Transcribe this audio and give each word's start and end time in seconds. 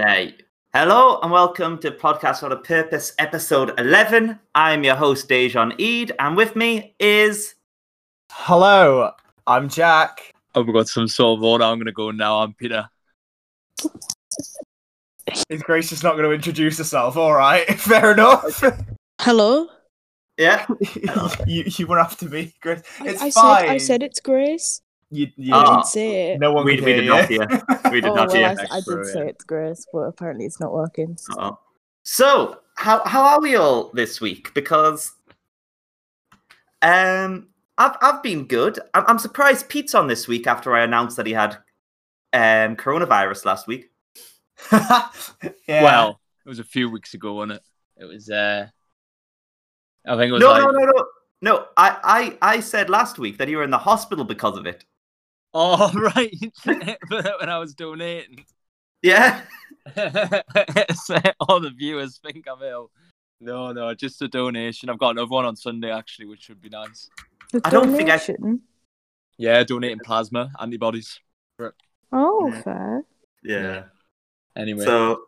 Hey. 0.00 0.34
Hello 0.72 1.18
and 1.22 1.30
welcome 1.30 1.76
to 1.80 1.90
Podcast 1.90 2.40
for 2.40 2.50
a 2.50 2.56
Purpose, 2.56 3.12
episode 3.18 3.78
11. 3.78 4.38
I'm 4.54 4.82
your 4.82 4.94
host, 4.96 5.28
Dejan 5.28 5.74
Eid, 5.78 6.12
and 6.18 6.38
with 6.38 6.56
me 6.56 6.94
is. 6.98 7.54
Hello, 8.32 9.10
I'm 9.46 9.68
Jack. 9.68 10.32
Oh, 10.54 10.62
we've 10.62 10.72
got 10.72 10.88
some 10.88 11.06
sort 11.06 11.38
of 11.38 11.44
order. 11.44 11.64
I'm 11.64 11.76
going 11.76 11.84
to 11.84 11.92
go 11.92 12.10
now. 12.12 12.38
I'm 12.40 12.54
Peter. 12.54 12.88
Is 15.50 15.62
Grace 15.62 15.90
just 15.90 16.02
not 16.02 16.12
going 16.12 16.24
to 16.24 16.32
introduce 16.32 16.78
herself? 16.78 17.18
All 17.18 17.34
right, 17.34 17.68
fair 17.78 18.12
enough. 18.12 18.62
Hello. 19.20 19.66
Yeah. 20.38 20.64
you 21.46 21.64
you 21.66 21.86
were 21.86 21.98
after 21.98 22.26
me, 22.26 22.54
Grace. 22.62 22.80
I- 23.00 23.08
It's 23.08 23.20
I, 23.22 23.30
fine. 23.32 23.64
said 23.66 23.70
I 23.70 23.76
said 23.76 24.02
it's 24.02 24.20
Grace. 24.20 24.80
You. 25.10 25.28
you. 25.36 25.52
Oh. 25.54 25.74
didn't 25.76 25.86
say 25.86 26.32
it. 26.32 26.40
no 26.40 26.52
one 26.52 26.64
We, 26.64 26.80
we 26.80 26.92
did 26.92 27.06
not 27.06 27.28
hear. 27.28 27.46
We 27.90 28.00
did 28.00 28.10
oh, 28.10 28.14
not 28.14 28.28
well, 28.28 28.36
I, 28.36 28.54
hear. 28.54 28.60
s- 28.60 28.68
I 28.70 28.80
did 28.80 29.06
say 29.06 29.28
it's 29.28 29.44
Grace, 29.44 29.86
but 29.92 30.00
apparently 30.00 30.46
it's 30.46 30.60
not 30.60 30.72
working. 30.72 31.16
Uh-oh. 31.32 31.58
So, 32.02 32.60
how 32.76 33.04
how 33.04 33.22
are 33.22 33.40
we 33.40 33.56
all 33.56 33.90
this 33.92 34.20
week? 34.20 34.54
Because 34.54 35.12
um, 36.82 37.48
I've 37.76 37.96
I've 38.00 38.22
been 38.22 38.46
good. 38.46 38.78
I'm, 38.94 39.04
I'm 39.06 39.18
surprised 39.18 39.68
Pete's 39.68 39.94
on 39.94 40.06
this 40.06 40.26
week 40.26 40.46
after 40.46 40.74
I 40.74 40.82
announced 40.84 41.16
that 41.16 41.26
he 41.26 41.32
had 41.32 41.58
um 42.32 42.76
coronavirus 42.76 43.44
last 43.44 43.66
week. 43.66 43.90
yeah. 44.72 45.08
Well, 45.68 46.20
it 46.44 46.48
was 46.48 46.58
a 46.58 46.64
few 46.64 46.90
weeks 46.90 47.14
ago, 47.14 47.34
wasn't 47.34 47.52
it? 47.52 47.62
It 47.96 48.04
was, 48.04 48.30
uh, 48.30 48.66
I 50.06 50.16
think 50.16 50.30
it 50.30 50.32
was 50.32 50.40
No, 50.40 50.52
like, 50.52 50.62
no, 50.62 50.70
no, 50.70 50.84
no, 50.84 51.04
no. 51.42 51.66
I, 51.76 52.36
I 52.42 52.56
I 52.56 52.60
said 52.60 52.88
last 52.88 53.18
week 53.18 53.38
that 53.38 53.48
you 53.48 53.58
were 53.58 53.64
in 53.64 53.70
the 53.70 53.78
hospital 53.78 54.24
because 54.24 54.56
of 54.56 54.66
it. 54.66 54.84
Oh, 55.54 55.90
right. 56.16 56.34
when 57.40 57.48
I 57.48 57.58
was 57.58 57.74
donating. 57.74 58.44
Yeah. 59.02 59.42
All 61.40 61.60
the 61.60 61.72
viewers 61.76 62.18
think 62.18 62.46
I'm 62.48 62.62
ill. 62.62 62.90
No, 63.40 63.72
no, 63.72 63.94
just 63.94 64.20
a 64.22 64.28
donation. 64.28 64.90
I've 64.90 64.98
got 64.98 65.10
another 65.10 65.30
one 65.30 65.46
on 65.46 65.56
Sunday, 65.56 65.90
actually, 65.90 66.26
which 66.26 66.48
would 66.50 66.60
be 66.60 66.68
nice. 66.68 67.08
The 67.52 67.60
I 67.64 67.70
don't 67.70 67.96
think 67.96 68.10
I- 68.10 68.18
donation? 68.18 68.60
Yeah, 69.38 69.64
donating 69.64 70.00
plasma, 70.04 70.50
antibodies. 70.60 71.18
Oh, 72.12 72.48
Yeah. 72.52 72.62
fair. 72.62 73.04
Yeah. 73.42 73.82
Anyway. 74.54 74.84
So, 74.84 75.22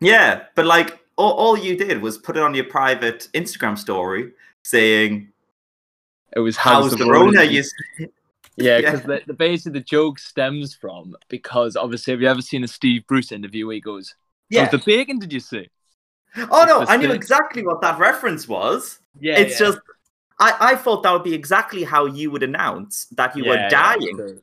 yeah, 0.00 0.44
but 0.54 0.64
like 0.64 0.98
all, 1.16 1.32
all 1.32 1.58
you 1.58 1.76
did 1.76 2.00
was 2.00 2.16
put 2.16 2.36
it 2.38 2.42
on 2.42 2.54
your 2.54 2.64
private 2.64 3.28
Instagram 3.34 3.76
story 3.76 4.32
saying, 4.64 5.28
it 6.34 6.38
was 6.40 6.56
"How's 6.56 6.92
the 6.96 7.04
Rona?" 7.04 7.38
Rona?" 7.40 7.42
You 7.44 7.64
Yeah, 8.58 8.78
Yeah. 8.78 8.90
because 8.92 9.06
the, 9.06 9.22
the 9.26 9.34
basically 9.34 9.78
the 9.78 9.84
joke 9.84 10.18
stems 10.18 10.74
from 10.74 11.16
because 11.28 11.76
obviously 11.76 12.12
have 12.12 12.20
you 12.20 12.28
ever 12.28 12.42
seen 12.42 12.64
a 12.64 12.68
Steve 12.68 13.06
Bruce 13.06 13.32
interview 13.32 13.66
where 13.66 13.74
he 13.74 13.80
goes, 13.80 14.14
yeah. 14.50 14.62
"How's 14.64 14.72
the 14.72 14.82
bacon 14.84 15.18
did 15.18 15.32
you 15.32 15.40
see?" 15.40 15.68
Oh 16.36 16.64
no, 16.66 16.84
I 16.86 16.96
knew 16.96 17.12
exactly 17.12 17.62
what 17.64 17.80
that 17.80 17.98
reference 17.98 18.46
was. 18.46 19.00
Yeah, 19.20 19.38
it's 19.38 19.58
just, 19.58 19.78
I, 20.38 20.54
I 20.60 20.76
thought 20.76 21.02
that 21.02 21.12
would 21.12 21.24
be 21.24 21.34
exactly 21.34 21.84
how 21.84 22.06
you 22.06 22.30
would 22.30 22.42
announce 22.42 23.06
that 23.16 23.36
you 23.36 23.44
were 23.44 23.68
dying. 23.70 24.40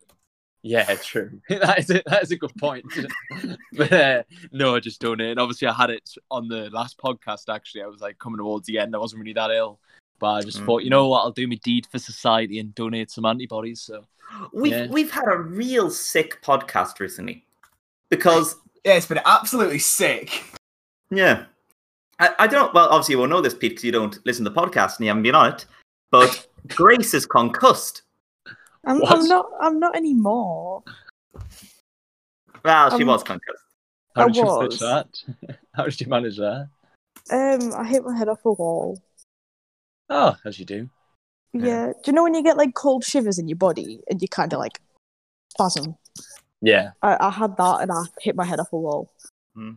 Yeah, 0.68 0.96
true. 0.96 1.42
that, 1.50 1.78
is 1.78 1.92
a, 1.92 2.02
that 2.08 2.24
is 2.24 2.32
a 2.32 2.38
good 2.38 2.56
point. 2.56 2.86
but 3.74 3.94
uh, 3.94 4.24
no, 4.52 4.76
I 4.76 4.80
just 4.80 5.00
donate. 5.00 5.38
Obviously, 5.38 5.68
I 5.68 5.74
had 5.74 5.92
it 5.92 6.10
on 6.32 6.48
the 6.48 6.72
last 6.72 6.98
podcast. 6.98 7.54
Actually, 7.54 7.84
I 7.84 7.88
was 7.88 8.02
like 8.02 8.18
coming 8.18 8.40
towards 8.40 8.66
the 8.66 8.80
end. 8.80 8.96
I 8.96 8.98
wasn't 8.98 9.22
really 9.22 9.34
that 9.34 9.52
ill, 9.52 9.80
but 10.20 10.28
I 10.28 10.42
just 10.42 10.62
thought, 10.64 10.84
you 10.84 10.90
know 10.90 11.08
what, 11.08 11.22
I'll 11.22 11.32
do 11.32 11.48
my 11.48 11.56
deed 11.64 11.86
for 11.92 12.00
society 12.00 12.60
and 12.60 12.74
donate 12.76 13.12
some 13.12 13.26
antibodies. 13.26 13.82
So 13.82 14.06
We've 14.52 14.72
Yeah. 14.72 14.88
we've 14.88 15.12
had 15.12 15.26
a 15.28 15.38
real 15.38 15.90
sick 15.92 16.42
podcast 16.42 17.00
recently 17.00 17.46
because 18.10 18.56
Yeah, 18.84 18.94
it's 18.96 19.06
been 19.08 19.22
absolutely 19.26 19.80
sick. 19.80 20.44
yeah, 21.12 21.46
I, 22.20 22.32
I 22.40 22.48
don't. 22.48 22.74
Well, 22.74 22.88
obviously 22.90 23.14
you 23.14 23.20
won't 23.20 23.30
know 23.32 23.42
this, 23.42 23.54
Pete, 23.54 23.72
because 23.74 23.84
you 23.84 23.92
don't 23.92 24.18
listen 24.26 24.44
to 24.46 24.50
the 24.50 24.60
podcast 24.60 24.98
and 24.98 25.02
you 25.06 25.10
haven't 25.10 25.24
been 25.24 25.36
on 25.36 25.54
it. 25.54 25.66
But 26.12 26.48
Grace 26.70 27.14
is 27.14 27.26
concussed. 27.26 28.02
I'm, 28.86 29.00
What? 29.00 29.12
I'm 29.20 29.28
not. 29.28 29.46
I'm 29.62 29.80
not 29.80 29.96
anymore. 29.96 30.84
Well, 32.64 32.90
she 32.98 33.04
Um, 33.04 33.08
was 33.10 33.24
concussed. 33.24 33.64
how 34.16 34.24
I 34.24 34.28
did 34.28 34.36
you 34.38 34.44
was. 34.46 34.60
manage 34.60 34.80
that? 34.80 35.58
how 35.74 35.84
did 35.86 36.02
you 36.02 36.08
manage 36.08 36.38
that? 36.38 36.70
Um, 37.32 37.74
I 37.74 37.84
hit 37.86 38.04
my 38.04 38.16
head 38.18 38.28
off 38.30 38.44
a 38.46 38.52
wall. 38.52 39.02
Oh, 40.10 40.36
as 40.46 40.60
you 40.60 40.66
do. 40.66 40.90
Yeah. 41.54 41.66
Yeah. 41.66 41.88
Do 41.88 42.00
you 42.08 42.14
know 42.14 42.24
when 42.24 42.34
you 42.36 42.44
get 42.44 42.58
like 42.58 42.74
cold 42.74 43.04
shivers 43.04 43.40
in 43.40 43.48
your 43.48 43.56
body 43.58 44.02
and 44.10 44.22
you 44.22 44.28
kind 44.28 44.52
of 44.54 44.60
like 44.60 44.80
spasm? 45.50 45.96
Yeah. 46.62 46.92
I, 47.02 47.18
I 47.20 47.30
had 47.32 47.56
that 47.58 47.82
and 47.82 47.92
I 47.92 48.04
hit 48.22 48.36
my 48.36 48.46
head 48.46 48.60
off 48.60 48.74
a 48.74 48.78
wall. 48.78 49.10
Hmm. 49.56 49.72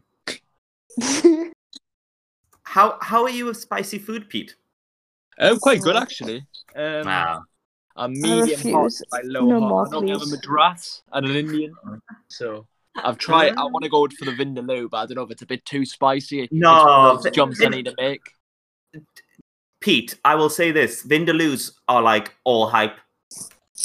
How 2.65 2.99
how 3.01 3.23
are 3.23 3.31
you 3.31 3.47
with 3.47 3.57
spicy 3.57 3.99
food, 3.99 4.29
Pete? 4.29 4.55
Um, 5.39 5.59
quite 5.59 5.81
good 5.81 5.97
Oh. 5.97 6.01
actually. 6.01 6.47
Um, 6.77 7.07
Wow. 7.07 7.43
I'm 7.97 8.13
medium 8.13 8.39
hot, 8.73 8.85
refuse. 8.85 9.03
by 9.11 9.23
low 9.25 9.47
No 9.47 9.61
hot. 9.61 9.69
more, 9.69 9.87
I 9.87 9.91
don't 9.91 10.09
have 10.09 10.23
a 10.23 10.27
madras 10.27 11.03
and 11.13 11.27
an 11.27 11.35
Indian, 11.35 11.75
so 12.29 12.67
I've 13.03 13.19
tried. 13.19 13.57
I 13.57 13.65
want 13.65 13.83
to 13.85 13.89
go 13.91 14.07
for 14.19 14.25
the 14.27 14.33
vindaloo, 14.33 14.89
but 14.91 14.99
I 14.99 15.07
don't 15.07 15.17
know 15.17 15.23
if 15.23 15.31
it's 15.31 15.43
a 15.43 15.47
bit 15.47 15.65
too 15.65 15.85
spicy. 15.85 16.43
It's 16.43 16.53
No, 16.53 16.73
one 16.73 16.89
of 17.11 17.17
those 17.17 17.25
vi- 17.25 17.31
jumps 17.31 17.61
I 17.65 17.69
need 17.71 17.87
to 17.87 17.95
make. 17.99 18.21
Pete, 19.81 20.17
I 20.25 20.35
will 20.35 20.51
say 20.51 20.71
this: 20.73 21.05
Vindaloos 21.07 21.73
are 21.89 22.03
like 22.03 22.35
all 22.45 22.67
hype. 22.69 22.97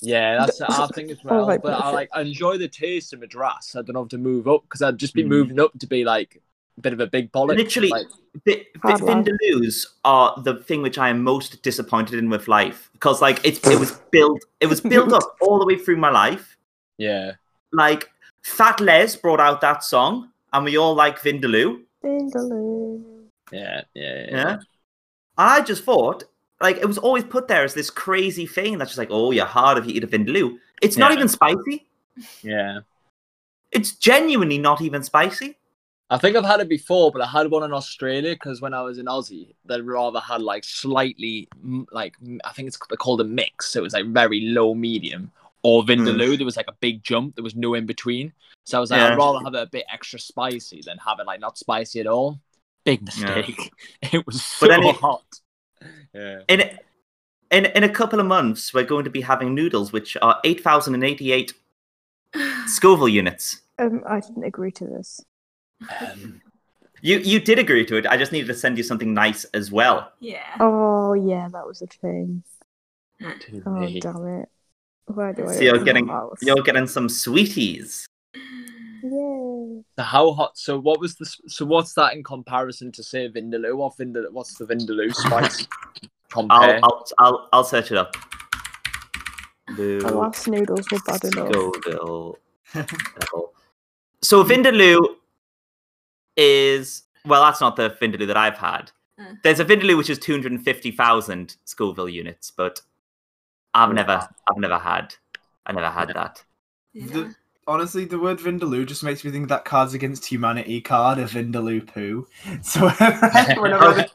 Yeah, 0.02 0.38
that's 0.40 0.60
I 0.62 0.88
thing 0.88 1.12
as 1.12 1.18
well. 1.24 1.48
right, 1.48 1.62
but 1.62 1.74
I 1.82 1.92
like 1.92 2.10
I 2.14 2.22
enjoy 2.22 2.58
the 2.58 2.68
taste 2.68 3.14
of 3.14 3.20
madras. 3.20 3.76
I 3.76 3.82
don't 3.84 3.94
know 3.94 4.02
if 4.04 4.10
to 4.10 4.18
move 4.18 4.48
up 4.48 4.64
because 4.64 4.82
I'd 4.82 4.98
just 4.98 5.14
be 5.14 5.24
Mm. 5.24 5.28
moving 5.28 5.60
up 5.60 5.72
to 5.80 5.88
be 5.88 6.04
like 6.04 6.42
a 6.78 6.82
bit 6.82 6.94
of 6.94 7.00
a 7.00 7.06
big 7.08 7.32
bollock. 7.32 7.56
Literally, 7.56 7.90
like, 7.90 8.08
Vi- 8.46 8.56
vi- 8.56 8.66
Hard 8.82 9.02
lad. 9.02 9.26
Vindaloos 9.28 9.86
are 10.04 10.42
the 10.42 10.56
thing 10.64 10.82
which 10.82 10.98
I 10.98 11.10
am 11.10 11.22
most 11.24 11.62
disappointed 11.62 12.18
in 12.18 12.30
with 12.32 12.48
life 12.48 12.90
because, 12.94 13.22
like, 13.22 13.40
it's 13.46 13.60
it 13.70 13.80
was 13.80 13.92
built 14.12 14.44
it 14.60 14.66
was 14.66 14.82
built 14.82 15.14
up 15.14 15.38
all 15.42 15.60
the 15.60 15.66
way 15.68 15.78
through 15.78 15.98
my 15.98 16.10
life. 16.10 16.58
yeah, 16.98 17.34
Like, 17.72 18.10
Fat 18.42 18.80
Les 18.82 19.16
brought 19.16 19.40
out 19.40 19.62
that 19.62 19.84
song, 19.84 20.30
and 20.52 20.66
we 20.66 20.76
all 20.76 20.96
like 20.96 21.20
Vindaloo. 21.22 21.82
Vindaloo. 22.04 23.02
yeah, 23.52 23.82
yeah, 23.94 24.26
yeah. 24.26 24.32
Yeah. 24.32 24.58
I 25.38 25.62
just 25.62 25.84
thought, 25.84 26.24
like, 26.62 26.78
it 26.78 26.86
was 26.86 26.98
always 26.98 27.24
put 27.24 27.48
there 27.48 27.64
as 27.64 27.74
this 27.74 27.90
crazy 27.90 28.46
thing 28.46 28.78
that's 28.78 28.92
just 28.92 28.98
like, 28.98 29.10
oh, 29.12 29.32
you're 29.32 29.46
hard 29.46 29.78
if 29.78 29.86
you 29.86 29.94
eat 29.94 30.04
a 30.04 30.08
Vindaloo. 30.08 30.58
It's 30.82 30.98
not 30.98 31.12
even 31.12 31.28
spicy. 31.28 31.88
yeah. 32.42 32.80
It's 33.72 33.94
genuinely 33.94 34.58
not 34.58 34.82
even 34.82 35.04
spicy. 35.04 35.58
I 36.10 36.18
think 36.18 36.36
I've 36.36 36.46
had 36.46 36.60
it 36.60 36.70
before, 36.70 37.12
but 37.12 37.24
I 37.24 37.26
had 37.26 37.50
one 37.50 37.64
in 37.64 37.74
Australia 37.74 38.34
because 38.34 38.62
when 38.62 38.74
I 38.74 38.84
was 38.84 39.00
in 39.00 39.08
Aussie, 39.08 39.56
they 39.66 39.82
rather 39.82 40.20
had 40.20 40.44
like 40.44 40.64
slightly 40.64 41.48
like 41.92 42.16
I 42.44 42.52
think 42.52 42.68
it's 42.68 42.78
called 42.78 43.22
a 43.22 43.24
mix, 43.24 43.70
so 43.70 43.80
it 43.80 43.84
was 43.84 43.94
like 43.94 44.06
very 44.06 44.42
low 44.42 44.76
medium 44.76 45.32
or 45.64 45.82
hmm. 45.82 45.90
vindaloo. 45.90 46.38
There 46.38 46.46
was 46.46 46.58
like 46.58 46.68
a 46.68 46.76
big 46.80 47.04
jump. 47.04 47.36
There 47.36 47.44
was 47.44 47.56
no 47.56 47.74
in 47.74 47.88
between. 47.88 48.32
So 48.64 48.78
I 48.78 48.82
was 48.82 48.92
like, 48.92 49.00
Yeah. 49.00 49.14
I'd 49.14 49.18
rather 49.18 49.40
have 49.44 49.56
it 49.56 49.64
a 49.64 49.72
bit 49.72 49.86
extra 49.92 50.20
spicy 50.20 50.84
than 50.86 51.00
have 51.00 51.20
it 51.20 51.26
like 51.26 51.40
not 51.40 51.58
spicy 51.58 52.00
at 52.00 52.06
all. 52.06 52.40
Big 52.86 53.02
mistake. 53.04 53.72
It 54.14 54.26
was 54.26 54.44
so 54.44 54.68
But 54.68 54.80
it- 54.84 54.96
hot. 54.98 55.24
Yeah. 56.14 56.42
In 56.48 56.62
in 57.52 57.66
in 57.66 57.84
a 57.84 57.90
couple 57.90 58.20
of 58.20 58.26
months, 58.26 58.74
we're 58.74 58.84
going 58.86 59.04
to 59.06 59.10
be 59.10 59.22
having 59.22 59.54
noodles, 59.56 59.92
which 59.92 60.16
are 60.22 60.40
eight 60.44 60.62
thousand 60.64 60.94
and 60.96 61.04
eighty-eight 61.04 61.54
Scoville 62.68 63.10
units. 63.10 63.62
Um, 63.80 64.04
I 64.08 64.20
didn't 64.20 64.44
agree 64.44 64.72
to 64.72 64.86
this. 64.86 65.22
Um, 66.02 66.42
You 67.02 67.18
you 67.20 67.40
did 67.40 67.60
agree 67.60 67.86
to 67.86 67.98
it. 67.98 68.06
I 68.08 68.16
just 68.18 68.32
needed 68.32 68.48
to 68.48 68.54
send 68.54 68.78
you 68.78 68.84
something 68.84 69.14
nice 69.14 69.44
as 69.54 69.72
well. 69.72 70.12
Yeah. 70.20 70.56
Oh 70.60 71.14
yeah, 71.14 71.50
that 71.52 71.66
was 71.68 71.82
a 71.82 71.88
thing. 71.88 72.44
to 73.20 73.62
Oh 73.66 73.72
me. 73.80 74.00
damn 74.00 74.26
it! 74.42 74.50
Why 75.08 75.34
do 75.34 75.46
I? 75.48 75.54
So 75.56 75.62
you're 75.62 75.84
getting 75.84 76.08
you're 76.42 76.64
getting 76.64 76.88
some 76.88 77.10
sweeties. 77.10 78.06
Yay! 79.04 79.84
So 79.98 80.04
how 80.04 80.32
hot? 80.32 80.58
So 80.58 80.80
what 80.80 81.00
was 81.00 81.16
the? 81.16 81.26
So 81.48 81.66
what's 81.66 81.94
that 81.94 82.14
in 82.14 82.24
comparison 82.24 82.92
to 82.94 83.04
say 83.04 83.28
vindaloo? 83.30 83.76
What 83.76 83.98
vindaloo? 83.98 84.32
What's 84.32 84.56
the 84.58 84.66
vindaloo 84.66 85.14
spice? 85.14 85.68
Compare. 86.30 86.80
I'll 86.82 86.84
I'll 86.84 87.06
I'll, 87.20 87.50
I'll 87.54 87.64
search 87.64 87.92
it 87.92 87.98
up. 87.98 88.16
The 89.78 90.00
last 90.14 90.48
noodles 90.48 90.86
were 90.92 91.00
bad 91.06 91.24
enough. 91.26 91.52
So 94.22 94.44
Vindaloo 94.44 95.16
is 96.38 97.04
well, 97.26 97.44
that's 97.44 97.62
not 97.62 97.76
the 97.76 97.92
Vindaloo 98.02 98.28
that 98.28 98.38
I've 98.38 98.58
had. 98.58 98.92
Uh. 99.20 99.34
There's 99.44 99.60
a 99.60 99.66
Vindaloo 99.66 99.98
which 99.98 100.10
is 100.10 100.18
two 100.18 100.32
hundred 100.32 100.54
and 100.54 100.64
fifty 100.64 100.92
thousand 100.92 101.58
Scoville 101.66 102.10
units, 102.10 102.52
but 102.52 102.82
I've 103.74 103.94
never 103.94 104.28
I've 104.50 104.58
never 104.58 104.78
had 104.78 105.14
I 105.66 105.72
never 105.74 105.90
had 105.90 106.10
that. 106.10 106.44
Yeah. 106.94 107.06
The- 107.08 107.36
honestly, 107.68 108.06
the 108.06 108.20
word 108.20 108.40
Vindaloo 108.40 108.86
just 108.86 109.04
makes 109.04 109.24
me 109.24 109.32
think 109.32 109.44
of 109.44 109.50
that 109.50 109.66
Cards 109.66 109.94
Against 109.94 110.26
Humanity 110.26 110.82
card 110.82 111.20
of 111.20 111.32
Vindaloo 111.32 111.86
poo. 111.86 112.28
So 112.64 112.88
whenever, 112.90 113.28
whenever, 113.62 113.84
I, 113.86 113.94
think- 113.94 114.12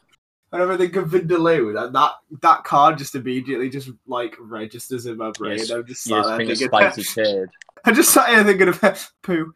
whenever 0.50 0.72
I 0.72 0.76
think 0.76 0.96
of 0.96 1.08
Vindaloo, 1.10 1.74
that, 1.74 1.92
that 1.92 2.12
that 2.42 2.64
card 2.64 2.98
just 2.98 3.14
immediately 3.14 3.68
just 3.70 3.90
like 4.06 4.36
registers 4.40 5.06
in 5.06 5.16
my 5.16 5.30
brain. 5.32 5.58
Yes, 5.58 5.70
I'm 5.70 5.86
just 5.86 6.06
You 6.06 6.22
sat 6.22 6.24
just 6.24 6.26
there 6.28 6.32
of 6.32 6.94
thinking, 6.94 7.02
spicy 7.02 7.02
turd. 7.24 7.50
I 7.84 7.92
just 7.92 8.12
sat 8.12 8.28
here 8.30 8.44
thinking 8.44 8.68
of 8.68 9.10
poo. 9.22 9.54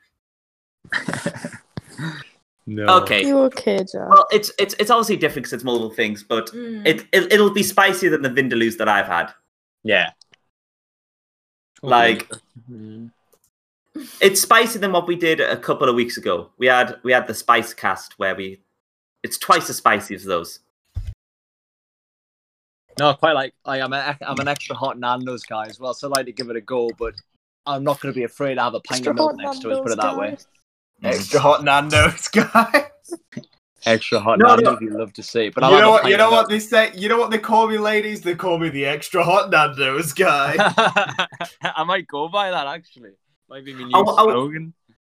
No. 2.67 2.85
Okay. 3.03 3.27
You 3.27 3.39
okay, 3.41 3.79
Jack? 3.79 4.09
Well, 4.09 4.27
it's 4.31 4.53
it's 4.59 4.75
it's 4.79 4.91
obviously 4.91 5.17
different 5.17 5.45
because 5.45 5.53
it's 5.53 5.65
multiple 5.65 5.91
things, 5.91 6.23
but 6.23 6.47
Mm. 6.53 6.87
it, 6.87 7.01
it 7.13 7.33
it'll 7.33 7.51
be 7.53 7.63
spicier 7.65 8.09
than 8.11 8.23
the 8.23 8.31
vindaloos 8.31 8.79
that 8.79 8.89
I've 8.89 9.07
had. 9.07 9.33
Yeah. 9.83 10.11
Like- 11.83 12.31
Mm. 12.71 13.11
It's 14.21 14.41
spicier 14.41 14.81
than 14.81 14.93
what 14.93 15.07
we 15.07 15.17
did 15.17 15.41
a 15.41 15.57
couple 15.57 15.89
of 15.89 15.95
weeks 15.95 16.17
ago. 16.17 16.51
We 16.59 16.67
had 16.67 16.99
we 17.03 17.13
had 17.13 17.27
the 17.27 17.35
spice 17.35 17.75
cast 17.75 18.19
where 18.19 18.35
we 18.35 18.63
it's 19.23 19.39
twice 19.39 19.69
as 19.71 19.77
spicy 19.77 20.15
as 20.15 20.25
those. 20.25 20.61
No, 22.99 23.11
I 23.11 23.13
quite 23.15 23.33
like. 23.33 23.55
I, 23.65 23.81
I'm, 23.81 23.93
a, 23.93 24.17
I'm 24.21 24.39
an 24.39 24.49
extra 24.49 24.77
hot 24.77 24.99
Nando's 24.99 25.45
guy 25.45 25.67
as 25.67 25.81
well, 25.81 25.95
so 25.95 26.09
I 26.09 26.19
like 26.19 26.27
to 26.27 26.33
give 26.33 26.51
it 26.51 26.57
a 26.57 26.61
go. 26.61 26.91
But 26.99 27.15
I'm 27.67 27.85
not 27.85 28.01
going 28.01 28.13
to 28.13 28.19
be 28.19 28.25
afraid 28.25 28.57
to 28.57 28.63
have 28.63 28.75
a 28.75 28.81
pint 28.81 29.01
Extra 29.01 29.11
of 29.11 29.17
milk 29.17 29.31
hot 29.31 29.37
next 29.39 29.59
to 29.61 29.71
it, 29.71 29.83
Put 29.83 29.93
it 29.93 29.97
Nando's, 29.97 30.05
that 30.05 30.19
way. 30.19 31.11
Extra 31.11 31.41
hot 31.41 31.65
Nando's 31.65 32.29
guy. 32.29 32.91
Extra 33.85 34.21
hot 34.21 34.39
No, 34.39 34.49
no. 34.49 34.57
Nando's, 34.57 34.81
you 34.81 34.91
love 34.91 35.13
to 35.15 35.23
see. 35.23 35.49
But 35.49 35.65
you 35.65 35.71
I'll 35.71 35.81
know 35.81 35.91
what? 35.91 36.09
You 36.09 36.17
know 36.17 36.27
of 36.27 36.33
what 36.33 36.49
they 36.49 36.61
say. 36.61 36.93
You 36.95 37.09
know 37.09 37.19
what 37.19 37.31
they 37.31 37.39
call 37.39 37.67
me, 37.67 37.79
ladies? 37.79 38.21
They 38.21 38.35
call 38.35 38.59
me 38.59 38.69
the 38.69 38.85
extra 38.85 39.25
hot 39.25 39.51
Nando's 39.51 40.13
guy. 40.13 40.55
I 41.63 41.85
might 41.85 42.07
go 42.07 42.29
by 42.29 42.51
that 42.51 42.67
actually. 42.67 43.13
Might 43.53 43.67
be 43.67 43.75
my 43.75 43.85
new 43.85 43.91
oh. 43.93 44.17
slogan. 44.17 44.73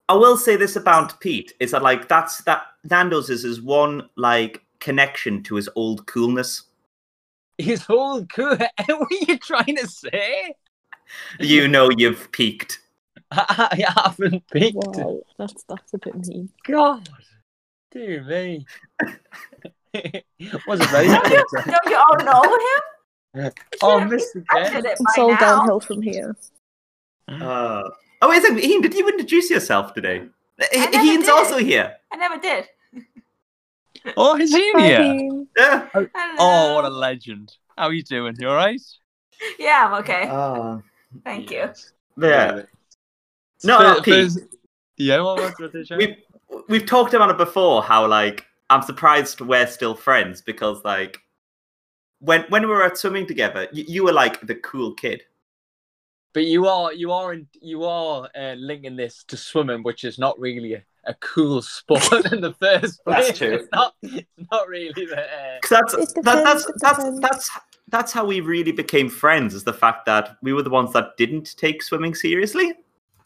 I 0.08 0.14
will 0.14 0.36
say 0.36 0.56
this 0.56 0.74
about 0.74 1.20
Pete 1.20 1.52
is 1.60 1.70
that 1.70 1.84
like 1.84 2.08
that's 2.08 2.38
that 2.38 2.66
Nando's 2.82 3.30
is 3.30 3.44
his 3.44 3.62
one 3.62 4.10
like 4.16 4.60
connection 4.80 5.40
to 5.44 5.54
his 5.54 5.68
old 5.76 6.04
coolness. 6.08 6.64
He's 7.58 7.88
all 7.88 8.22
good. 8.22 8.58
what 8.88 8.90
are 8.90 9.06
you 9.28 9.38
trying 9.38 9.76
to 9.76 9.86
say? 9.86 10.52
You 11.38 11.68
know 11.68 11.90
you've 11.96 12.32
peaked. 12.32 12.80
I 13.30 13.84
haven't 13.96 14.42
peaked. 14.50 14.78
Wow, 14.78 15.20
that's 15.38 15.62
that's 15.68 15.94
a 15.94 15.98
bit 15.98 16.16
mean. 16.26 16.48
God, 16.66 17.08
dear 17.92 18.24
me. 18.24 18.66
Was 20.66 20.80
it 20.80 20.90
very 20.90 21.06
Don't 21.06 21.30
you, 21.30 21.44
don't 21.52 21.86
you 21.86 21.96
all 21.96 22.16
know 22.24 22.42
him? 22.42 23.52
Oh, 23.80 24.00
Mr. 24.00 24.44
I 24.50 24.76
it 24.76 24.86
It's 24.86 25.18
all 25.18 25.30
now. 25.30 25.38
downhill 25.38 25.78
from 25.78 26.02
here. 26.02 26.36
Uh, 27.28 27.90
oh, 28.24 28.28
wait 28.30 28.38
a 28.38 28.42
second, 28.42 28.60
Ian, 28.60 28.80
did 28.80 28.94
you 28.94 29.08
introduce 29.08 29.50
yourself 29.50 29.94
today? 29.94 30.22
I 30.72 30.86
never 30.90 31.04
Ian's 31.04 31.24
did. 31.26 31.32
also 31.34 31.58
here. 31.58 31.94
I 32.12 32.16
never 32.16 32.38
did. 32.38 32.68
Oh, 34.16 34.36
is 34.36 34.52
he 34.54 34.72
Hi, 34.74 34.86
here? 34.86 34.98
Dean. 34.98 35.48
Yeah. 35.56 35.88
Oh, 36.38 36.74
what 36.74 36.84
a 36.84 36.88
legend. 36.90 37.52
How 37.76 37.86
are 37.86 37.92
you 37.92 38.02
doing? 38.02 38.34
You 38.38 38.48
alright? 38.48 38.80
Yeah, 39.58 39.86
I'm 39.86 39.94
okay. 40.02 40.28
Uh, 40.30 40.78
Thank 41.24 41.50
you. 41.50 41.70
yeah. 42.20 42.62
No, 43.64 43.78
Fir- 43.78 43.82
no, 43.84 44.00
Pete. 44.02 44.14
first- 44.14 44.38
Yeah, 44.96 45.20
what 45.22 45.40
was 45.40 45.74
it? 45.90 45.96
We've 45.96 46.16
we've 46.68 46.86
talked 46.86 47.14
about 47.14 47.30
it 47.30 47.36
before. 47.38 47.82
How 47.82 48.06
like 48.06 48.44
I'm 48.70 48.82
surprised 48.82 49.40
we're 49.40 49.66
still 49.66 49.94
friends 49.94 50.40
because 50.42 50.84
like 50.84 51.18
when 52.20 52.42
when 52.50 52.62
we 52.62 52.68
were 52.68 52.84
at 52.84 52.98
swimming 52.98 53.26
together, 53.26 53.68
you, 53.72 53.84
you 53.88 54.04
were 54.04 54.12
like 54.12 54.40
the 54.46 54.54
cool 54.56 54.92
kid. 54.94 55.22
But 56.34 56.44
you 56.46 56.66
are 56.66 56.92
you 56.92 57.12
are 57.12 57.32
in, 57.32 57.46
you 57.62 57.84
are 57.84 58.28
uh, 58.36 58.54
linking 58.54 58.96
this 58.96 59.24
to 59.28 59.36
swimming, 59.36 59.82
which 59.84 60.02
is 60.04 60.18
not 60.18 60.38
really 60.38 60.74
a, 60.74 60.82
a 61.04 61.14
cool 61.14 61.62
sport 61.62 62.26
in 62.32 62.40
the 62.40 62.52
first 62.54 63.02
place. 63.04 63.26
That's 63.28 63.38
true. 63.38 63.54
It's 63.54 63.68
not, 63.72 63.94
it's 64.02 64.26
not 64.50 64.68
really 64.68 64.92
the. 64.92 65.16
Uh, 65.16 65.58
'Cause 65.62 65.70
that's 65.70 65.94
It 65.94 66.24
that, 66.24 66.44
that's 66.44 66.66
depends, 66.66 66.82
that's 66.82 67.20
that's 67.20 67.50
that's 67.88 68.12
how 68.12 68.24
we 68.24 68.40
really 68.40 68.72
became 68.72 69.08
friends. 69.08 69.54
Is 69.54 69.62
the 69.62 69.72
fact 69.72 70.06
that 70.06 70.36
we 70.42 70.52
were 70.52 70.62
the 70.62 70.70
ones 70.70 70.92
that 70.92 71.16
didn't 71.16 71.56
take 71.56 71.82
swimming 71.84 72.16
seriously, 72.16 72.74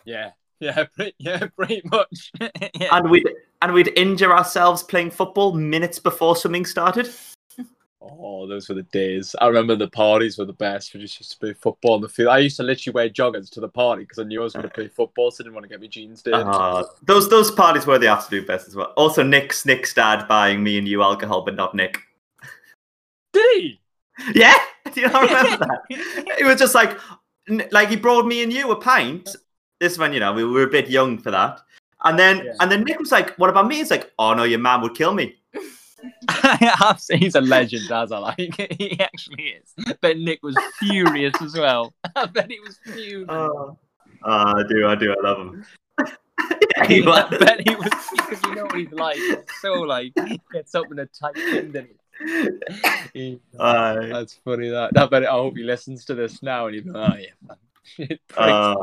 yeah, 0.04 0.32
yeah, 0.60 0.84
pretty, 0.94 1.14
yeah, 1.18 1.46
pretty 1.56 1.80
much. 1.86 2.30
yeah. 2.40 2.88
and 2.92 3.10
we'd 3.10 3.28
and 3.62 3.72
we'd 3.72 3.88
injure 3.96 4.32
ourselves 4.36 4.82
playing 4.82 5.10
football 5.12 5.54
minutes 5.54 5.98
before 5.98 6.36
swimming 6.36 6.66
started. 6.66 7.08
Oh, 8.00 8.46
those 8.46 8.68
were 8.68 8.76
the 8.76 8.84
days. 8.84 9.34
I 9.40 9.48
remember 9.48 9.74
the 9.74 9.88
parties 9.88 10.38
were 10.38 10.44
the 10.44 10.52
best. 10.52 10.94
We 10.94 11.00
just 11.00 11.18
used 11.18 11.32
to 11.32 11.38
play 11.38 11.52
football 11.52 11.94
on 11.94 12.00
the 12.00 12.08
field. 12.08 12.28
I 12.28 12.38
used 12.38 12.56
to 12.58 12.62
literally 12.62 12.94
wear 12.94 13.08
joggers 13.10 13.50
to 13.50 13.60
the 13.60 13.68
party 13.68 14.04
because 14.04 14.20
I 14.20 14.22
knew 14.22 14.40
I 14.40 14.44
was 14.44 14.52
going 14.52 14.62
to 14.68 14.72
play 14.72 14.86
football, 14.86 15.32
so 15.32 15.42
I 15.42 15.44
didn't 15.44 15.54
want 15.54 15.64
to 15.64 15.68
get 15.68 15.80
my 15.80 15.88
jeans 15.88 16.22
dirty. 16.22 16.44
Uh, 16.46 16.84
those 17.02 17.28
those 17.28 17.50
parties 17.50 17.86
were 17.86 17.98
the 17.98 18.06
absolute 18.06 18.46
best 18.46 18.68
as 18.68 18.76
well. 18.76 18.92
Also, 18.96 19.24
Nick's 19.24 19.66
Nick's 19.66 19.92
dad 19.92 20.28
buying 20.28 20.62
me 20.62 20.78
and 20.78 20.86
you 20.86 21.02
alcohol, 21.02 21.42
but 21.42 21.56
not 21.56 21.74
Nick. 21.74 21.98
Did 23.32 23.60
he? 23.60 23.80
Yeah, 24.34 24.54
do 24.92 25.00
you 25.00 25.08
not 25.08 25.22
remember 25.28 25.64
that? 25.64 25.80
It 26.40 26.44
was 26.44 26.58
just 26.58 26.74
like, 26.74 26.98
like 27.70 27.88
he 27.88 27.94
brought 27.94 28.26
me 28.26 28.42
and 28.42 28.52
you 28.52 28.68
a 28.72 28.76
pint. 28.76 29.36
This 29.78 29.96
one, 29.96 30.12
you 30.12 30.18
know, 30.18 30.32
we 30.32 30.44
were 30.44 30.64
a 30.64 30.70
bit 30.70 30.88
young 30.90 31.18
for 31.18 31.30
that. 31.30 31.60
And 32.02 32.18
then, 32.18 32.38
Yeah. 32.44 32.54
and 32.58 32.68
then 32.70 32.82
Nick 32.82 32.98
was 32.98 33.12
like, 33.12 33.36
"What 33.38 33.48
about 33.48 33.68
me?" 33.68 33.76
He's 33.76 33.92
like, 33.92 34.10
"Oh 34.18 34.34
no, 34.34 34.42
your 34.42 34.58
man 34.58 34.80
would 34.82 34.96
kill 34.96 35.14
me." 35.14 35.36
He's 37.18 37.34
a 37.34 37.40
legend, 37.40 37.90
as 37.90 38.12
I 38.12 38.18
like. 38.18 38.72
he 38.78 38.98
actually 39.00 39.54
is. 39.60 39.74
But 40.00 40.18
Nick 40.18 40.42
was 40.42 40.56
furious 40.78 41.34
as 41.42 41.54
well. 41.54 41.94
I 42.16 42.26
bet 42.26 42.50
he 42.50 42.60
was 42.60 42.78
furious. 42.84 43.26
Oh, 43.28 43.76
I 44.24 44.62
do, 44.68 44.86
I 44.86 44.94
do, 44.94 45.12
I 45.12 45.16
love 45.22 45.38
him. 45.38 45.64
Yeah, 46.76 46.86
he 46.86 47.06
I 47.06 47.28
bet 47.28 47.68
he 47.68 47.74
was 47.74 47.90
because 48.16 48.42
you 48.44 48.54
know 48.54 48.64
what 48.64 48.76
he's 48.76 48.92
like. 48.92 49.18
So 49.60 49.74
like 49.74 50.12
he 50.26 50.40
gets 50.52 50.74
up 50.74 50.90
in 50.90 50.98
a 51.00 51.06
tight 51.06 51.34
thing, 51.34 51.72
doesn't 51.72 51.90
he? 53.12 53.40
That's 53.54 54.34
funny. 54.44 54.70
That 54.70 54.96
I 54.96 55.06
bet. 55.06 55.24
I 55.24 55.30
hope 55.30 55.56
he 55.56 55.64
listens 55.64 56.04
to 56.06 56.14
this 56.14 56.42
now 56.42 56.66
and 56.66 56.76
he's 56.76 56.86
like, 56.86 57.12
oh 57.12 57.16
yeah. 57.98 58.16
Uh, 58.36 58.76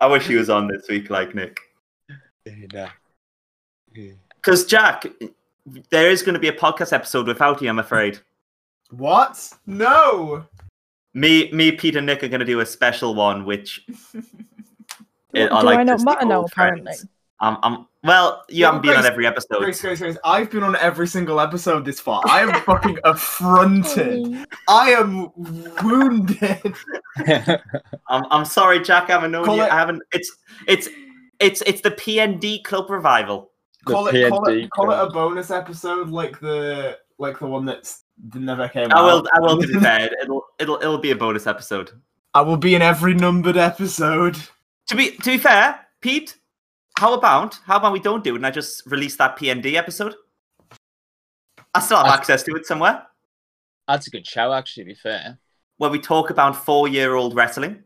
I 0.00 0.06
wish 0.06 0.26
he 0.26 0.34
was 0.34 0.50
on 0.50 0.68
this 0.68 0.88
week, 0.88 1.10
like 1.10 1.34
Nick. 1.34 1.58
Yeah. 2.44 2.90
Because 4.36 4.66
Jack, 4.66 5.06
there 5.90 6.10
is 6.10 6.22
going 6.22 6.34
to 6.34 6.40
be 6.40 6.48
a 6.48 6.52
podcast 6.52 6.92
episode 6.92 7.26
without 7.26 7.60
you. 7.62 7.68
I'm 7.68 7.78
afraid. 7.78 8.18
what? 8.90 9.48
No. 9.66 10.46
Me, 11.14 11.50
me, 11.52 11.72
Pete, 11.72 11.96
and 11.96 12.06
Nick 12.06 12.22
are 12.22 12.28
going 12.28 12.40
to 12.40 12.46
do 12.46 12.60
a 12.60 12.66
special 12.66 13.14
one, 13.14 13.44
which 13.44 13.86
Do, 15.34 15.48
I 15.50 15.60
do 15.60 15.66
like 15.66 15.78
I 15.78 15.82
not 15.82 16.00
matter 16.02 16.26
now? 16.26 16.38
old 16.42 16.52
friends. 16.52 16.80
Apparently. 16.80 17.08
Um, 17.40 17.58
um, 17.62 17.88
well, 18.02 18.44
you 18.48 18.60
No, 18.62 18.66
haven't 18.68 18.82
been 18.82 18.96
on 18.96 19.04
every 19.04 19.26
episode. 19.26 19.58
Grace, 19.58 19.80
Grace, 19.80 19.98
Grace, 19.98 20.16
I've 20.24 20.50
been 20.50 20.62
on 20.62 20.76
every 20.76 21.06
single 21.06 21.38
episode 21.40 21.84
this 21.84 22.00
far. 22.00 22.22
I 22.26 22.40
am 22.42 22.54
fucking 22.62 22.98
affronted. 23.04 24.46
I 24.68 24.90
am 24.92 25.30
wounded. 25.82 26.74
I'm, 28.08 28.24
I'm 28.30 28.44
sorry, 28.46 28.80
Jack. 28.80 29.10
I 29.10 29.14
haven't 29.14 29.32
known 29.32 29.44
Call 29.44 29.56
you. 29.56 29.64
it- 29.64 29.70
I 29.72 29.74
haven't. 29.76 30.02
It's, 30.12 30.34
it's, 30.66 30.88
it's, 31.40 31.62
it's 31.66 31.80
the 31.82 31.90
PND 31.90 32.62
Club 32.64 32.88
revival. 32.88 33.50
The 33.86 33.92
call 33.92 34.08
it, 34.08 34.28
call 34.28 34.48
it, 34.48 34.70
call 34.70 34.90
it 34.90 34.98
a 34.98 35.10
bonus 35.10 35.50
episode, 35.50 36.10
like 36.10 36.40
the 36.40 36.98
like 37.18 37.38
the 37.38 37.46
one 37.46 37.64
that's 37.64 38.04
that 38.32 38.40
never 38.40 38.68
came 38.68 38.88
I 38.92 38.98
out. 38.98 39.04
will, 39.04 39.28
I 39.34 39.40
will. 39.40 39.60
To 39.60 39.66
be 39.66 39.74
fair, 39.80 40.10
it'll, 40.22 40.44
it'll, 40.58 40.76
it'll 40.76 40.98
be 40.98 41.12
a 41.12 41.16
bonus 41.16 41.46
episode. 41.46 41.90
I 42.34 42.40
will 42.42 42.56
be 42.56 42.74
in 42.74 42.82
every 42.82 43.14
numbered 43.14 43.56
episode. 43.56 44.36
To 44.88 44.94
be, 44.96 45.12
to 45.12 45.30
be 45.30 45.38
fair, 45.38 45.80
Pete, 46.00 46.36
how 46.98 47.14
about, 47.14 47.58
how 47.64 47.76
about 47.76 47.92
we 47.92 48.00
don't 48.00 48.22
do 48.22 48.34
it 48.34 48.36
and 48.36 48.46
I 48.46 48.50
just 48.50 48.84
release 48.86 49.16
that 49.16 49.38
PND 49.38 49.74
episode? 49.74 50.14
I 51.74 51.80
still 51.80 51.96
have 51.98 52.06
I- 52.06 52.14
access 52.14 52.42
to 52.44 52.54
it 52.56 52.66
somewhere. 52.66 53.02
That's 53.88 54.06
a 54.06 54.10
good 54.10 54.26
show, 54.26 54.52
actually. 54.52 54.84
To 54.84 54.88
be 54.88 54.94
fair. 54.94 55.38
Where 55.78 55.90
we 55.90 55.98
talk 55.98 56.30
about 56.30 56.56
four-year-old 56.64 57.36
wrestling, 57.36 57.84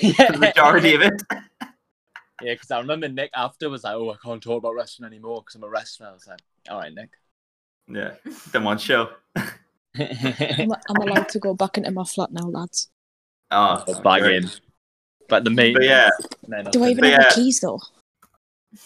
yeah, 0.00 0.30
the 0.32 0.38
majority 0.38 0.94
of 0.94 1.02
it. 1.02 1.22
Yeah, 2.42 2.54
because 2.54 2.70
I 2.70 2.78
remember 2.80 3.08
Nick 3.08 3.30
after 3.34 3.70
was 3.70 3.84
like, 3.84 3.94
"Oh, 3.94 4.10
I 4.12 4.16
can't 4.22 4.42
talk 4.42 4.58
about 4.58 4.74
wrestling 4.74 5.06
anymore 5.06 5.42
because 5.42 5.54
I'm 5.54 5.64
a 5.64 5.68
wrestler." 5.68 6.08
I 6.08 6.12
was 6.12 6.26
like, 6.26 6.40
"All 6.68 6.78
right, 6.78 6.92
Nick." 6.92 7.10
Yeah, 7.88 8.14
the 8.52 8.60
one 8.60 8.78
show. 8.78 9.10
I'm, 9.36 10.72
I'm 10.90 10.96
allowed 11.02 11.28
to 11.30 11.38
go 11.38 11.54
back 11.54 11.78
into 11.78 11.90
my 11.90 12.04
flat 12.04 12.32
now, 12.32 12.46
lads. 12.48 12.88
Oh, 13.50 13.84
Or 13.86 14.02
bag 14.02 14.22
great. 14.22 14.44
in. 14.44 14.50
But 15.28 15.44
the 15.44 15.50
main. 15.50 15.74
But 15.74 15.84
yeah, 15.84 16.10
Do 16.72 16.84
I 16.84 16.90
even 16.90 17.02
But 17.02 17.10
have 17.12 17.20
yeah. 17.22 17.28
the 17.28 17.34
keys 17.34 17.60
though? 17.60 17.80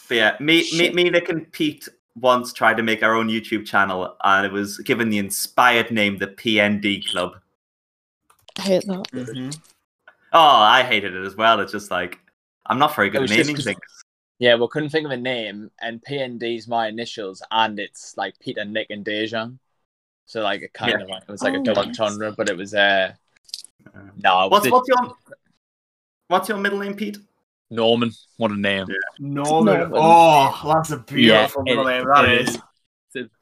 but 0.09 0.15
yeah, 0.15 0.37
me, 0.39 0.59
me, 0.59 0.63
Shit. 0.63 0.95
me, 0.95 1.11
Nick, 1.11 1.29
and 1.29 1.51
Pete 1.51 1.89
once 2.15 2.53
tried 2.53 2.77
to 2.77 2.83
make 2.83 3.03
our 3.03 3.15
own 3.15 3.29
YouTube 3.29 3.67
channel, 3.67 4.15
and 4.23 4.47
it 4.47 4.53
was 4.53 4.79
given 4.79 5.09
the 5.11 5.19
inspired 5.19 5.91
name, 5.91 6.19
the 6.19 6.29
PND 6.29 7.05
Club. 7.11 7.33
I 8.59 8.63
hate 8.63 8.87
that. 8.87 9.05
Mm-hmm. 9.13 9.51
Oh, 10.33 10.39
I 10.39 10.83
hated 10.83 11.15
it 11.15 11.25
as 11.25 11.35
well. 11.37 11.59
It's 11.61 11.73
just 11.73 11.91
like 11.91 12.19
I'm 12.71 12.79
not 12.79 12.95
very 12.95 13.11
good 13.11 13.25
at 13.25 13.31
naming 13.31 13.57
just 13.57 13.67
things. 13.67 13.79
Yeah, 14.39 14.55
we 14.55 14.67
couldn't 14.69 14.89
think 14.89 15.05
of 15.05 15.11
a 15.11 15.17
name, 15.19 15.71
and 15.83 16.01
PND's 16.03 16.67
my 16.67 16.89
initials, 16.89 17.43
and 17.51 17.79
it's 17.79 18.17
like 18.17 18.39
Peter, 18.41 18.65
Nick, 18.65 18.89
and 18.91 19.05
Dejan. 19.05 19.59
So 20.25 20.43
like 20.43 20.63
it 20.63 20.73
kind 20.73 20.93
Yeah. 20.93 21.03
of 21.05 21.09
like 21.11 21.25
it 21.25 21.31
was 21.31 21.43
like 21.43 21.55
Oh, 21.55 21.61
a 21.61 21.65
double 21.65 21.85
nice. 21.85 22.01
entendre, 22.01 22.33
but 22.37 22.49
it 22.49 22.57
was 22.57 22.73
uh 22.73 23.13
no, 24.23 24.45
it 24.47 24.51
was 24.51 24.51
What's 24.51 24.65
lit- 24.65 24.73
what's 24.73 24.89
your 24.89 25.17
what's 26.29 26.49
your 26.49 26.59
middle 26.59 26.79
name, 26.79 26.95
Pete? 26.95 27.19
Norman. 27.73 28.13
What 28.37 28.51
a 28.53 28.57
name! 28.57 28.87
Norman. 29.19 29.75
Norman. 29.91 29.93
Oh, 29.95 30.73
that's 30.75 30.91
a 30.91 30.99
beautiful 30.99 31.63
it- 31.63 31.65
middle 31.67 31.85
name. 31.85 32.05
That 32.07 32.25
it 32.27 32.49
is. 32.49 32.59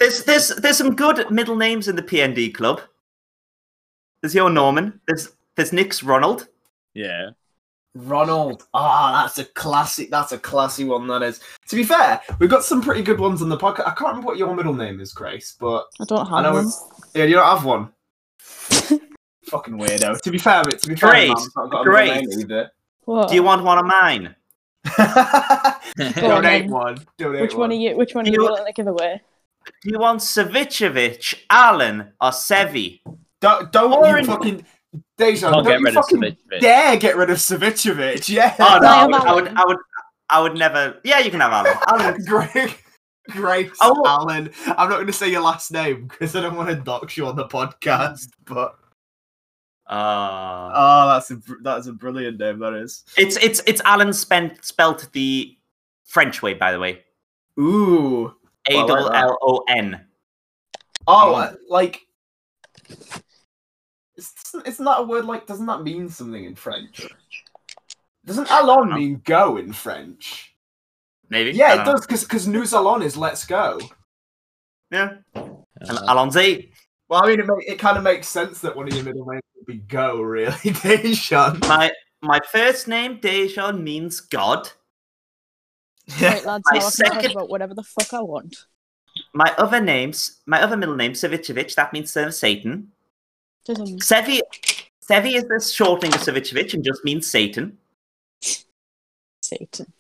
There's 0.01 0.25
there's 0.25 0.49
there's 0.57 0.77
some 0.79 0.97
good 0.97 1.31
middle 1.31 1.57
names 1.57 1.89
in 1.89 1.97
the 1.97 2.03
PND 2.03 2.53
Club. 2.53 2.81
There's 4.23 4.35
your 4.35 4.51
Norman. 4.51 5.01
There's 5.07 5.31
there's 5.57 5.73
Nick's 5.73 6.03
Ronald. 6.03 6.49
Yeah, 6.95 7.31
Ronald. 8.07 8.67
Ah, 8.75 9.23
that's 9.23 9.39
a 9.39 9.45
classic. 9.53 10.11
That's 10.11 10.33
a 10.33 10.39
classy 10.39 10.85
one. 10.85 11.07
That 11.09 11.23
is. 11.23 11.41
To 11.69 11.77
be 11.77 11.83
fair, 11.85 12.21
we've 12.39 12.51
got 12.51 12.65
some 12.65 12.81
pretty 12.83 13.03
good 13.03 13.19
ones 13.21 13.43
on 13.43 13.49
the 13.49 13.57
podcast. 13.57 13.81
I 13.87 13.91
can't 13.95 14.09
remember 14.09 14.27
what 14.27 14.39
your 14.39 14.55
middle 14.55 14.75
name 14.75 15.01
is, 15.01 15.13
Grace, 15.13 15.57
but 15.59 15.85
I 16.01 16.05
don't 16.07 16.31
I 16.33 16.43
have 16.43 16.45
know 16.45 16.59
one. 16.59 16.67
it's 16.67 16.85
yeah. 17.15 17.25
You 17.25 17.35
don't 17.35 17.47
have 17.47 17.65
one. 17.65 17.91
Fucking 19.49 19.79
weirdo. 19.79 20.21
To 20.21 20.31
be 20.31 20.39
fair, 20.39 20.63
mate, 20.65 20.79
to 20.81 20.89
be 20.89 20.95
fair, 20.97 21.11
Grace, 21.11 21.29
Mum's 21.31 21.51
not 21.57 21.71
got 21.71 21.81
a 21.81 21.85
Grace. 21.85 22.11
name 22.29 22.41
either. 22.41 22.71
What? 23.05 23.29
Do 23.31 23.35
you 23.35 23.43
want 23.43 23.65
one 23.65 23.79
of 23.79 23.87
mine? 23.87 24.35
Go 24.97 25.03
on 25.05 26.13
Donate 26.15 26.63
then. 26.65 26.71
one. 26.71 26.99
Donate 27.19 27.41
Which 27.43 27.55
one 27.55 27.71
are 27.71 27.75
you? 27.75 27.97
Which 27.97 28.15
one 28.15 28.27
are 28.27 28.31
You- 28.31 28.35
you 28.43 28.43
willing 28.45 28.67
to 28.67 28.73
give 28.73 28.87
away? 28.87 29.23
Do 29.83 29.91
you 29.91 29.99
want 29.99 30.21
Savicevic, 30.21 31.35
Allen, 31.51 32.13
or 32.21 32.31
Sevi? 32.31 33.01
Don't 33.41 33.71
don't 33.73 33.93
Or 33.93 34.09
you 34.09 34.17
in- 34.17 34.25
fucking 34.25 34.67
Dejan, 35.19 35.41
Can't 35.41 35.53
don't 35.53 35.65
get 35.65 35.79
you 35.81 35.85
rid 35.87 35.97
of 35.97 36.05
fucking 36.05 36.21
Savicevic. 36.21 36.61
dare 36.61 36.97
get 36.97 37.17
rid 37.17 37.31
of 37.31 37.37
Savicevic. 37.39 38.29
Yeah. 38.29 38.55
Oh 38.59 38.79
no, 38.81 38.81
Can 38.81 38.85
I 38.85 38.99
I 39.03 39.07
would, 39.07 39.15
I 39.15 39.35
would, 39.35 39.49
I 39.49 39.65
would, 39.67 39.77
I 40.31 40.41
would 40.41 40.55
never. 40.55 41.01
Yeah, 41.05 41.19
you 41.19 41.31
can 41.31 41.41
have 41.41 41.53
Alan. 41.53 41.77
Allen. 41.89 42.25
Great. 42.25 42.79
Grace 43.31 43.71
Oh. 43.83 44.03
Allen. 44.07 44.51
I'm 44.67 44.89
not 44.89 44.97
going 44.97 45.07
to 45.07 45.13
say 45.13 45.31
your 45.31 45.43
last 45.43 45.71
name 45.71 46.07
because 46.09 46.35
I 46.35 46.41
don't 46.41 46.57
want 46.57 46.71
to 46.71 46.77
dox 46.77 47.17
you 47.17 47.27
on 47.27 47.37
the 47.37 47.47
podcast. 47.47 48.29
But 48.47 48.77
Uh, 49.87 50.71
oh, 50.75 51.09
that's 51.09 51.31
a 51.31 51.39
that's 51.63 51.87
a 51.89 51.93
brilliant 51.93 52.39
name. 52.39 52.59
That 52.61 52.75
is. 52.75 53.05
it's 53.17 53.37
it's 53.37 53.61
it's 53.67 53.83
Allen 53.85 54.13
spent 54.15 54.65
spelt 54.65 55.09
the 55.13 55.57
French 56.07 56.41
way, 56.43 56.55
by 56.55 56.73
the 56.73 56.79
way. 56.79 57.03
Ooh. 57.61 58.35
A 58.71 58.75
Well, 58.77 58.79
I 58.79 58.81
like 58.81 58.87
double 58.89 59.11
that. 59.11 59.25
L 59.25 59.39
O 59.43 59.65
N. 59.69 60.01
Oh, 61.07 61.35
uh, 61.35 61.55
like. 61.69 62.01
Isn't, 64.49 64.67
isn't 64.67 64.85
that 64.85 65.01
a 65.01 65.03
word 65.03 65.25
like? 65.25 65.47
Doesn't 65.47 65.67
that 65.67 65.83
mean 65.83 66.09
something 66.09 66.45
in 66.45 66.55
French? 66.55 67.07
Doesn't 68.25 68.51
allon 68.51 68.95
mean 68.95 69.21
go 69.25 69.57
in 69.57 69.73
French? 69.73 70.55
Maybe. 71.31 71.51
Yeah, 71.53 71.75
it 71.75 71.79
know. 71.79 71.93
does 71.93 72.03
because 72.07 72.25
because 72.25 72.47
nous 72.49 72.73
allons 72.73 73.03
is 73.05 73.17
let's 73.17 73.45
go. 73.47 73.81
Yeah. 74.91 75.17
Uh, 75.35 75.45
Allons-y. 76.09 76.69
Well, 77.09 77.23
I 77.25 77.29
mean, 77.29 77.41
it, 77.41 77.47
ma- 77.47 77.55
it 77.67 77.79
kind 77.79 77.97
of 77.99 78.03
makes 78.03 78.27
sense 78.29 78.61
that 78.61 78.75
one 78.75 78.89
of 78.89 78.95
your 78.95 79.05
middle 79.05 79.27
names 79.27 79.43
would 79.57 79.67
be 79.67 79.79
go, 79.79 80.21
really, 80.21 80.53
Dejan. 80.63 81.61
My 81.69 81.91
my 82.23 82.41
first 82.51 82.89
name 82.89 83.19
Dejan 83.21 83.83
means 83.83 84.21
God. 84.21 84.71
Right, 86.21 86.45
lads, 86.45 86.65
My 86.71 86.79
now 86.79 86.79
I 86.79 86.81
can 86.81 86.91
second- 86.91 87.31
about 87.33 87.51
whatever 87.51 87.75
the 87.75 87.83
fuck 87.83 88.13
I 88.15 88.23
want. 88.23 88.57
My 89.35 89.53
other 89.59 89.81
names, 89.81 90.41
my 90.47 90.63
other 90.63 90.77
middle 90.77 90.97
name 90.97 91.13
Savicevic. 91.13 91.75
That 91.75 91.93
means 91.93 92.13
son 92.13 92.29
of 92.29 92.35
Satan. 92.35 92.93
Doesn't 93.69 94.01
Sevi, 94.01 94.41
Sevi 95.07 95.35
is 95.35 95.45
the 95.45 95.61
shortening 95.61 96.15
of 96.15 96.21
Savicevic 96.21 96.73
and 96.73 96.83
just 96.83 97.05
means 97.05 97.27
Satan. 97.27 97.77
Satan. 99.43 99.93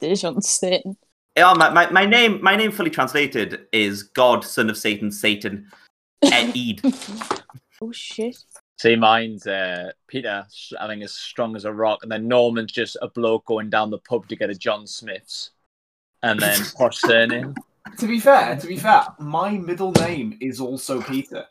Dijon 0.00 0.42
Satan. 0.42 0.96
Yeah, 1.36 1.54
my, 1.54 1.70
my, 1.70 1.88
my 1.90 2.04
name 2.04 2.42
my 2.42 2.56
name 2.56 2.72
fully 2.72 2.90
translated 2.90 3.68
is 3.70 4.02
God, 4.02 4.44
son 4.44 4.68
of 4.68 4.76
Satan, 4.76 5.12
Satan, 5.12 5.70
Eid. 6.24 6.82
Oh 7.82 7.92
shit. 7.92 8.38
See, 8.78 8.96
mine's 8.96 9.46
uh, 9.46 9.90
Peter, 10.08 10.46
I 10.80 10.86
think, 10.86 11.04
as 11.04 11.12
strong 11.12 11.56
as 11.56 11.66
a 11.66 11.72
rock, 11.72 11.98
and 12.02 12.10
then 12.10 12.26
Norman's 12.26 12.72
just 12.72 12.96
a 13.02 13.08
bloke 13.08 13.44
going 13.44 13.68
down 13.68 13.90
the 13.90 13.98
pub 13.98 14.26
to 14.28 14.36
get 14.36 14.48
a 14.48 14.54
John 14.54 14.86
Smith's, 14.86 15.50
and 16.22 16.40
then 16.40 16.58
posh 16.78 16.96
surname. 16.96 17.54
To 17.98 18.06
be 18.06 18.18
fair, 18.18 18.56
to 18.56 18.66
be 18.66 18.78
fair, 18.78 19.02
my 19.18 19.58
middle 19.58 19.92
name 19.92 20.38
is 20.40 20.58
also 20.58 21.02
Peter. 21.02 21.44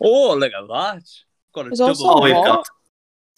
Oh, 0.00 0.34
look 0.34 0.52
at 0.52 0.68
that! 0.68 1.02
Got 1.54 1.66
a 1.66 1.68
There's 1.70 1.78
double. 1.78 2.06
also 2.06 2.18
Oh, 2.18 2.22
we've 2.22 2.32
got 2.34 2.66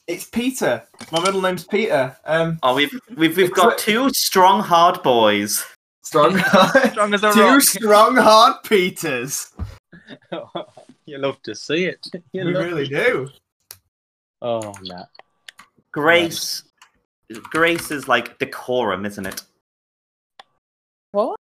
It's 0.07 0.25
Peter. 0.25 0.83
My 1.13 1.21
middle 1.23 1.41
name's 1.43 1.65
Peter. 1.65 2.17
Um, 2.25 2.59
oh 2.63 2.75
we've 2.75 2.93
we've 3.17 3.37
we've 3.37 3.53
got 3.55 3.79
two 3.79 4.11
strong 4.11 4.61
hard 4.63 5.03
boys. 5.03 5.65
strong, 6.03 6.39
strong 6.91 7.15
as 7.15 7.23
a 7.23 7.33
two 7.33 7.41
rock. 7.43 7.63
strong 7.63 8.17
hard 8.17 8.57
Peters. 8.65 9.53
you 11.07 11.19
love 11.19 11.41
to 11.43 11.55
see 11.55 11.85
it. 11.85 12.07
You 12.33 12.45
We 12.47 12.53
love 12.55 12.65
really 12.65 12.89
do. 12.89 13.29
Oh, 14.41 14.73
no. 14.83 15.05
Grace, 15.93 16.63
Grace 17.51 17.91
is 17.91 18.07
like 18.09 18.39
decorum, 18.39 19.05
isn't 19.05 19.27
it? 19.27 19.43
What? 21.13 21.37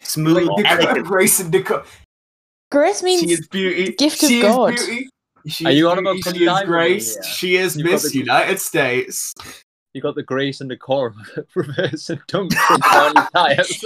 Smooth, 0.00 0.46
Like, 0.48 0.64
Deco- 0.64 0.84
elegant. 0.84 1.06
Grace 1.06 1.40
and 1.40 1.52
Deco- 1.52 1.84
Grace 2.70 3.02
means 3.02 3.22
She 3.22 3.30
is 3.32 3.46
beauty. 3.48 3.92
gift 3.92 4.22
of 4.22 4.28
she 4.28 4.42
God. 4.42 4.74
Beauty. 4.76 5.08
She 5.46 5.64
Are 5.64 5.70
is 5.70 5.78
you 5.78 5.88
on 5.88 5.98
about 5.98 6.16
She 6.16 6.44
is 6.44 6.66
Grace. 6.66 7.14
here? 7.14 7.22
She 7.22 7.56
is 7.56 7.76
You've 7.76 7.86
Miss 7.86 8.02
the- 8.12 8.18
United 8.18 8.60
States. 8.60 9.34
You 9.94 10.02
got 10.02 10.14
the 10.14 10.22
grace 10.22 10.60
and 10.60 10.70
the 10.70 10.76
of 11.36 11.46
reverse 11.54 12.10
and 12.10 12.20
dunk 12.28 12.52
from 12.54 12.80
Barney 12.80 13.20
Tyres. 13.34 13.84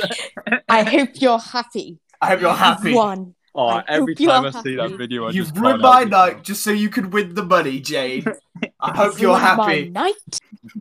I 0.68 0.82
hope 0.82 1.10
you're 1.14 1.38
happy. 1.38 1.98
I 2.20 2.28
hope 2.30 2.40
you're 2.40 2.52
happy. 2.54 2.92
One. 2.92 3.34
Oh, 3.54 3.66
I 3.66 3.84
every 3.88 4.14
time 4.14 4.46
I 4.46 4.50
see 4.62 4.76
that 4.76 4.92
video, 4.96 5.26
I 5.26 5.30
You've 5.30 5.48
just 5.48 5.58
ruined 5.60 5.82
can't 5.82 6.10
my 6.10 6.16
night 6.16 6.42
just 6.42 6.62
so 6.64 6.70
you 6.70 6.88
could 6.88 7.12
win 7.12 7.34
the 7.34 7.44
money, 7.44 7.80
Jane. 7.80 8.24
I 8.80 8.96
hope 8.96 9.20
you're 9.20 9.30
Ruined 9.36 9.56
My 9.56 9.74
happy. 9.74 9.88
night. 9.90 10.14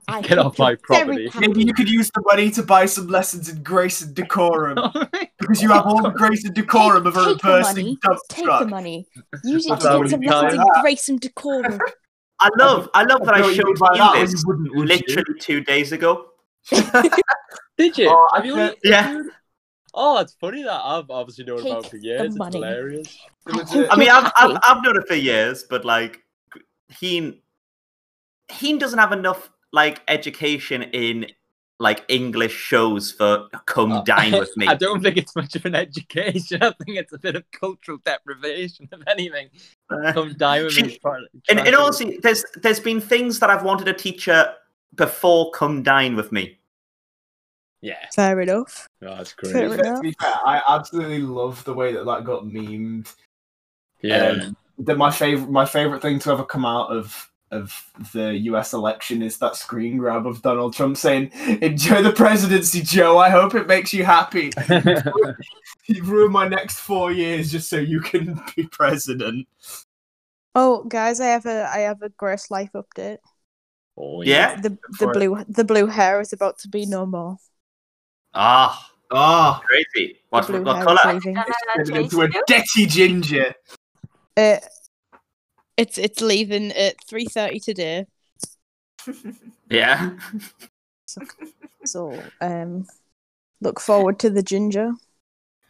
I 0.07 0.21
Get 0.21 0.37
off 0.37 0.57
my 0.59 0.69
you're 0.71 0.77
property. 0.77 1.29
Maybe 1.39 1.63
you 1.65 1.73
could 1.73 1.89
use 1.89 2.09
the 2.13 2.21
money 2.25 2.49
to 2.51 2.63
buy 2.63 2.85
some 2.85 3.07
lessons 3.07 3.49
in 3.49 3.61
grace 3.63 4.01
and 4.01 4.15
decorum 4.15 4.77
oh 4.81 5.05
because 5.39 5.61
you 5.61 5.69
have 5.69 5.85
all 5.85 6.01
the 6.01 6.11
grace 6.11 6.45
and 6.45 6.53
decorum 6.53 7.07
of 7.07 7.17
a 7.17 7.25
Take 7.25 7.41
the 7.41 7.47
reversing 7.49 7.85
money. 7.85 7.97
dump 8.03 8.19
Take 8.29 8.45
truck. 8.45 8.59
the 8.61 8.67
money. 8.67 9.07
Use 9.43 9.65
it 9.65 9.69
to 9.69 9.75
get 9.99 10.09
some 10.09 10.21
lessons 10.21 10.53
in 10.53 10.81
grace 10.81 11.09
and 11.09 11.19
decorum. 11.19 11.79
I 12.39 12.49
love, 12.57 12.89
I 12.93 13.03
love 13.03 13.25
that 13.25 13.33
I 13.35 13.39
I 13.39 13.41
what 13.41 13.49
you 13.49 13.55
showed 13.55 13.65
mean 13.65 13.75
by 13.75 14.15
you 14.19 14.25
this 14.25 14.43
wouldn't, 14.45 14.67
you? 14.73 14.83
literally 14.85 15.39
two 15.39 15.61
days 15.61 15.91
ago. 15.91 16.27
Did 17.77 17.97
you? 17.97 18.07
Oh, 18.09 18.27
Have 18.33 18.45
you 18.45 18.55
bet- 18.55 18.77
Yeah. 18.83 19.21
Oh, 19.93 20.19
it's 20.19 20.33
funny 20.39 20.63
that 20.63 20.81
I've 20.83 21.09
obviously 21.09 21.43
known 21.45 21.57
Take 21.63 21.71
about 21.71 21.85
it 21.85 21.89
for 21.89 21.97
years. 21.97 22.21
It's 22.27 22.35
money. 22.37 22.57
hilarious. 22.57 23.17
I 23.47 23.51
Legit. 23.57 23.67
hope 23.69 23.87
I 23.91 23.95
mean, 23.97 24.09
I've, 24.09 24.25
I've 24.37 24.51
happy. 24.53 24.59
I've 24.63 24.83
known 24.83 24.97
it 24.97 25.07
for 25.07 25.15
years, 25.15 25.65
but 25.69 25.83
like, 25.85 26.21
he 26.99 27.41
he 28.51 28.77
doesn't 28.77 28.99
have 28.99 29.11
enough 29.11 29.49
like 29.73 30.01
education 30.07 30.83
in 30.83 31.27
like 31.79 32.05
English 32.09 32.53
shows 32.53 33.11
for 33.11 33.47
come 33.65 33.91
Oh, 33.91 34.03
dine 34.03 34.31
with 34.39 34.55
me. 34.55 34.67
I 34.67 34.75
don't 34.75 35.01
think 35.01 35.17
it's 35.17 35.35
much 35.35 35.55
of 35.55 35.65
an 35.65 35.73
education. 35.75 36.61
I 36.63 36.71
think 36.71 36.97
it's 36.97 37.11
a 37.13 37.17
bit 37.17 37.35
of 37.35 37.43
cultural 37.51 37.97
deprivation, 38.05 38.87
if 38.91 38.99
anything. 39.07 39.49
Uh, 39.89 40.13
Come 40.13 40.33
dine 40.37 40.65
with 40.65 40.79
me. 40.79 40.89
She- 40.89 40.99
try- 40.99 41.17
in, 41.49 41.57
try 41.57 41.65
in 41.65 41.71
to- 41.71 41.77
all 41.79 41.85
honesty, 41.85 42.19
there's 42.21 42.45
there's 42.61 42.79
been 42.79 43.01
things 43.01 43.39
that 43.39 43.49
I've 43.49 43.63
wanted 43.63 43.85
to 43.85 43.93
teach 43.93 44.25
her 44.25 44.55
before 44.95 45.51
come 45.51 45.81
dine 45.83 46.15
with 46.15 46.31
me. 46.31 46.57
Yeah, 47.81 48.09
Fair 48.09 48.39
enough. 48.41 48.87
oh, 49.03 49.15
that's 49.15 49.33
To 49.43 49.49
Fair 49.51 49.69
be 49.69 49.75
great. 49.75 49.81
fair- 49.83 49.95
to 49.95 50.01
be 50.01 50.15
fair, 50.19 50.33
I 50.45 50.61
absolutely 50.67 51.19
love 51.19 51.63
the 51.63 51.73
way 51.73 51.93
that 51.93 52.05
that 52.05 52.25
got 52.25 52.43
memed. 52.45 53.13
Yeah, 54.01 54.37
Um, 54.43 54.57
that 54.79 54.97
my 54.97 55.11
favorite 55.11 55.49
my 55.51 55.65
favorite 55.65 56.01
thing 56.01 56.19
to 56.19 56.31
ever 56.31 56.45
come 56.45 56.65
out 56.65 56.91
of 56.91 57.27
of 57.51 57.85
the 58.13 58.33
U.S. 58.49 58.73
election 58.73 59.21
is 59.21 59.37
that 59.39 59.57
screen 59.57 59.97
grab 59.97 60.25
of 60.25 60.41
Donald 60.41 60.73
Trump 60.73 60.97
saying, 60.97 61.31
"Enjoy 61.61 62.01
the 62.01 62.13
presidency, 62.13 62.81
Joe. 62.81 63.17
I 63.17 63.29
hope 63.29 63.55
it 63.55 63.67
makes 63.67 63.93
you 63.93 64.05
happy. 64.05 64.51
You've 65.87 66.09
ruined 66.09 66.33
my 66.33 66.47
next 66.47 66.79
four 66.79 67.11
years 67.11 67.51
just 67.51 67.69
so 67.69 67.77
you 67.77 68.01
can 68.01 68.39
be 68.55 68.67
president." 68.67 69.47
Oh, 70.55 70.83
guys, 70.83 71.19
I 71.19 71.27
have 71.27 71.45
a 71.45 71.67
I 71.69 71.79
have 71.79 72.01
a 72.01 72.09
gross 72.09 72.51
life 72.51 72.71
update. 72.73 73.19
oh, 73.97 74.21
Yeah. 74.23 74.55
The 74.59 74.77
the 74.99 75.07
for 75.07 75.13
blue 75.13 75.43
the 75.47 75.63
blue 75.63 75.87
hair 75.87 76.19
is 76.21 76.33
about 76.33 76.59
to 76.59 76.67
be 76.69 76.85
no 76.85 77.05
more. 77.05 77.37
Ah, 78.33 78.87
Oh, 79.13 79.59
crazy. 79.65 80.19
What 80.29 80.47
the 80.47 80.61
what 80.61 80.83
color? 80.85 80.99
is 81.17 81.25
leaving. 81.25 81.37
And 81.37 81.45
then 81.45 81.53
I 81.75 81.83
turned 81.83 81.97
into 81.97 82.21
a 82.21 82.29
dirty 82.47 82.85
ginger. 82.85 83.53
Uh, 84.37 84.57
it's 85.75 85.97
it's 85.97 86.21
leaving 86.21 86.71
at 86.71 86.95
three 87.07 87.25
thirty 87.25 87.59
today. 87.59 88.05
Yeah. 89.69 90.11
So 91.85 92.19
um, 92.41 92.85
look 93.61 93.79
forward 93.79 94.19
to 94.19 94.29
the 94.29 94.43
ginger. 94.43 94.91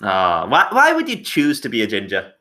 Ah, 0.02 0.48
why 0.48 0.68
why 0.72 0.94
would 0.94 1.08
you 1.08 1.18
choose 1.24 1.62
to 1.62 1.70
be 1.70 1.82
a 1.84 1.88
ginger? 1.88 2.34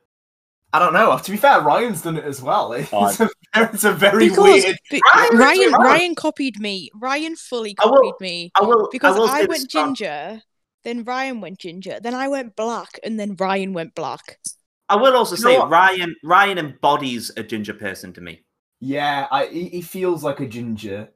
I 0.72 0.78
don't 0.78 0.92
know. 0.92 1.18
To 1.18 1.30
be 1.30 1.36
fair, 1.36 1.60
Ryan's 1.62 2.02
done 2.02 2.16
it 2.16 2.24
as 2.24 2.40
well. 2.40 2.72
It's, 2.74 2.90
Oh, 2.92 3.06
a, 3.54 3.62
it's 3.72 3.84
a 3.84 3.92
very 3.92 4.28
Because 4.28 4.64
weird. 4.64 4.78
be- 4.90 5.02
Ryan- 5.14 5.36
Ryan 5.38 5.72
Ryan- 5.72 5.72
Ryan 5.82 6.14
copied 6.14 6.60
me. 6.60 6.90
Ryan 6.94 7.34
fully 7.36 7.74
I 7.82 7.86
will- 7.86 8.12
copied 8.12 8.20
me 8.24 8.52
I 8.56 8.62
will 8.62 8.88
because 8.92 9.16
I, 9.16 9.18
will 9.18 9.28
I 9.28 9.44
went 9.46 9.68
ginger, 9.68 10.42
then 10.84 11.02
Ryan 11.04 11.40
went 11.40 11.58
ginger, 11.58 11.98
then 12.00 12.14
I 12.14 12.28
went 12.28 12.54
black, 12.56 13.00
and 13.02 13.18
then 13.18 13.34
Ryan 13.36 13.72
went 13.72 13.94
black. 13.96 14.38
I 14.88 14.96
will 14.96 15.16
also 15.16 15.34
You 15.36 15.42
say? 15.42 15.58
Ryan 15.58 16.14
Ryan 16.24 16.58
embodies 16.58 17.30
a 17.36 17.42
ginger 17.42 17.74
person 17.74 18.12
to 18.14 18.20
me. 18.20 18.42
Yeah, 18.80 19.26
I 19.30 19.46
he, 19.46 19.68
he 19.68 19.82
feels 19.82 20.22
like 20.24 20.40
a 20.40 20.46
ginger. 20.46 21.08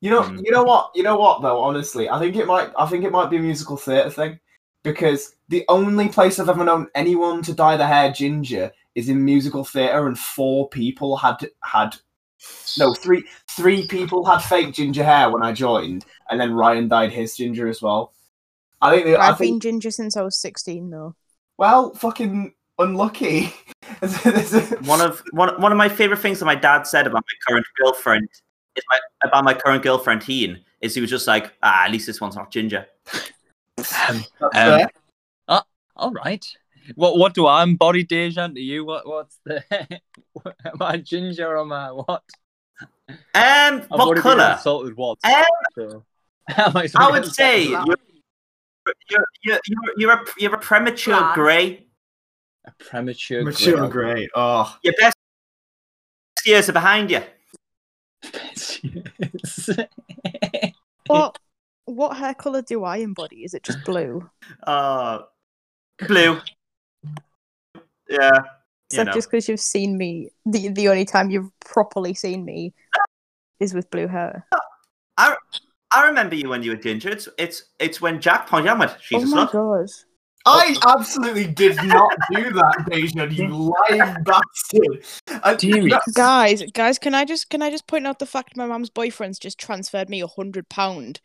You 0.00 0.10
know, 0.10 0.22
Mm. 0.22 0.42
you 0.44 0.50
know 0.52 0.62
what? 0.64 0.90
You 0.94 1.02
know 1.04 1.16
what 1.16 1.42
though, 1.42 1.60
honestly, 1.62 2.10
I 2.10 2.18
think 2.18 2.34
it 2.36 2.46
might 2.46 2.70
I 2.76 2.86
think 2.86 3.04
it 3.04 3.12
might 3.12 3.30
be 3.30 3.36
a 3.36 3.40
musical 3.40 3.76
theatre 3.76 4.10
thing. 4.10 4.40
Because 4.84 5.34
the 5.48 5.64
only 5.68 6.08
place 6.08 6.38
I've 6.38 6.48
ever 6.48 6.62
known 6.64 6.88
anyone 6.94 7.42
to 7.42 7.52
dye 7.52 7.76
their 7.76 7.88
hair 7.88 8.12
ginger 8.12 8.70
is 8.96 9.08
in 9.08 9.24
musical 9.24 9.62
theatre 9.62 10.08
and 10.08 10.18
four 10.18 10.68
people 10.70 11.16
had 11.18 11.36
had 11.62 11.94
No, 12.78 12.94
three 12.94 13.24
three 13.50 13.86
people 13.86 14.24
had 14.24 14.38
fake 14.38 14.74
ginger 14.74 15.04
hair 15.04 15.30
when 15.30 15.44
I 15.44 15.52
joined, 15.52 16.04
and 16.28 16.40
then 16.40 16.54
Ryan 16.54 16.88
dyed 16.88 17.12
his 17.12 17.36
ginger 17.36 17.68
as 17.68 17.80
well. 17.80 18.12
I 18.80 18.90
think. 18.90 19.06
They, 19.06 19.14
I 19.16 19.28
I've 19.28 19.38
been 19.38 19.60
ginger 19.60 19.90
since 19.90 20.16
I 20.16 20.22
was 20.22 20.36
16, 20.38 20.90
though. 20.90 21.14
Well, 21.58 21.94
fucking 21.94 22.54
unlucky. 22.78 23.52
One 24.84 25.00
of 25.00 25.22
one 25.32 25.60
one 25.60 25.72
of 25.72 25.78
my 25.78 25.88
favorite 25.88 26.18
things 26.18 26.40
that 26.40 26.44
my 26.46 26.54
dad 26.54 26.86
said 26.86 27.06
about 27.06 27.24
my 27.24 27.48
current 27.48 27.66
girlfriend 27.80 28.28
is 28.74 28.84
my, 28.90 28.98
about 29.24 29.44
my 29.44 29.54
current 29.54 29.82
girlfriend 29.82 30.22
Heen 30.22 30.64
is 30.80 30.94
he 30.94 31.00
was 31.00 31.08
just 31.08 31.26
like, 31.26 31.52
ah, 31.62 31.84
at 31.84 31.90
least 31.90 32.06
this 32.06 32.20
one's 32.20 32.36
not 32.36 32.50
ginger. 32.50 32.86
Um, 33.08 33.14
That's 33.76 33.94
Um, 34.42 34.50
fair. 34.52 34.90
all 35.96 36.12
right. 36.12 36.44
What 36.94 37.18
what 37.18 37.34
do 37.34 37.46
I 37.46 37.62
embody, 37.62 38.04
Dejan? 38.04 38.54
To 38.54 38.60
you, 38.60 38.84
what 38.84 39.06
what's 39.06 39.38
the 39.44 39.62
am 40.46 40.80
I 40.80 40.98
ginger 40.98 41.46
or 41.48 41.58
am 41.60 41.72
I 41.72 41.90
what? 41.92 42.22
Um, 43.08 43.16
I've 43.34 43.86
what 43.90 44.18
color? 44.18 44.52
Insulted 44.52 44.96
once. 44.96 45.20
Um, 45.24 45.44
so. 45.74 46.04
I 46.48 46.88
I 46.96 47.10
would 47.10 47.26
say 47.26 47.64
you're 47.64 47.84
you're 49.10 49.24
you're 49.42 49.60
you're, 49.66 49.92
you're 49.96 50.12
a 50.12 50.24
you're 50.38 50.54
a 50.54 50.58
premature 50.58 51.16
Blonde. 51.18 51.34
grey. 51.34 51.86
a 52.66 52.70
premature, 52.78 53.42
Mature 53.42 53.88
grey. 53.88 54.14
grey. 54.14 54.28
Oh, 54.34 54.76
Your 54.82 54.94
best 54.98 55.16
years 56.44 56.68
are 56.68 56.72
behind 56.72 57.10
you. 57.10 57.22
What 61.08 61.38
what 61.84 62.16
hair 62.16 62.34
color 62.34 62.62
do 62.62 62.82
I 62.82 62.96
embody? 62.98 63.44
Is 63.44 63.54
it 63.54 63.62
just 63.62 63.84
blue? 63.84 64.28
Uh, 64.64 65.20
blue. 66.06 66.40
Yeah. 68.08 68.30
You 68.34 68.40
Except 68.90 69.06
know. 69.08 69.12
just 69.14 69.30
because 69.30 69.48
you've 69.48 69.60
seen 69.60 69.98
me, 69.98 70.30
the 70.44 70.68
the 70.68 70.88
only 70.88 71.04
time 71.04 71.30
you've 71.30 71.50
properly 71.60 72.14
seen 72.14 72.44
me 72.44 72.72
is 73.58 73.74
with 73.74 73.90
blue 73.90 74.06
hair. 74.06 74.46
I 75.16 75.36
I 75.92 76.06
remember 76.06 76.34
you 76.36 76.48
when 76.48 76.62
you 76.62 76.70
were 76.70 76.76
ginger. 76.76 77.08
It's 77.10 77.28
it's 77.38 77.64
it's 77.80 78.00
when 78.00 78.20
Jack 78.20 78.48
pointed 78.48 78.68
out 78.68 78.78
went, 78.78 78.92
she's 79.00 79.24
oh 79.24 79.32
a 79.32 79.34
my 79.34 79.46
slut. 79.46 79.52
god! 79.52 79.88
I 80.48 80.76
absolutely 80.86 81.48
did 81.48 81.74
not 81.82 82.12
do 82.32 82.52
that, 82.52 82.86
Dejan. 82.88 83.34
You 83.34 83.48
lying 83.90 84.14
bastard. 84.22 85.04
I, 85.42 85.54
Deary. 85.56 85.90
that- 85.90 86.02
Guys, 86.14 86.62
guys, 86.72 87.00
can 87.00 87.14
I 87.14 87.24
just 87.24 87.50
can 87.50 87.62
I 87.62 87.70
just 87.70 87.88
point 87.88 88.06
out 88.06 88.20
the 88.20 88.26
fact 88.26 88.56
my 88.56 88.66
mum's 88.66 88.90
boyfriend's 88.90 89.40
just 89.40 89.58
transferred 89.58 90.08
me 90.08 90.20
a 90.20 90.28
hundred 90.28 90.68
pound, 90.68 91.20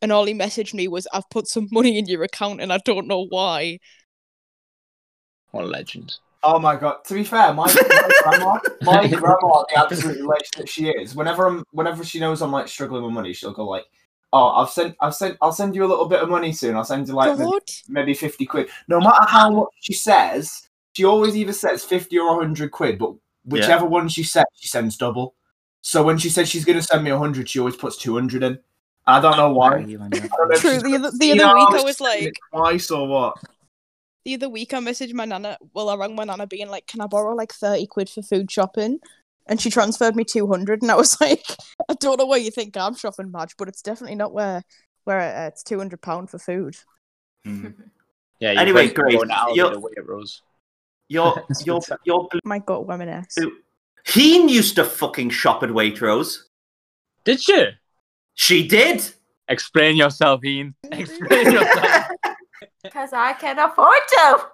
and 0.00 0.12
all 0.12 0.26
he 0.26 0.34
messaged 0.34 0.74
me 0.74 0.86
was, 0.86 1.08
"I've 1.12 1.28
put 1.30 1.48
some 1.48 1.66
money 1.72 1.98
in 1.98 2.06
your 2.06 2.22
account, 2.22 2.60
and 2.60 2.72
I 2.72 2.78
don't 2.84 3.08
know 3.08 3.26
why." 3.28 3.78
What 5.50 5.64
a 5.64 5.66
legend. 5.66 6.16
Oh 6.42 6.58
my 6.58 6.74
god! 6.76 7.04
To 7.04 7.14
be 7.14 7.22
fair, 7.24 7.52
my, 7.52 7.66
my 7.66 8.10
grandma, 8.22 8.58
my 8.82 9.06
grandma, 9.08 9.64
the 9.68 9.78
absolute 9.78 10.24
legend 10.24 10.52
that 10.56 10.68
she 10.68 10.88
is. 10.88 11.14
Whenever 11.14 11.46
I'm, 11.46 11.64
whenever 11.72 12.02
she 12.04 12.18
knows 12.18 12.40
I'm 12.40 12.52
like 12.52 12.66
struggling 12.68 13.02
with 13.04 13.12
money, 13.12 13.34
she'll 13.34 13.52
go 13.52 13.66
like, 13.68 13.84
"Oh, 14.32 14.48
I've 14.48 14.70
sent, 14.70 14.96
I've 15.00 15.14
sent, 15.14 15.36
I'll 15.42 15.52
send 15.52 15.74
you 15.74 15.84
a 15.84 15.88
little 15.88 16.06
bit 16.06 16.20
of 16.20 16.30
money 16.30 16.52
soon. 16.52 16.76
I'll 16.76 16.84
send 16.84 17.06
you 17.08 17.14
like 17.14 17.38
maybe, 17.38 17.50
maybe 17.88 18.14
fifty 18.14 18.46
quid." 18.46 18.68
No 18.88 19.00
matter 19.00 19.26
how 19.28 19.50
much 19.50 19.68
she 19.80 19.92
says, 19.92 20.68
she 20.94 21.04
always 21.04 21.36
either 21.36 21.52
says 21.52 21.84
fifty 21.84 22.18
or 22.18 22.40
hundred 22.40 22.70
quid, 22.70 22.98
but 22.98 23.12
whichever 23.44 23.84
one 23.84 24.08
she 24.08 24.22
says, 24.22 24.44
she 24.54 24.68
sends 24.68 24.96
double. 24.96 25.34
So 25.82 26.02
when 26.02 26.16
she 26.16 26.30
says 26.30 26.48
she's 26.48 26.64
going 26.64 26.78
to 26.78 26.82
send 26.82 27.04
me 27.04 27.10
hundred, 27.10 27.50
she 27.50 27.58
always 27.58 27.76
puts 27.76 27.98
two 27.98 28.14
hundred 28.14 28.42
in. 28.42 28.58
I 29.06 29.20
don't 29.20 29.36
know 29.36 29.52
why. 29.52 29.76
I 29.78 29.82
don't 29.84 30.00
know 30.00 30.56
True, 30.56 30.72
she's 30.74 30.82
the 30.82 30.94
other- 30.94 31.10
the 31.18 31.32
other 31.42 31.54
week 31.54 31.80
I 31.80 31.82
was 31.84 32.00
like- 32.00 32.34
twice 32.52 32.90
or 32.90 33.06
what? 33.08 33.36
The 34.24 34.34
other 34.34 34.48
week 34.48 34.74
I 34.74 34.78
messaged 34.78 35.14
my 35.14 35.24
nana. 35.24 35.56
Well, 35.74 35.88
I 35.88 35.96
rang 35.96 36.14
my 36.14 36.24
nana 36.24 36.46
being 36.46 36.68
like, 36.68 36.86
"Can 36.86 37.00
I 37.00 37.06
borrow 37.06 37.34
like 37.34 37.52
thirty 37.52 37.86
quid 37.86 38.08
for 38.10 38.22
food 38.22 38.50
shopping?" 38.50 38.98
And 39.46 39.60
she 39.60 39.70
transferred 39.70 40.14
me 40.16 40.24
two 40.24 40.46
hundred, 40.46 40.82
and 40.82 40.90
I 40.90 40.96
was 40.96 41.20
like, 41.20 41.44
"I 41.88 41.94
don't 41.94 42.18
know 42.18 42.26
where 42.26 42.38
you 42.38 42.50
think 42.50 42.76
I'm 42.76 42.94
shopping 42.94 43.30
much, 43.30 43.56
but 43.56 43.68
it's 43.68 43.82
definitely 43.82 44.16
not 44.16 44.32
where 44.32 44.62
where 45.04 45.20
uh, 45.20 45.46
it's 45.48 45.62
two 45.62 45.78
hundred 45.78 46.00
pound 46.02 46.30
for 46.30 46.38
food." 46.38 46.76
Mm. 47.46 47.74
Yeah. 48.40 48.52
Anyway, 48.58 48.84
basically 48.84 49.02
Grace, 49.02 49.16
going 49.16 49.28
to 49.28 49.34
Aldi 49.34 49.56
you're- 49.56 49.74
to 49.74 49.80
Waitrose. 49.80 50.40
Your 51.10 51.44
your 51.66 51.74
what's 51.74 51.90
up. 51.90 52.00
your 52.04 52.26
blue. 52.30 52.40
My 52.44 52.58
gut 52.60 52.86
reminisce. 52.88 53.36
Heen 54.06 54.48
used 54.48 54.76
to 54.76 54.84
fucking 54.84 55.28
shop 55.28 55.62
at 55.62 55.68
Waitrose. 55.68 56.38
Did 57.24 57.46
you? 57.48 57.66
She 58.34 58.66
did. 58.66 59.02
Explain 59.48 59.96
yourself, 59.96 60.42
Ian. 60.44 60.74
Explain 60.90 61.52
yourself. 61.52 62.06
Because 62.82 63.12
I 63.12 63.32
can 63.34 63.58
afford 63.58 64.00
to. 64.08 64.46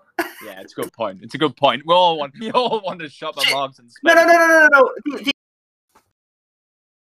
yeah, 0.45 0.61
it's 0.61 0.73
a 0.73 0.83
good 0.83 0.93
point. 0.93 1.21
It's 1.23 1.35
a 1.35 1.39
good 1.39 1.57
point. 1.57 1.83
We 1.87 1.95
all 1.95 2.19
want. 2.19 2.35
We 2.41 2.51
all 2.53 2.81
want 2.85 3.01
to 3.01 3.09
shop 3.09 3.37
at 3.37 3.45
Shit. 3.45 3.55
Marks 3.55 3.79
and 3.79 3.91
No, 4.03 4.15
no, 4.15 4.25
no, 4.25 4.33
no, 4.33 4.47
no, 4.47 4.69
no. 4.73 4.93
The, 5.05 5.25
the, 5.25 5.33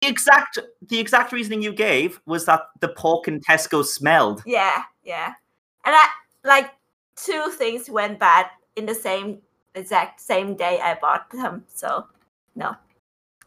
the 0.01 0.09
exact 0.09 0.59
the 0.89 0.99
exact 0.99 1.33
reasoning 1.33 1.63
you 1.63 1.73
gave 1.73 2.21
was 2.27 2.45
that 2.47 2.63
the 2.81 2.89
pork 2.89 3.29
in 3.29 3.41
Tesco 3.41 3.85
smelled. 3.85 4.43
Yeah, 4.47 4.83
yeah. 5.03 5.35
And 5.85 5.95
I 5.95 6.09
like 6.45 6.71
two 7.17 7.51
things 7.53 7.89
went 7.89 8.19
bad 8.19 8.47
in 8.77 8.87
the 8.87 8.95
same 8.95 9.39
exact 9.75 10.21
same 10.21 10.55
day 10.57 10.81
I 10.81 10.95
bought 11.01 11.31
them. 11.31 11.65
So 11.69 12.07
no. 12.55 12.77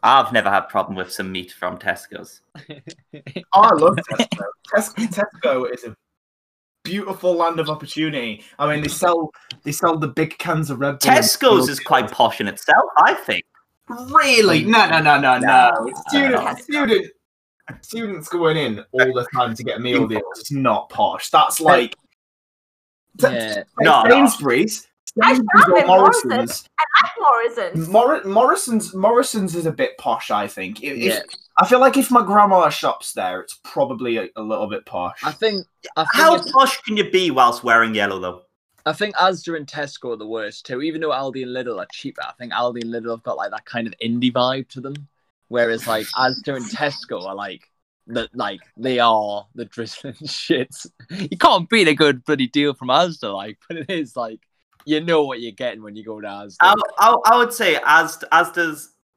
I've 0.02 0.32
never 0.32 0.48
had 0.48 0.68
problem 0.68 0.96
with 0.96 1.12
some 1.12 1.32
meat 1.32 1.50
from 1.50 1.76
Tesco's. 1.76 2.40
Oh, 2.54 2.72
I 3.54 3.72
love 3.72 3.96
Tesco. 3.96 4.42
Tesco. 4.74 5.24
Tesco 5.42 5.74
is 5.74 5.84
a 5.84 5.96
beautiful 6.88 7.34
land 7.34 7.60
of 7.60 7.68
opportunity. 7.68 8.44
I 8.58 8.72
mean, 8.72 8.82
they 8.82 8.88
sell 8.88 9.30
they 9.62 9.72
sell 9.72 9.98
the 9.98 10.08
big 10.08 10.38
cans 10.38 10.70
of 10.70 10.80
Red 10.80 10.98
Bull. 10.98 11.10
Tesco's 11.10 11.68
is 11.68 11.80
quite 11.80 12.10
posh 12.10 12.40
in 12.40 12.48
itself, 12.48 12.84
I 12.98 13.14
think. 13.14 13.44
Really? 13.88 14.64
No, 14.64 14.88
no, 14.88 15.00
no, 15.00 15.18
no, 15.18 15.38
no. 15.38 15.70
No. 15.70 15.92
Student, 16.08 16.58
student, 16.60 17.06
students 17.80 18.28
going 18.28 18.56
in 18.56 18.84
all 18.92 19.12
the 19.12 19.26
time 19.34 19.54
to 19.54 19.62
get 19.62 19.78
a 19.78 19.80
meal 19.80 20.06
deal. 20.06 20.20
It's 20.36 20.52
not 20.52 20.90
posh. 20.90 21.30
That's 21.30 21.60
like 21.60 21.94
yeah. 23.20 23.62
No, 23.80 24.02
no. 24.02 24.10
Sainsbury's. 24.10 24.86
I 25.22 25.34
Sainsbury's 25.34 25.64
found 25.64 25.82
or 25.82 25.86
Morrison's. 25.86 26.32
Morrison's. 26.32 26.68
Like 26.78 27.12
Morrison's. 27.20 27.88
Mor- 27.88 28.24
Morrison's. 28.24 28.94
Morrison's 28.94 29.54
is 29.56 29.66
a 29.66 29.72
bit 29.72 29.96
posh. 29.98 30.30
I 30.30 30.46
think. 30.46 30.82
If, 30.82 30.92
if- 30.96 30.98
Yeah. 30.98 31.20
I 31.60 31.66
feel 31.66 31.80
like 31.80 31.96
if 31.96 32.10
my 32.10 32.24
grandma 32.24 32.68
shops 32.68 33.12
there, 33.14 33.40
it's 33.40 33.58
probably 33.64 34.16
a, 34.18 34.28
a 34.36 34.42
little 34.42 34.68
bit 34.68 34.86
posh. 34.86 35.18
I 35.24 35.32
think. 35.32 35.66
I 35.96 36.02
think. 36.04 36.08
How 36.14 36.40
posh 36.52 36.80
can 36.82 36.96
you 36.96 37.10
be 37.10 37.30
whilst 37.30 37.64
wearing 37.64 37.94
yellow, 37.94 38.18
though? 38.20 38.42
I 38.86 38.92
think 38.92 39.16
Asda 39.16 39.56
and 39.56 39.66
Tesco 39.66 40.12
are 40.14 40.16
the 40.16 40.26
worst 40.26 40.64
too. 40.66 40.80
Even 40.82 41.00
though 41.00 41.10
Aldi 41.10 41.42
and 41.42 41.50
Lidl 41.54 41.78
are 41.78 41.86
cheaper, 41.92 42.22
I 42.22 42.32
think 42.38 42.52
Aldi 42.52 42.82
and 42.82 42.94
Lidl 42.94 43.10
have 43.10 43.22
got 43.22 43.36
like 43.36 43.50
that 43.50 43.64
kind 43.66 43.86
of 43.86 43.94
indie 44.02 44.32
vibe 44.32 44.68
to 44.70 44.80
them. 44.80 44.94
Whereas 45.48 45.86
like 45.86 46.06
Asda 46.16 46.56
and 46.56 46.64
Tesco 46.64 47.22
are 47.26 47.34
like 47.34 47.68
the 48.06 48.28
like 48.32 48.60
they 48.78 48.98
are 48.98 49.46
the 49.54 49.64
drizzling 49.66 50.14
shits. 50.22 50.86
You 51.10 51.36
can't 51.36 51.68
beat 51.68 51.88
a 51.88 51.94
good 51.94 52.24
bloody 52.24 52.46
deal 52.46 52.72
from 52.72 52.88
Asda, 52.88 53.34
like, 53.34 53.58
but 53.68 53.76
it 53.78 53.90
is 53.90 54.16
like 54.16 54.40
you 54.88 55.00
know 55.02 55.22
what 55.24 55.40
you're 55.40 55.52
getting 55.52 55.82
when 55.82 55.94
you 55.94 56.02
go 56.02 56.18
to 56.20 56.26
Asda. 56.26 56.56
I, 56.60 56.74
I, 56.98 57.16
I 57.26 57.36
would 57.36 57.52
say 57.52 57.78
as 57.84 58.16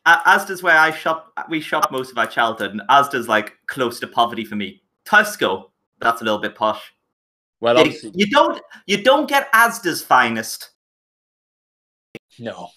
Asda's 0.05 0.61
where 0.61 0.77
I 0.77 0.91
shop. 0.91 1.31
We 1.49 1.61
shop 1.61 1.91
most 1.91 2.11
of 2.11 2.17
our 2.17 2.27
childhood, 2.27 2.71
and 2.71 2.81
Asda's 2.89 3.29
like 3.29 3.53
close 3.67 3.99
to 4.01 4.07
poverty 4.07 4.43
for 4.43 4.55
me. 4.57 4.81
Tesco, 5.05 5.69
that's 5.99 6.21
a 6.21 6.25
little 6.25 6.39
bit 6.39 6.55
posh. 6.55 6.93
well, 7.61 7.75
You, 7.75 7.81
obviously, 7.81 8.11
you 8.15 8.27
don't 8.27 8.61
you 8.85 9.01
don't 9.01 9.29
get 9.29 9.51
Asda's 9.53 10.03
finest. 10.03 10.71
no. 12.37 12.67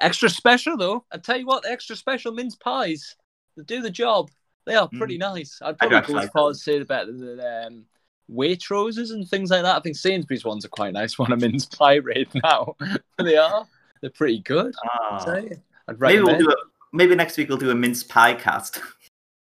Extra 0.00 0.30
special 0.30 0.78
though. 0.78 1.04
I 1.12 1.18
tell 1.18 1.36
you 1.36 1.44
what, 1.44 1.66
extra 1.68 1.94
special 1.96 2.32
mince 2.32 2.56
pies 2.56 3.14
they 3.58 3.62
do 3.64 3.82
the 3.82 3.90
job. 3.90 4.30
They 4.64 4.74
are 4.74 4.88
pretty 4.88 5.18
nice. 5.18 5.58
I'd 5.60 5.76
Mm. 5.76 5.78
I 5.82 5.84
do 5.84 5.88
probably 5.90 5.96
actually 5.98 6.14
go 6.14 6.20
as 6.20 6.30
far 6.30 6.50
as 6.50 6.64
say 6.64 6.78
the 6.78 6.84
better 6.86 7.12
than 7.12 7.40
um, 7.40 7.84
Waitroses 8.32 9.10
and 9.10 9.28
things 9.28 9.50
like 9.50 9.62
that. 9.62 9.76
I 9.76 9.80
think 9.80 9.96
Sainsbury's 9.96 10.44
ones 10.44 10.64
are 10.64 10.68
quite 10.68 10.92
nice. 10.92 11.18
One 11.18 11.32
a 11.32 11.36
mince 11.36 11.66
pie 11.66 11.96
rate 11.96 12.28
now. 12.42 12.76
they 13.18 13.36
are. 13.36 13.66
They're 14.00 14.10
pretty 14.10 14.40
good. 14.40 14.74
Ah. 14.84 15.16
I'd 15.16 15.22
say. 15.50 15.56
I'd 15.88 15.98
maybe 16.00 16.22
we'll 16.22 16.38
do 16.38 16.48
a, 16.50 16.54
maybe 16.92 17.14
next 17.14 17.36
week 17.36 17.48
we'll 17.48 17.58
do 17.58 17.70
a 17.70 17.74
mince 17.74 18.02
pie 18.02 18.34
cast. 18.34 18.80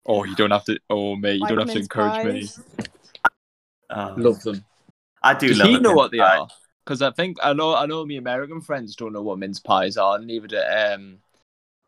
Oh, 0.05 0.23
you 0.23 0.35
don't 0.35 0.51
have 0.51 0.65
to. 0.65 0.77
Oh, 0.89 1.15
mate, 1.15 1.35
you 1.35 1.39
Like 1.41 1.49
don't 1.49 1.59
have 1.59 1.67
to 1.69 1.73
mince 1.75 1.85
encourage 1.85 2.25
me. 2.25 2.41
pies. 2.41 2.59
Uh, 3.89 4.13
Love 4.17 4.41
them. 4.41 4.63
I 5.23 5.33
do 5.33 5.49
Does 5.49 5.59
love. 5.59 5.67
he 5.67 5.79
know 5.79 5.93
what 5.93 6.11
they 6.11 6.17
pie. 6.17 6.37
are? 6.39 6.47
Because 6.83 7.01
I 7.01 7.11
think 7.11 7.37
I 7.43 7.53
know. 7.53 7.75
I 7.75 7.85
know. 7.85 8.05
My 8.05 8.15
American 8.15 8.61
friends 8.61 8.95
don't 8.95 9.13
know 9.13 9.21
what 9.21 9.37
mince 9.37 9.59
pies 9.59 9.97
are. 9.97 10.15
and 10.17 10.25
Neither 10.25 10.47
do 10.47 10.57
um, 10.57 11.17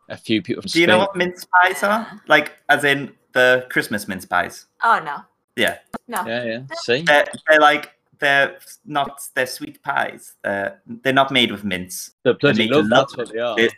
a 0.09 0.17
few 0.17 0.41
people 0.41 0.61
from 0.61 0.69
Do 0.69 0.79
you 0.81 0.87
know 0.87 0.99
what 0.99 1.15
mince 1.15 1.45
pies 1.45 1.81
are? 1.81 2.21
Like, 2.27 2.53
as 2.69 2.83
in 2.83 3.13
the 3.33 3.65
Christmas 3.71 4.07
mince 4.07 4.25
pies? 4.25 4.67
Oh 4.83 5.01
no. 5.03 5.21
Yeah, 5.55 5.77
No. 6.07 6.25
Yeah, 6.25 6.43
yeah. 6.45 6.61
See, 6.81 7.01
they're, 7.01 7.25
they're 7.47 7.59
like 7.59 7.91
they're 8.19 8.57
not 8.85 9.21
they're 9.35 9.45
sweet 9.47 9.81
pies. 9.83 10.33
They're 10.43 10.81
they're 10.87 11.13
not 11.13 11.31
made 11.31 11.51
with 11.51 11.63
mince. 11.63 12.11
the 12.23 12.33
bloody 12.35 12.59
made 12.63 12.69
to 12.71 12.77
love. 12.77 12.87
love 12.87 13.07
That's 13.09 13.17
what 13.17 13.31
they 13.33 13.39
are. 13.39 13.59
it. 13.59 13.73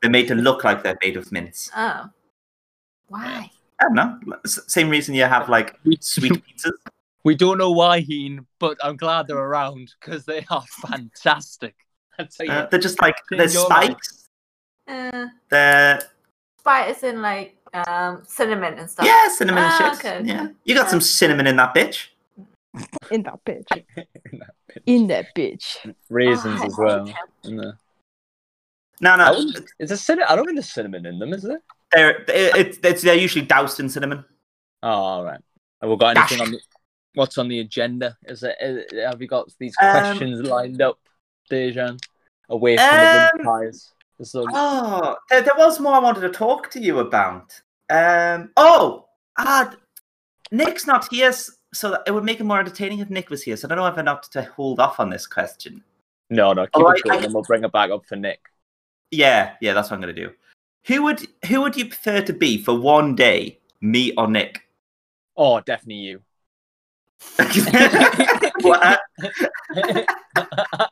They're 0.00 0.10
made 0.10 0.28
to 0.28 0.34
look 0.34 0.64
like 0.64 0.82
they're 0.82 0.98
made 1.02 1.16
with 1.16 1.30
mince. 1.32 1.70
Oh. 1.76 2.08
Why? 3.08 3.50
I 3.80 3.84
don't 3.84 3.94
know. 3.94 4.36
Same 4.46 4.88
reason 4.90 5.14
you 5.14 5.24
have 5.24 5.48
like 5.48 5.76
sweet 6.00 6.32
pizzas. 6.56 6.72
we 7.24 7.34
don't 7.34 7.58
know 7.58 7.72
why, 7.72 8.00
Heen, 8.00 8.46
but 8.58 8.76
I'm 8.82 8.96
glad 8.96 9.26
they're 9.26 9.36
around 9.38 9.92
because 10.00 10.24
they 10.24 10.46
are 10.50 10.64
fantastic. 10.88 11.74
I 12.18 12.24
tell 12.24 12.46
you, 12.46 12.52
Uh, 12.52 12.66
they're 12.70 12.80
just 12.80 13.00
like 13.02 13.16
they're 13.30 13.48
spikes. 13.48 14.28
Uh, 14.88 15.26
They're 15.50 16.00
spice 16.58 17.02
in 17.02 17.20
like 17.20 17.56
um 17.74 18.22
cinnamon 18.26 18.74
and 18.78 18.90
stuff. 18.90 19.06
Yeah, 19.06 19.28
cinnamon 19.28 19.64
Ah, 19.66 19.88
and 19.90 19.96
shit. 19.96 20.04
okay. 20.06 20.22
Yeah, 20.24 20.48
you 20.64 20.74
got 20.74 20.88
some 20.90 21.00
cinnamon 21.00 21.46
in 21.46 21.56
that 21.56 21.74
bitch. 21.74 22.08
In 23.10 23.22
that 23.24 23.44
bitch. 23.44 23.84
In 24.86 25.06
that 25.08 25.34
bitch. 25.34 25.78
Raisins 26.10 26.60
Oh, 26.62 26.66
as 26.66 26.76
well. 26.78 27.00
okay. 27.00 27.14
in 27.44 27.56
there. 27.56 27.78
No, 29.00 29.16
no, 29.16 29.30
wouldn't- 29.32 29.70
Is 29.78 29.88
there 29.88 29.96
cinnamon? 29.96 30.26
I 30.28 30.36
don't 30.36 30.44
think 30.44 30.56
there's 30.56 30.72
cinnamon 30.72 31.06
in 31.06 31.18
them, 31.18 31.32
is 31.32 31.42
there? 31.42 31.60
they're 31.92 32.24
it's, 32.28 32.78
it's 32.82 33.02
they're 33.02 33.14
usually 33.14 33.44
doused 33.46 33.80
in 33.80 33.88
cinnamon. 33.88 34.24
Oh, 34.82 34.88
all 34.88 35.24
right. 35.24 35.40
Have 35.80 35.90
we 35.90 35.96
got 35.96 36.16
anything 36.16 36.38
Dash. 36.38 36.46
on 36.46 36.52
the, 36.52 36.60
what's 37.14 37.38
on 37.38 37.48
the 37.48 37.60
agenda? 37.60 38.16
Is 38.24 38.42
it? 38.42 38.56
Is, 38.60 38.84
have 39.04 39.20
you 39.22 39.28
got 39.28 39.48
these 39.58 39.74
Um, 39.80 39.90
questions 39.90 40.42
lined 40.46 40.82
up, 40.82 40.98
Dejan? 41.50 41.98
Away 42.50 42.76
from 42.76 42.86
the 42.86 43.06
Um, 43.22 43.30
vampires. 43.38 43.92
There's 44.18 44.32
some- 44.32 44.44
Oh, 44.52 45.16
there, 45.30 45.42
there 45.42 45.54
was 45.56 45.78
more 45.80 45.94
I 45.94 45.98
wanted 46.00 46.20
to 46.22 46.30
talk 46.30 46.70
to 46.72 46.80
you 46.80 46.98
about. 47.00 47.60
Um, 47.90 48.50
oh, 48.56 49.06
ah, 49.38 49.72
Nick's 50.50 50.86
not 50.86 51.08
here, 51.12 51.32
so 51.72 51.90
that 51.90 52.02
it 52.06 52.10
would 52.12 52.24
make 52.24 52.40
it 52.40 52.44
more 52.44 52.58
entertaining 52.60 52.98
if 52.98 53.10
Nick 53.10 53.30
was 53.30 53.42
here. 53.42 53.56
So 53.56 53.66
I 53.66 53.74
don't 53.74 53.78
know 53.78 53.86
if 53.86 54.04
not 54.04 54.24
to 54.32 54.42
hold 54.42 54.80
off 54.80 54.98
on 55.00 55.10
this 55.10 55.26
question. 55.26 55.82
No, 56.30 56.52
no, 56.52 56.66
keep 56.66 56.70
Oh, 56.74 56.90
it 56.90 56.98
I- 57.04 57.08
going, 57.08 57.20
I- 57.20 57.24
and 57.24 57.34
we'll 57.34 57.42
bring 57.44 57.64
it 57.64 57.72
back 57.72 57.90
up 57.90 58.04
for 58.06 58.16
Nick. 58.16 58.40
Yeah, 59.10 59.54
yeah, 59.60 59.72
that's 59.72 59.90
what 59.90 59.94
I'm 59.96 60.00
gonna 60.02 60.12
do. 60.12 60.32
Who 60.86 61.02
would 61.04 61.26
who 61.46 61.60
would 61.62 61.76
you 61.76 61.86
prefer 61.86 62.20
to 62.22 62.32
be 62.32 62.62
for 62.62 62.78
one 62.78 63.14
day, 63.14 63.58
me 63.80 64.12
or 64.16 64.26
Nick? 64.28 64.62
Oh, 65.36 65.60
definitely 65.60 65.94
you. 65.96 66.20
What? 68.60 69.00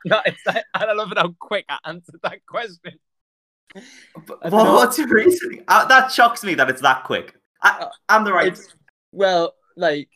no, 0.05 0.21
it's 0.25 0.47
like, 0.47 0.65
and 0.75 0.91
I 0.91 0.93
love 0.93 1.11
it 1.13 1.19
how 1.19 1.35
quick 1.39 1.65
I 1.69 1.79
answered 1.85 2.21
that 2.23 2.47
question. 2.47 2.99
What's 4.49 4.99
your 4.99 5.09
reasoning? 5.09 5.65
Uh, 5.69 5.85
that 5.87 6.13
shocks 6.13 6.43
me 6.45 6.55
that 6.55 6.71
it's 6.71 6.83
that 6.83 7.05
quick. 7.05 7.35
I, 7.63 7.71
Uh, 7.81 7.91
I'm 8.09 8.25
the 8.25 8.33
right. 8.33 8.49
It's 8.49 8.75
well, 9.13 9.55
like, 9.77 10.09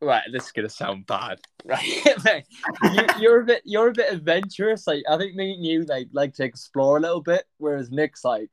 right. 0.00 0.22
This 0.32 0.46
is 0.46 0.52
gonna 0.52 0.68
sound 0.68 1.06
bad, 1.06 1.40
right? 1.64 2.44
you, 2.92 3.02
you're 3.18 3.40
a 3.40 3.44
bit, 3.44 3.62
you're 3.64 3.88
a 3.88 3.92
bit 3.92 4.12
adventurous. 4.12 4.86
Like, 4.86 5.04
I 5.08 5.16
think 5.18 5.34
me 5.34 5.54
and 5.54 5.64
you 5.64 5.84
like 5.84 6.08
like 6.12 6.34
to 6.34 6.44
explore 6.44 6.96
a 6.96 7.00
little 7.00 7.22
bit, 7.22 7.44
whereas 7.58 7.90
Nick's 7.90 8.24
like, 8.24 8.50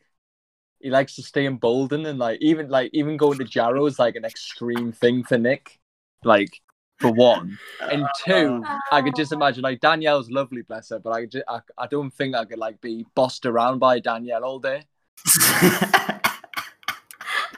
he 0.80 0.89
likes 0.89 1.15
to 1.15 1.23
stay 1.23 1.45
in 1.45 1.58
Boldon, 1.58 2.06
and 2.06 2.19
like 2.19 2.39
even 2.41 2.69
like 2.69 2.91
even 2.93 3.17
going 3.17 3.38
to 3.39 3.45
Jarrow 3.45 3.86
is 3.86 4.00
like 4.00 4.15
an 4.15 4.26
extreme 4.26 4.91
thing 4.91 5.23
for 5.23 5.38
Nick. 5.38 5.80
Like, 6.23 6.62
for 6.99 7.12
one, 7.12 7.57
and 7.81 8.05
two, 8.25 8.63
I 8.91 9.01
could 9.01 9.15
just 9.15 9.31
imagine 9.31 9.63
like 9.63 9.79
Danielle's 9.79 10.29
lovely, 10.29 10.62
bless 10.63 10.89
her, 10.89 10.99
but 10.99 11.12
I 11.12 11.25
just, 11.25 11.45
I, 11.47 11.60
I 11.77 11.88
don't 11.88 12.12
think 12.12 12.36
I 12.36 12.45
could 12.45 12.60
like 12.60 12.81
be 12.81 13.05
bossed 13.15 13.45
around 13.45 13.79
by 13.79 13.99
Danielle 13.99 14.43
all 14.43 14.60
day. 14.60 14.83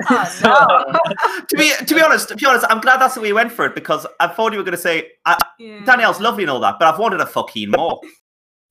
Oh, 0.10 0.34
no. 0.44 0.94
to 1.50 1.58
be 1.58 1.72
to 1.86 1.96
be 1.96 2.02
honest, 2.02 2.30
to 2.30 2.36
be 2.36 2.46
honest, 2.46 2.66
I'm 2.70 2.82
glad 2.82 3.00
that's 3.00 3.16
the 3.16 3.22
way 3.22 3.30
you 3.30 3.36
went 3.36 3.52
for 3.52 3.66
it 3.66 3.76
because 3.76 4.06
I 4.20 4.28
thought 4.28 4.52
you 4.52 4.58
were 4.58 4.64
going 4.64 4.76
to 4.76 4.82
say 4.82 5.12
uh, 5.26 5.38
Yeah. 5.58 5.84
Danielle's 5.86 6.20
lovely 6.20 6.44
and 6.44 6.52
all 6.52 6.60
that, 6.62 6.76
but 6.80 6.88
I've 6.88 7.00
wanted 7.00 7.22
a 7.22 7.26
fucking 7.26 7.72
more. 7.72 8.00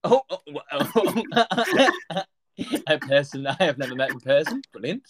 Oh, 0.04 0.22
oh, 0.30 0.38
oh. 0.72 2.22
a 2.86 2.98
person 2.98 3.48
I 3.48 3.56
have 3.58 3.78
never 3.78 3.96
met 3.96 4.10
in 4.10 4.20
person. 4.20 4.62
Brilliant. 4.72 5.02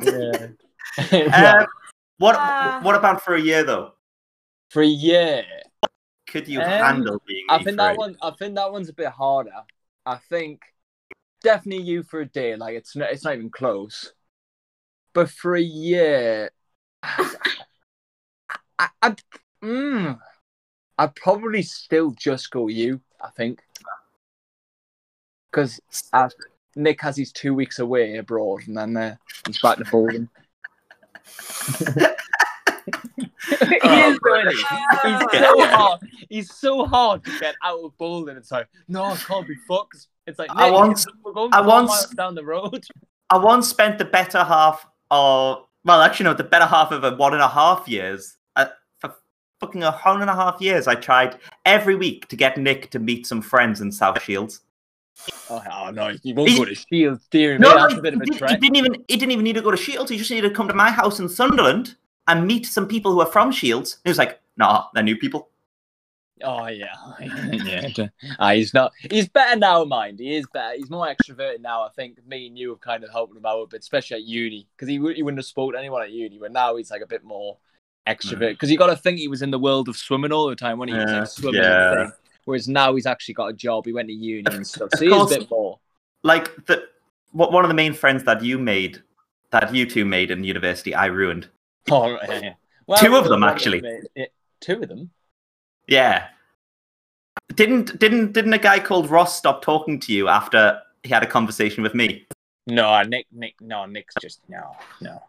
yeah. 0.00 0.46
Um, 1.00 1.66
what 2.22 2.36
Ah. 2.36 2.80
what 2.82 2.94
about 2.94 3.20
for 3.24 3.34
a 3.34 3.40
year 3.40 3.64
though? 3.64 3.94
For 4.70 4.82
a 4.82 4.86
year, 4.86 5.44
Could 6.28 6.48
you 6.48 6.60
Um, 6.60 6.70
handle 6.70 7.18
being? 7.26 7.44
I 7.50 7.58
me 7.58 7.64
think 7.64 7.76
that 7.76 7.96
one. 7.96 8.16
I 8.22 8.30
think 8.30 8.54
that 8.54 8.72
one's 8.72 8.88
a 8.88 8.94
bit 8.94 9.08
harder. 9.08 9.64
I 10.06 10.16
think 10.16 10.62
definitely 11.42 11.84
you 11.84 12.02
for 12.04 12.20
a 12.20 12.26
day. 12.26 12.56
Like 12.56 12.74
it's 12.76 12.96
not. 12.96 13.10
It's 13.10 13.24
not 13.24 13.34
even 13.34 13.50
close. 13.50 14.14
But 15.12 15.28
for 15.28 15.56
a 15.56 15.60
year, 15.60 16.50
I, 17.02 17.34
I, 18.78 18.88
I'd, 19.02 19.20
mm, 19.62 20.18
I'd 20.96 21.14
probably 21.16 21.62
still 21.62 22.12
just 22.12 22.50
go 22.50 22.68
you. 22.68 23.02
I 23.20 23.28
think 23.30 23.60
because 25.50 25.80
uh, 26.14 26.30
Nick 26.76 27.02
has 27.02 27.16
his 27.18 27.30
two 27.32 27.52
weeks 27.52 27.78
away 27.78 28.16
abroad, 28.16 28.62
and 28.68 28.76
then 28.78 28.96
uh, 28.96 29.16
he's 29.46 29.60
back 29.60 29.76
to 29.78 29.84
Boldon. 29.84 30.30
He 33.48 33.88
is, 33.88 34.18
doing 34.24 34.46
it. 34.46 34.56
He's 35.04 35.40
so 35.40 35.66
hard. 35.66 36.00
He's 36.28 36.54
so 36.54 36.86
hard 36.86 37.24
to 37.24 37.38
get 37.40 37.54
out 37.62 37.80
of 37.84 37.96
Boldon. 37.98 38.36
It's 38.36 38.50
like, 38.50 38.68
no, 38.88 39.04
I 39.04 39.16
can't 39.16 39.46
be 39.46 39.54
fucked. 39.68 40.06
It's 40.26 40.38
like, 40.38 40.50
I 40.50 40.70
once- 40.70 41.06
we're 41.24 41.32
going 41.32 41.52
I 41.52 41.60
once- 41.60 42.06
down 42.10 42.34
the 42.34 42.44
road. 42.44 42.84
I 43.30 43.38
once 43.38 43.68
spent 43.68 43.98
the 43.98 44.04
better 44.04 44.44
half 44.44 44.86
of 45.10 45.66
well, 45.84 46.00
actually 46.02 46.24
no, 46.24 46.34
the 46.34 46.44
better 46.44 46.66
half 46.66 46.92
of 46.92 47.02
a 47.04 47.16
one 47.16 47.32
and 47.32 47.42
a 47.42 47.48
half 47.48 47.88
years. 47.88 48.36
Uh, 48.56 48.66
for 48.98 49.14
fucking 49.60 49.82
a 49.82 49.92
one 49.92 50.20
and 50.20 50.30
a 50.30 50.34
half 50.34 50.60
years, 50.60 50.86
I 50.86 50.94
tried 50.94 51.38
every 51.64 51.94
week 51.96 52.28
to 52.28 52.36
get 52.36 52.56
Nick 52.58 52.90
to 52.90 52.98
meet 52.98 53.26
some 53.26 53.42
friends 53.42 53.80
in 53.80 53.90
South 53.90 54.22
Shields. 54.22 54.60
Oh, 55.50 55.62
oh, 55.70 55.90
no, 55.90 56.12
you 56.22 56.34
won't 56.34 56.48
He- 56.50 56.56
go 56.58 56.64
to 56.64 56.74
Shields, 56.74 57.26
dear. 57.30 57.58
No, 57.58 57.74
That's 57.74 57.92
no, 57.92 57.98
a 57.98 58.02
bit 58.02 58.14
of 58.14 58.22
a 58.22 58.24
he, 58.24 58.32
he 58.32 58.56
didn't 58.56 58.76
even 58.76 58.94
he 59.08 59.16
didn't 59.16 59.32
even 59.32 59.44
need 59.44 59.54
to 59.54 59.62
go 59.62 59.70
to 59.70 59.76
Shields. 59.76 60.10
He 60.10 60.18
just 60.18 60.30
needed 60.30 60.48
to 60.48 60.54
come 60.54 60.68
to 60.68 60.74
my 60.74 60.90
house 60.90 61.20
in 61.20 61.28
Sunderland 61.28 61.96
and 62.26 62.46
meet 62.46 62.66
some 62.66 62.88
people 62.88 63.12
who 63.12 63.20
are 63.20 63.26
from 63.26 63.52
Shields. 63.52 63.94
And 63.94 64.00
he 64.04 64.10
was 64.10 64.18
like, 64.18 64.40
"Nah, 64.56 64.86
they're 64.94 65.02
new 65.02 65.16
people." 65.16 65.48
Oh 66.44 66.66
yeah, 66.66 66.94
yeah. 67.20 68.06
Ah, 68.40 68.52
he's 68.52 68.74
not. 68.74 68.90
He's 69.10 69.28
better 69.28 69.56
now, 69.56 69.84
mind. 69.84 70.18
He 70.18 70.34
is 70.34 70.46
better. 70.52 70.74
He's 70.76 70.90
more 70.90 71.06
extroverted 71.06 71.60
now. 71.60 71.82
I 71.84 71.90
think 71.90 72.18
me 72.26 72.48
and 72.48 72.58
you 72.58 72.70
have 72.70 72.80
kind 72.80 73.04
of 73.04 73.10
helped 73.10 73.36
him 73.36 73.46
out 73.46 73.60
a 73.60 73.66
bit, 73.68 73.80
especially 73.80 74.16
at 74.16 74.22
uni, 74.24 74.66
because 74.74 74.88
he, 74.88 74.94
he 74.94 75.22
wouldn't 75.22 75.38
have 75.38 75.46
spoken 75.46 75.74
to 75.74 75.78
anyone 75.78 76.02
at 76.02 76.10
uni. 76.10 76.38
But 76.40 76.50
now 76.50 76.74
he's 76.74 76.90
like 76.90 77.02
a 77.02 77.06
bit 77.06 77.22
more 77.22 77.58
extrovert. 78.08 78.50
Because 78.54 78.72
you 78.72 78.78
got 78.78 78.88
to 78.88 78.96
think 78.96 79.18
he 79.18 79.28
was 79.28 79.42
in 79.42 79.52
the 79.52 79.58
world 79.58 79.88
of 79.88 79.96
swimming 79.96 80.32
all 80.32 80.48
the 80.48 80.56
time 80.56 80.78
when 80.78 80.88
he 80.88 80.94
was 80.94 81.04
Yeah, 81.06 81.18
like 81.20 81.28
swimming. 81.28 81.62
yeah. 81.62 82.10
Whereas 82.44 82.68
now 82.68 82.94
he's 82.94 83.06
actually 83.06 83.34
got 83.34 83.46
a 83.46 83.52
job. 83.52 83.86
He 83.86 83.92
went 83.92 84.08
to 84.08 84.14
uni 84.14 84.44
and 84.54 84.66
stuff, 84.66 84.90
so 84.94 84.96
Of 84.96 85.00
he 85.00 85.06
is 85.06 85.12
course. 85.12 85.32
a 85.34 85.38
bit 85.40 85.50
more. 85.50 85.78
Like 86.22 86.66
the 86.66 86.84
what 87.32 87.52
one 87.52 87.64
of 87.64 87.68
the 87.68 87.74
main 87.74 87.94
friends 87.94 88.24
that 88.24 88.42
you 88.42 88.58
made, 88.58 89.02
that 89.50 89.74
you 89.74 89.88
two 89.88 90.04
made 90.04 90.30
in 90.30 90.44
university, 90.44 90.94
I 90.94 91.06
ruined. 91.06 91.48
Oh, 91.90 92.12
right, 92.12 92.42
yeah. 92.42 92.54
Well, 92.86 92.98
Two 93.00 93.16
of 93.16 93.28
them, 93.28 93.42
actually. 93.42 93.82
Two 94.60 94.82
of 94.82 94.88
them. 94.88 95.10
Yeah. 95.88 96.28
Didn't 97.54 97.98
didn't 97.98 98.32
didn't 98.32 98.52
a 98.52 98.58
guy 98.58 98.78
called 98.78 99.10
Ross 99.10 99.36
stop 99.36 99.62
talking 99.62 99.98
to 100.00 100.12
you 100.12 100.28
after 100.28 100.80
he 101.02 101.10
had 101.10 101.22
a 101.22 101.26
conversation 101.26 101.82
with 101.82 101.94
me? 101.94 102.24
No, 102.68 103.02
Nick, 103.02 103.26
Nick, 103.32 103.56
no, 103.60 103.84
Nick's 103.86 104.14
just 104.20 104.40
no, 104.48 104.76
no. 105.00 105.20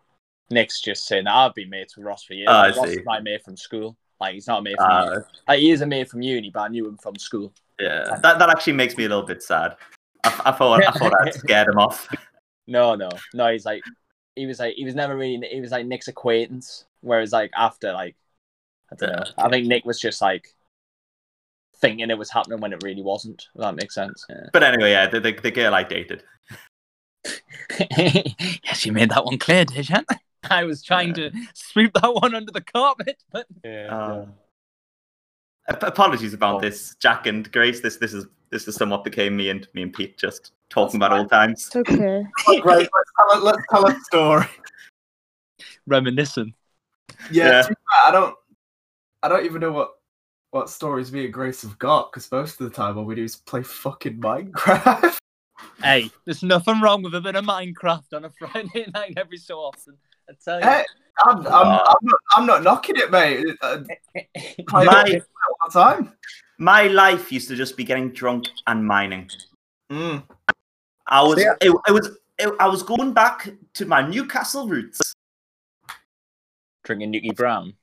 Nick's 0.51 0.79
just 0.79 1.05
saying 1.07 1.25
I've 1.25 1.55
been 1.55 1.69
mates 1.71 1.97
with 1.97 2.05
Ross 2.05 2.23
for 2.23 2.33
years. 2.35 2.49
Oh, 2.49 2.53
I 2.53 2.67
Ross 2.67 2.87
see. 2.89 2.99
is 2.99 3.05
my 3.05 3.19
mate 3.19 3.43
from 3.43 3.57
school. 3.57 3.97
Like 4.23 4.35
he's 4.35 4.47
not 4.47 4.59
a 4.59 4.61
mate 4.61 4.77
from 4.77 4.89
Uh, 4.91 5.03
uni. 5.05 5.23
Like, 5.47 5.59
he 5.59 5.71
is 5.71 5.81
a 5.81 5.85
mate 5.85 6.09
from 6.09 6.21
uni, 6.21 6.49
but 6.49 6.61
I 6.61 6.67
knew 6.69 6.87
him 6.87 6.97
from 6.97 7.17
school. 7.17 7.53
yeah, 7.79 8.17
that 8.21 8.39
that 8.39 8.49
actually 8.49 8.73
makes 8.73 8.95
me 8.97 9.03
a 9.03 9.09
little 9.09 9.25
bit 9.25 9.43
sad. 9.43 9.75
I, 10.23 10.41
I 10.45 10.51
thought 10.53 10.81
I 10.87 10.91
thought 10.91 11.13
I'd 11.21 11.33
scared 11.43 11.67
him 11.67 11.77
off. 11.77 12.07
No, 12.65 12.95
no, 12.95 13.09
no. 13.33 13.51
He's 13.51 13.65
like, 13.65 13.83
he 14.37 14.45
was 14.45 14.59
like, 14.59 14.75
he 14.75 14.85
was 14.85 14.95
never 14.95 15.17
really. 15.17 15.45
He 15.51 15.59
was 15.59 15.71
like 15.71 15.85
Nick's 15.85 16.07
acquaintance. 16.07 16.85
Whereas 17.01 17.33
like 17.33 17.51
after 17.57 17.91
like, 17.91 18.15
I 18.91 18.95
don't 18.95 19.11
know. 19.11 19.25
I 19.37 19.49
think 19.49 19.67
Nick 19.67 19.83
was 19.83 19.99
just 19.99 20.21
like 20.21 20.47
thinking 21.81 22.09
it 22.09 22.17
was 22.17 22.31
happening 22.31 22.61
when 22.61 22.71
it 22.71 22.81
really 22.81 23.01
wasn't. 23.01 23.45
If 23.55 23.61
that 23.61 23.75
makes 23.75 23.93
sense. 23.93 24.25
Yeah. 24.29 24.47
But 24.53 24.63
anyway, 24.63 24.91
yeah, 24.91 25.07
the, 25.07 25.19
the, 25.19 25.33
the 25.33 25.51
girl 25.51 25.75
I 25.75 25.83
dated. 25.83 26.23
yes, 27.97 28.85
you 28.85 28.93
made 28.93 29.09
that 29.11 29.25
one 29.25 29.37
clear, 29.37 29.65
did 29.65 29.89
you? 29.89 29.97
I 30.49 30.63
was 30.63 30.83
trying 30.83 31.13
to 31.15 31.31
sweep 31.53 31.93
that 31.93 32.13
one 32.13 32.35
under 32.35 32.51
the 32.51 32.61
carpet, 32.61 33.23
but 33.31 33.47
Uh, 33.67 34.25
apologies 35.67 36.33
about 36.33 36.55
Oh. 36.57 36.59
this, 36.61 36.95
Jack 36.95 37.25
and 37.27 37.49
Grace. 37.51 37.79
This 37.81 37.97
this 37.97 38.13
is 38.13 38.25
this 38.49 38.67
is 38.67 38.75
somewhat 38.75 39.03
became 39.03 39.35
me 39.35 39.49
and 39.49 39.67
me 39.73 39.83
and 39.83 39.93
Pete 39.93 40.17
just 40.17 40.51
talking 40.69 40.99
That's 40.99 41.07
about 41.11 41.19
old 41.19 41.29
times. 41.29 41.67
It's 41.67 41.75
okay. 41.75 42.23
Right, 42.63 42.87
let's 42.93 43.11
tell, 43.17 43.39
a- 43.39 43.43
let's 43.43 43.63
tell 43.71 43.85
a 43.87 43.99
story. 44.01 44.45
reminiscent. 45.87 46.53
Yeah, 47.31 47.47
Yeah. 47.49 47.61
to 47.63 47.69
be 47.69 47.75
fair, 47.75 48.09
I 48.09 48.11
don't, 48.11 48.35
I 49.23 49.27
don't 49.29 49.45
even 49.45 49.61
know 49.61 49.71
what 49.71 49.91
what 50.51 50.69
stories 50.69 51.11
me 51.11 51.25
and 51.25 51.33
Grace 51.33 51.63
have 51.63 51.79
got 51.79 52.11
because 52.11 52.31
most 52.31 52.61
of 52.61 52.69
the 52.69 52.75
time 52.75 52.95
all 52.95 53.05
we 53.05 53.15
do 53.15 53.23
is 53.23 53.35
play 53.37 53.63
fucking 53.63 54.19
Minecraft. 54.19 55.17
Hey, 55.81 56.09
there's 56.25 56.43
nothing 56.43 56.81
wrong 56.81 57.03
with 57.03 57.13
a 57.15 57.21
bit 57.21 57.35
of 57.35 57.45
Minecraft 57.45 58.13
on 58.13 58.25
a 58.25 58.29
Friday 58.29 58.85
night 58.93 59.13
every 59.17 59.37
so 59.37 59.59
often. 59.59 59.97
I 60.29 60.33
tell 60.43 60.59
you. 60.59 60.65
hey, 60.65 60.83
I'm, 61.25 61.37
I'm, 61.39 61.47
I'm, 61.47 61.97
not, 62.01 62.19
I'm 62.31 62.45
not 62.45 62.63
knocking 62.63 62.95
it, 62.97 63.11
mate. 63.11 63.45
I 63.61 63.83
My- 64.83 65.03
all 65.03 65.69
the 65.69 65.71
time. 65.71 66.13
My 66.59 66.83
life 66.83 67.31
used 67.31 67.47
to 67.49 67.55
just 67.55 67.75
be 67.75 67.83
getting 67.83 68.11
drunk 68.11 68.45
and 68.67 68.85
mining. 68.85 69.29
Mm. 69.91 70.23
I 71.07 71.21
was 71.23 71.41
Yeah. 71.41 71.53
it, 71.61 71.75
it 71.87 71.91
was 71.91 72.17
it, 72.39 72.53
I 72.59 72.67
was 72.67 72.83
going 72.83 73.13
back 73.13 73.49
to 73.73 73.85
my 73.85 74.01
Newcastle 74.07 74.67
roots. 74.67 75.13
Drinking 76.83 77.11
Newkie 77.13 77.35
Brown. 77.35 77.73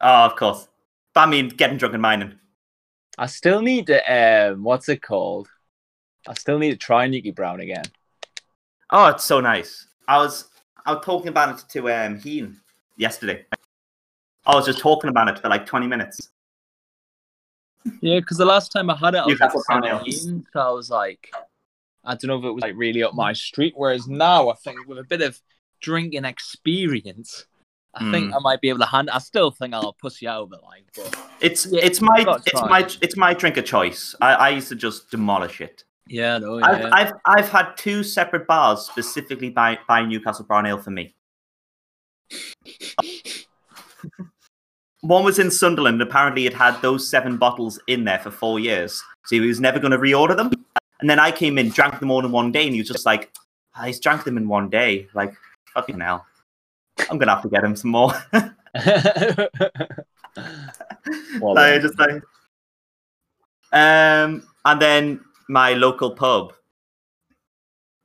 Oh, 0.00 0.24
of 0.24 0.36
course. 0.36 0.68
But 1.14 1.20
I 1.22 1.26
mean, 1.26 1.48
getting 1.48 1.76
drunk 1.76 1.94
and 1.94 2.02
mining. 2.02 2.38
I 3.18 3.26
still 3.26 3.60
need 3.62 3.86
to 3.86 3.98
um 4.52 4.62
what's 4.62 4.88
it 4.88 5.02
called? 5.02 5.48
I 6.26 6.34
still 6.34 6.58
need 6.58 6.70
to 6.70 6.76
try 6.76 7.06
Newkie 7.08 7.34
Brown 7.34 7.60
again. 7.60 7.84
Oh, 8.90 9.06
it's 9.08 9.24
so 9.24 9.40
nice. 9.40 9.86
I 10.08 10.18
was 10.18 10.48
I 10.86 10.92
was 10.92 11.04
talking 11.04 11.28
about 11.28 11.58
it 11.58 11.68
to 11.70 11.90
um 11.90 12.18
Heen 12.18 12.60
yesterday. 12.96 13.44
I 14.46 14.54
was 14.54 14.64
just 14.66 14.78
talking 14.78 15.10
about 15.10 15.28
it 15.28 15.40
for 15.40 15.48
like 15.48 15.66
20 15.66 15.88
minutes. 15.88 16.30
Yeah, 18.00 18.20
because 18.20 18.36
the 18.36 18.44
last 18.44 18.70
time 18.70 18.88
I 18.88 18.96
had 18.96 19.14
it, 19.14 19.18
I 19.18 19.26
was 19.26 19.32
Newcastle 19.40 19.60
at 19.60 19.66
Brown 19.66 19.84
Ale. 19.84 19.98
17, 20.12 20.46
so 20.52 20.60
I 20.60 20.70
was 20.70 20.90
like, 20.90 21.32
I 22.04 22.14
don't 22.14 22.28
know 22.28 22.38
if 22.38 22.44
it 22.44 22.50
was 22.52 22.62
like 22.62 22.76
really 22.76 23.02
up 23.02 23.14
my 23.14 23.32
street. 23.32 23.74
Whereas 23.76 24.06
now, 24.06 24.48
I 24.48 24.54
think 24.54 24.86
with 24.86 24.98
a 24.98 25.04
bit 25.04 25.22
of 25.22 25.40
drinking 25.80 26.24
experience, 26.24 27.46
I 27.94 28.08
think 28.12 28.30
Hmm. 28.30 28.36
I 28.36 28.38
might 28.40 28.60
be 28.60 28.68
able 28.68 28.78
to 28.80 28.86
hand. 28.86 29.10
I 29.10 29.18
still 29.18 29.50
think 29.50 29.74
I'll 29.74 29.94
pussy 29.94 30.28
out 30.28 30.44
of 30.44 30.52
it, 30.52 30.60
like, 30.62 30.84
but 30.94 31.18
It's 31.40 31.66
Yeah, 31.66 31.80
it's 31.82 32.00
my 32.00 32.20
it's 32.20 32.46
try. 32.46 32.68
my 32.68 32.80
it's 33.00 33.16
my 33.16 33.34
drink 33.34 33.56
of 33.56 33.64
choice. 33.64 34.14
I, 34.20 34.34
I 34.34 34.48
used 34.50 34.68
to 34.68 34.76
just 34.76 35.10
demolish 35.10 35.60
it. 35.60 35.82
Yeah, 36.08 36.38
no, 36.38 36.60
I've, 36.60 36.80
yeah. 36.80 36.90
I've 36.92 37.12
I've 37.24 37.48
had 37.48 37.76
two 37.76 38.02
separate 38.02 38.46
bars 38.46 38.80
specifically 38.86 39.50
buy 39.50 39.78
buy 39.88 40.04
Newcastle 40.04 40.44
Brown 40.44 40.66
Ale 40.66 40.78
for 40.78 40.90
me. 40.90 41.14
One 45.02 45.24
was 45.24 45.38
in 45.38 45.50
Sunderland. 45.50 46.02
Apparently, 46.02 46.46
it 46.46 46.54
had 46.54 46.80
those 46.82 47.08
seven 47.08 47.36
bottles 47.36 47.78
in 47.86 48.04
there 48.04 48.18
for 48.18 48.30
four 48.30 48.58
years, 48.58 49.02
so 49.24 49.36
he 49.36 49.40
was 49.40 49.60
never 49.60 49.78
going 49.78 49.92
to 49.92 49.98
reorder 49.98 50.36
them. 50.36 50.50
And 51.00 51.08
then 51.08 51.18
I 51.18 51.30
came 51.30 51.58
in, 51.58 51.68
drank 51.68 52.00
them 52.00 52.10
all 52.10 52.24
in 52.24 52.32
one 52.32 52.50
day, 52.50 52.64
and 52.64 52.74
he 52.74 52.80
was 52.80 52.88
just 52.88 53.06
like, 53.06 53.32
"I 53.74 53.90
just 53.90 54.02
drank 54.02 54.24
them 54.24 54.36
in 54.36 54.48
one 54.48 54.68
day." 54.68 55.08
Like, 55.14 55.34
fucking 55.74 56.00
hell, 56.00 56.26
I'm 57.10 57.18
gonna 57.18 57.34
have 57.34 57.42
to 57.42 57.48
get 57.48 57.64
him 57.64 57.76
some 57.76 57.90
more. 57.90 58.12
Well, 61.40 61.54
just 61.80 61.98
like, 61.98 62.22
um, 63.72 64.46
and 64.64 64.80
then 64.80 65.20
my 65.48 65.72
local 65.74 66.10
pub, 66.10 66.52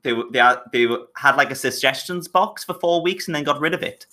they 0.04 0.14
they 0.32 0.40
had- 0.40 0.62
they 0.72 0.88
had 1.16 1.36
like 1.36 1.52
a 1.52 1.56
suggestions 1.56 2.28
box 2.28 2.64
for 2.64 2.74
four 2.74 3.02
weeks 3.02 3.28
and 3.28 3.36
then 3.36 3.44
got 3.44 3.60
rid 3.60 3.74
of 3.74 3.84
it. 3.84 4.06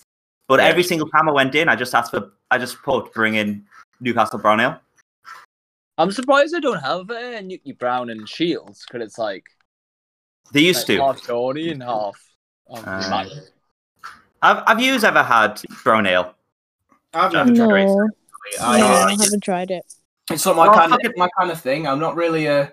But 0.47 0.61
Yeah. 0.61 0.67
every 0.67 0.83
single 0.83 1.09
time 1.09 1.29
I 1.29 1.33
went 1.33 1.55
in, 1.55 1.69
I 1.69 1.77
just 1.77 1.95
asked 1.95 2.11
for, 2.11 2.33
I 2.51 2.59
just 2.59 2.83
put 2.83 3.13
bring 3.13 3.35
in 3.35 3.67
Newcastle 4.01 4.39
Brown 4.39 4.61
Ale. 4.61 4.81
I'm 5.99 6.13
surprised 6.13 6.55
I 6.55 6.61
don't 6.61 6.81
have 6.81 7.11
uh, 7.11 7.41
Newkie 7.43 7.77
Brown 7.77 8.11
and 8.11 8.29
Shields 8.29 8.85
because 8.87 9.03
it's 9.07 9.19
like, 9.19 9.45
They 10.53 10.61
used 10.61 10.89
like 10.89 10.99
to. 10.99 11.03
half 11.05 11.23
Tony 11.23 11.71
and 11.71 11.83
half. 11.83 12.17
Ah. 12.71 13.27
Have 14.43 14.63
Have 14.67 14.81
you 14.81 14.95
ever 14.95 15.23
had 15.23 15.61
brown 15.83 16.07
ale? 16.07 16.35
I've 17.13 17.33
never 17.33 17.55
tried 17.55 17.83
it. 17.83 17.87
No, 17.89 18.09
I, 18.63 18.79
no, 18.79 18.87
uh, 18.87 18.89
I 18.89 19.11
haven't 19.11 19.43
tried 19.43 19.71
it. 19.71 19.85
it's 20.31 20.47
not 20.47 20.57
my 20.57 20.69
Oh, 20.69 20.73
kind 20.73 20.93
of 20.95 21.01
it. 21.03 21.13
my 21.17 21.29
kind 21.39 21.51
of 21.51 21.61
thing. 21.61 21.87
I'm 21.89 21.99
not 21.99 22.15
really 22.15 22.47
a 22.47 22.73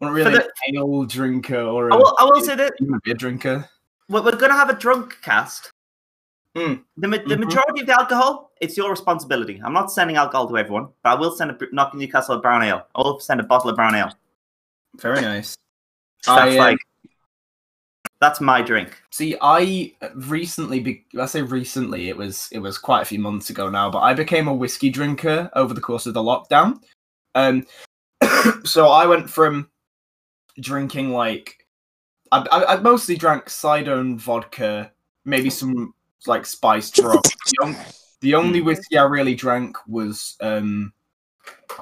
I'm 0.00 0.08
not 0.08 0.12
really 0.14 0.32
the- 0.32 0.44
an 0.68 0.76
ale 0.76 1.04
drinker 1.04 1.60
or 1.60 1.92
I 1.92 1.96
a, 1.96 1.98
will, 1.98 2.16
I 2.18 2.24
will 2.24 2.40
say 2.42 2.56
that 2.56 2.72
a 2.80 3.00
beer 3.04 3.14
drinker. 3.14 3.68
we're, 4.08 4.22
we're 4.22 4.36
going 4.36 4.50
to 4.50 4.56
have 4.56 4.70
a 4.70 4.74
drunk 4.74 5.16
cast. 5.22 5.70
Mm. 6.56 6.82
The, 6.96 7.08
the 7.08 7.18
Mhm. 7.18 7.40
majority 7.46 7.80
of 7.80 7.86
the 7.86 7.98
alcohol, 7.98 8.52
it's 8.60 8.76
your 8.76 8.88
responsibility. 8.90 9.60
I'm 9.64 9.72
not 9.72 9.90
sending 9.90 10.16
alcohol 10.16 10.48
to 10.48 10.56
everyone, 10.56 10.88
but 11.02 11.10
I 11.10 11.14
will 11.14 11.34
send 11.34 11.50
a 11.50 11.58
knock 11.72 11.94
Newcastle 11.94 12.38
brown 12.40 12.62
ale. 12.62 12.86
I 12.94 13.00
will 13.02 13.18
send 13.18 13.40
a 13.40 13.42
bottle 13.42 13.70
of 13.70 13.76
brown 13.76 13.94
ale. 13.94 14.12
Very 15.00 15.20
nice. 15.20 15.56
So 16.22 16.34
that's 16.36 16.54
I, 16.54 16.58
uh, 16.58 16.64
like 16.64 16.78
that's 18.20 18.40
my 18.40 18.62
drink. 18.62 19.02
See, 19.10 19.36
I 19.42 19.92
recently, 20.14 20.80
be- 20.80 21.04
I 21.20 21.26
say 21.26 21.42
recently, 21.42 22.08
it 22.08 22.16
was 22.16 22.48
it 22.52 22.58
was 22.60 22.78
quite 22.78 23.02
a 23.02 23.04
few 23.04 23.18
months 23.18 23.50
ago 23.50 23.68
now, 23.68 23.90
but 23.90 24.00
I 24.00 24.14
became 24.14 24.46
a 24.48 24.54
whiskey 24.54 24.90
drinker 24.90 25.50
over 25.54 25.74
the 25.74 25.80
course 25.80 26.06
of 26.06 26.14
the 26.14 26.22
lockdown. 26.22 26.80
Um, 27.34 27.66
so 28.64 28.88
I 28.88 29.06
went 29.06 29.28
from 29.28 29.68
drinking 30.60 31.10
like 31.10 31.66
I, 32.32 32.46
I, 32.50 32.74
I 32.74 32.76
mostly 32.80 33.16
drank 33.16 33.48
cider 33.50 33.94
and 34.00 34.20
vodka, 34.20 34.90
maybe 35.24 35.50
some 35.50 35.94
like 36.26 36.46
spiced 36.46 36.98
rum. 36.98 37.20
the, 37.22 37.64
on- 37.64 37.76
the 38.20 38.34
only 38.34 38.60
whiskey 38.62 38.96
I 38.96 39.04
really 39.04 39.34
drank 39.34 39.76
was 39.86 40.36
um, 40.40 40.92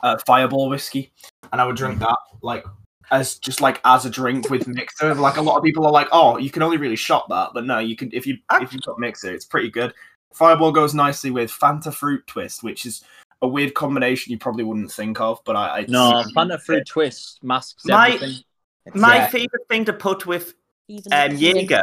uh, 0.03 0.19
Fireball 0.27 0.69
whiskey, 0.69 1.13
and 1.53 1.61
I 1.61 1.65
would 1.67 1.77
drink 1.77 2.01
that 2.01 2.17
like 2.43 2.65
as 3.13 3.37
just 3.37 3.61
like 3.61 3.81
as 3.85 4.05
a 4.07 4.11
drink 4.11 4.51
with 4.51 4.67
mixer. 4.67 5.15
Like 5.15 5.37
a 5.37 5.43
lot 5.43 5.57
of 5.57 5.63
people 5.63 5.87
are 5.87 5.93
like, 5.93 6.09
oh, 6.11 6.39
you 6.39 6.51
can 6.51 6.63
only 6.63 6.79
really 6.79 6.97
shot 6.97 7.29
that, 7.29 7.51
but 7.55 7.65
no, 7.65 7.79
you 7.79 7.95
can 7.95 8.11
if 8.13 8.27
you 8.27 8.39
if 8.61 8.73
you've 8.73 8.83
got 8.83 8.99
mixer, 8.99 9.33
it's 9.33 9.45
pretty 9.45 9.71
good. 9.71 9.95
Fireball 10.35 10.73
goes 10.73 10.95
nicely 10.95 11.31
with 11.31 11.51
Fanta 11.53 11.93
Fruit 11.95 12.27
Twist, 12.27 12.63
which 12.65 12.87
is 12.87 13.05
a 13.43 13.47
weird 13.49 13.75
combination 13.75 14.33
you 14.33 14.39
probably 14.39 14.65
wouldn't 14.65 14.91
think 14.91 15.21
of, 15.21 15.41
but 15.45 15.57
I, 15.57 15.81
I 15.81 15.87
No, 15.89 16.25
Fanta 16.35 16.61
Fruit 16.61 16.87
Twist 16.87 17.43
masks 17.45 17.85
My- 17.87 18.13
everything. 18.15 18.43
It's- 18.87 19.01
My 19.01 19.17
Yeah. 19.17 19.27
favorite 19.29 19.69
thing 19.69 19.85
to 19.87 19.93
put 19.93 20.27
with 20.27 20.55
Even 20.89 21.13
um, 21.13 21.37
Jaeger, 21.37 21.83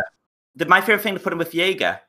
the, 0.56 0.66
my 0.66 0.82
favorite 0.82 1.02
thing 1.02 1.14
to 1.16 1.20
put 1.20 1.32
in 1.34 1.40
with 1.40 1.54
Jaeger 1.54 2.00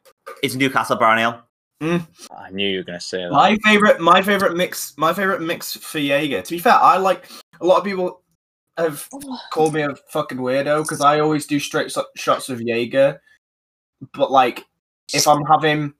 is 0.42 0.56
Newcastle 0.56 0.96
brown 0.96 1.18
ale. 1.18 1.42
I 1.82 2.50
knew 2.50 2.68
you 2.68 2.78
were 2.78 2.84
going 2.84 2.98
to 2.98 3.04
say 3.04 3.22
that. 3.22 3.30
My 3.30 3.56
favorite, 3.64 4.00
my 4.00 4.20
favorite 4.20 4.54
mix, 4.56 4.94
my 4.98 5.14
favorite 5.14 5.40
mix 5.40 5.76
for 5.76 5.98
Jaeger. 5.98 6.42
To 6.42 6.50
be 6.50 6.58
fair, 6.58 6.74
I 6.74 6.98
like 6.98 7.24
a 7.60 7.64
lot 7.64 7.78
of 7.78 7.84
people 7.84 8.20
have 8.76 9.08
called 9.52 9.72
me 9.72 9.82
a 9.82 9.94
fucking 10.10 10.38
weirdo 10.38 10.82
because 10.82 11.00
I 11.00 11.20
always 11.20 11.46
do 11.46 11.58
straight 11.58 11.90
so- 11.90 12.04
shots 12.16 12.48
of 12.50 12.60
Jaeger. 12.60 13.22
But 14.12 14.30
like, 14.30 14.66
if 15.14 15.26
I'm 15.26 15.42
having, 15.46 15.94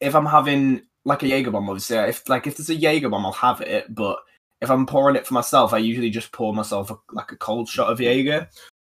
if 0.00 0.14
I'm 0.14 0.26
having 0.26 0.82
like 1.04 1.22
a 1.22 1.28
Jaeger 1.28 1.50
bomb, 1.50 1.68
obviously, 1.68 1.96
if 1.98 2.26
like 2.28 2.46
if 2.46 2.56
there's 2.56 2.70
a 2.70 2.74
Jaeger 2.74 3.10
bomb, 3.10 3.26
I'll 3.26 3.32
have 3.32 3.60
it. 3.60 3.94
But 3.94 4.18
if 4.64 4.70
I'm 4.70 4.86
pouring 4.86 5.16
it 5.16 5.26
for 5.26 5.34
myself, 5.34 5.72
I 5.72 5.78
usually 5.78 6.10
just 6.10 6.32
pour 6.32 6.52
myself 6.52 6.90
a, 6.90 6.96
like 7.12 7.30
a 7.30 7.36
cold 7.36 7.68
shot 7.68 7.92
of 7.92 8.00
Jaeger. 8.00 8.48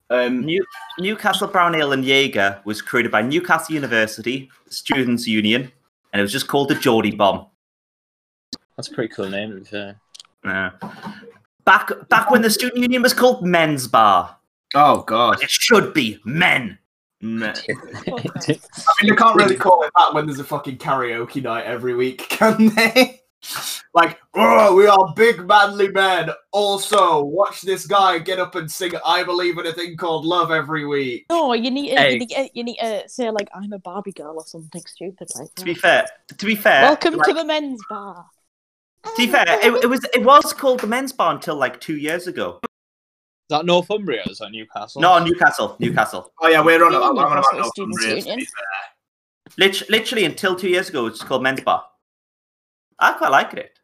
Um, 0.09 0.45
New, 0.45 0.65
Newcastle 0.99 1.47
brown 1.47 1.75
ale 1.75 1.91
and 1.91 2.03
Jaeger 2.03 2.61
was 2.65 2.81
created 2.81 3.11
by 3.11 3.21
Newcastle 3.21 3.75
University 3.75 4.49
Students 4.69 5.27
Union, 5.27 5.71
and 6.13 6.19
it 6.19 6.23
was 6.23 6.31
just 6.31 6.47
called 6.47 6.69
the 6.69 6.75
Geordie 6.75 7.11
Bomb. 7.11 7.45
That's 8.75 8.87
a 8.87 8.93
pretty 8.93 9.13
cool 9.13 9.29
name, 9.29 9.51
to 9.51 9.57
be 9.57 9.65
fair. 9.65 9.99
Uh, 10.43 10.69
back 11.65 11.91
back 12.09 12.31
when 12.31 12.41
the 12.41 12.49
student 12.49 12.81
union 12.81 13.01
was 13.01 13.13
called 13.13 13.45
Men's 13.45 13.87
Bar, 13.87 14.37
oh 14.75 15.01
god, 15.01 15.43
it 15.43 15.49
should 15.51 15.93
be 15.93 16.19
men. 16.23 16.77
Meh. 17.19 17.53
I 17.69 18.11
mean, 19.01 19.09
they 19.09 19.15
can't 19.15 19.35
really 19.35 19.55
call 19.55 19.83
it 19.83 19.91
that 19.97 20.13
when 20.13 20.27
there's 20.27 20.39
a 20.39 20.43
fucking 20.43 20.77
karaoke 20.77 21.41
night 21.41 21.65
every 21.65 21.95
week, 21.95 22.29
can 22.29 22.69
they? 22.75 23.21
Like, 23.93 24.19
oh, 24.35 24.75
we 24.75 24.87
are 24.87 25.13
big 25.15 25.45
manly 25.47 25.89
men. 25.89 26.29
Also, 26.51 27.23
watch 27.23 27.61
this 27.61 27.85
guy 27.85 28.19
get 28.19 28.39
up 28.39 28.55
and 28.55 28.69
sing 28.69 28.93
"I 29.05 29.23
Believe 29.23 29.57
in 29.57 29.65
a 29.67 29.73
Thing 29.73 29.95
Called 29.97 30.25
Love" 30.25 30.51
every 30.51 30.85
week. 30.85 31.25
No, 31.29 31.53
you 31.53 31.71
need 31.71 31.93
uh, 31.93 31.95
to, 31.95 32.01
Hey. 32.01 32.13
you, 32.13 32.19
need 32.19 32.29
to, 32.29 32.49
you 32.53 32.63
need 32.63 32.77
to 32.77 33.07
say 33.09 33.29
like 33.29 33.47
I'm 33.55 33.71
a 33.73 33.79
Barbie 33.79 34.11
girl 34.11 34.35
or 34.37 34.45
something 34.45 34.81
stupid 34.85 35.29
like 35.35 35.53
To 35.55 35.65
be 35.65 35.73
fair, 35.73 36.05
to 36.37 36.45
be 36.45 36.55
fair, 36.55 36.83
Welcome 36.83 37.15
like, 37.15 37.27
to 37.27 37.33
the 37.33 37.45
men's 37.45 37.81
bar. 37.89 38.25
to 39.05 39.11
be 39.17 39.27
fair, 39.27 39.45
it, 39.47 39.83
it 39.83 39.87
was 39.87 40.03
it 40.13 40.23
was 40.23 40.51
called 40.53 40.79
the 40.81 40.87
Men's 40.87 41.13
Bar 41.13 41.33
until 41.35 41.55
like 41.55 41.79
two 41.79 41.97
years 41.97 42.27
ago. 42.27 42.59
Is 42.63 42.69
that 43.57 43.65
Northumbria? 43.65 44.23
Is 44.25 44.39
that 44.39 44.51
Newcastle? 44.51 45.01
No, 45.01 45.23
Newcastle, 45.23 45.77
Newcastle. 45.79 46.33
Oh 46.41 46.47
yeah, 46.49 46.59
we're 46.61 46.83
on. 46.83 46.91
Yeah, 46.91 46.99
I'm 46.99 47.17
on 47.17 47.37
about 47.37 47.45
Students' 47.45 47.77
Northumbria, 47.77 48.09
to 48.09 48.17
Union. 48.19 48.39
be 48.39 48.45
fair. 48.45 49.67
Lit- 49.69 49.89
literally 49.89 50.25
until 50.25 50.55
two 50.55 50.67
years 50.69 50.89
ago, 50.89 51.05
it's 51.05 51.23
called 51.23 51.43
Men's 51.43 51.61
Bar. 51.61 51.85
I 52.99 53.13
quite 53.13 53.31
like 53.31 53.53
it. 53.53 53.77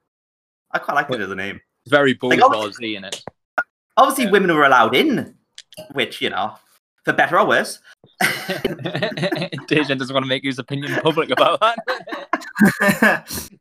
I 0.72 0.80
quite 0.80 0.96
liked 0.96 1.14
it 1.14 1.22
as 1.22 1.30
a 1.30 1.36
name. 1.36 1.62
Very 1.88 2.18
Like, 2.22 2.40
in 2.82 3.04
it. 3.06 3.24
Obviously, 3.98 4.26
Yeah. 4.26 4.32
women 4.32 4.56
were 4.56 4.64
allowed 4.64 4.96
in, 4.96 5.36
which 5.92 6.22
you 6.22 6.30
know, 6.32 6.56
for 7.06 7.14
better 7.14 7.38
or 7.38 7.46
worse. 7.48 7.80
Dejan 8.24 9.98
doesn't 10.00 10.14
want 10.14 10.24
to 10.24 10.28
make 10.30 10.44
his 10.44 10.58
opinion 10.60 10.96
public 11.02 11.30
about 11.30 11.60
that. 11.60 11.80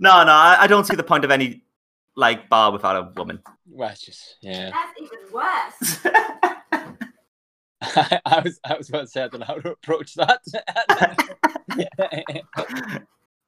No, 0.00 0.22
no, 0.22 0.30
I, 0.30 0.58
I 0.60 0.66
don't 0.68 0.84
see 0.84 0.94
the 0.94 1.02
point 1.02 1.24
of 1.24 1.32
any 1.32 1.64
like 2.14 2.48
bar 2.48 2.70
without 2.70 2.94
a 2.94 3.10
woman. 3.16 3.40
well, 3.68 3.88
it's 3.90 4.00
just 4.02 4.36
yeah. 4.40 4.70
That's 4.70 5.00
even 5.00 5.18
worse. 5.32 5.98
I 8.24 8.40
was 8.44 8.60
I 8.64 8.74
was 8.76 8.88
about 8.88 9.00
to 9.00 9.06
say 9.08 9.24
I 9.24 9.28
don't 9.28 9.40
know 9.40 9.46
how 9.46 9.54
to 9.58 9.72
approach 9.72 10.14
that. 10.14 10.40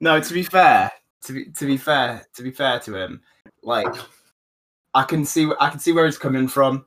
no, 0.01 0.19
to 0.21 0.35
be 0.35 0.43
fair, 0.43 0.91
to 1.25 1.33
be 1.33 1.45
to 1.47 1.67
be 1.67 1.77
fair, 1.77 2.27
to 2.35 2.43
be 2.43 2.51
fair 2.51 2.81
to 2.81 2.95
him, 2.95 3.23
like 3.63 3.95
I 4.95 5.05
can 5.05 5.25
see 5.25 5.51
I 5.61 5.71
can 5.71 5.79
see 5.81 5.93
where 5.93 6.07
he's 6.07 6.19
coming 6.19 6.49
from. 6.49 6.87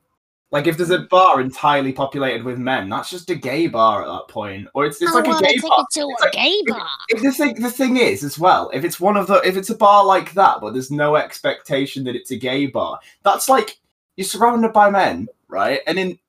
Like 0.52 0.68
if 0.68 0.78
there's 0.78 0.92
a 0.92 1.00
bar 1.00 1.42
entirely 1.42 1.92
populated 1.92 2.44
with 2.44 2.60
men, 2.60 2.88
that's 2.88 3.10
just 3.10 3.30
a 3.32 3.36
gay 3.36 3.66
bar 3.66 4.04
at 4.04 4.08
that 4.08 4.28
point, 4.28 4.68
or 4.76 4.86
it's, 4.86 5.02
it's 5.02 5.12
oh, 5.12 5.16
like 5.16 5.26
a 5.26 5.44
gay 5.44 5.58
bar. 5.60 5.84
to 5.94 6.02
It's 6.02 6.22
like- 6.22 6.32
gay 6.32 6.62
bar. 6.68 6.88
If 7.10 7.24
the 7.24 7.32
thing 7.32 7.56
the 7.56 7.72
thing 7.72 7.98
is 7.98 8.24
as 8.24 8.38
well, 8.38 8.70
if 8.72 8.84
it's 8.84 9.00
one 9.00 9.18
of 9.18 9.26
the 9.26 9.42
if 9.42 9.58
it's 9.58 9.72
a 9.72 9.76
bar 9.76 10.06
like 10.06 10.34
that, 10.34 10.62
but 10.62 10.74
there's 10.74 10.92
no 10.92 11.16
expectation 11.16 12.04
that 12.04 12.16
it's 12.16 12.30
a 12.30 12.38
gay 12.38 12.68
bar, 12.68 13.00
that's 13.24 13.50
like 13.50 13.80
you're 14.16 14.26
surrounded 14.26 14.74
by 14.74 14.92
men, 14.92 15.28
right? 15.48 15.80
And 15.88 15.98
then 15.98 16.20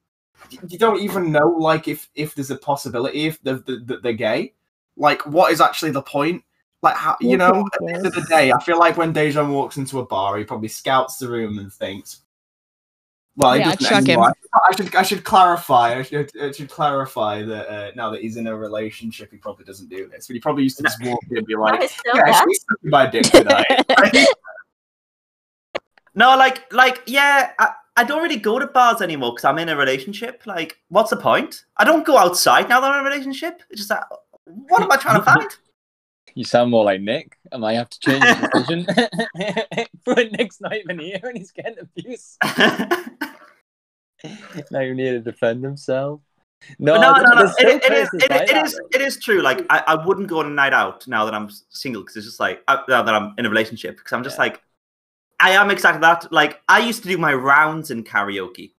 you 0.69 0.79
don't 0.79 1.01
even 1.01 1.31
know 1.31 1.49
like 1.49 1.87
if 1.87 2.09
if 2.15 2.35
there's 2.35 2.51
a 2.51 2.57
possibility 2.57 3.27
if 3.27 3.43
they're, 3.43 3.59
that 3.59 4.01
they're 4.03 4.15
gay. 4.15 4.55
Like 4.97 5.27
what 5.27 5.53
is 5.53 5.61
actually 5.61 5.91
the 5.91 6.03
point? 6.03 6.43
Like 6.85 6.97
how 6.97 7.17
you 7.21 7.39
know, 7.39 7.67
at 7.75 7.81
the 7.81 7.95
end 7.95 8.07
of 8.07 8.13
the 8.15 8.21
day, 8.29 8.53
I 8.53 8.63
feel 8.63 8.79
like 8.79 8.99
when 8.99 9.15
Dejan 9.15 9.51
walks 9.51 9.79
into 9.79 10.01
a 10.01 10.05
bar, 10.07 10.37
he 10.37 10.45
probably 10.45 10.69
scouts 10.69 11.17
the 11.17 11.29
room 11.29 11.59
and 11.59 11.73
thinks, 11.73 12.21
Well, 13.37 13.57
Yeah, 13.59 13.75
chuck 13.75 14.05
him. 14.07 14.21
I 14.21 14.33
should 14.77 14.95
I 14.95 15.03
should 15.03 15.25
clarify. 15.25 15.99
I 15.99 16.03
should, 16.03 16.31
I 16.41 16.53
should 16.53 16.69
clarify 16.69 17.43
that 17.43 17.69
uh, 17.69 17.91
now 17.97 18.11
that 18.11 18.21
he's 18.21 18.37
in 18.37 18.47
a 18.47 18.55
relationship, 18.55 19.31
he 19.33 19.39
probably 19.39 19.65
doesn't 19.65 19.89
do 19.89 20.09
this. 20.09 20.27
But 20.27 20.35
he 20.35 20.41
probably 20.41 20.65
used 20.65 20.77
to 20.77 20.83
just 20.83 21.03
walk 21.03 21.21
in 21.31 21.39
and 21.39 21.47
be 21.47 21.55
No, 21.55 21.63
like, 21.63 21.81
he's 21.81 21.91
still 21.93 22.13
"Yeah, 22.15 22.25
there. 22.27 22.43
she's 22.47 22.65
sucking 22.71 22.91
my 22.91 23.07
dick 23.07 23.25
tonight." 23.25 23.67
No, 26.15 26.37
like, 26.37 26.73
like, 26.73 27.03
yeah, 27.07 27.51
I, 27.59 27.73
I 27.97 28.05
don't 28.05 28.23
really 28.23 28.37
go 28.37 28.59
to 28.59 28.67
bars 28.69 29.01
anymore 29.03 29.33
because 29.33 29.45
I'm 29.45 29.59
in 29.59 29.69
a 29.69 29.77
relationship. 29.77 30.43
Like, 30.47 30.79
what's 30.89 31.11
the 31.11 31.17
point? 31.17 31.65
I 31.77 31.85
don't 31.85 32.07
go 32.07 32.17
outside 32.17 32.69
now 32.69 32.81
that 32.81 32.91
I'm 32.91 33.01
in 33.01 33.07
a 33.07 33.11
relationship. 33.11 33.63
It's 33.71 33.79
just 33.79 33.89
that, 33.89 34.07
what 34.45 34.83
am 34.83 34.93
I 34.93 34.97
trying 34.97 35.19
to 35.19 35.25
find? 35.25 35.51
You 36.35 36.45
sound 36.45 36.71
more 36.71 36.85
like 36.85 37.01
Nick. 37.01 37.39
I 37.53 37.57
might 37.59 37.75
have 37.75 37.91
to 37.91 38.01
change 38.01 38.23
the 38.23 38.49
decision. 38.53 38.87
but 40.05 40.33
Nick's 40.33 40.61
not 40.61 40.75
even 40.77 40.99
here 40.99 41.21
and 41.23 41.37
he's 41.37 41.53
getting 41.53 41.79
abused. 41.79 42.39
now 44.71 44.81
you 44.81 44.95
need 44.95 45.11
to 45.11 45.21
defend 45.21 45.63
himself. 45.63 46.21
No, 46.79 46.97
no, 46.97 47.13
no, 47.13 47.23
no. 47.23 47.37
there's 47.37 47.53
still 47.53 47.71
It, 47.71 47.85
it 47.85 47.93
is, 47.93 48.09
places 48.09 48.23
it, 48.25 48.31
like 48.31 48.43
it 48.43 48.49
that, 48.55 48.67
is, 48.67 48.73
though. 48.75 48.89
it 48.95 49.01
is 49.03 49.21
true. 49.21 49.43
Like, 49.43 49.65
I, 49.71 49.83
I 49.87 50.05
wouldn't 50.07 50.29
go 50.29 50.41
on 50.41 50.47
a 50.47 50.51
night 50.51 50.73
out 50.73 51.07
now 51.07 51.25
that 51.25 51.35
I'm 51.35 51.51
single 51.69 52.03
because 52.03 52.17
it's 52.17 52.27
just 52.27 52.41
like 52.41 52.63
uh, 52.69 52.79
now 52.89 53.03
that 53.03 53.15
I'm 53.15 53.35
in 53.39 53.47
a 53.47 53.51
relationship 53.51 53.97
because 53.99 54.13
I'm 54.13 54.25
just 54.25 54.39
Yeah. 54.39 54.45
like, 54.45 54.63
I 55.41 55.51
am 55.51 55.71
exactly 55.71 56.01
that. 56.01 56.33
Like, 56.33 56.63
I 56.69 56.81
used 56.81 57.03
to 57.03 57.09
do 57.09 57.19
my 57.19 57.35
rounds 57.35 57.91
in 57.91 58.03
karaoke. 58.03 58.73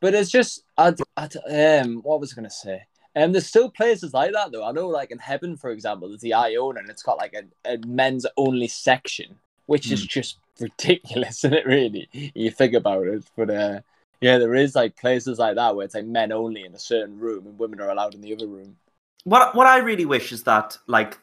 But 0.00 0.14
it's 0.14 0.30
just, 0.30 0.62
I, 0.76 0.94
I, 1.16 1.28
um, 1.80 1.96
what 2.02 2.20
was 2.20 2.32
I 2.32 2.36
going 2.36 2.48
to 2.48 2.54
say? 3.14 3.22
Um, 3.22 3.32
there's 3.32 3.46
still 3.46 3.70
places 3.70 4.14
like 4.14 4.32
that 4.32 4.52
though. 4.52 4.64
I 4.64 4.72
know, 4.72 4.88
like 4.88 5.10
in 5.10 5.18
Heaven, 5.18 5.56
for 5.56 5.70
example, 5.70 6.08
there's 6.08 6.20
the 6.20 6.34
Iona, 6.34 6.80
and 6.80 6.90
it's 6.90 7.02
got 7.02 7.18
like 7.18 7.34
a, 7.34 7.72
a 7.72 7.78
men's 7.86 8.26
only 8.36 8.68
section, 8.68 9.36
which 9.66 9.90
is 9.90 10.04
just 10.04 10.38
ridiculous, 10.60 11.44
isn't 11.44 11.54
it? 11.54 11.66
Really, 11.66 12.08
you 12.12 12.50
think 12.50 12.74
about 12.74 13.06
it. 13.06 13.24
But 13.36 13.50
uh, 13.50 13.80
yeah, 14.20 14.38
there 14.38 14.54
is 14.54 14.74
like 14.74 14.96
places 14.96 15.38
like 15.38 15.56
that 15.56 15.76
where 15.76 15.84
it's 15.84 15.94
like 15.94 16.06
men 16.06 16.32
only 16.32 16.64
in 16.64 16.74
a 16.74 16.78
certain 16.78 17.18
room, 17.18 17.46
and 17.46 17.58
women 17.58 17.80
are 17.80 17.90
allowed 17.90 18.14
in 18.14 18.20
the 18.20 18.34
other 18.34 18.46
room. 18.46 18.76
What 19.24 19.54
what 19.54 19.66
I 19.66 19.78
really 19.78 20.06
wish 20.06 20.32
is 20.32 20.42
that 20.44 20.76
like 20.86 21.18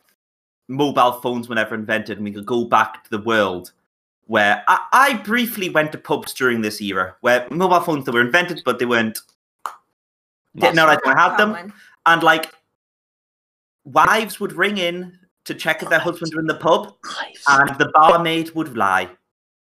mobile 0.67 1.13
phones 1.13 1.49
were 1.49 1.56
never 1.56 1.75
invented 1.75 2.17
and 2.17 2.25
we 2.25 2.32
could 2.32 2.45
go 2.45 2.65
back 2.65 3.04
to 3.04 3.10
the 3.10 3.21
world 3.21 3.71
where 4.27 4.63
I, 4.67 4.80
I 4.93 5.13
briefly 5.15 5.69
went 5.69 5.91
to 5.91 5.97
pubs 5.97 6.34
during 6.34 6.62
this 6.62 6.82
era 6.82 7.15
where 7.19 7.45
mobile 7.51 7.82
phones 7.82 8.06
they 8.06 8.12
were 8.12 8.21
invented 8.21 8.62
but 8.63 8.80
they 8.80 8.86
weren't 8.86 9.19
didn't 10.55 10.75
know 10.75 10.85
Massive. 10.85 11.01
like 11.05 11.17
I 11.17 11.21
had 11.21 11.37
them 11.37 11.73
and 12.05 12.23
like 12.23 12.53
wives 13.85 14.39
would 14.39 14.53
ring 14.53 14.77
in 14.77 15.17
to 15.45 15.55
check 15.55 15.81
if 15.81 15.89
their 15.89 15.99
husbands 15.99 16.35
were 16.35 16.41
in 16.41 16.47
the 16.47 16.55
pub 16.55 16.95
and 17.47 17.69
the 17.77 17.89
barmaid 17.93 18.51
would 18.51 18.77
lie. 18.77 19.09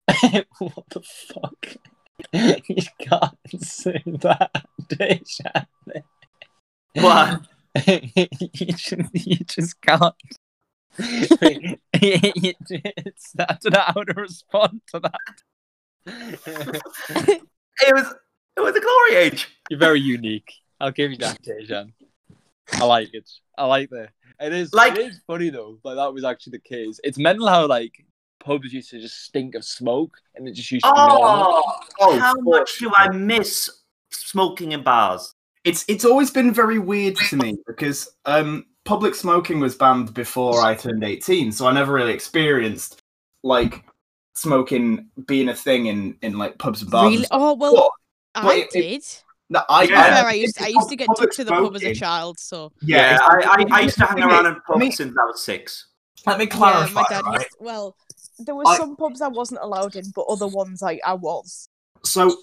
what 0.57 0.85
the 0.89 1.01
fuck? 1.01 1.75
you 2.33 2.81
can't 2.99 3.63
say 3.63 4.01
that, 4.05 4.65
Deja. 4.89 5.67
What? 6.93 7.47
you, 7.85 8.73
just, 8.73 9.09
you 9.13 9.37
just 9.45 9.79
can't. 9.81 10.13
it's, 10.97 13.33
I 13.39 13.57
don't 13.61 13.73
know 13.73 13.83
how 13.85 14.03
to 14.03 14.13
respond 14.13 14.81
to 14.93 14.99
that. 14.99 15.43
It 17.81 17.93
was 17.93 18.13
it 18.57 18.61
was 18.61 18.75
a 18.75 18.81
glory 18.81 19.15
age. 19.15 19.47
You're 19.69 19.79
very 19.79 20.01
unique. 20.01 20.51
I'll 20.79 20.91
give 20.91 21.11
you 21.11 21.17
that, 21.17 21.41
Dejan. 21.41 21.91
I 22.73 22.85
like 22.85 23.13
it. 23.13 23.29
I 23.57 23.65
like 23.65 23.89
that. 23.89 24.09
It 24.39 24.53
is 24.53 24.73
Like- 24.73 24.93
it 24.97 24.99
is 25.11 25.19
funny 25.27 25.49
though. 25.49 25.79
Like 25.83 25.95
that 25.97 26.13
was 26.13 26.23
actually 26.23 26.51
the 26.51 26.59
case. 26.69 26.99
It's 27.03 27.17
mental 27.17 27.47
how 27.47 27.67
like 27.67 28.05
pubs 28.39 28.71
used 28.71 28.89
to 28.91 29.01
just 29.01 29.23
stink 29.25 29.55
of 29.55 29.65
smoke 29.65 30.15
and 30.35 30.47
it 30.47 30.53
just 30.53 30.71
used 30.71 30.85
to 30.85 30.91
be. 30.91 30.95
Oh, 30.97 31.73
Oh, 31.99 32.17
how 32.19 32.33
much 32.39 32.77
do 32.79 32.89
I 32.95 33.09
miss 33.09 33.69
smoking 34.11 34.71
in 34.71 34.83
bars? 34.83 35.33
it's 35.65 35.83
it's 35.89 36.05
always 36.05 36.31
been 36.31 36.53
very 36.53 36.79
weird 36.79 37.17
to 37.17 37.35
me 37.35 37.57
because 37.67 38.15
um 38.25 38.65
public 38.85 39.13
smoking 39.13 39.59
was 39.59 39.75
banned 39.75 40.13
before 40.13 40.61
I 40.61 40.73
turned 40.73 41.03
18, 41.03 41.51
so 41.51 41.67
I 41.67 41.73
never 41.73 41.91
really 41.91 42.13
experienced 42.13 43.01
like 43.43 43.83
smoking 44.35 45.09
being 45.27 45.49
a 45.49 45.53
thing 45.55 45.87
in 45.87 46.15
in 46.21 46.37
like 46.37 46.57
pubs 46.57 46.81
and 46.81 46.89
bars. 46.89 47.11
Really? 47.11 47.27
Oh 47.31 47.55
well, 47.55 47.73
What? 47.73 47.91
I 48.35 48.47
Wait, 48.47 48.67
it- 48.73 48.81
did. 48.81 49.03
No, 49.49 49.61
I, 49.69 49.83
Yeah. 49.83 50.03
Fair, 50.03 50.25
I, 50.25 50.29
I 50.29 50.33
used 50.33 50.61
I 50.61 50.67
used 50.67 50.89
to 50.89 50.95
get 50.95 51.09
took 51.15 51.31
to 51.31 51.43
the 51.43 51.51
pub 51.51 51.75
as 51.75 51.83
a 51.83 51.93
child, 51.93 52.39
so 52.39 52.71
Yeah, 52.81 53.15
it's- 53.15 53.45
I, 53.47 53.63
I, 53.63 53.77
I 53.77 53.81
used 53.81 53.97
to 53.97 54.05
hang 54.05 54.21
around 54.21 54.45
in 54.45 54.55
pubs 54.67 54.79
me- 54.79 54.91
since 54.91 55.15
I 55.19 55.25
was 55.25 55.41
six. 55.43 55.87
Let 56.27 56.37
me 56.37 56.45
yeah, 56.45 56.49
clarify. 56.51 56.93
my 56.93 57.05
dad 57.09 57.23
right? 57.25 57.39
used. 57.39 57.55
Well, 57.59 57.95
there 58.39 58.53
were 58.55 58.67
I- 58.67 58.77
some 58.77 58.95
pubs 58.95 59.21
I 59.21 59.27
wasn't 59.27 59.61
allowed 59.63 59.95
in, 59.95 60.03
but 60.15 60.25
other 60.29 60.47
ones 60.47 60.83
I 60.83 60.99
I 61.05 61.13
was. 61.13 61.67
So 62.03 62.37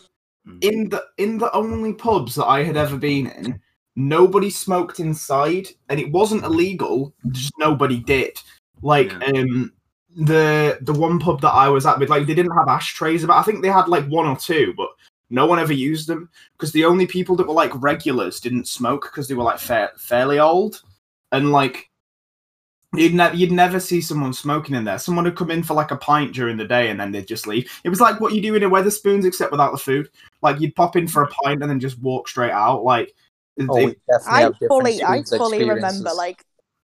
in 0.61 0.89
the 0.89 1.05
in 1.19 1.39
the 1.39 1.53
only 1.55 1.93
pubs 1.93 2.35
that 2.37 2.47
I 2.47 2.63
had 2.65 2.77
ever 2.77 2.97
been 2.97 3.29
in, 3.29 3.61
nobody 3.95 4.51
smoked 4.51 4.99
inside, 4.99 5.69
and 5.89 6.01
it 6.01 6.11
wasn't 6.11 6.45
illegal. 6.45 7.15
Just 7.31 7.53
nobody 7.59 8.01
did. 8.01 8.37
Like 8.83 9.13
Yeah. 9.13 9.27
um 9.41 9.73
the 10.17 10.79
the 10.81 10.93
one 10.93 11.19
pub 11.21 11.41
that 11.43 11.53
I 11.53 11.69
was 11.69 11.85
at 11.87 11.99
with, 12.01 12.09
like 12.11 12.27
they 12.27 12.35
didn't 12.35 12.57
have 12.57 12.69
ashtrays. 12.69 13.23
About 13.23 13.39
I 13.39 13.43
think 13.43 13.63
they 13.63 13.69
had 13.71 13.87
like 13.89 14.07
one 14.07 14.27
or 14.27 14.37
two, 14.37 14.73
but 14.77 14.89
no 15.31 15.47
one 15.47 15.59
ever 15.59 15.73
used 15.73 16.09
them 16.09 16.29
because 16.53 16.73
the 16.73 16.85
only 16.85 17.07
people 17.07 17.37
that 17.37 17.47
were 17.47 17.55
like 17.55 17.73
regulars 17.83 18.41
didn't 18.41 18.69
smoke 18.69 19.03
because 19.11 19.29
they 19.29 19.35
were 19.35 19.43
like 19.45 19.59
fair, 19.59 19.91
fairly 19.97 20.39
old, 20.39 20.83
and 21.33 21.53
like. 21.53 21.91
You'd 22.95 23.15
never, 23.15 23.35
you'd 23.37 23.53
never 23.53 23.79
see 23.79 24.01
someone 24.01 24.33
smoking 24.33 24.75
in 24.75 24.85
there. 24.85 24.99
Someone 24.99 25.25
would 25.25 25.37
come 25.37 25.51
in 25.51 25.63
for 25.63 25.75
like 25.75 25.91
a 25.91 25.97
pint 25.97 26.33
during 26.33 26.57
the 26.57 26.65
day, 26.65 26.89
and 26.89 26.99
then 26.99 27.11
they'd 27.11 27.27
just 27.27 27.47
leave. 27.47 27.69
It 27.85 27.91
was 27.91 28.01
like 28.01 28.21
what 28.21 28.33
you 28.33 28.41
do 28.41 28.55
in 28.55 28.63
a 28.63 28.71
Wetherspoons, 28.71 29.27
except 29.27 29.51
without 29.51 29.73
the 29.73 29.77
food. 29.79 30.09
Like 30.41 30.61
you'd 30.61 30.75
pop 30.77 30.97
in 30.97 31.07
for 31.07 31.25
a 31.25 31.29
pint 31.29 31.61
and 31.61 31.71
then 31.71 31.81
just 31.81 31.99
walk 32.01 32.27
straight 32.29 32.53
out. 32.53 32.85
Like 32.85 33.13
Oh, 33.71 33.75
they- 33.89 33.97
I 34.29 34.43
fully 34.69 35.03
I 35.03 35.17
fully 35.39 35.59
remember 35.75 36.11
like 36.17 36.45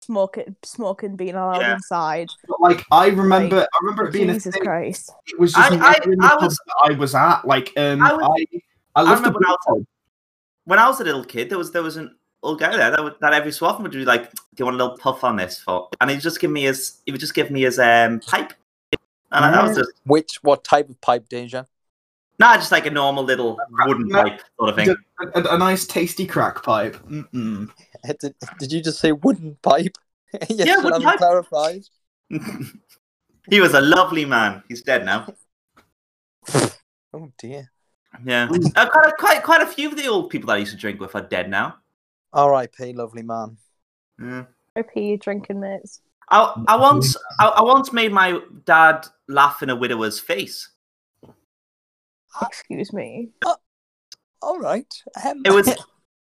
smoking 0.02 0.56
smoking 0.62 1.16
being 1.16 1.34
allowed 1.34 1.60
Yeah. 1.60 1.74
inside. 1.74 2.28
but, 2.48 2.60
like 2.60 2.84
I 2.90 3.08
remember, 3.08 3.60
I 3.62 3.78
remember 3.82 4.08
it 4.08 4.12
being 4.12 4.30
a 4.30 4.34
Jesus 4.34 4.54
thing. 4.54 4.62
Christ. 4.64 5.12
It 5.28 5.38
was 5.38 5.52
just 5.52 5.72
I- 5.72 5.76
I- 5.76 5.96
I 6.20 6.36
was- 6.42 6.60
I 6.84 6.92
was 6.92 7.14
at. 7.14 7.46
Like 7.46 7.72
um, 7.76 8.02
I 8.02 8.10
I, 8.10 8.12
was- 8.14 8.46
I, 8.52 8.60
I 8.96 9.02
loved 9.02 9.24
the 9.24 9.30
remember 9.30 9.38
when 9.40 9.48
I 9.48 9.52
was- 9.72 9.86
When 10.64 10.78
I 10.78 10.86
was 10.88 11.00
a 11.00 11.04
little 11.04 11.24
kid, 11.24 11.50
there 11.50 11.58
was 11.58 11.72
there 11.72 11.82
was 11.82 11.96
an 11.96 12.14
old 12.42 12.58
guy 12.60 12.76
there 12.76 12.90
that, 12.90 13.02
would, 13.02 13.14
that 13.20 13.32
every 13.32 13.52
so 13.52 13.66
often 13.66 13.82
would 13.84 13.92
be 13.92 14.04
like, 14.04 14.30
"Do 14.32 14.38
you 14.58 14.64
want 14.64 14.80
a 14.80 14.82
little 14.84 14.96
puff 14.98 15.22
on 15.24 15.36
this?" 15.36 15.58
For 15.60 15.88
and 16.00 16.10
he'd 16.10 16.20
just 16.20 16.40
give 16.40 16.50
me 16.50 16.62
his 16.64 17.00
he 17.06 17.12
would 17.12 17.20
just 17.20 17.34
give 17.34 17.50
me 17.50 17.62
his 17.62 17.78
um 17.78 18.20
pipe, 18.20 18.52
and 19.32 19.54
that 19.54 19.62
was 19.62 19.76
just 19.76 19.92
Which 20.04 20.38
what 20.42 20.62
type 20.64 20.88
of 20.88 21.00
pipe, 21.00 21.28
Deja? 21.28 21.66
Nah, 22.42 22.56
just 22.56 22.72
like 22.72 22.86
a 22.86 22.90
normal 22.90 23.24
little 23.24 23.56
wooden 23.86 24.08
No. 24.08 24.22
pipe 24.22 24.40
sort 24.58 24.70
of 24.70 24.76
thing. 24.76 24.88
A, 25.20 25.40
a- 25.40 25.54
a 25.54 25.58
nice 25.58 25.86
tasty 25.86 26.26
crack 26.26 26.62
pipe. 26.62 26.96
Mm-mm. 27.08 27.70
Did, 28.20 28.34
did 28.58 28.72
you 28.72 28.82
just 28.82 28.98
say 28.98 29.12
wooden 29.12 29.56
pipe? 29.62 29.96
yes, 30.48 30.66
Yeah, 30.66 30.76
wooden 30.82 31.02
I 31.06 31.12
pipe. 31.12 31.18
clarify? 31.18 31.78
he 33.50 33.60
was 33.60 33.74
a 33.74 33.80
lovely 33.80 34.24
man. 34.24 34.62
He's 34.68 34.82
dead 34.82 35.04
now. 35.04 35.32
Oh 37.14 37.30
dear. 37.38 37.70
Yeah, 38.24 38.48
uh, 38.76 38.88
quite, 38.90 39.16
quite 39.18 39.42
quite 39.42 39.62
a 39.62 39.66
few 39.66 39.88
of 39.88 39.96
the 39.96 40.06
old 40.08 40.28
people 40.30 40.48
that 40.48 40.54
I 40.54 40.58
used 40.58 40.72
to 40.72 40.78
drink 40.78 41.00
with 41.00 41.14
are 41.14 41.22
dead 41.22 41.48
now. 41.48 41.76
R.I.P. 42.32 42.92
Lovely 42.94 43.22
man. 43.22 43.56
Yeah. 44.20 44.44
OP 44.76 45.20
drinking 45.20 45.60
mates. 45.60 46.00
I, 46.30 46.52
I 46.68 46.76
once 46.76 47.16
I, 47.40 47.46
I 47.48 47.62
once 47.62 47.92
made 47.92 48.12
my 48.12 48.40
dad 48.64 49.06
laugh 49.28 49.62
in 49.62 49.70
a 49.70 49.76
widower's 49.76 50.18
face. 50.20 50.70
Excuse 52.40 52.92
me. 52.92 53.28
All 54.40 54.58
right. 54.58 54.86
Um, 55.24 55.42
It 55.44 55.50
was 55.50 55.68
it, 55.68 55.78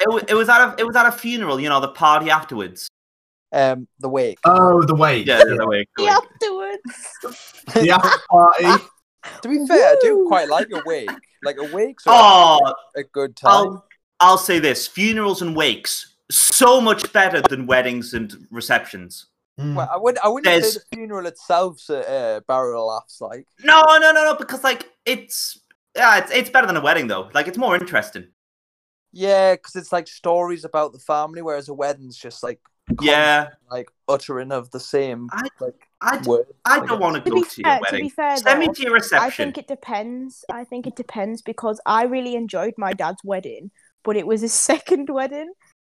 wa- 0.06 0.20
it 0.28 0.34
was 0.34 0.48
at 0.48 0.60
a 0.60 0.74
it 0.78 0.86
was 0.86 0.96
at 0.96 1.06
a 1.06 1.12
funeral, 1.12 1.60
you 1.60 1.68
know, 1.68 1.80
the 1.80 1.88
party 1.88 2.30
afterwards. 2.30 2.88
um 3.52 3.88
the 4.00 4.08
wake. 4.08 4.38
Oh, 4.44 4.82
the 4.82 4.94
wake. 4.94 5.26
Yeah, 5.26 5.38
the 5.44 5.66
wake. 5.66 5.88
the 5.96 6.04
way. 6.04 6.10
Afterwards. 6.10 7.50
The 7.74 7.90
after 7.90 8.18
party. 8.30 8.84
to 9.42 9.48
be 9.48 9.66
fair, 9.66 9.86
I 9.92 9.96
do 10.02 10.18
Woo! 10.18 10.28
quite 10.28 10.48
like 10.48 10.68
a 10.72 10.82
wake. 10.84 11.10
Like 11.42 11.56
a 11.58 11.74
wake's 11.74 12.04
Oh, 12.06 12.74
a 12.96 13.02
good 13.02 13.36
time. 13.36 13.50
I'll 13.52 13.86
I'll 14.20 14.38
say 14.38 14.58
this: 14.58 14.86
funerals 14.86 15.42
and 15.42 15.56
wakes 15.56 16.14
so 16.30 16.80
much 16.80 17.12
better 17.12 17.40
than 17.42 17.66
weddings 17.66 18.14
and 18.14 18.46
receptions. 18.50 19.26
Mm. 19.60 19.74
Well, 19.76 19.88
I 19.92 19.96
wouldn't. 19.96 20.24
I 20.24 20.28
wouldn't 20.28 20.44
There's- 20.44 20.74
say 20.74 20.80
the 20.90 20.96
funeral 20.96 21.26
itself's 21.26 21.88
a 21.90 22.00
uh, 22.10 22.40
barrel 22.48 22.82
of 22.82 22.94
laughs. 22.94 23.20
Like, 23.20 23.46
No, 23.62 23.82
no, 23.98 24.12
no, 24.12 24.24
no, 24.24 24.34
because 24.34 24.62
like 24.64 24.90
it's 25.04 25.58
yeah, 25.96 26.18
it's 26.18 26.30
it's 26.32 26.50
better 26.50 26.66
than 26.66 26.76
a 26.76 26.80
wedding 26.80 27.06
though. 27.06 27.30
Like 27.34 27.48
it's 27.48 27.58
more 27.58 27.76
interesting. 27.76 28.28
yeah, 29.12 29.54
because 29.54 29.76
it's 29.76 29.92
like 29.92 30.08
stories 30.08 30.64
about 30.64 30.92
the 30.92 30.98
family, 30.98 31.42
whereas 31.42 31.68
a 31.68 31.74
wedding's 31.74 32.16
just 32.16 32.42
like 32.42 32.60
Yeah, 33.00 33.50
like 33.70 33.88
uttering 34.08 34.52
of 34.52 34.70
the 34.70 34.80
same 34.80 35.28
I- 35.32 35.48
like 35.60 35.88
I 36.00 36.16
words. 36.26 36.50
I 36.64 36.80
guess. 36.80 36.88
don't 36.88 37.00
want 37.00 37.16
to 37.16 37.22
To 37.22 37.30
go 37.30 37.36
be 37.36 37.42
to 37.48 37.62
fair, 37.62 37.76
your 37.78 37.86
to 37.86 37.96
be 37.96 38.08
fair 38.08 38.36
Send 38.36 38.60
me 38.60 38.68
to 38.68 38.82
your 38.82 38.92
reception. 38.92 39.26
I 39.26 39.30
think 39.30 39.58
it 39.58 39.66
depends. 39.68 40.44
I 40.50 40.64
think 40.64 40.86
it 40.86 40.96
depends 40.96 41.42
because 41.42 41.80
I 41.86 42.04
really 42.04 42.34
enjoyed 42.34 42.74
my 42.76 42.92
dad's 42.92 43.22
wedding, 43.24 43.70
but 44.02 44.16
it 44.16 44.26
was 44.26 44.40
his 44.42 44.52
second 44.70 45.08
wedding. 45.08 45.52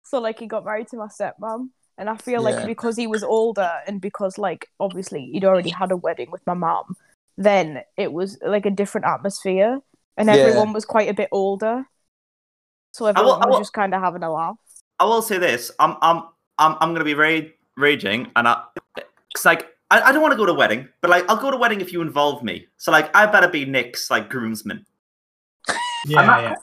So 0.05 0.21
like 0.21 0.39
he 0.39 0.47
got 0.47 0.65
married 0.65 0.89
to 0.89 0.97
my 0.97 1.07
stepmom. 1.09 1.71
And 1.99 2.11
I 2.11 2.17
feel 2.19 2.43
Yeah. 2.43 2.51
like 2.51 2.67
because 2.67 2.95
he 2.97 3.07
was 3.07 3.25
older 3.25 3.71
and 3.87 4.01
because 4.01 4.37
like 4.37 4.69
obviously 4.79 5.31
he'd 5.33 5.45
already 5.47 5.71
had 5.71 5.91
a 5.91 5.97
wedding 5.97 6.31
with 6.31 6.47
my 6.47 6.53
mom, 6.55 6.95
then 7.37 7.83
it 7.97 8.13
was 8.13 8.39
like 8.45 8.67
a 8.67 8.71
different 8.71 9.07
atmosphere. 9.07 9.81
and 10.19 10.29
Yeah. 10.29 10.37
everyone 10.37 10.73
was 10.73 10.85
quite 10.87 11.11
a 11.11 11.15
bit 11.15 11.29
older, 11.31 11.85
so 12.93 13.05
everyone 13.05 13.43
I 13.43 13.47
was 13.47 13.53
will- 13.55 13.61
just 13.61 13.75
kind 13.75 13.93
of 13.95 14.01
having 14.01 14.23
a 14.23 14.33
laugh. 14.33 14.57
I 14.99 15.05
will 15.05 15.21
say 15.21 15.37
this: 15.37 15.71
I'm 15.79 15.97
I'm 16.01 16.23
I'm 16.59 16.77
I'm 16.81 16.95
gonna 16.95 17.05
be 17.05 17.13
very 17.13 17.53
raging, 17.77 18.33
and 18.35 18.49
I, 18.49 18.65
cause 19.37 19.45
like 19.45 19.67
I, 19.91 20.01
I 20.01 20.13
don't 20.13 20.23
want 20.23 20.33
to 20.33 20.39
go 20.39 20.47
to 20.47 20.53
a 20.53 20.55
wedding, 20.57 20.89
but 21.03 21.11
like 21.11 21.29
I'll 21.29 21.37
go 21.37 21.51
to 21.51 21.57
a 21.59 21.61
wedding 21.61 21.83
if 21.83 21.93
you 21.93 22.01
involve 22.01 22.43
me. 22.43 22.67
So 22.79 22.91
like 22.91 23.15
I 23.15 23.27
better 23.27 23.49
be 23.49 23.67
Nick's 23.67 24.11
like 24.11 24.31
groomsman. 24.31 24.87
Yeah, 26.07 26.25
not- 26.25 26.43
yeah. 26.43 26.55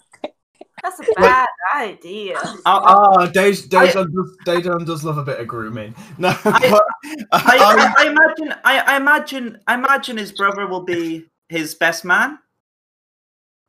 That's 0.84 1.00
a 1.00 1.04
bad 1.16 1.48
idea. 1.76 2.38
Oh, 2.66 2.82
oh, 3.16 3.28
Dej- 3.28 3.68
Dejan 3.70 4.14
does, 4.14 4.38
Dejan 4.46 4.86
does 4.86 5.04
love 5.04 5.18
a 5.18 5.24
bit 5.24 5.40
of 5.40 5.48
grooming. 5.48 5.96
No, 6.18 6.30
I- 6.30 6.70
but 6.70 6.84
I, 7.32 7.58
I- 7.58 7.94
I, 7.98 8.04
I 8.06 8.08
imagine 8.10 8.56
I, 8.64 8.80
I 8.80 8.98
imagine 8.98 9.60
I 9.68 9.74
imagine 9.76 10.18
his 10.18 10.32
brother 10.34 10.68
will 10.68 10.84
be 10.84 11.26
his 11.50 11.74
best 11.76 12.04
man. 12.06 12.38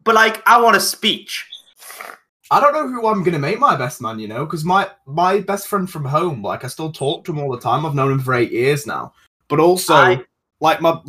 But 0.02 0.14
like 0.16 0.42
I 0.46 0.60
want 0.60 0.76
a 0.76 0.80
speech. 0.80 1.46
I 2.50 2.60
don't 2.60 2.74
know 2.74 2.86
who 2.88 3.06
I'm 3.06 3.22
gonna 3.22 3.38
make 3.38 3.58
my 3.58 3.74
best 3.76 4.02
man, 4.02 4.18
you 4.18 4.28
know, 4.28 4.44
because 4.44 4.64
my 4.64 4.90
my 5.06 5.40
best 5.40 5.66
friend 5.68 5.88
from 5.88 6.04
home, 6.04 6.42
like 6.42 6.64
I 6.64 6.68
still 6.68 6.92
talk 6.92 7.24
to 7.24 7.32
him 7.32 7.38
all 7.38 7.50
the 7.50 7.60
time. 7.60 7.86
I've 7.86 7.94
known 7.94 8.12
him 8.12 8.20
for 8.20 8.34
eight 8.34 8.52
years 8.52 8.86
now, 8.86 9.12
but 9.48 9.60
also 9.60 9.94
I- 9.94 10.24
like 10.60 10.80
my 10.80 11.00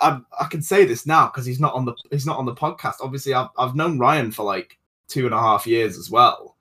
I, 0.00 0.20
I 0.40 0.44
can 0.46 0.62
say 0.62 0.84
this 0.84 1.06
now 1.06 1.26
because 1.26 1.46
he's 1.46 1.60
not 1.60 1.74
on 1.74 1.84
the 1.84 1.94
he's 2.10 2.26
not 2.26 2.38
on 2.38 2.46
the 2.46 2.54
podcast. 2.54 2.94
Obviously, 3.00 3.34
I've 3.34 3.48
I've 3.58 3.74
known 3.74 3.98
Ryan 3.98 4.32
for 4.32 4.44
like 4.44 4.77
two 5.08 5.26
and 5.26 5.34
a 5.34 5.40
half 5.40 5.66
years 5.66 5.98
as 5.98 6.10
well, 6.10 6.56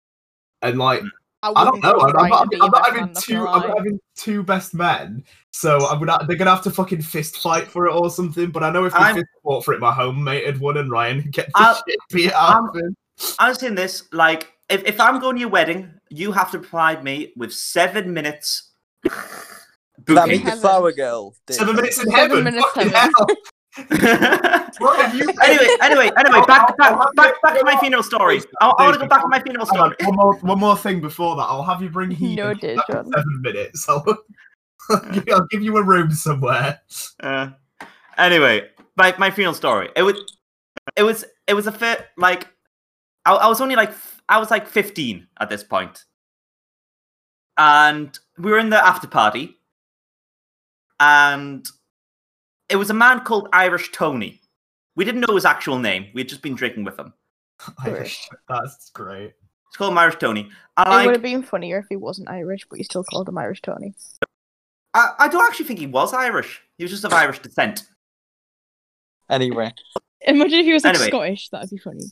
and 0.62 0.78
like 0.78 1.02
hmm. 1.02 1.08
I 1.44 1.64
don't 1.64 1.82
know. 1.84 2.00
I'm, 2.00 2.08
I'm 2.08 2.14
Ryan 2.16 2.30
not, 2.30 2.48
I'm 2.62 2.72
not 2.72 2.86
having 2.88 3.14
two. 3.14 3.34
gonna 3.36 3.50
I'm 3.52 3.68
not 3.68 3.78
having 3.78 4.00
two 4.16 4.44
best 4.44 4.74
men. 4.74 5.24
So 5.52 5.88
I'm 5.88 6.00
gonna. 6.00 6.26
They're 6.28 6.36
gonna 6.36 6.50
have 6.50 6.64
to 6.64 6.72
fucking 6.72 7.04
fist 7.04 7.38
fight 7.38 7.68
for 7.68 7.88
it 7.88 7.94
or 7.94 8.10
something. 8.10 8.50
But 8.50 8.64
I 8.64 8.72
know 8.72 8.86
if 8.86 8.94
they 8.94 9.00
I'm- 9.00 9.16
fist 9.16 9.28
fought 9.44 9.64
for 9.64 9.74
it, 9.74 9.80
my 9.80 9.92
homemate 9.92 10.46
had 10.46 10.60
won, 10.60 10.78
and 10.78 10.90
Ryan 10.92 11.18
would 11.18 11.32
get 11.32 11.48
the 11.48 11.52
I'll- 11.56 11.76
shit 11.88 11.98
beat 12.12 12.34
out 12.34 12.76
I'm- 12.76 12.96
I'm 13.40 13.56
saying 13.56 13.76
this 13.76 14.12
like 14.12 14.52
if, 14.70 14.84
if 14.84 15.00
I'm 15.00 15.20
going 15.20 15.36
to 15.36 15.40
your 15.40 15.50
wedding, 15.50 15.92
you 16.10 16.32
have 16.32 16.52
to 16.52 16.60
provide 16.60 17.04
me 17.04 17.34
with 17.36 17.54
seven 17.54 18.14
minutes. 18.14 18.72
That 20.06 20.28
means 20.30 20.44
the 20.44 20.52
flower 20.58 20.92
girl. 20.92 21.36
did. 21.48 21.56
Seven 21.56 21.76
minutes 21.76 22.02
in 22.02 22.10
Seven 22.12 22.44
minutes 22.44 22.66
fucking 22.74 22.92
heaven. 22.92 23.14
hell. 23.90 24.68
What 24.80 25.00
have 25.06 25.16
you? 25.16 25.28
anyway, 25.44 25.68
anyway, 25.82 26.12
anyway, 26.18 26.42
back 26.48 26.74
I'll- 26.80 27.02
I'll 27.02 27.14
back 27.14 27.16
back, 27.16 27.42
back 27.42 27.58
to 27.60 27.66
my 27.66 27.78
funeral 27.80 28.04
story. 28.04 28.42
I, 28.62 28.68
I 28.70 28.84
want 28.84 28.94
to 28.96 29.00
go 29.00 29.08
back 29.08 29.22
to 29.22 29.28
my 29.28 29.40
funeral 29.42 29.66
Hang 29.66 29.80
on, 29.80 29.94
story. 29.94 30.08
one 30.08 30.16
more, 30.16 30.36
one 30.40 30.60
more 30.60 30.78
thing 30.78 31.02
before 31.02 31.36
that. 31.36 31.44
I'll 31.44 31.64
have 31.64 31.82
you 31.82 31.90
bring 31.90 32.12
heat. 32.12 32.36
No, 32.36 32.50
in 32.52 32.58
dear 32.58 32.76
John. 32.90 33.06
Seven 33.12 33.42
minutes. 33.42 33.88
I'll, 33.90 34.06
I'll 34.90 35.48
give 35.48 35.62
you 35.62 35.78
a 35.78 35.84
room 35.84 36.12
somewhere. 36.12 36.80
Uh, 37.22 37.50
anyway, 38.18 38.70
my 38.96 39.14
my 39.18 39.32
funeral 39.32 39.54
story. 39.54 39.90
It 39.96 40.04
was 40.04 40.16
it 40.96 41.04
was 41.04 41.26
it 41.48 41.54
was 41.54 41.68
a 41.68 41.72
fit 41.72 42.08
like 42.18 42.48
I, 43.26 43.34
I 43.34 43.48
was 43.48 43.62
only 43.62 43.76
like 43.76 43.94
I 44.30 44.40
was 44.40 44.52
like 44.52 44.68
15 44.68 45.28
at 45.40 45.50
this 45.50 45.64
point. 45.64 46.04
And 47.58 48.18
we 48.38 48.52
were 48.52 48.60
in 48.60 48.70
the 48.70 48.78
after 48.78 49.08
party 49.08 49.58
and 51.00 51.68
it 52.70 52.76
was 52.76 52.90
a 52.90 52.94
man 52.94 53.22
called 53.22 53.50
Irish 53.54 53.92
Tony. 53.92 54.42
We 54.96 55.06
didn't 55.06 55.22
know 55.22 55.36
his 55.36 55.46
actual 55.46 55.78
name. 55.80 56.08
We 56.14 56.22
had 56.22 56.30
just 56.30 56.42
been 56.42 56.56
drinking 56.56 56.84
with 56.84 56.98
him. 57.00 57.14
Irish. 57.86 58.28
That's 58.50 58.90
great. 58.92 59.34
It's 59.68 59.78
called 59.78 59.92
him 59.92 59.98
Irish 59.98 60.16
Tony. 60.18 60.50
And 60.78 61.04
It 61.04 61.06
would 61.06 61.16
have 61.16 61.22
been 61.22 61.44
funnier 61.44 61.80
if 61.80 61.86
he 61.90 61.96
wasn't 61.96 62.30
Irish, 62.30 62.66
but 62.70 62.78
you 62.80 62.84
still 62.84 63.04
called 63.04 63.28
him 63.30 63.38
Irish 63.38 63.62
Tony. 63.62 63.94
I, 64.94 65.14
I 65.20 65.28
don't 65.28 65.46
actually 65.46 65.66
think 65.66 65.80
he 65.80 65.88
was 65.88 66.14
Irish. 66.14 66.62
He 66.78 66.84
was 66.84 66.92
just 66.92 67.04
of 67.04 67.14
Irish 67.14 67.40
descent. 67.40 67.84
Anyway, 69.30 69.74
Imagine 70.22 70.60
if 70.60 70.66
he 70.66 70.74
was 70.74 70.84
like 70.84 70.96
Anyway. 70.96 71.10
Scottish. 71.10 71.50
That'd 71.50 71.70
be 71.70 71.78
funny. 71.78 72.06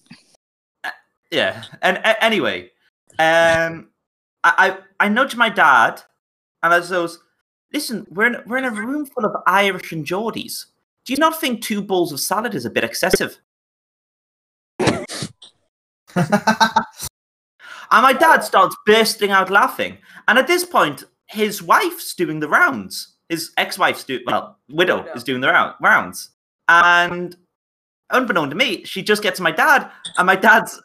Yeah. 1.32 1.64
And 1.82 1.98
a- 1.98 2.24
anyway, 2.24 2.72
um, 3.18 3.90
I, 4.44 4.78
I 5.00 5.06
I 5.06 5.10
nudged 5.10 5.38
my 5.38 5.50
dad, 5.50 6.02
and 6.62 6.74
I 6.74 6.80
was, 6.80 7.20
listen, 7.76 8.08
we're 8.10 8.28
in 8.28 8.38
we're 8.48 8.58
in 8.58 8.66
a 8.66 8.72
room 8.72 9.06
full 9.06 9.26
of 9.26 9.36
Irish 9.46 9.92
and 9.92 10.06
Geordies. 10.06 10.66
Do 11.06 11.14
you 11.14 11.18
not 11.18 11.40
think 11.40 11.62
two 11.62 11.82
bowls 11.82 12.12
of 12.12 12.20
salad 12.20 12.56
is 12.56 12.66
a 12.66 12.70
bit 12.70 12.84
excessive? 12.84 13.38
And 17.92 18.02
my 18.02 18.14
dad 18.14 18.44
starts 18.44 18.76
bursting 18.86 19.32
out 19.32 19.52
laughing. 19.52 20.00
And 20.28 20.40
at 20.40 20.48
this 20.48 20.66
point, 20.66 21.04
his 21.28 21.62
wife's 21.62 22.16
doing 22.16 22.40
the 22.40 22.50
rounds. 22.50 23.16
His 23.30 23.52
ex-wife's 23.58 24.04
do 24.04 24.20
well, 24.26 24.58
widow 24.70 25.06
is 25.16 25.24
doing 25.24 25.40
the 25.40 25.50
round, 25.50 25.76
rounds. 25.80 26.32
And 26.68 27.36
unbeknown 28.10 28.50
to 28.50 28.56
me, 28.56 28.84
she 28.86 29.04
just 29.04 29.22
gets 29.22 29.40
my 29.40 29.52
dad, 29.52 29.90
and 30.18 30.26
my 30.26 30.36
dad's 30.36 30.82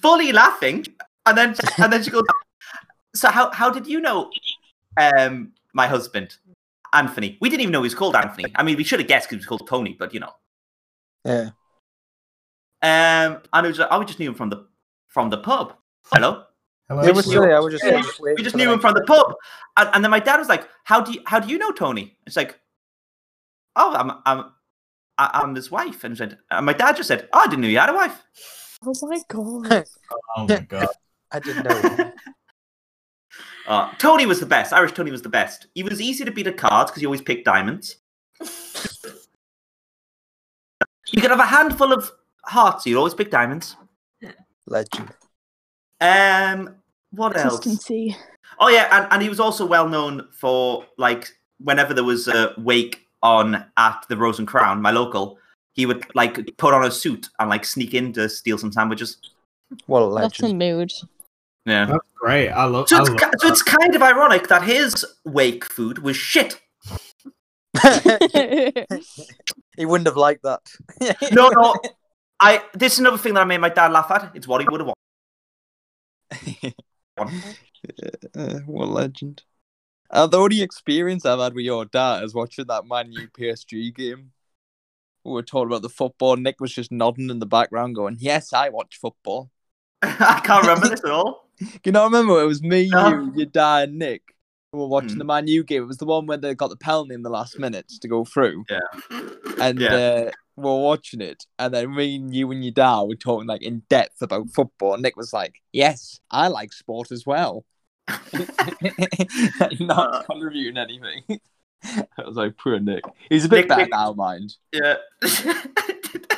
fully 0.00 0.32
laughing. 0.32 0.84
And 1.26 1.36
then 1.36 1.54
and 1.78 1.92
then 1.92 2.02
she 2.02 2.10
goes, 2.10 2.24
So 3.14 3.30
how 3.30 3.50
how 3.52 3.70
did 3.70 3.86
you 3.86 4.00
know 4.00 4.30
um 4.96 5.52
my 5.74 5.86
husband? 5.86 6.36
Anthony. 6.94 7.36
We 7.40 7.50
didn't 7.50 7.62
even 7.62 7.72
know 7.72 7.80
he 7.80 7.86
was 7.86 7.94
called 7.94 8.14
Anthony. 8.14 8.52
I 8.54 8.62
mean, 8.62 8.76
we 8.76 8.84
should 8.84 9.00
have 9.00 9.08
guessed 9.08 9.28
because 9.28 9.44
he 9.44 9.46
was 9.46 9.58
called 9.58 9.68
Tony, 9.68 9.96
but 9.98 10.14
you 10.14 10.20
know. 10.20 10.32
yeah. 11.24 11.50
Um, 12.82 13.40
and 13.52 13.66
it 13.66 13.70
was, 13.70 13.80
I 13.80 14.04
just 14.04 14.18
knew 14.18 14.28
him 14.28 14.34
from 14.34 14.50
the 14.50 14.66
from 15.08 15.30
the 15.30 15.38
pub. 15.38 15.74
Hello. 16.12 16.44
Hello. 16.88 17.02
It 17.02 17.14
was 17.14 17.24
silly. 17.24 17.52
I 17.52 17.58
was 17.58 17.72
just. 17.72 17.84
Yeah, 17.84 18.02
we 18.20 18.42
just 18.42 18.54
knew 18.56 18.70
him 18.70 18.78
from 18.78 18.94
the 18.94 19.02
pub, 19.02 19.34
and, 19.76 19.88
and 19.94 20.04
then 20.04 20.10
my 20.10 20.20
dad 20.20 20.36
was 20.36 20.48
like, 20.48 20.68
"How 20.84 21.00
do 21.00 21.12
you 21.12 21.22
how 21.26 21.40
do 21.40 21.48
you 21.48 21.58
know 21.58 21.72
Tony?" 21.72 22.16
It's 22.26 22.36
like, 22.36 22.60
"Oh, 23.74 23.94
I'm 23.94 24.10
I'm 24.26 24.52
I- 25.16 25.40
I'm 25.42 25.54
his 25.54 25.70
wife," 25.70 26.04
and, 26.04 26.16
said, 26.16 26.38
and 26.50 26.66
my 26.66 26.74
dad 26.74 26.96
just 26.96 27.08
said, 27.08 27.28
"Oh, 27.32 27.40
I 27.40 27.46
didn't 27.46 27.62
know 27.62 27.68
you 27.68 27.78
had 27.78 27.88
a 27.88 27.94
wife." 27.94 28.22
Oh 28.84 28.94
my 29.02 29.20
god. 29.28 29.86
Oh 30.36 30.46
my 30.46 30.58
god. 30.60 30.88
I 31.32 31.40
didn't 31.40 31.64
know. 31.64 32.12
Uh, 33.66 33.90
Tony 33.98 34.26
was 34.26 34.40
the 34.40 34.46
best. 34.46 34.72
Irish 34.72 34.92
Tony 34.92 35.10
was 35.10 35.22
the 35.22 35.28
best. 35.28 35.68
He 35.74 35.82
was 35.82 36.00
easy 36.00 36.24
to 36.24 36.30
beat 36.30 36.46
at 36.46 36.56
cards 36.56 36.90
because 36.90 37.00
he 37.00 37.06
always 37.06 37.22
picked 37.22 37.44
diamonds. 37.44 37.96
you 41.12 41.20
could 41.20 41.30
have 41.30 41.40
a 41.40 41.46
handful 41.46 41.92
of 41.92 42.10
hearts. 42.44 42.84
You'd 42.84 42.98
always 42.98 43.14
pick 43.14 43.30
diamonds. 43.30 43.76
Legend. 44.66 45.10
Um, 46.00 46.76
what 47.10 47.36
else? 47.36 47.60
Consistency. 47.60 48.16
Oh 48.60 48.68
yeah, 48.68 48.88
and, 48.90 49.08
and 49.10 49.22
he 49.22 49.28
was 49.28 49.40
also 49.40 49.66
well 49.66 49.88
known 49.88 50.28
for 50.32 50.84
like 50.98 51.30
whenever 51.58 51.94
there 51.94 52.04
was 52.04 52.28
a 52.28 52.54
wake 52.58 53.06
on 53.22 53.64
at 53.76 54.04
the 54.08 54.16
Rose 54.16 54.38
and 54.38 54.48
Crown, 54.48 54.82
my 54.82 54.90
local, 54.90 55.38
he 55.72 55.86
would 55.86 56.04
like 56.14 56.56
put 56.56 56.74
on 56.74 56.84
a 56.84 56.90
suit 56.90 57.28
and 57.38 57.48
like 57.48 57.64
sneak 57.64 57.94
in 57.94 58.12
to 58.12 58.28
steal 58.28 58.58
some 58.58 58.72
sandwiches. 58.72 59.18
What 59.86 60.00
a 60.00 60.20
That's 60.20 60.42
a 60.42 60.54
mood. 60.54 60.92
Yeah. 61.66 61.86
That's 61.86 62.06
great. 62.14 62.50
I 62.50 62.64
love. 62.64 62.88
So 62.88 62.96
I 62.96 63.00
it's, 63.00 63.10
love 63.10 63.18
ki- 63.18 63.26
so 63.38 63.48
it's 63.48 63.62
kind 63.62 63.94
of 63.94 64.02
ironic 64.02 64.48
that 64.48 64.64
his 64.64 65.04
wake 65.24 65.64
food 65.64 65.98
was 65.98 66.16
shit. 66.16 66.60
he 69.76 69.86
wouldn't 69.86 70.06
have 70.06 70.16
liked 70.16 70.42
that. 70.42 70.60
No, 71.32 71.48
no. 71.48 71.74
I 72.40 72.62
this 72.74 72.94
is 72.94 72.98
another 72.98 73.18
thing 73.18 73.34
that 73.34 73.40
I 73.40 73.44
made 73.44 73.60
my 73.60 73.68
dad 73.68 73.92
laugh 73.92 74.10
at. 74.10 74.30
It's 74.34 74.46
what 74.46 74.60
he 74.60 74.66
would 74.68 74.80
have 74.80 74.92
wanted. 76.32 76.74
Uh, 78.34 78.60
what 78.64 78.86
a 78.86 78.90
legend. 78.90 79.42
Uh, 80.10 80.26
the 80.26 80.38
only 80.38 80.62
experience 80.62 81.26
I've 81.26 81.38
had 81.38 81.52
with 81.52 81.66
your 81.66 81.84
dad 81.84 82.24
is 82.24 82.32
watching 82.32 82.64
that 82.68 82.86
Man 82.86 83.12
U 83.12 83.28
PSG 83.28 83.94
game. 83.94 84.32
We 85.22 85.32
were 85.32 85.42
talking 85.42 85.66
about 85.66 85.82
the 85.82 85.90
football. 85.90 86.36
Nick 86.36 86.60
was 86.60 86.72
just 86.72 86.90
nodding 86.90 87.28
in 87.28 87.40
the 87.40 87.46
background, 87.46 87.94
going, 87.94 88.16
"Yes, 88.18 88.54
I 88.54 88.70
watch 88.70 88.98
football." 88.98 89.50
I 90.02 90.40
can't 90.42 90.62
remember 90.62 90.88
this 90.88 91.04
at 91.04 91.10
all. 91.10 91.43
You 91.84 91.92
know, 91.92 92.04
remember 92.04 92.40
it 92.40 92.46
was 92.46 92.62
me, 92.62 92.88
No. 92.92 93.08
you, 93.08 93.32
your 93.36 93.46
dad, 93.46 93.88
and 93.90 93.98
Nick 93.98 94.22
who 94.72 94.78
were 94.80 94.88
watching 94.88 95.12
Hmm. 95.12 95.18
the 95.18 95.24
Man 95.24 95.46
U 95.46 95.62
game. 95.62 95.82
It 95.84 95.86
was 95.86 95.98
the 95.98 96.04
one 96.04 96.26
where 96.26 96.36
they 96.36 96.54
got 96.54 96.68
the 96.70 96.76
penalty 96.76 97.14
in 97.14 97.22
the 97.22 97.30
last 97.30 97.58
minutes 97.60 97.98
to 98.00 98.08
go 98.08 98.24
through, 98.24 98.64
Yeah. 98.68 98.80
and 99.60 99.78
Yeah. 99.78 99.94
uh, 99.94 100.30
we 100.56 100.64
we're 100.64 100.80
watching 100.82 101.20
it. 101.20 101.44
And 101.58 101.72
then 101.74 101.94
me 101.94 102.16
and 102.16 102.34
you 102.34 102.50
and 102.50 102.64
your 102.64 102.72
dad 102.72 103.02
were 103.02 103.14
talking 103.16 103.46
like 103.46 103.62
in 103.62 103.82
depth 103.88 104.20
about 104.22 104.50
football. 104.50 104.96
Nick 104.98 105.16
was 105.16 105.32
like, 105.32 105.62
"Yes, 105.72 106.18
I 106.30 106.48
like 106.48 106.72
sport 106.72 107.12
as 107.12 107.24
well." 107.26 107.64
Not 109.80 110.26
contributing 110.26 110.76
anything. 110.76 111.22
I 111.84 112.24
was 112.26 112.36
like, 112.36 112.56
poor 112.56 112.78
Nick. 112.80 113.04
He's 113.28 113.44
a 113.44 113.48
bit 113.48 113.60
Nick- 113.60 113.68
better 113.68 113.82
Nick- 113.82 113.90
now, 113.90 114.12
mind. 114.14 114.54
Yeah. 114.72 114.96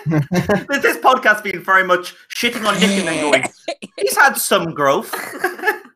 this 0.69 0.83
this 0.83 0.97
podcast 0.99 1.43
being 1.43 1.63
very 1.63 1.85
much 1.85 2.15
shitting 2.29 2.65
on 2.67 2.79
Nick 2.81 2.91
and 2.91 3.09
then 3.09 3.21
going, 3.31 3.45
he's 3.99 4.17
had 4.17 4.35
some 4.35 4.73
growth. 4.75 5.13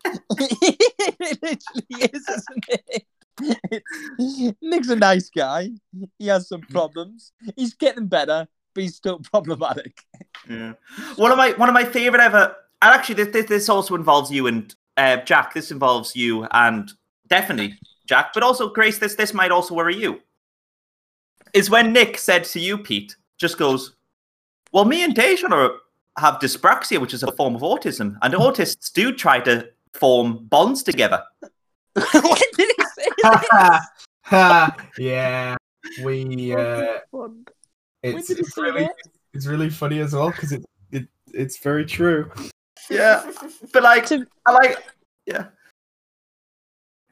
it 0.04 1.38
literally 1.42 2.10
is, 2.12 2.28
isn't 2.28 2.64
it? 2.68 3.04
It's- 3.70 4.54
Nick's 4.60 4.88
a 4.88 4.96
nice 4.96 5.30
guy. 5.30 5.70
He 6.18 6.26
has 6.26 6.48
some 6.48 6.60
problems. 6.62 7.32
He's 7.56 7.74
getting 7.74 8.06
better, 8.06 8.46
but 8.74 8.82
he's 8.82 8.96
still 8.96 9.18
problematic. 9.20 9.98
Yeah. 10.48 10.74
One 11.16 11.30
of 11.30 11.38
my 11.38 11.52
one 11.52 11.68
of 11.68 11.74
my 11.74 11.84
favorite 11.84 12.20
ever. 12.20 12.54
And 12.82 12.94
actually, 12.94 13.16
this 13.16 13.28
this, 13.28 13.46
this 13.46 13.68
also 13.68 13.94
involves 13.94 14.30
you 14.30 14.46
and 14.46 14.74
uh, 14.96 15.18
Jack. 15.18 15.54
This 15.54 15.70
involves 15.70 16.16
you 16.16 16.46
and 16.50 16.90
definitely 17.28 17.78
Jack, 18.06 18.32
but 18.34 18.42
also 18.42 18.68
Grace. 18.70 18.98
This 18.98 19.14
this 19.14 19.34
might 19.34 19.50
also 19.52 19.74
worry 19.74 19.96
you. 19.96 20.20
Is 21.52 21.68
when 21.68 21.92
Nick 21.92 22.16
said 22.18 22.44
to 22.44 22.60
you, 22.60 22.78
Pete, 22.78 23.16
just 23.38 23.58
goes, 23.58 23.96
Well, 24.72 24.84
me 24.84 25.02
and 25.04 25.14
Dejan 25.14 25.50
are, 25.50 25.72
have 26.18 26.34
dyspraxia, 26.40 27.00
which 27.00 27.14
is 27.14 27.22
a 27.22 27.32
form 27.32 27.54
of 27.56 27.62
autism, 27.62 28.16
and 28.22 28.34
autists 28.34 28.92
do 28.92 29.12
try 29.12 29.40
to 29.40 29.68
form 29.94 30.46
bonds 30.46 30.82
together. 30.82 31.22
when 31.94 32.04
did 32.56 32.72
he 32.76 32.84
say 32.94 33.08
yeah, 34.98 35.56
we. 36.04 36.54
Uh, 36.54 36.98
When 37.10 37.44
it's, 38.02 38.28
he 38.28 38.34
it's 38.34 38.54
say 38.54 38.62
really 38.62 38.82
that? 38.82 38.94
it's 39.34 39.46
really 39.46 39.70
funny 39.70 39.98
as 39.98 40.14
well 40.14 40.30
because 40.30 40.52
it, 40.52 40.64
it 40.92 41.08
it's 41.34 41.58
very 41.58 41.84
true. 41.84 42.30
Yeah. 42.88 43.28
But 43.72 43.82
like, 43.82 44.06
To- 44.06 44.26
I 44.46 44.52
like, 44.52 44.78
yeah. 45.26 45.46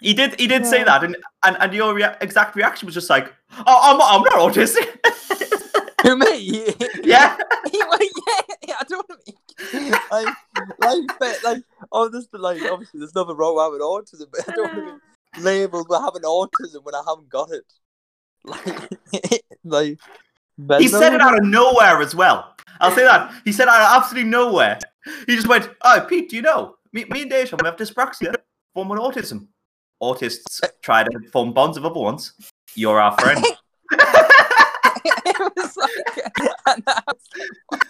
He 0.01 0.15
did. 0.15 0.39
He 0.39 0.47
did 0.47 0.65
say 0.65 0.85
that, 0.85 1.03
and 1.03 1.17
and, 1.45 1.57
and 1.59 1.75
your 1.75 1.93
rea- 1.93 2.15
exact 2.21 2.55
reaction 2.55 2.87
was 2.87 2.95
just 2.95 3.11
like, 3.11 3.35
"Oh, 3.51 3.65
I'm 3.67 4.01
I'm 4.01 4.23
not 4.23 4.55
autistic." 4.55 4.87
Who 6.03 6.17
me? 6.17 6.75
yeah. 7.03 7.37
He 7.71 7.83
went, 7.91 8.03
yeah, 8.03 8.55
yeah, 8.69 8.75
I 8.81 8.85
don't 8.85 9.07
want 9.09 9.21
to 9.27 9.35
like, 10.11 10.35
like, 10.79 11.19
but, 11.19 11.39
like, 11.45 11.63
oh, 11.93 12.09
there's 12.09 12.29
the, 12.29 12.39
like, 12.39 12.63
obviously, 12.63 13.01
there's 13.01 13.15
nothing 13.15 13.37
wrong 13.37 13.57
with 13.57 13.65
having 13.65 13.81
autism, 13.81 14.31
but 14.33 14.49
I 14.49 14.53
don't 14.55 14.75
want 14.75 15.01
to 15.35 15.39
be 15.39 15.43
labeled 15.43 15.87
with 15.89 16.01
having 16.01 16.23
autism 16.23 16.85
when 16.85 16.95
I 16.95 17.03
haven't 17.07 17.29
got 17.29 17.51
it. 17.51 17.65
Like, 18.45 19.99
like, 20.57 20.81
He 20.81 20.89
said 20.89 21.13
it 21.13 21.21
out 21.21 21.37
of 21.37 21.45
nowhere 21.45 22.01
as 22.01 22.15
well. 22.15 22.55
I'll 22.81 22.95
say 22.95 23.05
that. 23.05 23.35
He 23.45 23.53
said 23.53 23.69
out 23.69 23.81
of 23.81 24.03
absolutely 24.03 24.31
nowhere. 24.31 24.79
He 25.27 25.35
just 25.35 25.49
went, 25.49 25.69
"Oh, 25.83 26.07
Pete, 26.09 26.31
do 26.31 26.37
you 26.37 26.43
know 26.43 26.77
me, 26.93 27.05
me 27.07 27.23
and 27.23 27.31
we 27.33 27.37
have 27.37 27.77
dyspraxia, 27.77 28.35
form 28.75 28.89
with 28.89 29.01
autism. 29.01 29.49
Autists 30.03 30.63
uh, 30.63 30.69
try 30.83 31.03
to 31.03 31.11
form 31.33 31.53
bonds 31.53 31.79
with 31.79 31.85
other 31.91 32.01
ones. 32.01 32.33
You're 32.75 33.01
our 33.01 33.19
friend." 33.19 33.45
it 35.27 35.53
was 35.57 35.77
like, 35.77 36.51
and 36.67 36.83
I 36.87 37.03
was 37.07 37.23
like, 37.71 37.83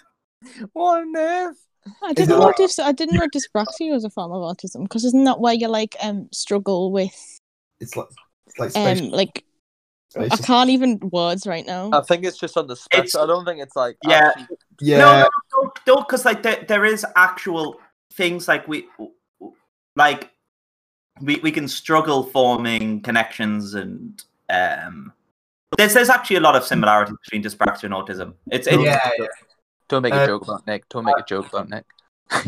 what 0.72 1.00
on 1.02 1.16
earth? 1.16 1.56
I 2.02 2.12
didn't 2.12 2.36
it 2.36 2.38
know 2.38 2.52
dys- 2.52 2.82
I 2.82 2.92
didn't 2.92 3.16
know 3.16 3.26
dyspraxia 3.34 3.92
was 3.92 4.04
a 4.04 4.10
form 4.10 4.32
of 4.32 4.42
autism 4.42 4.82
because 4.82 5.04
isn't 5.04 5.24
that 5.24 5.40
where 5.40 5.54
you 5.54 5.68
like 5.68 5.96
um 6.02 6.28
struggle 6.32 6.92
with 6.92 7.40
It's 7.80 7.96
like 7.96 8.08
it's 8.46 8.58
like 8.58 8.70
space. 8.72 9.00
um 9.00 9.08
like 9.10 9.44
I 10.16 10.28
can't 10.36 10.70
even 10.70 10.98
words 11.12 11.46
right 11.46 11.66
now. 11.66 11.90
I 11.92 12.00
think 12.02 12.24
it's 12.24 12.38
just 12.38 12.56
on 12.56 12.66
the 12.66 12.76
spectrum. 12.76 13.04
It's- 13.06 13.14
I 13.22 13.26
don't 13.26 13.44
think 13.44 13.60
it's 13.60 13.76
like 13.76 13.96
Yeah. 14.06 14.28
actually- 14.36 14.56
yeah, 14.80 14.98
No, 14.98 15.12
no, 15.20 15.28
no, 15.62 15.72
don't, 15.86 16.06
because 16.06 16.24
like 16.24 16.42
there, 16.42 16.64
there 16.68 16.84
is 16.84 17.04
actual 17.16 17.80
things 18.12 18.48
like 18.48 18.66
we, 18.68 18.88
like 19.96 20.30
we 21.20 21.36
we 21.36 21.50
can 21.52 21.68
struggle 21.68 22.22
forming 22.24 23.00
connections 23.02 23.74
and 23.74 24.22
um. 24.50 25.12
There's 25.76 25.94
there's 25.94 26.08
actually 26.08 26.36
a 26.36 26.40
lot 26.40 26.56
of 26.56 26.64
similarities 26.64 27.14
between 27.24 27.42
dyspraxia 27.42 27.84
and 27.84 27.94
autism. 27.94 28.34
It's, 28.50 28.66
it's 28.66 28.82
yeah, 28.82 29.10
yeah. 29.18 29.26
Don't 29.88 30.02
make 30.02 30.14
Uh, 30.14 30.18
a 30.18 30.26
joke 30.26 30.42
about 30.42 30.66
Nick. 30.66 30.88
Don't 30.88 31.04
make 31.04 31.18
a 31.18 31.22
joke 31.22 31.48
about 31.48 31.68
Nick. 31.68 31.84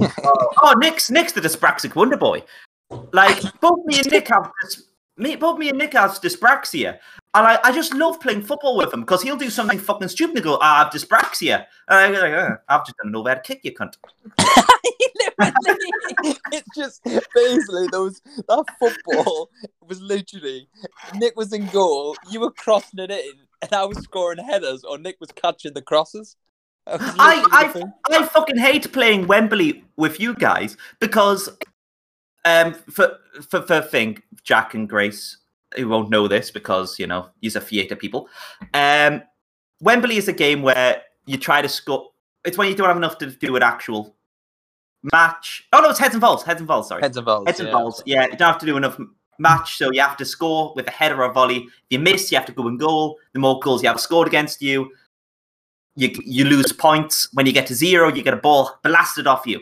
oh 0.63 0.75
Nick's 0.79 1.11
Nick's 1.11 1.33
the 1.33 1.41
dyspraxic 1.41 1.95
wonder 1.95 2.17
boy. 2.17 2.43
Like 3.13 3.41
both 3.61 3.85
me 3.87 3.99
and 3.99 4.07
Nick 4.11 4.29
have 4.29 4.51
dys- 4.65 4.83
me 5.21 5.37
both 5.37 5.59
me 5.59 5.69
and 5.69 5.79
Nick 5.79 5.93
have 5.93 6.13
dyspraxia. 6.13 6.99
And 7.35 7.47
I, 7.47 7.59
I 7.63 7.73
just 7.73 7.95
love 7.95 8.21
playing 8.21 8.43
football 8.43 8.77
with 8.77 8.93
him 8.93 9.01
because 9.01 9.23
he'll 9.23 9.37
do 9.37 9.51
something 9.51 9.79
fucking 9.79 10.09
stupid 10.09 10.37
and 10.37 10.45
go, 10.45 10.59
ah, 10.61 10.81
I 10.81 10.85
have 10.85 10.93
dyspraxia. 10.93 11.67
And 11.89 11.99
I 11.99 12.13
go, 12.13 12.21
like, 12.21 12.33
"Uh, 12.33 12.57
I've 12.69 12.85
just 12.85 12.97
done 12.97 13.09
an 13.09 13.17
overhead 13.17 13.45
kick, 13.45 13.61
you 13.63 13.73
cunt. 13.73 13.95
It's 16.53 16.69
just 16.77 17.03
basically 17.05 17.87
those 17.93 18.21
that 18.49 18.65
football 18.79 19.49
was 19.87 20.01
literally 20.01 20.69
Nick 21.15 21.37
was 21.37 21.53
in 21.53 21.67
goal, 21.69 22.17
you 22.31 22.41
were 22.41 22.51
crossing 22.51 22.99
it 22.99 23.11
in, 23.11 23.33
and 23.63 23.73
I 23.73 23.85
was 23.85 23.99
scoring 23.99 24.45
headers, 24.45 24.85
or 24.85 24.99
Nick 24.99 25.17
was 25.21 25.31
catching 25.33 25.73
the 25.73 25.83
crosses. 25.83 26.37
I, 26.87 27.45
I. 27.51 27.85
I 28.11 28.27
fucking 28.27 28.59
hate 28.59 28.93
playing 28.93 29.27
Wembley 29.27 29.85
with 29.97 30.19
you 30.19 30.35
guys 30.35 30.77
because 30.99 31.49
um 32.45 32.75
for 32.75 33.19
for 33.49 33.63
for 33.63 33.81
thing 33.81 34.23
Jack 34.43 34.75
and 34.75 34.89
Grace 34.89 35.37
who 35.77 35.89
won't 35.89 36.11
know 36.11 36.29
this 36.29 36.51
because 36.51 36.99
you 36.99 37.07
know 37.07 37.29
you're 37.41 37.57
a 37.57 37.61
theatre 37.61 37.97
people. 37.97 38.29
Um, 38.75 39.23
Wembley 39.81 40.17
is 40.17 40.29
a 40.29 40.33
game 40.33 40.63
where 40.63 41.03
you 41.27 41.39
try 41.39 41.63
to 41.63 41.69
score. 41.69 42.11
It's 42.45 42.59
when 42.59 42.69
you 42.69 42.75
don't 42.75 42.89
have 42.89 42.97
enough 42.97 43.19
to 43.19 43.27
do 43.27 43.57
an 43.57 43.63
actual 43.63 44.15
match. 45.13 45.67
Oh 45.73 45.81
no, 45.81 45.91
it's 45.91 45.99
heads 45.99 46.15
and 46.15 46.21
balls. 46.21 46.43
Heads 46.43 46.61
and 46.61 46.69
balls. 46.69 46.89
Sorry, 46.89 47.03
heads 47.03 47.17
and 47.17 47.27
balls. 47.27 47.47
heads 47.47 47.61
and 47.61 47.69
yeah. 47.69 47.73
balls. 47.73 48.03
Yeah, 48.07 48.23
you 48.25 48.37
don't 48.37 48.53
have 48.53 48.59
to 48.59 48.67
do 48.67 48.77
enough 48.77 48.99
match, 49.39 49.77
so 49.77 49.91
you 49.91 50.01
have 50.01 50.17
to 50.19 50.25
score 50.25 50.73
with 50.75 50.87
a 50.89 50.91
header 50.91 51.23
or 51.23 51.31
a 51.31 51.33
volley. 51.33 51.59
If 51.59 51.71
you 51.91 51.99
miss, 51.99 52.31
you 52.31 52.39
have 52.39 52.47
to 52.47 52.53
go 52.53 52.69
in 52.69 52.77
goal. 52.77 53.19
The 53.33 53.41
more 53.41 53.59
goals 53.61 53.83
you 53.83 53.89
have 53.89 54.01
scored 54.01 54.29
against 54.29 54.61
you, 54.61 54.91
you 55.97 56.11
you 56.25 56.45
lose 56.45 56.73
points. 56.73 57.29
When 57.33 57.47
you 57.47 57.53
get 57.53 57.67
to 57.69 57.75
zero, 57.75 58.13
you 58.13 58.23
get 58.23 58.35
a 58.35 58.39
ball 58.39 58.79
blasted 58.83 59.27
off 59.27 59.47
you. 59.47 59.61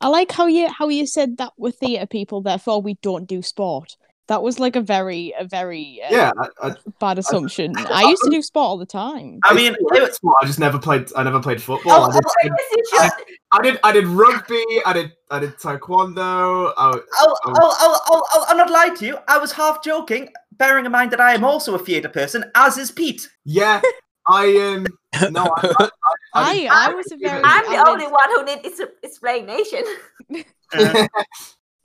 I 0.00 0.08
like 0.08 0.30
how 0.32 0.46
you 0.46 0.68
how 0.68 0.88
you 0.88 1.06
said 1.06 1.38
that 1.38 1.52
we're 1.56 1.70
theatre 1.70 2.06
people, 2.06 2.40
therefore 2.42 2.82
we 2.82 2.94
don't 3.02 3.26
do 3.26 3.42
sport. 3.42 3.96
That 4.28 4.42
was 4.42 4.58
like 4.58 4.74
a 4.74 4.80
very 4.80 5.32
a 5.38 5.44
very 5.44 6.00
uh, 6.04 6.08
yeah. 6.10 6.32
I, 6.60 6.68
I, 6.68 6.74
bad 6.98 7.18
assumption. 7.18 7.72
I 7.76 8.02
used 8.08 8.22
to 8.24 8.30
do 8.30 8.42
sport 8.42 8.64
all 8.66 8.76
the 8.76 8.84
time. 8.84 9.38
I 9.44 9.54
mean, 9.54 9.72
I, 9.92 9.98
it- 9.98 10.18
I 10.42 10.46
just 10.46 10.58
never 10.58 10.78
played. 10.78 11.08
I 11.16 11.22
never 11.22 11.40
played 11.40 11.62
football. 11.62 11.92
Oh, 11.92 12.10
I 12.10 12.12
did, 12.12 12.24
I 12.44 12.48
guess 12.48 12.66
you 12.76 12.84
should. 12.90 13.12
I 13.52 13.62
did. 13.62 13.80
I 13.84 13.92
did 13.92 14.06
rugby. 14.06 14.64
I 14.84 14.92
did. 14.92 15.12
I 15.30 15.38
did 15.38 15.54
taekwondo. 15.58 16.72
I, 16.76 16.86
I'll, 16.86 17.02
I'll, 17.20 17.36
I'll, 17.54 17.76
I'll, 17.78 18.26
I'll, 18.34 18.46
I'll 18.48 18.56
not 18.56 18.70
lie 18.70 18.90
to 18.96 19.06
you. 19.06 19.16
I 19.28 19.38
was 19.38 19.52
half 19.52 19.82
joking, 19.84 20.28
bearing 20.52 20.86
in 20.86 20.92
mind 20.92 21.12
that 21.12 21.20
I 21.20 21.32
am 21.32 21.44
also 21.44 21.74
a 21.74 21.78
theatre 21.78 22.08
person, 22.08 22.50
as 22.56 22.76
is 22.78 22.90
Pete. 22.90 23.28
yeah. 23.44 23.80
I 24.28 24.56
um. 24.74 24.86
No. 25.30 25.46
I, 25.56 25.88
I, 26.36 26.68
I 26.70 26.90
I 26.90 26.94
was 26.94 27.10
a 27.12 27.16
very 27.16 27.42
I'm 27.44 27.64
the 27.70 27.76
avid- 27.76 27.88
only 27.88 28.06
one 28.06 28.30
who 28.30 28.44
needs 28.44 28.80
explanation. 29.02 29.84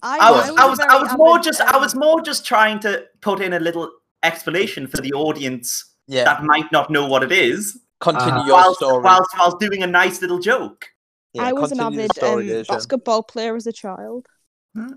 I, 0.03 0.17
I 0.17 0.31
was, 0.31 0.49
I 0.57 0.65
was, 0.65 0.79
a 0.79 0.83
I 0.83 0.87
very 0.93 1.03
was 1.03 1.17
more 1.17 1.39
just, 1.39 1.61
I 1.61 1.75
um, 1.75 1.81
was 1.81 1.95
more 1.95 2.21
just 2.21 2.45
trying 2.45 2.79
to 2.79 3.05
put 3.21 3.39
in 3.41 3.53
a 3.53 3.59
little 3.59 3.91
explanation 4.23 4.87
for 4.87 4.97
the 4.97 5.13
audience 5.13 5.93
Yeah, 6.07 6.23
that 6.23 6.43
might 6.43 6.71
not 6.71 6.89
know 6.89 7.05
what 7.05 7.23
it 7.23 7.31
is, 7.31 7.79
continue 7.99 8.33
Uh, 8.33 8.45
your 8.45 8.55
whilst, 8.55 8.77
story. 8.79 9.03
whilst, 9.03 9.29
whilst 9.37 9.59
doing 9.59 9.83
a 9.83 9.87
nice 9.87 10.21
little 10.21 10.39
joke. 10.39 10.85
Yeah, 11.33 11.43
I 11.43 11.53
was 11.53 11.71
an 11.71 11.79
avid 11.79 12.11
story, 12.15 12.51
um, 12.57 12.65
basketball 12.67 13.23
player 13.23 13.55
as 13.55 13.67
a 13.67 13.71
child. 13.71 14.27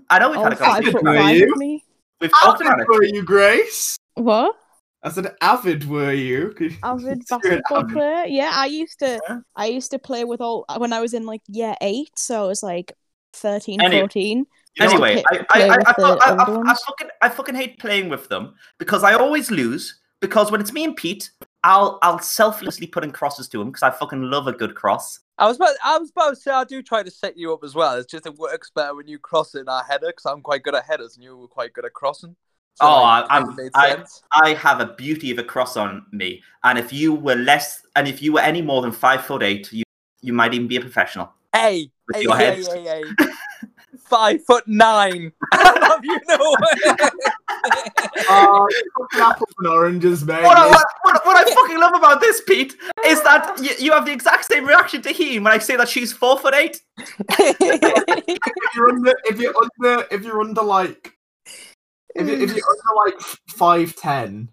I 0.09 0.19
know 0.19 0.29
we've 0.29 0.37
All 0.39 0.43
had 0.45 0.53
a 0.53 0.55
five 0.55 0.83
conversation. 0.83 0.91
foot 0.99 1.15
five 1.15 1.35
you? 1.37 1.53
me. 1.57 1.83
We've 2.19 2.31
talked 2.31 2.61
avid 2.61 2.67
about 2.73 2.79
it. 2.81 2.87
were 2.89 3.03
you, 3.03 3.23
Grace? 3.23 3.97
What? 4.15 4.55
I 5.05 5.09
said 5.11 5.35
avid 5.39 5.87
were 5.87 6.11
you? 6.11 6.55
Avid 6.83 7.21
basketball 7.29 7.77
avid- 7.77 7.93
player? 7.93 8.25
Yeah, 8.25 8.51
I 8.53 8.65
used 8.65 8.99
to. 8.99 9.19
Yeah. 9.29 9.39
I 9.55 9.67
used 9.67 9.91
to 9.91 9.99
play 9.99 10.23
with 10.23 10.41
all 10.41 10.65
when 10.77 10.93
I 10.93 10.99
was 10.99 11.13
in 11.13 11.25
like 11.25 11.41
year 11.47 11.75
eight, 11.79 12.17
so 12.17 12.43
I 12.43 12.47
was 12.47 12.63
like 12.63 12.91
13, 13.33 13.81
Any- 13.81 13.99
14. 13.99 14.45
Anyway, 14.77 15.23
I, 15.31 15.45
I, 15.51 15.61
I, 15.61 15.67
I, 15.67 15.93
I, 15.97 16.33
I, 16.33 16.71
I 16.71 16.75
fucking, 16.85 17.07
I 17.21 17.29
fucking 17.29 17.55
hate 17.55 17.79
playing 17.79 18.09
with 18.09 18.27
them 18.27 18.55
because 18.77 19.05
I 19.05 19.13
always 19.13 19.49
lose. 19.49 20.01
Because 20.21 20.51
when 20.51 20.59
it's 20.59 20.73
me 20.73 20.83
and 20.85 20.95
Pete, 20.95 21.29
I'll, 21.63 21.99
I'll 22.01 22.19
selflessly 22.19 22.87
put 22.87 23.03
in 23.03 23.11
crosses 23.11 23.47
to 23.49 23.61
him 23.61 23.67
because 23.67 23.83
I 23.83 23.91
fucking 23.91 24.23
love 24.23 24.47
a 24.47 24.53
good 24.53 24.75
cross. 24.75 25.19
I 25.37 25.45
was 25.47 25.57
about, 25.57 25.75
I 25.83 25.97
was 25.99 26.09
about 26.09 26.31
to 26.31 26.35
say 26.35 26.51
I 26.51 26.63
do 26.63 26.81
try 26.81 27.03
to 27.03 27.11
set 27.11 27.37
you 27.37 27.53
up 27.53 27.63
as 27.63 27.75
well. 27.75 27.95
It's 27.95 28.11
just 28.11 28.25
it 28.25 28.35
works 28.35 28.71
better 28.73 28.95
when 28.95 29.07
you 29.07 29.19
cross 29.19 29.53
it 29.55 29.59
in 29.59 29.69
our 29.69 29.83
header 29.83 30.07
because 30.07 30.25
I'm 30.25 30.41
quite 30.41 30.63
good 30.63 30.73
at 30.73 30.85
headers 30.85 31.15
and 31.15 31.23
you 31.23 31.37
were 31.37 31.47
quite 31.47 31.73
good 31.73 31.85
at 31.85 31.93
crossing. 31.93 32.35
So, 32.75 32.85
Oh, 32.87 33.01
like, 33.03 33.25
I, 33.29 33.39
I, 33.73 33.95
I- 33.95 34.03
I 34.33 34.53
have 34.55 34.81
a 34.81 34.87
beauty 34.87 35.31
of 35.31 35.39
a 35.39 35.43
cross 35.43 35.77
on 35.77 36.05
me, 36.11 36.43
and 36.63 36.77
if 36.77 36.91
you 36.91 37.13
were 37.13 37.35
less, 37.35 37.81
and 37.95 38.05
if 38.07 38.21
you 38.21 38.33
were 38.33 38.41
any 38.41 38.61
more 38.61 38.81
than 38.81 38.91
five 38.91 39.25
foot 39.25 39.41
eight, 39.43 39.71
you, 39.71 39.83
you 40.21 40.33
might 40.33 40.53
even 40.53 40.67
be 40.67 40.75
a 40.75 40.81
professional. 40.81 41.31
Hey, 41.53 41.89
with 42.07 42.17
hey, 42.17 42.21
your 42.23 42.35
hey, 42.35 42.45
heads. 42.45 42.67
hey, 42.73 42.83
hey. 42.83 43.03
Five 44.07 44.43
foot 44.45 44.67
nine. 44.67 45.31
I 45.53 45.79
love 45.79 46.03
you 46.03 46.19
know? 46.27 46.55
Oh, 48.29 48.69
fucking 48.99 49.19
apples 49.21 49.53
and 49.57 49.67
oranges, 49.67 50.23
mate. 50.25 50.43
What 50.43 50.57
I, 50.57 50.67
what, 50.67 50.85
what, 51.03 51.25
what 51.25 51.47
I 51.47 51.53
fucking 51.55 51.79
love 51.79 51.93
about 51.95 52.19
this, 52.21 52.41
Pete, 52.45 52.75
is 53.05 53.23
that 53.23 53.57
you, 53.61 53.71
you 53.79 53.91
have 53.93 54.05
the 54.05 54.11
exact 54.11 54.45
same 54.45 54.65
reaction 54.65 55.01
to 55.03 55.11
him 55.11 55.45
when 55.45 55.53
I 55.53 55.57
say 55.59 55.75
that 55.77 55.87
she's 55.89 56.11
four 56.13 56.37
foot 56.37 56.53
eight. 56.53 56.81
if 56.99 58.75
you're 58.75 58.89
under, 58.89 59.13
if 59.25 59.39
you're 59.39 59.53
under, 59.57 60.05
if 60.11 60.23
you're 60.23 60.41
under 60.41 60.61
like, 60.61 61.13
if, 62.15 62.27
you, 62.27 62.33
if 62.33 62.55
you're 62.55 62.65
under 62.69 63.05
like 63.05 63.19
five 63.49 63.95
ten, 63.95 64.49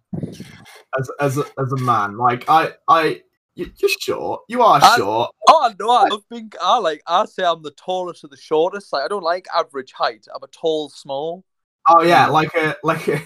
as 0.99 1.11
as 1.21 1.39
a, 1.39 1.45
as 1.59 1.73
a 1.73 1.77
man, 1.79 2.17
like 2.17 2.45
I 2.49 2.73
I 2.89 3.23
you, 3.55 3.71
you're 3.77 3.91
short. 4.01 4.43
You 4.49 4.63
are 4.63 4.81
I- 4.83 4.97
short. 4.97 5.31
oh 5.49 5.73
no, 5.79 5.91
I 5.91 6.09
love 6.09 6.23
being. 6.31 6.53
I 6.61 6.79
like. 6.79 7.03
I 7.07 7.25
say 7.27 7.45
I'm 7.45 7.63
the 7.63 7.71
tallest 7.73 8.25
of 8.25 8.31
the 8.31 8.37
shortest. 8.37 8.93
Like 8.93 9.05
I 9.05 9.09
don't 9.09 9.23
like 9.23 9.47
average 9.55 9.93
height. 9.93 10.27
I'm 10.35 10.43
a 10.43 10.49
tall, 10.49 10.89
small. 10.91 11.45
Oh 11.89 12.03
yeah, 12.03 12.29
like 12.29 12.55
a 12.55 12.77
like 12.83 13.09
a 13.09 13.13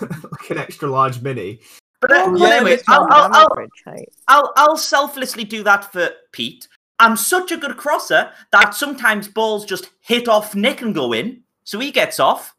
like 0.00 0.50
an 0.50 0.58
extra 0.58 0.88
large 0.88 1.20
mini. 1.20 1.60
But, 2.00 2.12
uh, 2.12 2.30
but 2.30 2.40
Yeah, 2.40 2.48
anyway, 2.48 2.78
I'll, 2.88 3.06
I'll, 3.10 3.32
I'll, 3.32 3.52
average 3.52 3.70
height. 3.84 4.08
I'll, 4.28 4.52
I'll 4.56 4.76
selflessly 4.76 5.44
do 5.44 5.62
that 5.64 5.92
for 5.92 6.10
Pete. 6.32 6.68
I'm 7.00 7.16
such 7.16 7.52
a 7.52 7.56
good 7.56 7.76
crosser 7.76 8.30
that 8.52 8.74
sometimes 8.74 9.28
balls 9.28 9.64
just 9.64 9.90
hit 10.00 10.28
off 10.28 10.54
Nick 10.54 10.80
and 10.80 10.94
go 10.94 11.12
in, 11.12 11.42
so 11.64 11.78
he 11.78 11.90
gets 11.90 12.18
off. 12.20 12.54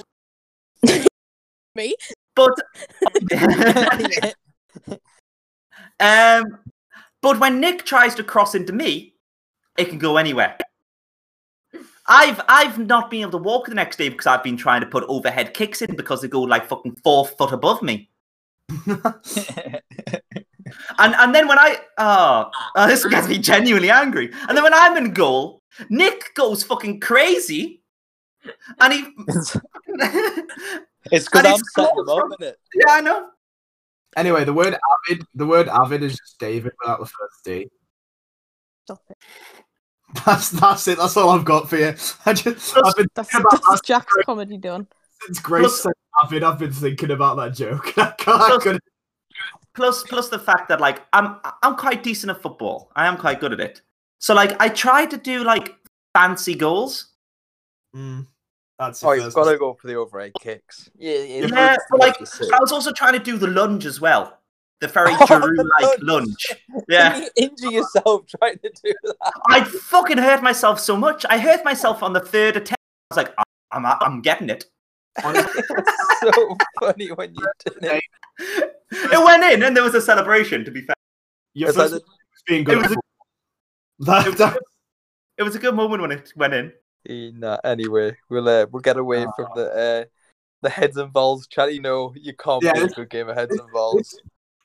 Me? 1.80 1.95
But 2.36 2.51
um, 6.01 6.59
But 7.21 7.39
when 7.39 7.61
Nick 7.61 7.86
tries 7.86 8.15
to 8.15 8.23
cross 8.23 8.53
into 8.53 8.73
me, 8.73 9.13
it 9.77 9.86
can 9.86 9.97
go 9.97 10.17
anywhere. 10.17 10.57
I've 12.05 12.41
I've 12.49 12.80
not 12.80 13.09
been 13.09 13.21
able 13.21 13.32
to 13.32 13.38
walk 13.38 13.67
the 13.67 13.75
next 13.75 13.95
day 13.95 14.09
because 14.09 14.27
I've 14.27 14.43
been 14.43 14.57
trying 14.57 14.82
to 14.82 14.88
put 14.88 15.05
overhead 15.07 15.53
kicks 15.53 15.82
in 15.82 15.95
because 15.95 16.21
they 16.21 16.27
go 16.27 16.41
like 16.41 16.67
fucking 16.67 16.97
four 17.03 17.25
foot 17.25 17.53
above 17.53 17.82
me. 17.82 18.09
And 20.99 21.15
and 21.15 21.34
then 21.34 21.47
when 21.47 21.57
I 21.57 21.77
oh, 21.97 22.51
oh 22.75 22.88
this 22.88 23.05
gets 23.05 23.27
me 23.27 23.39
genuinely 23.39 23.89
angry. 23.89 24.32
And 24.47 24.55
then 24.55 24.63
when 24.63 24.73
I'm 24.73 24.97
in 24.97 25.13
goal, 25.13 25.61
Nick 25.89 26.34
goes 26.36 26.61
fucking 26.63 26.99
crazy, 26.99 27.82
and 28.80 28.93
he 28.93 29.07
it's 31.11 31.25
because 31.25 31.45
I'm 31.45 31.53
it's 31.53 31.73
setting 31.75 31.95
them 31.95 32.09
up, 32.09 32.19
from- 32.19 32.31
isn't 32.39 32.53
it? 32.53 32.59
yeah 32.75 32.93
I 32.93 33.01
know. 33.01 33.29
Anyway, 34.17 34.43
the 34.43 34.53
word 34.53 34.75
avid, 35.09 35.23
the 35.35 35.45
word 35.45 35.67
avid 35.67 36.01
is 36.03 36.17
just 36.17 36.39
David 36.39 36.71
without 36.81 36.99
the 36.99 37.05
first 37.05 37.43
D. 37.45 37.69
Stop 38.85 39.01
it. 39.09 39.17
That's 40.25 40.49
that's 40.49 40.87
it. 40.87 40.97
That's 40.97 41.15
all 41.15 41.29
I've 41.29 41.45
got 41.45 41.69
for 41.69 41.77
you. 41.77 41.93
I 42.25 42.33
just 42.33 42.75
I've 42.75 42.95
been 42.95 43.05
That's, 43.13 43.29
thinking 43.31 43.41
about 43.47 43.61
that's 43.69 43.81
that 43.81 43.85
Jack's 43.85 44.13
comedy 44.25 44.57
done. 44.57 44.87
since 45.21 45.39
Grace 45.39 45.63
Look- 45.63 45.71
said 45.73 45.93
avid. 46.23 46.43
I've 46.43 46.57
been 46.57 46.73
thinking 46.73 47.11
about 47.11 47.37
that 47.37 47.53
joke. 47.53 47.93
I 47.97 48.11
can't. 48.17 48.41
I 48.41 48.47
Look- 48.49 48.63
couldn't- 48.63 48.83
Plus 49.75 50.01
plus 50.03 50.29
the 50.29 50.39
fact 50.39 50.67
that 50.69 50.81
like 50.81 51.03
I'm 51.13 51.37
I'm 51.63 51.75
quite 51.75 52.01
decent 52.01 52.31
at 52.31 52.41
football. 52.41 52.91
I 52.95 53.05
am 53.07 53.15
quite 53.17 53.39
good 53.39 53.53
at 53.53 53.59
it. 53.59 53.81
So 54.17 54.33
like 54.33 54.59
I 54.59 54.67
try 54.69 55.05
to 55.05 55.15
do 55.15 55.43
like 55.43 55.75
fancy 56.15 56.55
goals. 56.55 57.13
Mm, 57.95 58.25
that's 58.80 59.03
Oh, 59.03 59.11
your 59.11 59.25
you've 59.25 59.34
got 59.34 59.51
to 59.51 59.57
go 59.57 59.73
for 59.73 59.88
the 59.88 59.95
overhead 59.95 60.32
kicks. 60.41 60.89
Yeah, 60.97 61.19
yeah. 61.19 61.45
Yeah, 61.47 61.75
but 61.91 61.99
like 61.99 62.15
I 62.21 62.59
was 62.59 62.71
also 62.71 62.91
trying 62.93 63.13
to 63.13 63.19
do 63.19 63.38
the 63.38 63.47
lunge 63.47 63.86
as 63.86 63.99
well. 64.01 64.39
The 64.82 64.88
very 64.88 65.11
Oh, 65.13 65.17
the 65.19 65.25
Giroud 65.25 65.65
like 65.82 65.99
lunge. 66.01 66.34
lunge. 66.71 66.86
Yeah. 66.88 67.17
You 67.19 67.30
injure 67.36 67.71
yourself 67.71 68.25
trying 68.39 68.57
to 68.59 68.71
do 68.84 68.93
that. 69.03 69.34
I 69.49 69.63
fucking 69.65 70.17
hurt 70.17 70.41
myself 70.41 70.80
so 70.80 70.95
much. 70.95 71.25
I 71.30 71.38
hurt 71.38 71.65
myself 71.65 72.01
on 72.01 72.13
the 72.13 72.21
third 72.21 72.55
attempt. 72.55 72.80
I 73.11 73.15
was 73.15 73.17
like, 73.25 73.34
"I- 73.38 73.43
I'm, 73.71 73.86
I'm 73.86 74.21
getting 74.21 74.49
it. 74.49 74.65
It's 75.25 76.36
so 76.36 76.57
funny 76.80 77.07
when 77.11 77.34
you 77.36 77.45
did 77.65 77.84
it. 77.84 78.03
It 78.91 79.25
went 79.25 79.43
in, 79.43 79.63
and 79.63 79.75
there 79.75 79.84
was 79.84 79.95
a 79.95 80.01
celebration. 80.01 80.63
To 80.65 80.71
be 80.71 80.82
fair, 80.82 80.95
Your 81.53 81.69
It's 81.69 81.77
like 81.77 81.89
first 81.89 81.93
the- 81.93 81.99
mistake 81.99 82.07
was 82.34 82.43
being 82.47 82.61
it 82.61 82.65
good. 82.65 82.77
was 82.82 82.91
a, 82.93 82.97
that, 84.05 84.38
that, 84.38 84.57
it 85.38 85.43
was 85.43 85.55
a 85.55 85.59
good 85.59 85.75
moment 85.75 86.01
when 86.01 86.11
it 86.11 86.32
went 86.36 86.53
in. 86.53 86.71
Eh, 87.07 87.31
Nah, 87.33 87.57
anyway, 87.63 88.15
we'll 88.29 88.47
uh, 88.47 88.65
we'll 88.71 88.81
get 88.81 88.97
away 88.97 89.25
from 89.35 89.47
the 89.55 89.69
uh, 89.71 90.05
the 90.61 90.69
heads 90.69 90.97
and 90.97 91.13
balls 91.13 91.47
chat. 91.47 91.73
You 91.73 91.81
know, 91.81 92.13
you 92.15 92.33
can't 92.33 92.63
Yeah, 92.63 92.73
play 92.73 92.83
a 92.83 92.87
good 92.87 93.09
game 93.09 93.29
of 93.29 93.35
heads 93.35 93.51
this- 93.51 93.59
and 93.59 93.71
balls. 93.71 94.19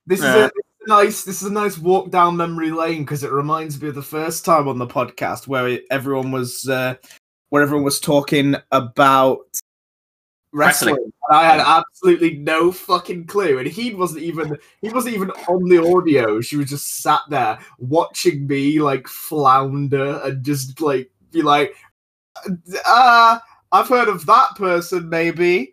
This 0.07 0.19
is, 0.19 0.25
Yeah. 0.25 0.37
a, 0.37 0.45
is 0.47 0.51
a 0.85 0.89
nice. 0.89 1.25
This 1.25 1.43
is 1.43 1.49
a 1.49 1.53
nice 1.53 1.79
walk 1.79 2.11
down 2.11 2.37
memory 2.37 2.71
lane 2.71 3.05
because 3.05 3.25
it 3.25 3.33
reminds 3.33 3.81
me 3.81 3.89
of 3.89 3.95
the 3.95 4.03
first 4.03 4.45
time 4.45 4.69
on 4.69 4.79
the 4.79 4.87
podcast 4.87 5.47
where 5.47 5.69
it- 5.69 5.85
everyone 5.91 6.31
was 6.33 6.69
uh, 6.69 6.95
where 7.51 7.63
everyone 7.63 7.85
was 7.85 8.01
talking 8.01 8.57
about 8.73 9.39
wrestling. 10.53 10.95
Wrestling. 10.95 11.13
And 11.31 11.39
I 11.39 11.45
had 11.45 11.61
absolutely 11.61 12.35
no 12.35 12.71
fucking 12.71 13.27
clue, 13.27 13.59
and 13.59 13.67
he 13.67 13.95
wasn't 13.95 14.25
even 14.25 14.59
he 14.83 14.91
wasn't 14.91 15.15
even 15.15 15.31
on 15.31 15.69
the 15.69 15.79
audio. 15.79 16.41
She 16.43 16.57
was 16.57 16.69
just 16.69 16.99
sat 17.03 17.21
there 17.31 17.59
watching 17.79 18.47
me 18.47 18.81
like 18.81 19.07
flounder 19.09 20.21
and 20.25 20.45
just 20.45 20.81
like 20.83 21.11
be 21.31 21.41
like, 21.41 21.75
"Ah, 22.87 23.43
I've 23.73 23.89
heard 23.89 24.09
of 24.09 24.27
that 24.27 24.57
person, 24.57 25.09
maybe." 25.09 25.73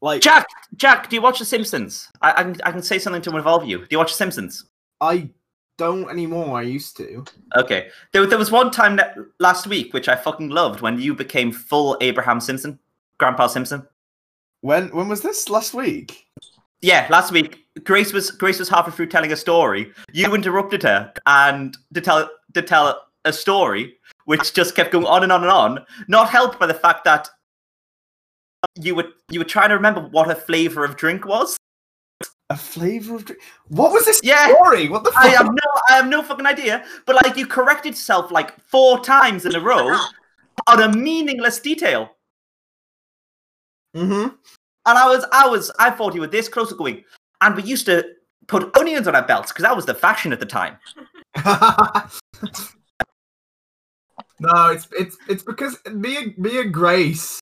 Like 0.00 0.20
Jack, 0.20 0.46
Jack, 0.76 1.08
do 1.08 1.16
you 1.16 1.22
watch 1.22 1.38
The 1.38 1.44
Simpsons? 1.44 2.08
I, 2.20 2.32
I, 2.32 2.42
can, 2.42 2.56
I 2.64 2.72
can 2.72 2.82
say 2.82 2.98
something 2.98 3.22
to 3.22 3.36
involve 3.36 3.64
you. 3.64 3.78
Do 3.78 3.86
you 3.90 3.98
watch 3.98 4.10
The 4.10 4.16
Simpsons? 4.16 4.64
I 5.00 5.30
don't 5.78 6.08
anymore. 6.10 6.58
I 6.58 6.62
used 6.62 6.96
to. 6.96 7.24
Okay. 7.56 7.88
There, 8.12 8.26
there 8.26 8.38
was 8.38 8.50
one 8.50 8.70
time 8.70 8.96
that, 8.96 9.16
last 9.38 9.66
week 9.66 9.94
which 9.94 10.08
I 10.08 10.16
fucking 10.16 10.50
loved 10.50 10.80
when 10.80 11.00
you 11.00 11.14
became 11.14 11.52
full 11.52 11.96
Abraham 12.00 12.40
Simpson, 12.40 12.78
Grandpa 13.18 13.46
Simpson. 13.46 13.86
When 14.60 14.88
when 14.88 15.08
was 15.08 15.22
this? 15.22 15.48
Last 15.48 15.74
week? 15.74 16.26
Yeah, 16.80 17.06
last 17.10 17.32
week 17.32 17.66
Grace 17.84 18.12
was 18.12 18.30
Grace 18.30 18.58
was 18.58 18.68
halfway 18.68 18.92
through 18.92 19.06
telling 19.06 19.32
a 19.32 19.36
story. 19.36 19.92
You 20.12 20.34
interrupted 20.34 20.82
her 20.82 21.12
and 21.26 21.76
to 21.94 22.00
tell 22.00 22.30
to 22.54 22.62
tell 22.62 23.02
a 23.24 23.32
story 23.32 23.94
which 24.24 24.52
just 24.54 24.74
kept 24.74 24.92
going 24.92 25.06
on 25.06 25.22
and 25.22 25.32
on 25.32 25.42
and 25.42 25.50
on. 25.50 25.86
Not 26.08 26.30
helped 26.30 26.58
by 26.58 26.66
the 26.66 26.74
fact 26.74 27.04
that 27.04 27.28
you 28.76 28.94
were 28.94 29.08
you 29.30 29.40
were 29.40 29.44
trying 29.44 29.68
to 29.70 29.74
remember 29.74 30.00
what 30.00 30.30
a 30.30 30.34
flavor 30.34 30.84
of 30.84 30.96
drink 30.96 31.26
was. 31.26 31.56
A 32.50 32.56
flavor 32.56 33.16
of 33.16 33.24
drink. 33.24 33.42
What 33.68 33.92
was 33.92 34.04
this 34.04 34.20
Yeah. 34.22 34.48
story? 34.54 34.88
What 34.88 35.04
the 35.04 35.12
fuck? 35.12 35.24
I 35.24 35.28
have 35.28 35.46
no 35.46 35.80
I 35.88 35.92
have 35.94 36.06
no 36.08 36.22
fucking 36.22 36.46
idea. 36.46 36.84
But 37.06 37.16
like 37.24 37.36
you 37.36 37.46
corrected 37.46 37.92
yourself 37.92 38.30
like 38.30 38.58
four 38.60 39.00
times 39.00 39.44
in 39.46 39.54
a 39.54 39.60
row 39.60 39.96
on 40.66 40.82
a 40.82 40.88
meaningless 40.96 41.58
detail. 41.60 42.16
hmm 43.94 44.28
And 44.86 44.98
I 44.98 45.08
was, 45.08 45.24
I 45.32 45.48
was, 45.48 45.70
I 45.78 45.90
thought 45.90 46.14
you 46.14 46.20
were 46.20 46.26
this 46.26 46.48
close 46.48 46.68
to 46.70 46.74
going. 46.74 47.04
And 47.40 47.56
we 47.56 47.62
used 47.62 47.86
to 47.86 48.04
put 48.46 48.76
onions 48.76 49.06
on 49.08 49.14
our 49.14 49.26
belts 49.26 49.52
because 49.52 49.62
that 49.64 49.76
was 49.76 49.86
the 49.86 49.94
fashion 49.94 50.32
at 50.32 50.40
the 50.40 50.46
time. 50.46 50.78
no, 54.42 54.70
it's 54.70 54.88
it's 54.98 55.16
it's 55.28 55.42
because 55.42 55.78
me 55.92 56.16
and 56.16 56.38
me 56.38 56.60
and 56.60 56.72
Grace, 56.72 57.40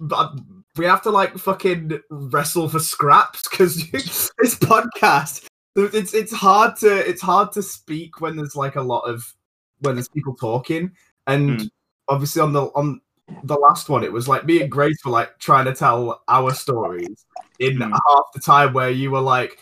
but 0.00 0.38
we 0.76 0.84
have 0.84 1.02
to 1.02 1.10
like 1.10 1.36
fucking 1.38 2.00
wrestle 2.10 2.68
for 2.68 2.78
scraps 2.80 3.48
because 3.48 3.90
this 3.92 4.30
podcast. 4.58 5.46
It's 5.76 6.14
it's 6.14 6.32
hard 6.32 6.76
to 6.76 7.08
it's 7.08 7.22
hard 7.22 7.52
to 7.52 7.62
speak 7.62 8.20
when 8.20 8.36
there's 8.36 8.54
like 8.56 8.76
a 8.76 8.82
lot 8.82 9.00
of 9.02 9.34
when 9.80 9.96
there's 9.96 10.08
people 10.08 10.34
talking, 10.34 10.92
and 11.26 11.60
Mm. 11.60 11.70
obviously 12.08 12.42
on 12.42 12.52
the 12.52 12.66
on 12.74 13.00
the 13.42 13.56
last 13.56 13.88
one, 13.88 14.04
it 14.04 14.12
was 14.12 14.28
like 14.28 14.44
me 14.44 14.60
and 14.60 14.70
Grace 14.70 14.98
were 15.04 15.10
like 15.10 15.38
trying 15.38 15.64
to 15.64 15.74
tell 15.74 16.22
our 16.28 16.52
stories 16.54 17.24
in 17.58 17.78
Mm. 17.78 17.90
half 17.90 18.24
the 18.34 18.40
time 18.40 18.72
where 18.72 18.90
you 18.90 19.10
were 19.10 19.20
like, 19.20 19.58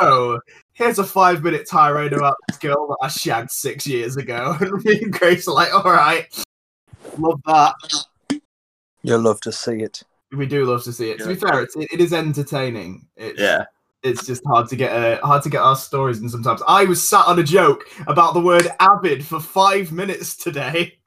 so 0.00 0.38
here's 0.80 0.98
a 0.98 1.04
five 1.04 1.44
minute 1.44 1.68
tirade 1.68 2.12
about 2.12 2.36
this 2.48 2.56
girl 2.56 2.88
that 2.88 2.96
I 3.02 3.08
shagged 3.08 3.50
six 3.50 3.86
years 3.86 4.16
ago. 4.16 4.56
And 4.60 4.84
me 4.84 5.02
and 5.02 5.12
Grace 5.12 5.46
are 5.46 5.54
like, 5.54 5.72
all 5.72 5.82
right, 5.92 6.26
love 7.18 7.40
that. 7.46 7.74
You'll 9.02 9.20
love 9.20 9.40
to 9.42 9.52
see 9.52 9.82
it. 9.82 10.02
We 10.32 10.46
do 10.46 10.64
love 10.64 10.82
to 10.84 10.92
see 10.92 11.10
it. 11.10 11.18
To 11.18 11.28
be 11.28 11.34
fair, 11.34 11.62
it's, 11.62 11.76
it, 11.76 11.88
it 11.92 12.00
is 12.00 12.12
entertaining. 12.12 13.06
It's, 13.16 13.38
Yeah. 13.38 13.64
it's 14.02 14.26
just 14.26 14.42
hard 14.46 14.68
to 14.68 14.76
get 14.76 14.92
uh, 14.92 15.24
hard 15.26 15.42
to 15.42 15.50
get 15.50 15.60
our 15.60 15.76
stories. 15.76 16.18
And 16.20 16.30
sometimes 16.30 16.62
I 16.66 16.84
was 16.84 17.06
sat 17.06 17.26
on 17.26 17.38
a 17.38 17.42
joke 17.42 17.84
about 18.06 18.34
the 18.34 18.40
word 18.40 18.68
avid 18.80 19.24
for 19.24 19.40
five 19.40 19.92
minutes 19.92 20.36
today. 20.36 20.98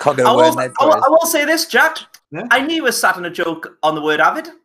Can't 0.00 0.16
get 0.16 0.26
I 0.26 0.32
away 0.32 0.50
will, 0.50 0.60
I, 0.60 0.68
will, 0.80 1.04
I 1.04 1.08
will 1.08 1.26
say 1.26 1.44
this, 1.44 1.66
Jack. 1.66 1.98
Yeah? 2.30 2.46
I 2.50 2.60
knew 2.60 2.76
you 2.76 2.82
were 2.84 2.92
sat 2.92 3.16
in 3.16 3.24
a 3.24 3.30
joke 3.30 3.78
on 3.82 3.94
the 3.94 4.02
word 4.02 4.20
avid, 4.20 4.46
and 4.46 4.56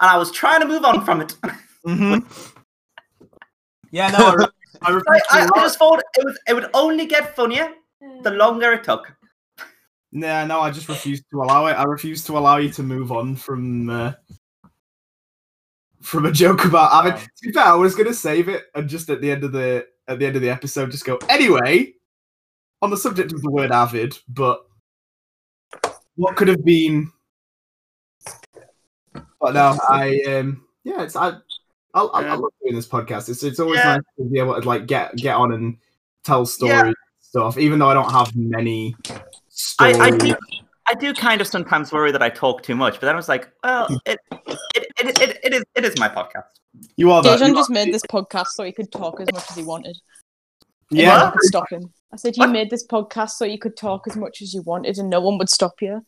I 0.00 0.16
was 0.16 0.30
trying 0.30 0.60
to 0.60 0.66
move 0.66 0.84
on 0.84 1.04
from 1.04 1.20
it. 1.20 1.36
Mm-hmm. 1.86 2.54
Yeah, 3.90 4.10
no, 4.10 4.26
I, 4.26 4.34
re- 4.34 4.46
I 4.82 5.20
I, 5.30 5.40
I, 5.40 5.48
I 5.54 5.60
just 5.60 5.78
thought 5.78 6.00
it 6.00 6.24
would, 6.24 6.36
it 6.46 6.54
would 6.54 6.70
only 6.74 7.06
get 7.06 7.34
funnier 7.34 7.72
the 8.22 8.30
longer 8.30 8.72
it 8.72 8.84
took. 8.84 9.14
Nah, 10.12 10.44
no, 10.46 10.60
I 10.60 10.70
just 10.70 10.88
refuse 10.88 11.22
to 11.30 11.42
allow 11.42 11.66
it. 11.66 11.72
I 11.72 11.84
refuse 11.84 12.24
to 12.24 12.38
allow 12.38 12.56
you 12.56 12.70
to 12.70 12.82
move 12.82 13.12
on 13.12 13.36
from 13.36 13.90
uh, 13.90 14.12
from 16.00 16.26
a 16.26 16.32
joke 16.32 16.64
about 16.64 16.92
Avid. 16.92 17.14
Wow. 17.14 17.20
To 17.20 17.46
be 17.46 17.52
fair, 17.52 17.64
I 17.64 17.74
was 17.74 17.94
gonna 17.94 18.14
save 18.14 18.48
it 18.48 18.64
and 18.74 18.88
just 18.88 19.10
at 19.10 19.20
the 19.20 19.30
end 19.30 19.44
of 19.44 19.52
the 19.52 19.86
at 20.06 20.18
the 20.18 20.26
end 20.26 20.36
of 20.36 20.42
the 20.42 20.50
episode, 20.50 20.90
just 20.90 21.04
go 21.04 21.18
anyway 21.28 21.92
on 22.80 22.90
the 22.90 22.96
subject 22.96 23.32
of 23.32 23.42
the 23.42 23.50
word 23.50 23.70
Avid. 23.70 24.16
But 24.28 24.64
what 26.14 26.36
could 26.36 26.48
have 26.48 26.64
been? 26.64 27.12
But 29.40 29.54
no, 29.54 29.78
I 29.88 30.20
um 30.26 30.64
yeah, 30.84 31.02
it's 31.02 31.16
I. 31.16 31.34
I, 31.94 32.00
I, 32.02 32.22
I 32.24 32.34
love 32.34 32.50
doing 32.62 32.74
this 32.76 32.86
podcast. 32.88 33.28
It's 33.28 33.42
it's 33.42 33.60
always 33.60 33.78
Yeah. 33.78 33.96
nice 33.96 34.02
to 34.18 34.24
be 34.24 34.38
able 34.38 34.60
to 34.60 34.66
like 34.68 34.86
get 34.86 35.16
get 35.16 35.34
on 35.36 35.52
and 35.52 35.76
tell 36.24 36.44
stories 36.46 36.72
Yeah. 36.72 36.86
and 36.86 36.94
stuff, 37.20 37.58
even 37.58 37.78
though 37.78 37.88
I 37.88 37.94
don't 37.94 38.10
have 38.10 38.34
many 38.36 38.94
I, 39.08 39.92
stories. 39.92 39.98
I 39.98 40.10
do, 40.10 40.34
I 40.88 40.94
do 40.94 41.14
kind 41.14 41.40
of 41.40 41.46
sometimes 41.46 41.92
worry 41.92 42.12
that 42.12 42.22
I 42.22 42.28
talk 42.30 42.62
too 42.62 42.74
much, 42.76 42.94
but 42.94 43.02
then 43.02 43.14
I 43.14 43.16
was 43.16 43.28
like, 43.28 43.50
well, 43.64 43.86
it, 44.06 44.18
it, 44.30 44.58
it, 45.00 45.20
it, 45.20 45.40
it 45.44 45.54
is, 45.54 45.64
it 45.74 45.84
is 45.84 45.98
my 45.98 46.08
podcast. 46.08 46.44
You 46.96 47.10
are 47.12 47.22
that. 47.22 47.40
Dejan 47.40 47.54
just 47.54 47.70
made 47.70 47.92
this 47.92 48.02
podcast 48.10 48.48
so 48.48 48.64
he 48.64 48.72
could 48.72 48.92
talk 48.92 49.20
as 49.20 49.28
much 49.32 49.50
as 49.50 49.56
he 49.56 49.62
wanted. 49.62 49.96
and 50.90 50.98
Yeah, 51.00 51.16
no 51.16 51.22
one 51.24 51.32
could 51.32 51.42
stop 51.42 51.70
him. 51.70 51.92
I 52.12 52.16
said 52.16 52.36
you 52.36 52.42
What? 52.42 52.50
made 52.50 52.70
this 52.70 52.86
podcast 52.86 53.30
so 53.30 53.44
you 53.44 53.58
could 53.58 53.76
talk 53.76 54.06
as 54.08 54.16
much 54.16 54.40
as 54.42 54.54
you 54.54 54.62
wanted, 54.62 54.98
and 54.98 55.10
no 55.10 55.20
one 55.20 55.36
would 55.38 55.50
stop 55.50 55.74
you. 55.82 56.04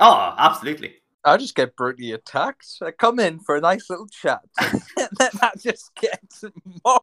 Oh, 0.00 0.34
absolutely. 0.38 0.94
I 1.24 1.36
just 1.36 1.54
get 1.54 1.74
brutally 1.76 2.12
attacked. 2.12 2.66
I 2.82 2.90
come 2.90 3.18
in 3.18 3.40
for 3.40 3.56
a 3.56 3.60
nice 3.60 3.88
little 3.88 4.06
chat, 4.08 4.40
and 4.60 4.82
then 5.18 5.30
I 5.42 5.50
just 5.58 5.90
get 5.94 6.20
more. 6.84 7.00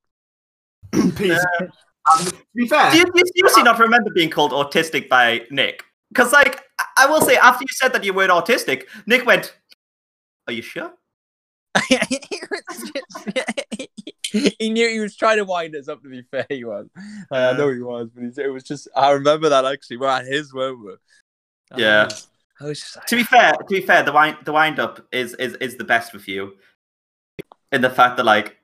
Peace. 1.16 1.44
Um, 1.62 2.26
to 2.26 2.34
be 2.56 2.68
fair, 2.68 2.92
Do 2.92 2.98
you, 2.98 3.06
do 3.06 3.12
you 3.16 3.24
seriously 3.36 3.64
not 3.64 3.80
remember 3.80 4.10
being 4.14 4.30
called 4.30 4.52
autistic 4.52 5.08
by 5.08 5.46
Nick? 5.52 5.84
Because, 6.10 6.34
like, 6.34 6.62
I- 6.80 6.86
I 6.98 7.06
will 7.06 7.22
say, 7.22 7.38
after 7.38 7.62
you 7.64 7.68
said 7.72 7.94
that 7.94 8.04
you 8.04 8.14
weren't 8.14 8.32
autistic, 8.32 8.84
Nick 9.06 9.26
went, 9.26 9.56
Are 10.48 10.54
you 10.54 10.62
sure? 10.62 10.92
he 14.32 14.70
knew 14.70 14.90
he 14.90 15.00
was 15.00 15.16
trying 15.16 15.38
to 15.38 15.46
wind 15.46 15.76
us 15.76 15.88
up. 15.88 16.02
To 16.04 16.10
be 16.10 16.24
fair, 16.30 16.46
he 16.50 16.64
was. 16.66 16.88
I 17.32 17.54
know 17.54 17.72
he 17.72 17.80
was, 17.80 18.10
but 18.14 18.24
he, 18.24 18.42
it 18.44 18.48
was 18.52 18.64
just. 18.64 18.88
I 18.96 19.12
remember 19.12 19.50
that 19.50 19.64
actually. 19.66 19.98
We're 19.98 20.08
at 20.08 20.26
his, 20.26 20.54
weren't 20.54 20.84
we? 20.84 20.94
Yeah. 21.78 22.06
was- 22.06 22.28
I 22.62 22.66
was 22.66 22.80
just 22.80 22.96
like, 22.96 23.06
To 23.08 23.16
be 23.16 23.24
fair, 23.24 23.52
to 23.54 23.66
be 23.68 23.82
fair, 23.82 24.04
the 24.04 24.12
wind 24.12 24.38
the 24.46 24.54
wind 24.54 24.80
up 24.80 25.06
is 25.12 25.34
is 25.36 25.56
is 25.56 25.78
the 25.78 25.84
best 25.84 26.14
with 26.14 26.28
you. 26.28 26.54
In 27.72 27.82
the 27.82 27.90
fact 27.90 28.18
that 28.18 28.26
like 28.26 28.58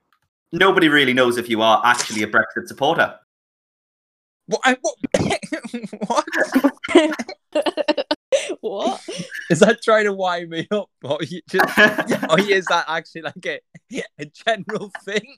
nobody 0.52 0.90
really 0.90 1.14
knows 1.14 1.38
if 1.38 1.50
you 1.50 1.62
are 1.62 1.82
actually 1.86 2.24
a 2.24 2.28
Brexit 2.28 2.68
supporter. 2.68 3.16
what? 4.48 4.62
I- 4.64 4.78
what? 4.82 4.96
what? 6.08 6.26
what? 8.62 9.10
Is 9.50 9.60
that 9.60 9.82
trying 9.82 10.06
to 10.06 10.14
wind 10.14 10.50
me 10.50 10.68
up? 10.72 10.90
Or 11.04 11.20
you 11.22 11.42
just? 11.50 11.78
or 12.30 12.40
is 12.40 12.66
that 12.66 12.86
actually 12.88 13.22
like 13.22 13.46
a, 13.46 13.60
a 14.20 14.26
general 14.26 14.92
thing? 15.04 15.38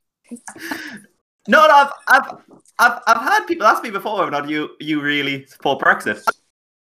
No, 1.47 1.67
no, 1.67 1.73
I've, 1.73 1.91
I've, 2.07 2.31
I've, 2.77 3.01
I've 3.07 3.21
had 3.21 3.45
people 3.45 3.65
ask 3.65 3.81
me 3.81 3.89
before 3.89 4.19
whether 4.19 4.27
or 4.27 4.31
not 4.31 4.49
you, 4.49 4.69
you 4.79 5.01
really 5.01 5.45
support 5.47 5.81
Brexit. 5.81 6.23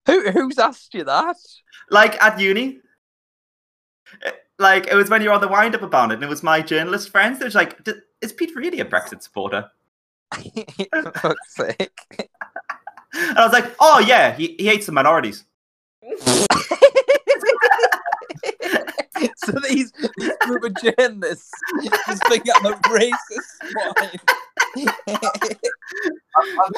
Who 0.07 0.31
who's 0.31 0.57
asked 0.57 0.93
you 0.95 1.03
that? 1.03 1.35
Like 1.89 2.21
at 2.21 2.39
uni. 2.39 2.79
Eh, 4.23 4.31
Like, 4.59 4.87
it 4.87 4.95
was 4.95 5.09
when 5.09 5.21
you 5.21 5.29
were 5.29 5.35
on 5.35 5.41
the 5.41 5.47
wind 5.47 5.75
up 5.75 5.81
about 5.83 6.11
it, 6.11 6.15
and 6.15 6.23
it 6.23 6.29
was 6.29 6.41
my 6.43 6.61
journalist 6.61 7.09
friends. 7.11 7.37
They 7.39 7.45
was 7.45 7.53
like, 7.55 7.83
"D- 7.83 7.93
Is 8.21 8.33
Pete 8.33 8.55
really 8.55 8.79
a 8.79 8.85
Brexit 8.85 9.21
supporter? 9.21 9.69
Fuck's 11.15 11.55
sake. 11.55 11.99
And 13.13 13.37
I 13.37 13.43
was 13.43 13.53
like, 13.53 13.73
Oh, 13.79 13.99
yeah, 13.99 14.33
he, 14.35 14.55
he 14.59 14.65
hates 14.67 14.85
the 14.85 14.91
minorities. 14.91 15.45
so 19.37 19.51
these, 19.69 19.91
these 20.17 20.31
group 20.41 20.63
of 20.63 20.73
journalists 20.81 21.51
just 22.07 22.25
think 22.27 22.43
I'm 22.55 22.65
a 22.65 22.75
racist 22.75 23.71
swine. 23.71 24.19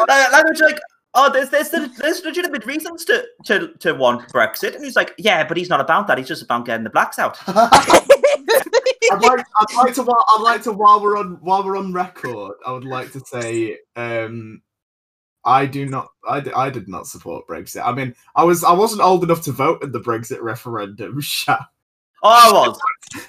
Like, 0.08 0.46
it's 0.52 0.62
like, 0.62 0.80
Oh, 1.16 1.32
there's, 1.32 1.50
there's, 1.50 1.70
there's 1.70 2.24
legitimate 2.24 2.66
reasons 2.66 3.04
to, 3.06 3.26
to, 3.46 3.70
to 3.80 3.94
want 3.94 4.32
Brexit. 4.32 4.76
And 4.76 4.84
he's 4.84 4.96
like, 4.96 5.14
Yeah, 5.18 5.48
but 5.48 5.58
he's 5.58 5.70
not 5.70 5.82
about 5.82 6.08
that. 6.08 6.18
He's 6.18 6.28
just 6.28 6.44
about 6.44 6.66
getting 6.66 6.84
the 6.84 6.90
blacks 6.92 7.18
out. 7.18 7.38
I'd 7.48 9.22
like, 9.22 9.46
I'd 9.56 9.76
like 9.76 9.94
to, 9.96 10.04
while- 10.04 10.26
I'd 10.38 10.42
like 10.44 10.64
to, 10.64 10.72
while 10.72 11.02
we're 11.02 11.18
on, 11.18 11.38
while 11.42 11.64
we're 11.64 11.78
on 11.78 11.94
record, 11.94 12.54
I 12.66 12.72
would 12.72 12.86
like 12.86 13.12
to 13.14 13.20
say, 13.26 13.78
um, 13.96 14.62
I 15.46 15.66
do 15.66 15.88
not, 15.88 16.10
I, 16.28 16.42
d- 16.42 16.52
I 16.56 16.70
did 16.70 16.88
not 16.88 17.08
support 17.08 17.48
Brexit. 17.48 17.82
I 17.84 17.92
mean, 17.92 18.14
I 18.36 18.44
was, 18.44 18.64
I 18.64 18.74
wasn't 18.74 19.02
old 19.02 19.24
enough 19.24 19.42
to 19.44 19.52
vote 19.52 19.84
in 19.84 19.92
the 19.92 20.00
Brexit 20.00 20.42
referendum. 20.42 21.20
Shout, 21.22 21.62
Oh, 22.22 22.30
I 22.66 22.68
was. 22.68 22.80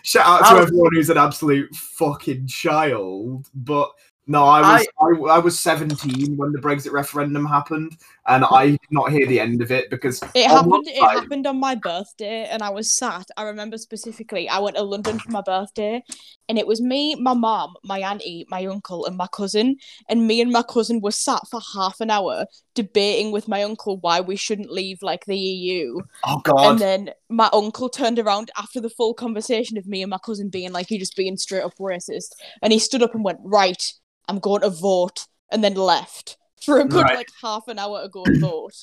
shout 0.02 0.26
out 0.42 0.50
to 0.50 0.60
everyone 0.62 0.90
who's 0.92 1.10
an 1.10 1.16
absolute 1.16 1.72
fucking 1.76 2.48
child. 2.48 3.46
But 3.54 3.88
no, 4.26 4.44
I 4.44 4.60
was, 4.60 4.86
I, 5.00 5.34
I, 5.34 5.38
was 5.38 5.58
17 5.58 6.36
when 6.36 6.52
the 6.52 6.58
Brexit 6.58 6.92
referendum 6.92 7.44
happened, 7.44 7.96
and 8.26 8.44
I 8.44 8.70
did 8.70 8.80
not 8.90 9.10
hear 9.10 9.26
the 9.26 9.40
end 9.40 9.62
of 9.62 9.70
it 9.70 9.90
because 9.90 10.22
It 10.34 10.46
happened. 10.46 10.86
It 10.86 10.96
side- 10.96 11.18
happened 11.20 11.46
on 11.46 11.58
my 11.58 11.74
birthday, 11.74 12.46
and 12.50 12.62
I 12.62 12.70
was 12.70 12.92
sat. 12.92 13.26
I 13.36 13.42
remember 13.44 13.78
specifically. 13.78 14.48
I 14.48 14.58
went 14.58 14.76
to 14.76 14.82
London 14.82 15.18
for 15.18 15.30
my 15.30 15.40
birthday, 15.40 16.02
and 16.48 16.58
it 16.58 16.66
was 16.66 16.80
me, 16.80 17.14
my 17.16 17.34
mom, 17.34 17.74
my 17.84 17.98
auntie, 18.00 18.46
my 18.48 18.64
uncle, 18.66 19.06
and 19.06 19.16
my 19.16 19.26
cousin. 19.28 19.76
And 20.08 20.26
me 20.26 20.40
and 20.40 20.52
my 20.52 20.62
cousin 20.62 21.00
were 21.00 21.10
sat 21.12 21.40
for 21.50 21.60
half 21.74 22.00
an 22.00 22.10
hour 22.10 22.46
debating 22.74 23.32
with 23.32 23.48
my 23.48 23.62
uncle 23.62 23.98
why 23.98 24.20
we 24.20 24.36
shouldn't 24.36 24.70
leave 24.70 25.02
like 25.02 25.24
the 25.26 25.36
EU. 25.38 26.00
oh 26.24 26.40
god, 26.44 26.70
And 26.72 26.78
then 26.78 27.10
my 27.28 27.48
uncle 27.52 27.88
turned 27.88 28.18
around 28.18 28.50
after 28.56 28.80
the 28.80 28.90
full 28.90 29.14
conversation 29.14 29.76
of 29.78 29.86
me 29.86 30.02
and 30.02 30.10
my 30.10 30.18
cousin 30.18 30.48
being 30.48 30.72
like, 30.72 30.90
"You're 30.90 31.00
just 31.00 31.16
being 31.16 31.36
straight 31.36 31.62
up 31.62 31.74
racist," 31.78 32.30
and 32.62 32.72
he 32.72 32.78
stood 32.78 33.02
up 33.02 33.14
and 33.14 33.24
went, 33.24 33.38
"Right, 33.42 33.92
I'm 34.28 34.38
going 34.38 34.60
to 34.62 34.70
vote," 34.70 35.26
and 35.50 35.64
then 35.64 35.74
left 35.74 36.36
for 36.64 36.80
a 36.80 36.84
good 36.84 37.02
Right. 37.04 37.16
like 37.16 37.28
half 37.42 37.68
an 37.68 37.78
hour 37.78 38.02
ago 38.02 38.22
go 38.24 38.24
and 38.26 38.40
vote. 38.40 38.74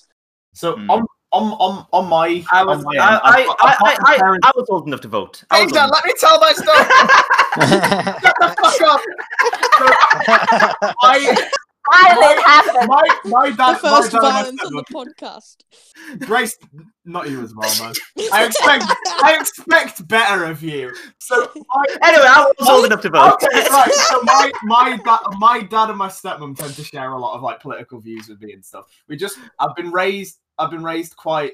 so 0.54 0.76
Hmm. 0.76 0.90
on, 0.90 1.06
on, 1.34 1.52
on, 1.60 1.86
on 1.92 2.10
my, 2.10 2.44
I 2.52 2.64
was, 2.64 2.80
on 2.80 2.84
my 2.86 2.96
I, 3.04 3.12
end, 3.14 3.22
I, 3.24 3.30
I've 3.30 3.48
I, 3.50 3.68
I've 3.68 3.76
I, 3.82 3.96
the 3.96 4.02
I, 4.08 4.18
parents- 4.18 4.48
I 4.48 4.52
was 4.56 4.66
old 4.70 4.88
enough 4.88 5.02
to 5.02 5.08
vote. 5.10 5.44
I 5.52 5.60
Hey, 5.60 5.66
Dan, 5.68 5.84
old 5.84 5.92
let 5.94 6.06
me 6.06 6.14
tell 6.20 6.40
my 6.40 6.54
story. 6.54 6.78
Shut 8.22 8.36
the 8.40 8.56
fuck 8.62 8.82
up. 8.82 9.02
I, 11.04 11.48
Violent 11.90 12.40
happened. 12.46 12.88
my, 12.90 13.20
my 13.26 13.50
The 13.50 13.56
dad, 13.56 13.72
my 13.72 13.78
first 13.80 14.12
dad 14.12 14.22
violence 14.22 14.62
on 14.64 14.74
the 14.74 14.84
podcast. 14.92 15.56
Grace, 16.20 16.58
not 17.08 17.30
you 17.30 17.41
as 17.41 17.55
well, 17.55 17.74
man. 17.82 17.93
I 18.34 18.45
expect, 18.45 18.84
I 19.24 19.38
expect 19.39 20.08
better 20.08 20.45
of 20.45 20.62
you. 20.62 20.93
So, 21.20 21.49
my, 21.55 21.86
Anyway, 22.03 22.26
I 22.28 22.51
was 22.60 22.70
old 22.70 22.86
enough 22.86 23.01
to 23.01 23.10
vote. 23.10 23.34
okay, 23.34 23.68
right. 23.70 23.91
So 23.91 24.22
my 24.24 24.51
my 24.64 24.97
dad, 25.03 25.20
my 25.38 25.62
dad 25.62 25.89
and 25.89 25.97
my 25.97 26.10
stepmom 26.10 26.58
tend 26.58 26.76
to 26.76 26.84
share 26.84 27.12
a 27.12 27.18
lot 27.18 27.36
of 27.36 27.41
like 27.41 27.62
political 27.62 27.99
views 27.99 28.28
with 28.28 28.41
me 28.41 28.53
and 28.53 28.64
stuff. 28.64 28.86
We 29.08 29.18
just, 29.18 29.39
I've 29.60 29.76
been 29.76 29.91
raised, 29.91 30.39
I've 30.58 30.72
been 30.72 30.84
raised 30.84 31.16
quite 31.16 31.53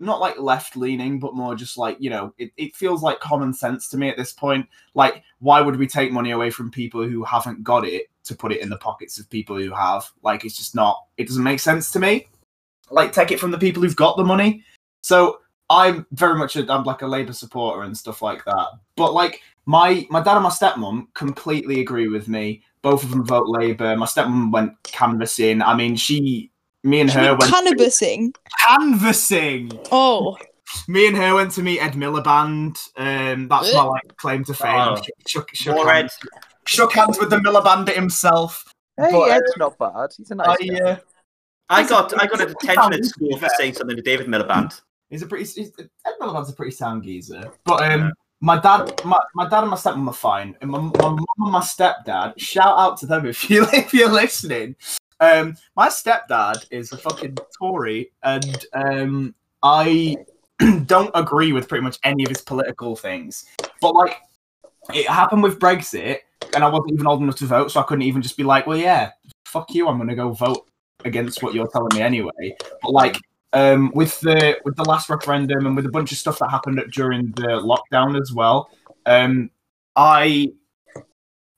not 0.00 0.20
like 0.20 0.38
left 0.38 0.76
leaning, 0.76 1.18
but 1.20 1.34
more 1.34 1.54
just 1.54 1.76
like 1.76 1.96
you 2.00 2.10
know, 2.10 2.32
it, 2.38 2.50
it 2.56 2.74
feels 2.74 3.02
like 3.02 3.20
common 3.20 3.52
sense 3.52 3.88
to 3.90 3.98
me 3.98 4.08
at 4.08 4.16
this 4.16 4.32
point. 4.32 4.66
Like, 4.94 5.22
why 5.38 5.60
would 5.60 5.76
we 5.76 5.86
take 5.86 6.10
money 6.10 6.30
away 6.30 6.50
from 6.50 6.70
people 6.70 7.06
who 7.06 7.22
haven't 7.22 7.62
got 7.62 7.84
it 7.84 8.06
to 8.24 8.34
put 8.34 8.52
it 8.52 8.60
in 8.60 8.70
the 8.70 8.78
pockets 8.78 9.18
of 9.18 9.28
people 9.30 9.56
who 9.56 9.72
have? 9.72 10.10
Like, 10.22 10.44
it's 10.44 10.56
just 10.56 10.74
not. 10.74 11.04
It 11.18 11.28
doesn't 11.28 11.42
make 11.42 11.60
sense 11.60 11.90
to 11.92 12.00
me. 12.00 12.28
Like, 12.90 13.12
take 13.12 13.30
it 13.30 13.38
from 13.38 13.50
the 13.50 13.58
people 13.58 13.82
who've 13.82 13.94
got 13.94 14.16
the 14.16 14.24
money. 14.24 14.64
So 15.02 15.40
I'm 15.68 16.06
very 16.12 16.36
much 16.38 16.56
a, 16.56 16.70
I'm 16.72 16.84
like 16.84 17.02
a 17.02 17.06
Labour 17.06 17.32
supporter 17.32 17.82
and 17.82 17.96
stuff 17.96 18.22
like 18.22 18.44
that. 18.44 18.66
But 18.96 19.12
like 19.12 19.40
my 19.66 20.06
my 20.10 20.20
dad 20.22 20.34
and 20.36 20.42
my 20.44 20.50
stepmom 20.50 21.06
completely 21.14 21.80
agree 21.80 22.08
with 22.08 22.28
me. 22.28 22.62
Both 22.82 23.04
of 23.04 23.10
them 23.10 23.24
vote 23.24 23.46
Labour. 23.48 23.96
My 23.96 24.06
stepmom 24.06 24.52
went 24.52 24.72
canvassing. 24.82 25.60
I 25.62 25.74
mean, 25.76 25.96
she, 25.96 26.50
me 26.82 27.00
and 27.00 27.10
her 27.10 27.36
went 27.36 27.52
Cannabissing. 27.52 28.34
canvassing. 28.66 29.70
Oh, 29.92 30.38
Me 30.88 31.06
and 31.08 31.16
her 31.16 31.34
went 31.34 31.50
to 31.52 31.62
meet 31.62 31.80
Ed 31.80 31.92
Miliband. 31.92 32.78
Um, 32.96 33.48
that's 33.48 33.74
my 33.74 33.82
like 33.82 34.16
claim 34.16 34.44
to 34.44 34.54
fame. 34.54 34.76
Oh. 34.76 34.96
Shook, 34.96 35.14
shook, 35.26 35.54
shook, 35.54 35.86
hands, 35.88 36.18
shook 36.66 36.92
hands 36.92 37.18
with 37.18 37.30
the 37.30 37.36
Miliband 37.36 37.92
himself. 37.94 38.64
Hey, 38.96 39.10
But, 39.12 39.30
uh, 39.30 39.34
Ed's 39.34 39.56
not 39.58 39.78
bad. 39.78 40.10
He's 40.16 40.30
a 40.30 40.36
nice 40.36 40.56
I, 40.60 40.66
guy. 40.66 40.78
uh, 40.90 40.96
I 41.68 41.86
got 41.86 42.20
I 42.20 42.26
got 42.26 42.40
a 42.40 42.46
detention 42.46 42.92
at 42.94 43.04
school 43.04 43.36
for 43.38 43.48
saying 43.58 43.74
something 43.74 43.96
to 43.96 44.02
David 44.02 44.26
Miliband. 44.26 44.80
He's 45.10 45.22
a 45.22 45.26
pretty. 45.26 45.44
He's, 45.44 45.72
Ed 45.78 46.14
Miliband's 46.20 46.50
a 46.50 46.52
pretty 46.54 46.72
sound 46.72 47.02
geezer. 47.02 47.50
But 47.64 47.82
um, 47.90 48.00
Yeah. 48.00 48.10
my 48.40 48.58
dad, 48.60 49.04
my, 49.04 49.20
my 49.34 49.48
dad 49.48 49.62
and 49.62 49.70
my 49.70 49.76
stepmom 49.76 50.08
are 50.08 50.12
fine, 50.14 50.56
and 50.60 50.70
my, 50.70 50.78
my 50.78 50.90
mum 51.02 51.18
and 51.38 51.52
my 51.52 51.60
stepdad. 51.60 52.34
Shout 52.38 52.78
out 52.78 52.96
to 52.98 53.06
them 53.06 53.26
if 53.26 53.50
you 53.50 53.66
if 53.72 53.92
you're 53.92 54.10
listening. 54.10 54.76
Um, 55.18 55.56
my 55.76 55.88
stepdad 55.88 56.64
is 56.70 56.92
a 56.92 56.96
fucking 56.96 57.36
Tory, 57.58 58.10
and 58.22 58.64
um, 58.72 59.34
I 59.62 60.16
don't 60.86 61.10
agree 61.14 61.52
with 61.52 61.68
pretty 61.68 61.82
much 61.84 61.98
any 62.04 62.22
of 62.24 62.28
his 62.30 62.40
political 62.40 62.96
things. 62.96 63.44
But 63.82 63.94
like, 63.94 64.16
it 64.94 65.06
happened 65.08 65.42
with 65.42 65.58
Brexit, 65.58 66.18
and 66.54 66.64
I 66.64 66.68
wasn't 66.68 66.92
even 66.92 67.06
old 67.06 67.20
enough 67.20 67.36
to 67.36 67.46
vote, 67.46 67.70
so 67.70 67.80
I 67.80 67.82
couldn't 67.82 68.02
even 68.02 68.22
just 68.22 68.36
be 68.36 68.44
like, 68.44 68.66
"Well, 68.66 68.78
yeah, 68.78 69.10
fuck 69.44 69.74
you, 69.74 69.88
I'm 69.88 69.98
gonna 69.98 70.14
go 70.14 70.30
vote 70.32 70.70
against 71.04 71.42
what 71.42 71.52
you're 71.52 71.68
telling 71.68 71.90
me 71.94 72.00
anyway." 72.00 72.56
But 72.82 72.92
like, 72.92 73.16
um, 73.52 73.90
with 73.94 74.20
the 74.20 74.58
with 74.64 74.76
the 74.76 74.84
last 74.84 75.08
referendum 75.08 75.66
and 75.66 75.76
with 75.76 75.86
a 75.86 75.90
bunch 75.90 76.12
of 76.12 76.18
stuff 76.18 76.38
that 76.38 76.50
happened 76.50 76.82
during 76.92 77.32
the 77.32 77.60
lockdown 77.62 78.20
as 78.20 78.32
well, 78.32 78.70
um, 79.06 79.50
I 79.96 80.52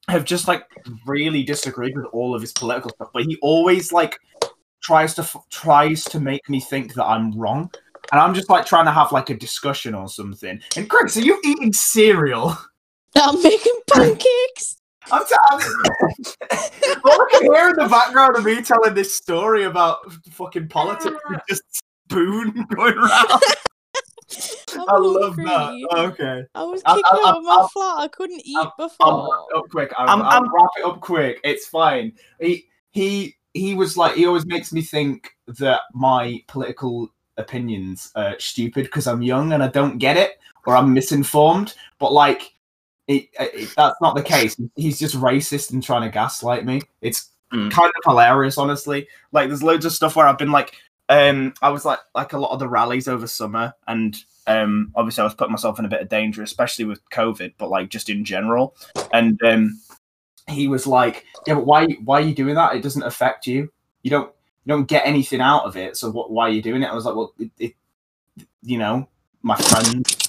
have 0.08 0.24
just 0.24 0.48
like 0.48 0.64
really 1.06 1.42
disagreed 1.42 1.96
with 1.96 2.06
all 2.06 2.34
of 2.34 2.40
his 2.40 2.52
political 2.52 2.90
stuff. 2.90 3.10
But 3.12 3.24
he 3.24 3.38
always 3.42 3.92
like 3.92 4.18
tries 4.82 5.14
to 5.14 5.22
f- 5.22 5.44
tries 5.50 6.04
to 6.04 6.20
make 6.20 6.48
me 6.48 6.60
think 6.60 6.94
that 6.94 7.04
I'm 7.04 7.38
wrong, 7.38 7.70
and 8.10 8.20
I'm 8.20 8.34
just 8.34 8.48
like 8.48 8.66
trying 8.66 8.86
to 8.86 8.92
have 8.92 9.12
like 9.12 9.30
a 9.30 9.34
discussion 9.34 9.94
or 9.94 10.08
something. 10.08 10.60
And 10.76 10.88
Greg, 10.88 11.14
are 11.16 11.20
you 11.20 11.40
eating 11.44 11.72
cereal? 11.72 12.56
I'm 13.14 13.42
making 13.42 13.78
pancakes. 13.90 14.76
I'm, 15.10 15.24
t- 15.26 15.34
I'm 15.50 15.60
all 17.04 17.22
I 17.22 17.28
can 17.32 17.42
hear 17.52 17.68
in 17.70 17.76
the 17.76 17.88
background 17.90 18.36
of 18.36 18.44
me 18.44 18.62
telling 18.62 18.94
this 18.94 19.14
story 19.14 19.64
about 19.64 20.10
fucking 20.30 20.68
politics 20.68 21.16
ah. 21.28 21.34
is 21.34 21.40
just 21.48 21.82
spoon 22.08 22.66
going 22.74 22.96
around. 22.96 23.28
I'm 24.74 25.02
love 25.02 25.36
that. 25.36 25.88
Okay. 25.94 26.44
I 26.54 26.62
was 26.62 26.80
I'll- 26.86 26.96
kicking 26.96 27.10
I'll- 27.12 27.26
out 27.26 27.36
of 27.38 27.42
my 27.44 27.50
I'll- 27.52 27.68
flat. 27.68 27.98
I 27.98 28.08
couldn't 28.08 28.42
eat 28.44 28.56
I'll- 28.56 28.74
I'll 28.78 28.88
before. 28.88 29.28
wrap 29.30 29.44
it 29.50 29.56
up 29.58 29.68
quick. 29.70 29.92
I'll, 29.98 30.08
I'm- 30.08 30.22
I'll 30.22 30.30
I'm- 30.30 30.54
wrap 30.54 30.70
it 30.78 30.84
up 30.84 31.00
quick. 31.00 31.40
It's 31.44 31.66
fine. 31.66 32.12
He 32.40 32.66
he 32.92 33.36
he 33.54 33.74
was 33.74 33.96
like 33.96 34.14
he 34.14 34.24
always 34.26 34.46
makes 34.46 34.72
me 34.72 34.80
think 34.80 35.30
that 35.46 35.82
my 35.92 36.42
political 36.48 37.08
opinions 37.36 38.10
are 38.14 38.36
stupid 38.38 38.84
because 38.84 39.06
I'm 39.06 39.20
young 39.22 39.52
and 39.52 39.62
I 39.62 39.68
don't 39.68 39.98
get 39.98 40.16
it 40.16 40.38
or 40.66 40.76
I'm 40.76 40.94
misinformed. 40.94 41.74
But 41.98 42.12
like, 42.12 42.52
it, 43.08 43.28
it, 43.38 43.72
that's 43.76 44.00
not 44.00 44.14
the 44.14 44.22
case. 44.22 44.56
He's 44.76 44.98
just 44.98 45.16
racist 45.16 45.72
and 45.72 45.82
trying 45.82 46.02
to 46.02 46.08
gaslight 46.10 46.64
me. 46.64 46.82
It's 47.00 47.28
Mm. 47.52 47.70
kind 47.70 47.92
of 47.94 48.02
hilarious, 48.10 48.56
honestly. 48.56 49.06
Like, 49.30 49.48
there's 49.48 49.62
loads 49.62 49.84
of 49.84 49.92
stuff 49.92 50.16
where 50.16 50.26
I've 50.26 50.38
been 50.38 50.50
like, 50.52 50.74
um, 51.10 51.52
I 51.60 51.68
was 51.68 51.84
like 51.84 51.98
like 52.14 52.32
a 52.32 52.38
lot 52.38 52.52
of 52.52 52.58
the 52.58 52.68
rallies 52.68 53.08
over 53.08 53.26
summer, 53.26 53.74
and 53.86 54.16
um, 54.46 54.90
obviously 54.94 55.20
I 55.20 55.24
was 55.24 55.34
putting 55.34 55.52
myself 55.52 55.78
in 55.78 55.84
a 55.84 55.88
bit 55.88 56.00
of 56.00 56.08
danger, 56.08 56.42
especially 56.42 56.86
with 56.86 57.06
COVID, 57.10 57.52
but 57.58 57.68
like 57.68 57.90
just 57.90 58.08
in 58.08 58.24
general. 58.24 58.74
And 59.12 59.38
um, 59.42 59.78
he 60.48 60.66
was 60.66 60.86
like, 60.86 61.26
"Yeah, 61.46 61.56
but 61.56 61.66
why 61.66 61.88
why 62.04 62.22
are 62.22 62.24
you 62.24 62.34
doing 62.34 62.54
that? 62.54 62.74
It 62.74 62.82
doesn't 62.82 63.02
affect 63.02 63.46
you. 63.46 63.70
You 64.02 64.10
don't 64.10 64.32
you 64.64 64.70
don't 64.70 64.88
get 64.88 65.06
anything 65.06 65.42
out 65.42 65.64
of 65.64 65.76
it. 65.76 65.98
So 65.98 66.10
what? 66.10 66.30
Why 66.30 66.46
are 66.48 66.52
you 66.52 66.62
doing 66.62 66.82
it?" 66.82 66.86
I 66.86 66.94
was 66.94 67.04
like, 67.04 67.14
"Well, 67.16 67.34
it, 67.38 67.50
it 67.58 67.74
you 68.62 68.78
know, 68.78 69.06
my 69.42 69.56
friends. 69.56 70.21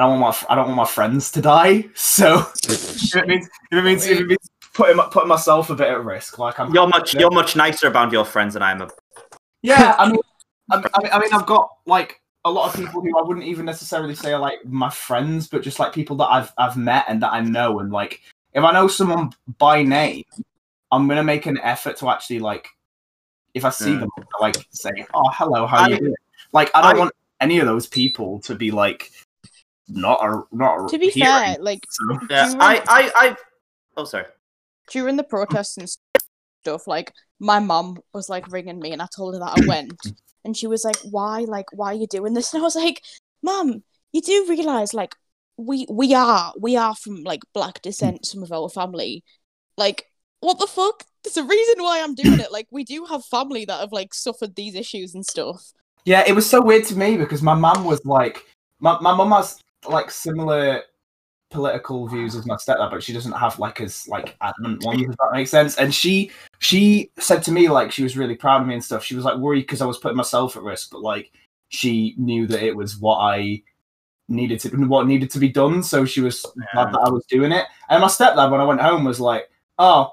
I 0.00 0.04
don't 0.04 0.18
want 0.18 0.34
my 0.40 0.46
I 0.48 0.54
don't 0.54 0.64
want 0.64 0.76
my 0.78 0.86
friends 0.86 1.30
to 1.32 1.42
die. 1.42 1.84
So 1.94 2.46
if 2.64 3.14
it 3.16 3.26
means 3.26 3.46
if 3.70 3.78
it 3.78 3.82
means, 3.82 4.06
if 4.06 4.18
it 4.20 4.26
means 4.26 4.50
putting 4.72 4.96
putting 4.96 5.28
myself 5.28 5.68
a 5.68 5.74
bit 5.74 5.88
at 5.88 6.02
risk, 6.02 6.38
like 6.38 6.58
I'm 6.58 6.72
You're 6.72 6.86
much 6.86 7.12
you're 7.12 7.30
much 7.30 7.54
nicer 7.54 7.86
about 7.88 8.10
your 8.10 8.24
friends 8.24 8.54
than 8.54 8.62
I'm. 8.62 8.80
A, 8.80 8.88
yeah, 9.60 9.94
I 9.98 10.10
mean, 10.10 10.20
I, 10.70 10.76
I 10.76 11.02
mean, 11.02 11.12
I 11.12 11.18
mean, 11.18 11.28
I've 11.34 11.44
got 11.44 11.68
like 11.84 12.18
a 12.46 12.50
lot 12.50 12.70
of 12.70 12.80
people 12.80 13.02
who 13.02 13.18
I 13.18 13.20
wouldn't 13.20 13.44
even 13.44 13.66
necessarily 13.66 14.14
say 14.14 14.32
are 14.32 14.40
like 14.40 14.64
my 14.64 14.88
friends, 14.88 15.48
but 15.48 15.62
just 15.62 15.78
like 15.78 15.92
people 15.92 16.16
that 16.16 16.28
I've 16.28 16.50
I've 16.56 16.78
met 16.78 17.04
and 17.08 17.22
that 17.22 17.34
I 17.34 17.40
know, 17.42 17.80
and 17.80 17.92
like 17.92 18.22
if 18.54 18.64
I 18.64 18.72
know 18.72 18.88
someone 18.88 19.34
by 19.58 19.82
name, 19.82 20.24
I'm 20.90 21.08
gonna 21.08 21.22
make 21.22 21.44
an 21.44 21.58
effort 21.58 21.98
to 21.98 22.08
actually 22.08 22.38
like, 22.38 22.66
if 23.52 23.66
I 23.66 23.70
see 23.70 23.92
Yeah. 23.92 23.98
them, 23.98 24.10
like 24.40 24.56
say, 24.70 24.92
"Oh, 25.12 25.28
hello, 25.34 25.66
how 25.66 25.84
I- 25.84 25.88
you 25.88 25.98
doing?" 25.98 26.14
Like, 26.54 26.70
I 26.74 26.80
don't 26.80 26.96
I- 26.96 26.98
want 27.00 27.12
any 27.42 27.58
of 27.58 27.66
those 27.66 27.86
people 27.86 28.40
to 28.40 28.54
be 28.54 28.70
like 28.70 29.10
not 29.90 30.20
a 30.22 30.42
not 30.52 30.84
a 30.84 30.88
To 30.88 30.98
be 30.98 31.10
hero. 31.10 31.30
fair, 31.30 31.56
like 31.60 31.86
So- 31.90 32.18
yeah, 32.30 32.48
Do 32.52 32.58
I, 32.60 32.72
remember- 32.72 32.90
I, 32.90 33.10
I. 33.14 33.36
Oh, 33.96 34.04
sorry. 34.04 34.26
during 34.90 35.16
the 35.16 35.24
protests 35.24 35.76
and 35.76 35.88
stuff, 36.62 36.86
like 36.86 37.12
my 37.38 37.58
mum 37.58 37.98
was 38.12 38.28
like 38.28 38.50
ringing 38.52 38.78
me, 38.80 38.92
and 38.92 39.02
I 39.02 39.06
told 39.14 39.34
her 39.34 39.40
that 39.40 39.62
I 39.62 39.66
went, 39.66 39.92
and 40.44 40.56
she 40.56 40.66
was 40.66 40.84
like, 40.84 40.96
"Why? 41.10 41.40
Like, 41.40 41.66
why 41.72 41.92
are 41.92 41.94
you 41.94 42.06
doing 42.06 42.34
this?" 42.34 42.52
And 42.54 42.60
I 42.62 42.64
was 42.64 42.76
like, 42.76 43.02
"Mum, 43.42 43.82
you 44.12 44.20
do 44.22 44.46
realize 44.48 44.94
like 44.94 45.14
we 45.56 45.86
we 45.90 46.14
are 46.14 46.52
we 46.58 46.76
are 46.76 46.94
from 46.94 47.22
like 47.24 47.40
black 47.52 47.82
descent, 47.82 48.22
mm. 48.22 48.26
some 48.26 48.42
of 48.42 48.52
our 48.52 48.68
family, 48.68 49.24
like." 49.76 50.06
What 50.42 50.58
the 50.58 50.66
fuck? 50.66 51.04
There's 51.22 51.36
a 51.36 51.44
reason 51.44 51.82
why 51.82 52.00
I'm 52.00 52.14
doing 52.14 52.40
it. 52.40 52.50
Like, 52.50 52.66
we 52.70 52.82
do 52.82 53.04
have 53.04 53.22
family 53.26 53.66
that 53.66 53.78
have 53.78 53.92
like 53.92 54.14
suffered 54.14 54.54
these 54.56 54.74
issues 54.74 55.14
and 55.14 55.22
stuff. 55.26 55.74
Yeah, 56.06 56.24
it 56.26 56.32
was 56.32 56.48
so 56.48 56.62
weird 56.62 56.86
to 56.86 56.96
me 56.96 57.18
because 57.18 57.42
my 57.42 57.52
mum 57.52 57.84
was 57.84 58.02
like, 58.06 58.46
my 58.78 58.98
my 59.02 59.14
mum 59.14 59.32
has 59.32 59.58
like 59.88 60.10
similar 60.10 60.82
political 61.50 62.06
views 62.06 62.36
as 62.36 62.46
my 62.46 62.54
stepdad, 62.54 62.90
but 62.90 63.02
she 63.02 63.12
doesn't 63.12 63.32
have 63.32 63.58
like 63.58 63.80
as 63.80 64.06
like 64.08 64.36
adamant 64.40 64.84
ones. 64.84 65.02
If 65.02 65.08
that 65.16 65.30
makes 65.32 65.50
sense. 65.50 65.76
And 65.78 65.94
she 65.94 66.30
she 66.58 67.10
said 67.18 67.42
to 67.44 67.52
me 67.52 67.68
like 67.68 67.90
she 67.92 68.02
was 68.02 68.16
really 68.16 68.36
proud 68.36 68.60
of 68.62 68.66
me 68.68 68.74
and 68.74 68.84
stuff. 68.84 69.04
She 69.04 69.16
was 69.16 69.24
like 69.24 69.36
worried 69.38 69.62
because 69.62 69.82
I 69.82 69.86
was 69.86 69.98
putting 69.98 70.16
myself 70.16 70.56
at 70.56 70.62
risk, 70.62 70.90
but 70.92 71.02
like 71.02 71.32
she 71.68 72.14
knew 72.18 72.46
that 72.46 72.62
it 72.62 72.76
was 72.76 72.98
what 72.98 73.18
I 73.18 73.62
needed 74.28 74.60
to 74.60 74.68
what 74.86 75.06
needed 75.06 75.30
to 75.32 75.38
be 75.38 75.48
done. 75.48 75.82
So 75.82 76.04
she 76.04 76.20
was 76.20 76.46
glad 76.72 76.92
that 76.92 77.00
I 77.04 77.10
was 77.10 77.24
doing 77.26 77.52
it. 77.52 77.66
And 77.88 78.00
my 78.00 78.06
stepdad, 78.08 78.50
when 78.50 78.60
I 78.60 78.64
went 78.64 78.80
home, 78.80 79.04
was 79.04 79.20
like, 79.20 79.50
"Oh, 79.78 80.12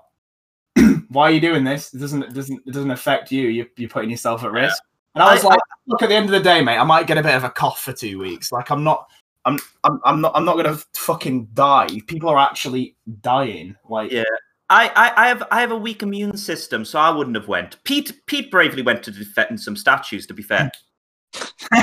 why 1.09 1.29
are 1.29 1.31
you 1.31 1.41
doing 1.41 1.63
this? 1.63 1.93
It 1.93 1.99
doesn't 1.99 2.23
it 2.23 2.33
doesn't 2.33 2.61
it 2.65 2.73
doesn't 2.73 2.91
affect 2.91 3.31
you. 3.31 3.47
You're, 3.47 3.67
you're 3.77 3.89
putting 3.89 4.09
yourself 4.09 4.43
at 4.43 4.51
risk." 4.51 4.81
And 5.13 5.23
I 5.23 5.33
was 5.33 5.45
I- 5.45 5.49
like, 5.49 5.59
"Look, 5.85 6.01
at 6.01 6.09
the 6.09 6.15
end 6.15 6.25
of 6.25 6.31
the 6.31 6.39
day, 6.39 6.61
mate, 6.63 6.77
I 6.77 6.83
might 6.83 7.05
get 7.07 7.19
a 7.19 7.23
bit 7.23 7.35
of 7.35 7.43
a 7.43 7.49
cough 7.51 7.81
for 7.81 7.93
two 7.93 8.17
weeks. 8.17 8.51
Like, 8.51 8.71
I'm 8.71 8.83
not." 8.83 9.07
I'm, 9.47 9.59
I'm, 9.85 9.99
I'm 10.03 10.21
not 10.21 10.33
I'm 10.35 10.45
not 10.45 10.57
gonna 10.57 10.77
fucking 10.95 11.49
die. 11.53 11.87
People 12.07 12.29
are 12.29 12.37
actually 12.37 12.95
dying. 13.21 13.75
Like 13.89 14.11
Yeah. 14.11 14.23
I, 14.69 14.89
I, 14.89 15.23
I 15.23 15.27
have 15.29 15.43
I 15.49 15.61
have 15.61 15.71
a 15.71 15.77
weak 15.77 16.03
immune 16.03 16.35
system, 16.35 16.83
so 16.83 16.99
I 16.99 17.09
wouldn't 17.09 17.37
have 17.37 17.47
went. 17.47 17.81
Pete 17.85 18.11
Pete 18.25 18.51
bravely 18.51 18.81
went 18.81 19.01
to 19.03 19.11
defend 19.11 19.61
some 19.61 19.77
statues. 19.77 20.27
To 20.27 20.33
be 20.33 20.43
fair, 20.43 20.69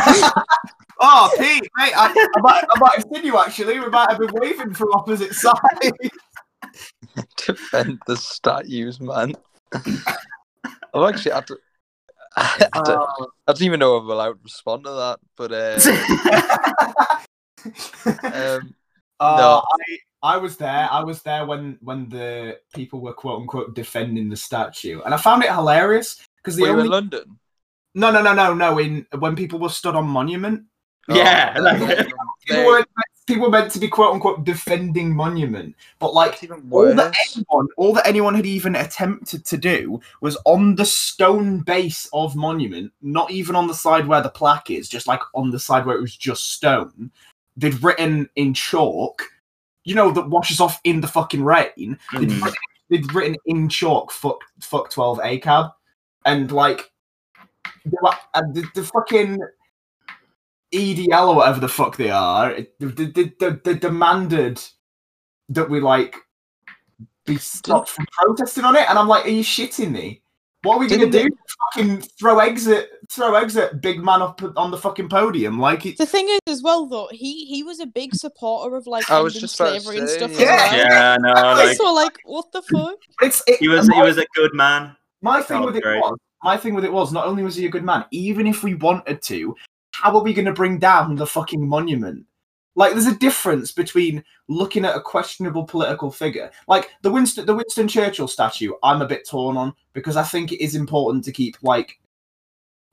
oh, 1.01 1.31
Pete, 1.39 1.63
mate, 1.77 1.93
I, 1.97 2.29
I, 2.37 2.41
might, 2.41 2.65
I 2.71 2.79
might 2.79 2.95
have 2.97 3.07
seen 3.13 3.25
you 3.25 3.39
actually. 3.39 3.81
We 3.81 3.89
might 3.89 4.11
have 4.11 4.19
been 4.19 4.33
waving 4.35 4.75
from 4.75 4.89
opposite 4.93 5.35
sides. 5.35 5.59
Defend 7.47 8.01
the 8.07 8.17
statues, 8.17 9.01
man. 9.01 9.35
I've 9.73 11.15
actually 11.15 11.33
had 11.33 11.47
to. 11.47 11.59
I 12.37 12.69
don't, 12.85 13.09
I 13.47 13.53
don't 13.53 13.63
even 13.63 13.81
know 13.81 13.97
if 13.97 14.03
I'm 14.03 14.11
allowed 14.11 14.33
to 14.33 14.39
respond 14.43 14.85
to 14.85 14.91
that, 14.91 15.21
but 15.37 15.53
uh, 15.53 17.19
um, 18.07 18.75
Uh, 19.21 19.37
No. 19.39 19.63
I, 20.23 20.35
I 20.35 20.37
was 20.39 20.57
there. 20.57 20.89
I 20.91 21.03
was 21.05 21.23
there 21.23 21.45
when 21.47 21.79
when 21.83 22.09
the 22.09 22.59
people 22.75 23.01
were 23.01 23.13
quote 23.13 23.41
unquote 23.43 23.75
defending 23.75 24.29
the 24.29 24.37
statue, 24.37 25.01
and 25.05 25.15
I 25.15 25.19
found 25.19 25.45
it 25.45 25.51
hilarious 25.53 26.19
because 26.39 26.57
the 26.57 26.63
were 26.63 26.69
you 26.69 26.73
only 26.75 26.85
in 26.87 26.91
London? 26.91 27.39
no 27.95 28.11
no 28.11 28.23
no 28.23 28.35
no 28.35 28.55
no 28.55 28.79
in 28.79 29.07
when 29.19 29.37
people 29.37 29.59
were 29.61 29.69
stood 29.69 29.95
on 29.95 30.07
Monument, 30.07 30.65
yeah, 31.09 31.55
Oh, 31.57 31.63
like- 31.63 31.79
they- 31.79 31.95
people 32.47 32.65
were 32.67 32.85
people 33.27 33.43
were 33.45 33.51
meant 33.51 33.71
to 33.73 33.79
be 33.79 33.89
quote 33.89 34.15
unquote 34.15 34.45
defending 34.45 35.15
Monument, 35.15 35.75
but 35.99 36.13
like 36.15 36.43
even 36.43 36.67
all 36.71 36.95
that 36.97 37.15
anyone 37.37 37.69
all 37.77 37.93
that 37.93 38.07
anyone 38.07 38.35
had 38.35 38.47
even 38.47 38.75
attempted 38.77 39.45
to 39.47 39.57
do 39.57 40.01
was 40.23 40.37
on 40.45 40.75
the 40.75 40.85
stone 40.87 41.61
base 41.61 42.09
of 42.13 42.35
Monument, 42.35 42.93
not 43.03 43.31
even 43.31 43.55
on 43.55 43.67
the 43.69 43.75
side 43.75 44.07
where 44.09 44.23
the 44.23 44.29
plaque 44.31 44.71
is, 44.71 44.89
just 44.89 45.07
like 45.07 45.21
on 45.35 45.51
the 45.51 45.59
side 45.61 45.87
where 45.87 45.97
it 45.97 46.01
was 46.03 46.17
just 46.17 46.53
stone. 46.53 47.11
They'd 47.57 47.83
written 47.83 48.29
in 48.37 48.55
chalk, 48.55 49.23
you 49.85 49.95
know, 49.95 50.11
that 50.11 50.29
washes 50.29 50.61
off 50.61 50.81
in 50.85 51.01
the 51.01 51.09
fucking 51.09 51.45
rain. 51.45 51.99
They'd, 52.13 52.29
Mm. 52.31 52.43
written, 52.43 52.55
they'd 52.91 53.13
written 53.15 53.37
in 53.47 53.69
chalk, 53.69 54.11
"fuck, 54.11 54.39
fuck 54.61 54.91
twelve 54.91 55.19
ACAB," 55.21 55.73
and 56.25 56.51
like, 56.51 56.91
they 57.85 57.97
were, 58.03 58.11
and 58.35 58.55
the, 58.55 58.65
the 58.75 58.83
fucking 58.85 59.39
EDL 60.73 61.29
or 61.29 61.37
whatever 61.37 61.61
the 61.61 61.69
fuck 61.69 61.97
they 61.97 62.11
are, 62.11 62.55
they, 62.81 62.87
they, 62.87 63.05
they, 63.07 63.33
they, 63.39 63.51
they 63.65 63.75
demanded 63.75 64.61
that 65.49 65.71
we 65.71 65.79
like 65.81 66.17
be 67.25 67.37
stopped 67.37 67.89
from 67.91 68.07
protesting 68.11 68.65
on 68.65 68.75
it, 68.75 68.89
and 68.89 68.99
I'm 68.99 69.07
like, 69.09 69.25
are 69.27 69.31
you 69.31 69.45
shitting 69.45 69.93
me? 69.93 70.23
What 70.65 70.77
are 70.77 70.79
we 70.81 70.89
gonna 70.89 71.11
do? 71.11 71.29
Fucking 71.75 72.01
throw 72.19 72.39
eggs 72.41 72.67
at 72.67 72.89
throw 73.11 73.35
eggs 73.35 73.57
at 73.57 73.81
big 73.81 74.03
man 74.03 74.23
up 74.23 74.43
on 74.57 74.71
the 74.71 74.79
fucking 74.79 75.09
podium? 75.09 75.61
Like 75.61 75.87
it, 75.87 75.99
The 75.99 76.07
thing 76.07 76.29
is, 76.29 76.41
as 76.47 76.63
well, 76.63 76.87
though, 76.87 77.09
he 77.13 77.45
he 77.45 77.63
was 77.63 77.81
a 77.81 77.87
big 77.87 78.15
supporter 78.15 78.75
of 78.77 78.87
like 78.87 79.09
I 79.11 79.21
was 79.21 79.35
ending 79.35 79.43
just 79.43 79.57
slavery 79.57 79.99
and 79.99 80.09
stuff 80.09 80.33
yeah. 80.33 80.39
as 80.39 80.73
well. 80.73 80.91
yeah, 80.91 81.17
no, 81.21 81.33
like 81.33 81.77
so 81.77 81.93
like, 81.93 82.19
what 82.25 82.51
the 82.53 82.63
fuck? 82.63 82.97
it's 83.21 83.43
it, 83.47 83.61
he 83.61 83.69
was 83.69 83.89
my, 83.89 83.97
he 83.97 84.03
was 84.03 84.19
a 84.19 84.27
good 84.35 84.55
man. 84.55 84.97
my 85.21 85.41
thing 85.43 85.63
Oh, 85.63 85.67
with 85.67 85.77
it 85.77 85.85
was 85.85 86.19
my 86.43 86.57
thing 86.57 86.75
with 86.75 86.85
it 86.85 86.93
was 86.93 87.13
not 87.13 87.27
only 87.27 87.43
was 87.43 87.57
he 87.57 87.67
a 87.67 87.71
good 87.71 87.85
man, 87.85 88.05
even 88.11 88.47
if 88.47 88.63
we 88.63 88.75
wanted 88.75 89.23
to, 89.23 89.55
how 89.93 90.17
are 90.17 90.23
we 90.23 90.35
going 90.35 90.45
to 90.45 90.53
bring 90.53 90.79
down 90.79 91.15
the 91.15 91.27
fucking 91.27 91.67
monument? 91.67 92.25
Like, 92.77 92.93
there's 92.93 93.07
a 93.07 93.17
difference 93.19 93.71
between 93.73 94.25
looking 94.49 94.85
at 94.85 94.97
a 94.97 95.01
questionable 95.01 95.65
political 95.65 96.11
figure, 96.11 96.51
like 96.67 96.91
the 97.03 97.11
Winston 97.11 97.47
the 97.47 97.55
Winston 97.55 97.87
Churchill 97.89 98.29
statue. 98.29 98.73
I'm 98.83 99.01
a 99.03 99.07
bit 99.07 99.29
torn 99.29 99.57
on 99.57 99.75
because 99.93 100.17
I 100.17 100.25
think 100.25 100.51
it 100.53 100.63
is 100.63 100.75
important 100.75 101.25
to 101.25 101.33
keep 101.33 101.57
like 101.63 101.99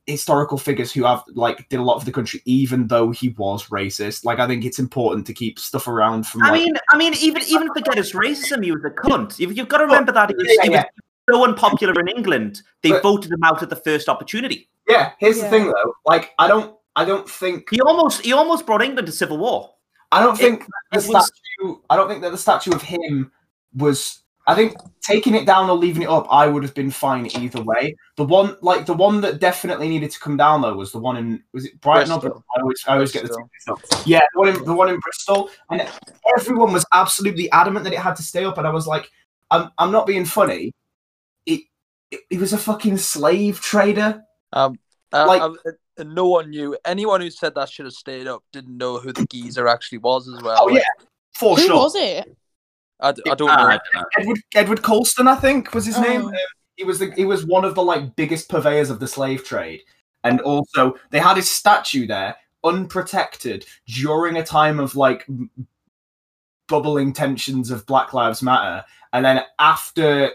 historical 0.08 0.58
figures 0.58 0.92
who 0.92 1.04
have 1.06 1.24
like 1.34 1.68
did 1.70 1.80
a 1.80 1.84
lot 1.84 2.00
for 2.00 2.06
the 2.06 2.12
country, 2.12 2.42
even 2.46 2.88
though 2.88 3.12
he 3.12 3.30
was 3.30 3.68
racist. 3.68 4.26
Like, 4.26 4.40
I 4.40 4.48
think 4.48 4.66
it's 4.66 4.80
important 4.80 5.26
to 5.28 5.34
keep 5.34 5.58
stuff 5.60 5.88
around 5.88 6.28
from. 6.28 6.44
I 6.44 6.52
like, 6.52 6.62
mean, 6.62 6.74
I 6.90 6.98
mean, 6.98 7.14
even 7.20 7.42
even 7.48 7.68
forget 7.74 7.98
his 7.98 8.14
racism. 8.14 8.64
He 8.64 8.72
was 8.72 8.84
a 8.86 8.90
cunt. 8.90 9.40
You've, 9.40 9.58
you've 9.58 9.68
got 9.68 9.80
to 9.80 9.86
remember 9.86 10.12
that 10.12 10.30
he 10.30 10.36
was, 10.36 10.46
yeah, 10.48 10.64
he 10.64 10.72
yeah. 10.72 10.84
was 11.28 11.36
so 11.36 11.44
unpopular 11.44 12.00
in 12.00 12.08
England. 12.08 12.62
They 12.84 12.92
But- 12.92 13.04
voted 13.04 13.32
him 13.32 13.44
out 13.44 13.64
at 13.64 13.70
the 13.70 13.76
first 13.76 14.10
opportunity. 14.10 14.70
yeah. 14.88 15.12
Here's 15.20 15.40
the 15.40 15.50
thing, 15.50 15.68
though. 15.68 15.94
Like, 16.06 16.32
I 16.40 16.48
don't, 16.48 16.76
I 16.96 17.06
don't 17.06 17.30
think 17.30 17.70
He 17.72 17.82
almost 17.82 18.22
he 18.26 18.34
almost 18.34 18.66
brought 18.66 18.82
England 18.82 19.06
to 19.08 19.12
civil 19.12 19.38
war. 19.38 19.74
I 20.12 20.22
don't 20.22 20.36
It- 20.36 20.42
think 20.44 20.66
the 20.92 21.00
it 21.00 21.08
was- 21.08 21.26
statue. 21.28 21.78
I 21.90 21.96
don't 21.96 22.10
think 22.10 22.22
that 22.22 22.32
the 22.32 22.38
statue 22.38 22.72
of 22.74 22.82
him 22.82 23.32
was. 23.76 24.20
I 24.48 24.56
think 24.56 24.74
taking 25.04 25.36
it 25.36 25.46
down 25.46 25.70
or 25.70 25.78
leaving 25.78 26.02
it 26.02 26.10
up, 26.10 26.26
I 26.32 26.48
would 26.48 26.64
have 26.64 26.74
been 26.74 26.90
fine 26.90 27.28
either 27.38 27.62
way. 27.62 27.96
The 28.18 28.24
one, 28.26 28.58
like 28.62 28.88
the 28.88 28.94
one 28.96 29.22
that 29.22 29.40
definitely 29.40 29.88
needed 29.88 30.10
to 30.12 30.20
come 30.20 30.36
down 30.36 30.62
though, 30.64 30.74
was 30.74 30.92
the 30.92 30.98
one 30.98 31.16
in 31.16 31.44
was 31.54 31.66
it 31.66 31.80
Brighton? 31.80 32.12
Or 32.12 32.20
Bristol. 32.20 32.30
Bristol? 32.32 32.46
I 32.58 32.62
always, 32.62 32.84
I 32.88 32.94
always 32.94 33.12
get 33.12 33.22
the 33.22 33.28
two 33.30 33.46
Bristol. 33.52 33.76
mixed 33.76 33.94
up. 33.94 34.08
Yeah, 34.08 34.22
the 34.34 34.40
one 34.40 34.50
in 34.50 34.64
the 34.66 34.74
one 34.74 34.90
in 34.90 35.00
Bristol, 35.00 35.50
and 35.70 35.88
everyone 36.36 36.74
was 36.74 36.84
absolutely 36.92 37.50
adamant 37.52 37.84
that 37.86 37.94
it 37.94 38.00
had 38.00 38.16
to 38.16 38.24
stay 38.24 38.44
up, 38.44 38.58
and 38.58 38.66
I 38.66 38.72
was 38.72 38.88
like, 38.88 39.12
I'm, 39.52 39.70
I'm 39.78 39.92
not 39.92 40.08
being 40.08 40.26
funny. 40.26 40.74
It, 41.46 41.62
it, 42.10 42.22
it 42.32 42.40
was 42.40 42.52
a 42.52 42.58
fucking 42.58 42.98
slave 42.98 43.62
trader. 43.62 44.24
Um, 44.54 44.80
uh, 45.14 45.28
Like- 45.28 45.42
um, 45.44 45.58
uh, 45.66 45.72
and 46.02 46.14
no 46.14 46.28
one 46.28 46.50
knew. 46.50 46.78
Anyone 46.86 47.22
who 47.22 47.30
said 47.32 47.56
that 47.56 47.70
should 47.70 47.86
have 47.86 47.94
stayed 47.94 48.28
up 48.28 48.44
didn't 48.52 48.76
know 48.78 49.00
who 49.00 49.14
the 49.14 49.26
geezer 49.28 49.68
actually 49.68 50.00
was 50.00 50.28
as 50.28 50.42
well. 50.44 50.58
Oh 50.60 50.66
Like, 50.66 50.76
yeah, 50.84 51.06
for 51.34 51.56
Who 51.56 51.62
sure. 51.62 51.76
was 51.78 51.96
it? 51.96 52.36
I, 53.00 53.14
d- 53.14 53.22
I 53.30 53.36
don't 53.36 53.50
Ah, 53.50 53.56
know. 53.56 53.64
I 53.68 53.72
don't 53.78 53.96
know. 53.96 54.04
Edward 54.20 54.40
Edward 54.54 54.82
Colston, 54.84 55.28
I 55.28 55.36
think, 55.36 55.74
was 55.74 55.86
his 55.86 55.98
name. 56.00 56.24
Oh. 56.26 56.28
Um, 56.28 56.36
he 56.76 56.84
was 56.84 57.00
the 57.00 57.12
he 57.16 57.26
was 57.26 57.46
one 57.46 57.64
of 57.66 57.74
the 57.76 57.84
like 57.84 58.16
biggest 58.16 58.50
purveyors 58.50 58.90
of 58.90 59.00
the 59.00 59.08
slave 59.08 59.44
trade, 59.44 59.82
and 60.24 60.40
also 60.42 60.96
they 61.10 61.20
had 61.20 61.38
his 61.38 61.50
statue 61.50 62.06
there, 62.08 62.36
unprotected, 62.64 63.66
during 63.88 64.38
a 64.38 64.44
time 64.46 64.80
of 64.80 64.96
like 64.96 65.26
bubbling 66.68 67.14
tensions 67.14 67.72
of 67.72 67.86
Black 67.86 68.14
Lives 68.14 68.42
Matter, 68.42 68.84
and 69.14 69.24
then 69.26 69.42
after. 69.60 70.32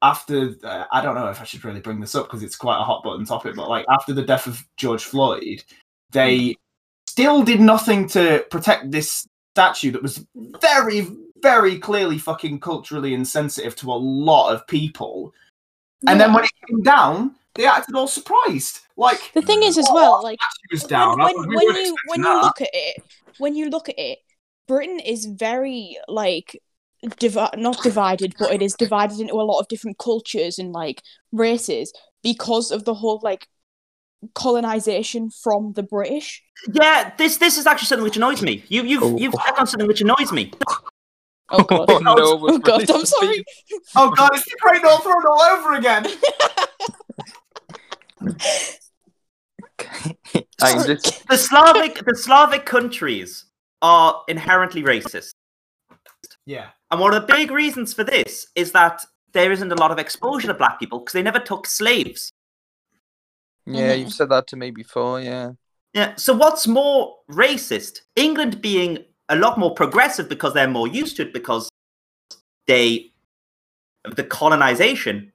After 0.00 0.54
uh, 0.62 0.84
I 0.92 1.02
don't 1.02 1.16
know 1.16 1.28
if 1.28 1.40
I 1.40 1.44
should 1.44 1.64
really 1.64 1.80
bring 1.80 2.00
this 2.00 2.14
up 2.14 2.26
because 2.26 2.42
it's 2.42 2.56
quite 2.56 2.80
a 2.80 2.84
hot 2.84 3.02
button 3.02 3.24
topic, 3.24 3.56
but 3.56 3.68
like 3.68 3.84
after 3.88 4.12
the 4.12 4.22
death 4.22 4.46
of 4.46 4.62
George 4.76 5.04
Floyd, 5.04 5.64
they 6.12 6.54
still 7.08 7.42
did 7.42 7.60
nothing 7.60 8.06
to 8.08 8.44
protect 8.50 8.90
this 8.90 9.26
statue 9.54 9.90
that 9.90 10.02
was 10.02 10.24
very, 10.60 11.08
very 11.42 11.78
clearly 11.78 12.16
fucking 12.16 12.60
culturally 12.60 13.12
insensitive 13.12 13.74
to 13.76 13.90
a 13.90 13.94
lot 13.94 14.52
of 14.52 14.66
people. 14.68 15.34
And 16.06 16.20
then 16.20 16.32
when 16.32 16.44
it 16.44 16.50
came 16.68 16.82
down, 16.82 17.34
they 17.54 17.66
acted 17.66 17.96
all 17.96 18.06
surprised. 18.06 18.80
Like 18.96 19.32
the 19.34 19.42
thing 19.42 19.64
is 19.64 19.78
as 19.78 19.86
"Oh, 19.88 19.94
well, 19.94 20.22
like 20.22 20.38
down. 20.86 21.18
when, 21.18 21.34
when, 21.36 21.48
we 21.48 21.56
when 21.56 21.76
you 21.76 21.96
when 22.06 22.20
expecting 22.20 22.24
you 22.24 22.40
look 22.42 22.60
at 22.60 22.70
it 22.72 23.02
when 23.38 23.54
you 23.54 23.70
look 23.70 23.88
at 23.88 23.98
it 23.98 24.18
britain 24.66 25.00
is 25.00 25.24
very 25.24 25.96
like 26.08 26.60
divi- 27.18 27.56
not 27.56 27.80
divided 27.82 28.34
but 28.38 28.52
it 28.52 28.60
is 28.62 28.74
divided 28.74 29.20
into 29.20 29.34
a 29.34 29.42
lot 29.50 29.58
of 29.60 29.68
different 29.68 29.98
cultures 29.98 30.58
and 30.58 30.72
like 30.72 31.02
races 31.32 31.92
because 32.22 32.70
of 32.70 32.84
the 32.84 32.94
whole 32.94 33.20
like 33.22 33.46
colonization 34.34 35.30
from 35.30 35.72
the 35.74 35.82
british 35.82 36.42
Yeah, 36.72 37.12
this 37.18 37.36
this 37.36 37.56
is 37.56 37.66
actually 37.66 37.86
something 37.86 38.02
which 38.04 38.16
annoys 38.16 38.42
me. 38.42 38.64
You 38.68 38.82
you've 38.82 39.02
Oh. 39.04 39.16
you've 39.16 39.34
checked 39.44 39.58
on 39.60 39.66
something 39.68 39.86
which 39.86 40.00
annoys 40.00 40.32
me. 40.32 40.50
oh 41.50 41.62
god 41.62 41.86
Oh, 41.88 41.98
no, 42.02 42.14
oh 42.18 42.36
we've 42.36 42.60
god 42.62 42.90
i'm 42.90 43.06
sorry 43.06 43.44
Oh 43.94 44.10
god, 44.10 44.30
it's 44.34 44.44
the 44.44 44.56
Great 44.60 44.82
North 44.82 45.06
Road 45.06 45.24
all 45.30 45.40
over 45.42 45.74
again. 45.74 46.04
I 50.60 50.84
just, 50.86 51.28
The 51.28 51.36
Slavic 51.36 52.04
the 52.04 52.16
Slavic 52.16 52.66
countries 52.66 53.44
are 53.80 54.22
inherently 54.28 54.82
racist. 54.82 55.34
Yeah. 56.46 56.70
And 56.90 57.00
one 57.00 57.14
of 57.14 57.20
the 57.26 57.32
big 57.32 57.50
reasons 57.50 57.92
for 57.92 58.04
this 58.04 58.46
is 58.54 58.72
that 58.72 59.04
there 59.32 59.52
isn't 59.52 59.70
a 59.70 59.74
lot 59.74 59.90
of 59.90 59.98
exposure 59.98 60.46
to 60.48 60.54
black 60.54 60.78
people 60.78 61.00
because 61.00 61.12
they 61.12 61.22
never 61.22 61.38
took 61.40 61.66
slaves. 61.66 62.32
yeah, 63.66 63.92
Mhm. 63.94 63.98
you've 64.00 64.12
said 64.14 64.30
that 64.30 64.46
to 64.46 64.56
me 64.56 64.70
before. 64.70 65.20
Yeah, 65.20 65.52
Yeah. 65.92 66.14
So 66.16 66.32
what's 66.34 66.66
more 66.66 67.16
racist? 67.30 68.00
England 68.16 68.62
being 68.62 69.04
a 69.28 69.36
lot 69.36 69.58
more 69.58 69.74
progressive 69.74 70.26
because 70.28 70.54
they're 70.54 70.66
more 70.70 70.88
used 70.88 71.16
to 71.16 71.22
it 71.22 71.34
because 71.34 71.68
they 72.66 73.12
the 74.16 74.24
colonization, 74.24 75.32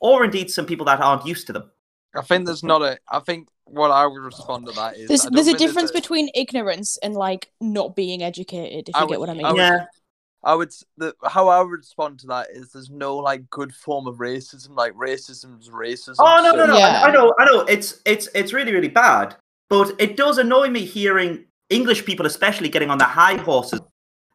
or 0.00 0.24
indeed 0.24 0.50
some 0.50 0.66
people 0.66 0.86
that 0.86 1.00
aren't 1.00 1.24
used 1.26 1.46
to 1.46 1.52
them. 1.52 1.70
I 2.16 2.22
think 2.22 2.46
there's 2.46 2.64
not 2.64 2.82
a. 2.82 2.98
I 3.08 3.20
think 3.20 3.48
what 3.66 3.92
I 3.92 4.04
would 4.06 4.20
respond 4.22 4.66
to 4.66 4.72
that 4.72 4.96
is 4.96 5.06
there's, 5.08 5.20
I 5.20 5.24
don't 5.26 5.34
there's 5.34 5.46
a 5.48 5.56
difference 5.56 5.92
between 5.92 6.30
ignorance 6.34 6.96
and 7.04 7.14
like 7.14 7.52
not 7.60 7.94
being 7.94 8.22
educated 8.24 8.88
if 8.88 8.96
I 8.96 9.02
you 9.02 9.06
get 9.08 9.20
would- 9.20 9.28
what 9.28 9.30
i 9.30 9.34
mean 9.34 9.46
I 9.46 9.52
would- 9.52 9.58
yeah. 9.58 9.86
I 10.44 10.54
would 10.54 10.72
the 10.96 11.14
how 11.24 11.48
I 11.48 11.60
would 11.62 11.70
respond 11.70 12.20
to 12.20 12.26
that 12.28 12.48
is 12.50 12.72
there's 12.72 12.90
no 12.90 13.16
like 13.16 13.48
good 13.50 13.74
form 13.74 14.06
of 14.06 14.16
racism. 14.16 14.76
Like 14.76 14.92
racism's 14.94 15.70
racism. 15.70 16.16
Oh 16.18 16.40
no 16.42 16.50
so- 16.52 16.56
no 16.56 16.66
no! 16.66 16.76
Yeah. 16.78 17.02
I, 17.04 17.08
I 17.08 17.12
know 17.12 17.34
I 17.38 17.44
know 17.46 17.60
it's 17.62 18.00
it's 18.04 18.28
it's 18.34 18.52
really 18.52 18.72
really 18.72 18.88
bad, 18.88 19.36
but 19.68 19.94
it 19.98 20.16
does 20.16 20.38
annoy 20.38 20.68
me 20.68 20.84
hearing 20.84 21.44
English 21.70 22.04
people, 22.04 22.26
especially, 22.26 22.68
getting 22.68 22.90
on 22.90 22.98
the 22.98 23.04
high 23.04 23.36
horses 23.36 23.80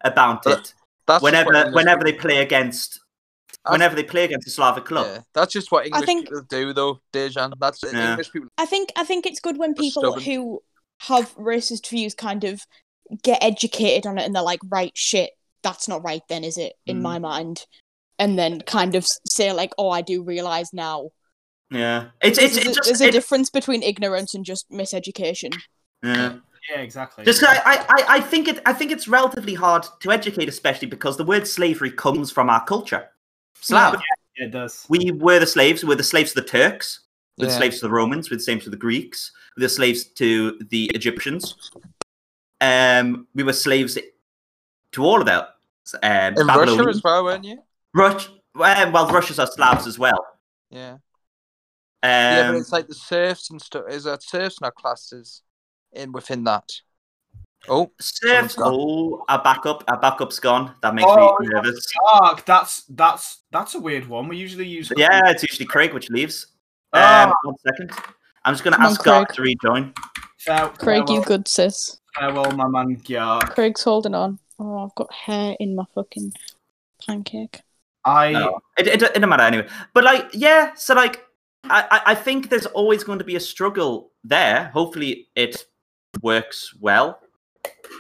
about 0.02 0.44
But 0.44 0.60
it 0.60 0.74
That's 1.08 1.16
just 1.16 1.24
whenever 1.24 1.54
English 1.54 1.76
whenever 1.76 2.04
they 2.04 2.14
play 2.14 2.38
against 2.38 3.00
I- 3.66 3.72
whenever 3.72 3.96
they 3.96 4.04
play 4.04 4.26
against 4.26 4.48
a 4.48 4.52
Slavic 4.52 4.86
club. 4.86 5.06
Yeah, 5.08 5.22
that's 5.34 5.54
just 5.54 5.72
what 5.72 5.86
English 5.86 6.06
think- 6.06 6.26
people 6.26 6.42
do, 6.50 6.74
though, 6.74 7.02
Dejan. 7.14 7.54
That's 7.60 7.84
Yeah. 7.84 8.12
English 8.12 8.32
people. 8.32 8.50
I 8.58 8.66
think 8.66 8.92
I 8.96 9.04
think 9.04 9.26
it's 9.26 9.40
good 9.40 9.58
when 9.58 9.74
people 9.74 10.20
who 10.20 10.62
have 11.02 11.34
racist 11.36 11.88
views 11.88 12.14
kind 12.16 12.44
of 12.44 12.62
get 13.24 13.42
educated 13.44 14.06
on 14.06 14.18
it 14.18 14.26
and 14.26 14.36
they're 14.36 14.44
like, 14.44 14.60
right, 14.70 14.92
shit, 14.96 15.32
that's 15.64 15.88
not 15.88 16.04
right 16.04 16.22
then, 16.30 16.44
is 16.44 16.58
it? 16.58 16.74
In 16.86 16.98
Mm. 17.00 17.02
my 17.02 17.20
mind. 17.20 17.66
And 18.18 18.38
then 18.38 18.62
kind 18.62 18.96
of 18.96 19.06
say 19.30 19.54
like, 19.54 19.72
oh, 19.78 19.90
I 19.90 20.02
do 20.02 20.24
realize 20.24 20.74
now. 20.74 21.10
Yeah, 21.72 22.08
it's 22.22 22.38
There's, 22.40 22.58
it's, 22.58 22.66
a, 22.66 22.74
just 22.74 22.84
there's 22.86 23.02
a 23.02 23.08
it- 23.08 23.12
difference 23.12 23.50
between 23.50 23.84
ignorance 23.84 24.34
and 24.34 24.44
just 24.44 24.70
miseducation. 24.72 25.56
yeah. 26.04 26.38
Yeah, 26.70 26.82
exactly. 26.82 27.24
Just 27.26 27.40
'cause 27.42 27.58
I, 27.66 27.78
I, 27.90 28.18
I 28.18 28.22
think 28.22 28.48
it 28.48 28.62
I 28.66 28.74
think 28.74 28.92
it's 28.92 29.08
relatively 29.08 29.54
hard 29.56 29.86
to 30.02 30.12
educate, 30.12 30.50
especially 30.50 30.88
because 30.90 31.16
the 31.18 31.24
word 31.24 31.48
slavery 31.48 31.90
comes 31.90 32.32
from 32.32 32.50
our 32.50 32.64
culture. 32.66 33.10
Slav. 33.62 33.94
Yeah, 34.38 34.46
it 34.48 34.52
does. 34.52 34.86
We 34.90 35.12
were 35.12 35.40
the 35.40 35.48
slaves. 35.48 35.84
We're 35.86 35.96
the 35.96 36.04
slaves 36.04 36.34
to 36.34 36.42
the 36.42 36.48
Turks. 36.48 37.00
We're 37.38 37.48
the 37.48 37.54
slaves 37.54 37.80
to 37.80 37.88
the 37.88 37.92
Romans. 37.92 38.30
We're 38.30 38.38
the 38.38 38.44
slaves 38.44 38.66
to 38.66 38.70
the 38.70 38.76
Greeks. 38.78 39.32
We're 39.58 39.62
the 39.64 39.70
slaves 39.70 40.04
to 40.04 40.60
the 40.70 40.92
Egyptians. 40.94 41.56
Um, 42.62 43.28
we 43.34 43.44
were 43.44 43.54
slaves 43.54 43.98
to 44.94 45.04
all 45.04 45.20
of 45.20 45.26
that. 45.28 45.50
Um, 46.04 46.36
In 46.38 46.48
Russia 46.48 46.86
as 46.90 47.02
well, 47.04 47.24
weren't 47.24 47.44
you? 47.46 47.60
Rush, 47.94 48.30
well, 48.56 48.92
well, 48.92 49.08
Russians 49.10 49.40
are 49.40 49.48
Slavs 49.48 49.88
as 49.88 49.98
well. 49.98 50.26
Yeah. 50.70 50.98
Um, 52.02 52.10
yeah, 52.12 52.52
but 52.52 52.58
it's 52.58 52.72
like 52.72 52.88
the 52.88 52.94
serfs 52.96 53.50
and 53.50 53.62
stuff. 53.62 53.86
Is 53.90 54.04
that 54.06 54.24
serfs 54.24 54.62
not 54.62 54.76
classed 54.76 55.12
as 55.14 55.42
in 55.92 56.12
within 56.12 56.44
that? 56.46 56.70
Oh, 57.68 57.92
serfs. 58.00 58.56
Oh, 58.58 59.26
our 59.28 59.42
backup, 59.44 59.84
our 59.90 60.00
backup's 60.00 60.40
gone. 60.40 60.76
That 60.82 60.96
makes 60.96 61.08
Oh, 61.10 61.36
me 61.42 61.48
nervous. 61.50 61.86
Dark. 62.12 62.46
That's 62.46 62.84
that's 62.86 63.40
that's 63.52 63.76
a 63.76 63.80
weird 63.80 64.08
one. 64.08 64.30
We 64.30 64.38
usually 64.38 64.66
use. 64.68 64.94
Yeah, 64.96 65.30
it's 65.30 65.44
usually 65.44 65.66
Craig 65.66 65.94
which 65.94 66.10
leaves. 66.10 66.48
Um, 66.94 67.02
Ah. 67.04 67.34
one 67.44 67.56
second. 67.68 67.92
I'm 68.46 68.54
just 68.54 68.64
going 68.64 68.72
to 68.72 68.78
Come 68.78 68.86
ask 68.86 69.04
Garth 69.04 69.28
Craig. 69.30 69.36
to 69.36 69.42
rejoin. 69.70 69.94
Fair, 70.40 70.70
Craig, 70.70 71.10
you 71.10 71.22
good 71.26 71.48
sis. 71.50 72.00
farewell, 72.16 72.50
my 72.52 72.68
man 72.68 72.96
Gyark. 73.02 73.50
Craig's 73.54 73.84
holding 73.84 74.16
on. 74.16 74.40
Oh, 74.60 74.78
I've 74.86 74.96
got 74.96 75.12
hair 75.14 75.56
in 75.60 75.76
my 75.76 75.86
fucking 75.96 76.34
pancake. 77.06 77.62
I 78.06 78.32
No, 78.32 78.60
it, 78.78 78.88
it, 78.88 78.94
it 78.96 79.00
doesn't 79.14 79.30
matter 79.30 79.44
anyway. 79.44 79.68
But 79.94 80.04
like, 80.04 80.30
yeah, 80.34 80.74
so 80.76 80.94
like, 80.96 81.26
I, 81.66 81.86
I- 81.92 82.02
I 82.12 82.16
think 82.16 82.50
there's 82.50 82.66
always 82.68 83.04
going 83.04 83.20
to 83.20 83.26
be 83.26 83.36
a 83.36 83.40
struggle 83.40 84.12
there. 84.24 84.66
Hopefully, 84.74 85.28
it 85.36 85.66
works 86.22 86.74
well. 86.80 87.20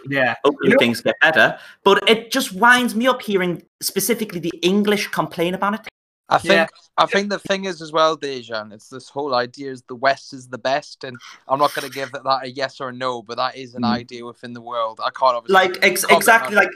yeah. 0.09 0.35
Hopefully, 0.43 0.69
You 0.69 0.73
know- 0.75 0.79
things 0.79 1.01
get 1.01 1.15
better. 1.21 1.57
But 1.83 2.09
it 2.09 2.31
just 2.31 2.53
winds 2.53 2.95
me 2.95 3.07
up 3.07 3.21
hearing 3.21 3.63
specifically 3.81 4.39
the 4.39 4.53
English 4.61 5.07
complain 5.07 5.53
about 5.53 5.75
it. 5.75 5.87
I 6.31 6.37
think 6.37 6.51
Yeah. 6.53 6.67
I 6.97 7.05
think 7.07 7.29
the 7.29 7.39
thing 7.39 7.65
is 7.65 7.81
as 7.81 7.91
well, 7.91 8.17
Dejan. 8.17 8.71
It's 8.71 8.89
this 8.89 9.09
whole 9.09 9.33
idea 9.33 9.71
is 9.71 9.81
the 9.83 9.95
West 9.95 10.31
is 10.33 10.47
the 10.47 10.57
best, 10.59 11.03
and 11.03 11.17
I'm 11.47 11.59
not 11.59 11.73
going 11.73 11.87
to 11.87 11.93
give 11.93 12.11
that, 12.11 12.23
that 12.23 12.43
a 12.43 12.49
yes 12.51 12.79
or 12.79 12.89
a 12.89 12.93
no, 12.93 13.21
but 13.23 13.37
that 13.37 13.55
is 13.57 13.73
an 13.75 13.81
Mm. 13.83 13.89
idea 14.01 14.25
within 14.25 14.53
the 14.53 14.61
world. 14.61 14.99
I 15.03 15.09
can't 15.09 15.35
obviously 15.35 15.53
Like 15.53 15.83
ex- 15.83 16.05
exactly 16.09 16.55
like 16.55 16.69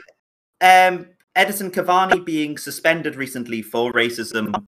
um, 0.60 1.06
Edinson 1.36 1.70
Cavani 1.70 2.24
being 2.24 2.58
suspended 2.58 3.16
recently 3.16 3.62
for 3.62 3.92
racism 3.92 4.66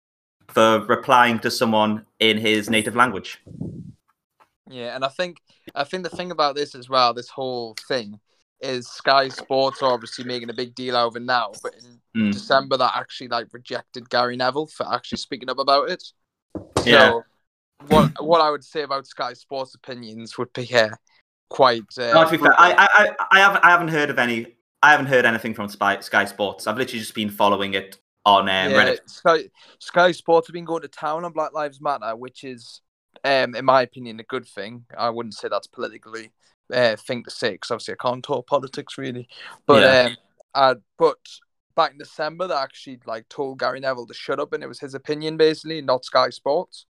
for 0.47 0.79
replying 0.86 1.39
to 1.39 1.51
someone 1.51 2.05
in 2.19 2.38
his 2.38 2.69
native 2.69 2.95
language. 2.95 3.39
Yeah, 4.69 4.95
and 4.95 5.03
I 5.03 5.09
think 5.09 5.38
I 5.75 5.84
think 5.84 6.03
the 6.03 6.09
thing 6.09 6.32
about 6.32 6.55
this 6.55 6.75
as 6.75 6.89
well, 6.89 7.13
this 7.13 7.29
whole 7.29 7.75
thing, 7.88 8.19
is 8.62 8.88
Sky 8.88 9.30
Sports 9.30 9.82
are 9.82 9.91
obviously 9.91 10.24
making 10.24 10.49
a 10.49 10.53
big 10.53 10.76
deal 10.76 10.95
over 10.95 11.20
now, 11.20 11.51
but 11.64 11.74
in 11.76 12.01
Mm. 12.16 12.34
December 12.34 12.76
that 12.76 12.91
actually 12.95 13.30
like 13.30 13.47
rejected 13.53 14.09
Gary 14.09 14.36
Neville 14.36 14.68
for 14.68 14.86
actually 14.93 15.20
speaking 15.20 15.49
up 15.49 15.59
about 15.59 15.89
it. 15.89 16.03
Yeah. 16.84 17.12
So 17.12 17.24
what 17.88 18.12
what 18.20 18.41
I 18.41 18.49
would 18.51 18.66
say 18.66 18.82
about 18.82 19.07
Sky 19.07 19.32
Sports 19.34 19.76
opinions 19.76 20.38
would 20.38 20.51
be 20.51 20.68
uh, 20.76 20.89
quite. 21.49 21.84
Uh, 21.97 22.12
No, 22.14 22.26
to 22.26 22.32
be 22.32 22.38
fair, 22.38 22.53
I, 22.59 22.74
I, 22.74 22.88
I, 22.91 23.16
I 23.32 23.39
haven't, 23.39 23.64
I 23.64 23.70
haven't 23.70 23.88
heard 23.88 24.09
of 24.09 24.20
any. 24.20 24.57
I 24.84 24.91
haven't 24.91 25.05
heard 25.05 25.26
anything 25.26 25.53
from 25.53 25.70
Spy, 25.70 26.01
Sky 26.01 26.26
Sports. 26.26 26.68
I've 26.68 26.78
literally 26.78 26.99
just 26.99 27.16
been 27.16 27.30
following 27.30 27.76
it 27.76 27.97
on 28.26 28.41
um, 28.41 28.47
yeah, 28.49 28.72
Reddit. 28.72 29.09
Sky 29.09 29.43
Sky 29.80 30.12
Sports 30.12 30.47
have 30.47 30.53
been 30.53 30.66
going 30.66 30.82
to 30.82 30.89
town 30.89 31.24
on 31.24 31.32
Black 31.32 31.53
Lives 31.53 31.80
Matter, 31.80 32.16
which 32.18 32.43
is, 32.43 32.82
um, 33.24 33.55
in 33.55 33.64
my 33.64 33.84
opinion, 33.84 34.20
a 34.20 34.24
good 34.24 34.45
thing. 34.45 34.84
I 34.97 35.09
wouldn't 35.09 35.36
say 35.36 35.47
that's 35.47 35.68
politically 35.68 36.34
uh, 36.72 36.95
thing 36.95 37.24
to 37.24 37.32
say 37.32 37.51
because 37.51 37.72
obviously 37.72 37.95
I 37.99 38.03
can't 38.07 38.24
talk 38.24 38.47
politics 38.47 38.97
really. 38.97 39.28
But 39.65 39.82
Yeah. 39.84 40.01
um, 40.09 40.17
uh, 40.53 40.76
but 40.97 41.17
back 41.76 41.91
in 41.91 41.97
December, 41.97 42.47
they 42.47 42.53
actually 42.55 42.99
like 43.05 43.28
told 43.30 43.59
Gary 43.59 43.80
Neville 43.80 44.07
to 44.07 44.13
shut 44.13 44.39
up, 44.39 44.53
and 44.53 44.63
it 44.63 44.67
was 44.67 44.80
his 44.80 44.93
opinion 44.93 45.38
basically, 45.38 45.82
not 45.82 46.05
Sky 46.05 46.30
Sports. 46.30 46.86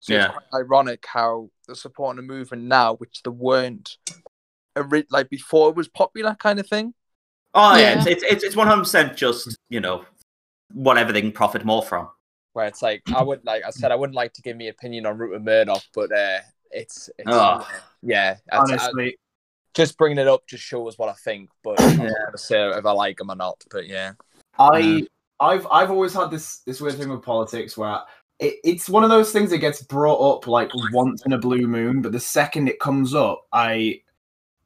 So 0.00 0.12
Yeah. 0.12 0.24
it's 0.26 0.32
quite 0.50 0.60
ironic 0.60 1.04
how 1.06 1.50
they're 1.66 1.74
supporting 1.76 2.18
a 2.18 2.22
movement 2.22 2.64
now, 2.64 2.94
which 2.96 3.22
they 3.22 3.30
weren't, 3.30 3.96
ori- 4.76 5.06
like 5.10 5.30
before 5.30 5.70
it 5.70 5.76
was 5.76 5.88
popular 5.88 6.34
kind 6.38 6.58
of 6.58 6.68
thing. 6.68 6.94
Oh 7.54 7.76
yeah, 7.76 7.80
Yeah. 7.92 7.98
it's, 7.98 8.06
it's 8.06 8.22
it's 8.24 8.44
it's 8.44 8.56
one 8.56 8.66
hundred 8.66 8.82
percent 8.82 9.16
just 9.16 9.56
you 9.70 9.80
know 9.80 10.04
whatever 10.72 11.12
they 11.12 11.20
can 11.20 11.32
profit 11.32 11.64
more 11.64 11.82
from. 11.82 12.08
where 12.54 12.66
it's 12.66 12.82
like 12.82 13.02
I 13.14 13.22
would 13.22 13.44
like 13.44 13.62
I 13.64 13.70
said 13.70 13.90
I 13.92 13.96
wouldn't 13.96 14.14
like 14.16 14.32
to 14.34 14.42
give 14.42 14.56
me 14.56 14.68
opinion 14.68 15.06
on 15.06 15.18
Rupert 15.18 15.42
Murdoch, 15.42 15.82
but 15.94 16.10
uh, 16.12 16.38
it's, 16.70 17.08
it's 17.18 17.28
Oh. 17.30 17.66
yeah, 18.02 18.36
that's- 18.50 18.70
I- 18.70 18.74
Honestly, 18.74 19.16
just 19.74 19.98
bringing 19.98 20.18
it 20.18 20.28
up 20.28 20.46
just 20.46 20.62
shows 20.62 20.98
what 20.98 21.08
I 21.08 21.14
think, 21.14 21.50
but 21.62 21.80
I'm 21.80 21.96
not 21.98 22.12
gonna 22.26 22.38
say 22.38 22.70
if 22.70 22.86
I 22.86 22.92
like 22.92 23.20
him 23.20 23.30
or 23.30 23.36
not. 23.36 23.62
But 23.70 23.86
yeah, 23.88 24.12
I 24.58 25.06
I've 25.40 25.66
I've 25.70 25.90
always 25.90 26.14
had 26.14 26.30
this 26.30 26.58
this 26.60 26.80
weird 26.80 26.96
thing 26.96 27.10
with 27.10 27.22
politics 27.22 27.76
where 27.76 28.00
it, 28.38 28.54
it's 28.64 28.88
one 28.88 29.04
of 29.04 29.10
those 29.10 29.32
things 29.32 29.50
that 29.50 29.58
gets 29.58 29.82
brought 29.82 30.36
up 30.36 30.46
like 30.46 30.70
once 30.92 31.24
in 31.26 31.32
a 31.32 31.38
blue 31.38 31.66
moon, 31.66 32.02
but 32.02 32.12
the 32.12 32.20
second 32.20 32.68
it 32.68 32.80
comes 32.80 33.14
up, 33.14 33.46
I 33.52 34.00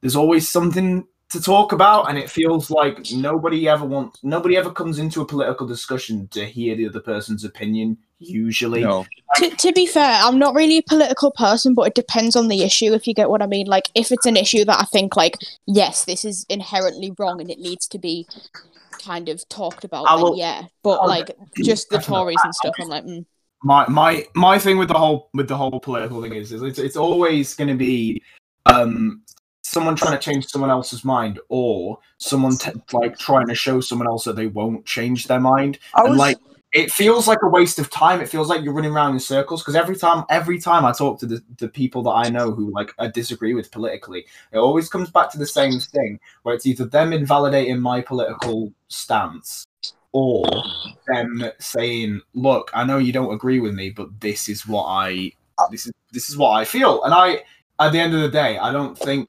there's 0.01 0.15
always 0.15 0.47
something 0.47 1.05
to 1.29 1.41
talk 1.41 1.71
about, 1.71 2.09
and 2.09 2.17
it 2.17 2.29
feels 2.29 2.71
like 2.71 3.11
nobody 3.11 3.67
ever 3.67 3.85
wants 3.85 4.19
nobody 4.23 4.57
ever 4.57 4.71
comes 4.71 4.99
into 4.99 5.21
a 5.21 5.25
political 5.25 5.67
discussion 5.67 6.27
to 6.29 6.45
hear 6.45 6.75
the 6.75 6.87
other 6.87 6.99
person's 6.99 7.43
opinion. 7.43 7.97
Usually, 8.19 8.81
no, 8.81 9.05
to, 9.37 9.49
to 9.49 9.71
be 9.71 9.85
fair, 9.85 10.19
I'm 10.21 10.37
not 10.37 10.53
really 10.53 10.77
a 10.77 10.83
political 10.83 11.31
person, 11.31 11.73
but 11.73 11.87
it 11.87 11.95
depends 11.95 12.35
on 12.35 12.49
the 12.49 12.63
issue, 12.63 12.93
if 12.93 13.07
you 13.07 13.13
get 13.13 13.29
what 13.29 13.41
I 13.41 13.47
mean. 13.47 13.65
Like, 13.67 13.89
if 13.95 14.11
it's 14.11 14.25
an 14.25 14.35
issue 14.35 14.65
that 14.65 14.77
I 14.79 14.83
think, 14.83 15.15
like, 15.15 15.35
yes, 15.65 16.03
this 16.03 16.25
is 16.25 16.45
inherently 16.49 17.13
wrong 17.17 17.39
and 17.39 17.49
it 17.49 17.59
needs 17.59 17.87
to 17.87 17.97
be 17.97 18.27
kind 19.01 19.29
of 19.29 19.47
talked 19.47 19.85
about, 19.85 20.03
I 20.09 20.15
then 20.17 20.23
will- 20.23 20.37
yeah. 20.37 20.63
But, 20.83 20.99
Oh, 21.01 21.05
like, 21.05 21.31
just 21.63 21.89
the. 21.89 21.99
Tories 21.99 22.37
and 22.43 22.53
stuff, 22.53 22.75
I'm 22.79 22.89
like, 22.89 23.05
mm. 23.05 23.25
my 23.63 23.87
my 23.87 24.25
my 24.35 24.59
thing 24.59 24.77
with 24.77 24.89
the 24.89 24.95
whole 24.97 25.29
with 25.33 25.47
the 25.47 25.55
whole 25.55 25.79
political 25.79 26.21
thing 26.21 26.33
is, 26.35 26.51
is 26.51 26.61
it's 26.61 26.79
it's 26.79 26.97
always 26.97 27.55
going 27.55 27.69
to 27.69 27.75
be 27.75 28.21
um 28.65 29.21
someone 29.63 29.95
trying 29.95 30.11
to 30.11 30.19
change 30.19 30.45
someone 30.47 30.69
else's 30.69 31.05
mind 31.05 31.39
or 31.49 31.97
someone 32.17 32.57
t- 32.57 32.71
like 32.91 33.17
trying 33.17 33.47
to 33.47 33.55
show 33.55 33.79
someone 33.79 34.07
else 34.07 34.23
that 34.25 34.35
they 34.35 34.47
won't 34.47 34.85
change 34.85 35.27
their 35.27 35.39
mind 35.39 35.79
I 35.95 36.01
and 36.01 36.09
was- 36.11 36.19
like 36.19 36.37
it 36.71 36.91
feels 36.91 37.27
like 37.27 37.39
a 37.41 37.47
waste 37.47 37.79
of 37.79 37.89
time. 37.89 38.21
It 38.21 38.29
feels 38.29 38.47
like 38.47 38.63
you're 38.63 38.73
running 38.73 38.91
around 38.91 39.13
in 39.13 39.19
circles 39.19 39.61
because 39.61 39.75
every 39.75 39.95
time 39.95 40.23
every 40.29 40.59
time 40.59 40.85
i 40.85 40.91
talk 40.91 41.19
to 41.19 41.25
the, 41.25 41.43
the 41.57 41.67
people 41.67 42.03
that 42.03 42.11
i 42.11 42.29
know 42.29 42.51
who 42.51 42.71
like 42.71 42.93
i 42.99 43.07
disagree 43.07 43.53
with 43.53 43.71
politically 43.71 44.25
it 44.51 44.57
always 44.57 44.89
comes 44.89 45.09
back 45.09 45.31
to 45.31 45.37
the 45.37 45.45
same 45.45 45.79
thing 45.79 46.19
where 46.43 46.55
it's 46.55 46.65
either 46.65 46.85
them 46.85 47.13
invalidating 47.13 47.79
my 47.79 48.01
political 48.01 48.71
stance 48.87 49.65
or 50.11 50.45
them 51.07 51.43
saying 51.59 52.21
look 52.33 52.69
i 52.73 52.83
know 52.83 52.97
you 52.97 53.13
don't 53.13 53.33
agree 53.33 53.59
with 53.59 53.73
me 53.73 53.89
but 53.89 54.07
this 54.19 54.49
is 54.49 54.67
what 54.67 54.85
i 54.85 55.31
this 55.71 55.85
is 55.85 55.93
this 56.11 56.29
is 56.29 56.37
what 56.37 56.51
i 56.51 56.65
feel. 56.65 57.03
And 57.03 57.13
i 57.13 57.43
at 57.79 57.91
the 57.91 57.99
end 57.99 58.13
of 58.13 58.21
the 58.21 58.29
day 58.29 58.57
i 58.57 58.71
don't 58.71 58.97
think 58.97 59.27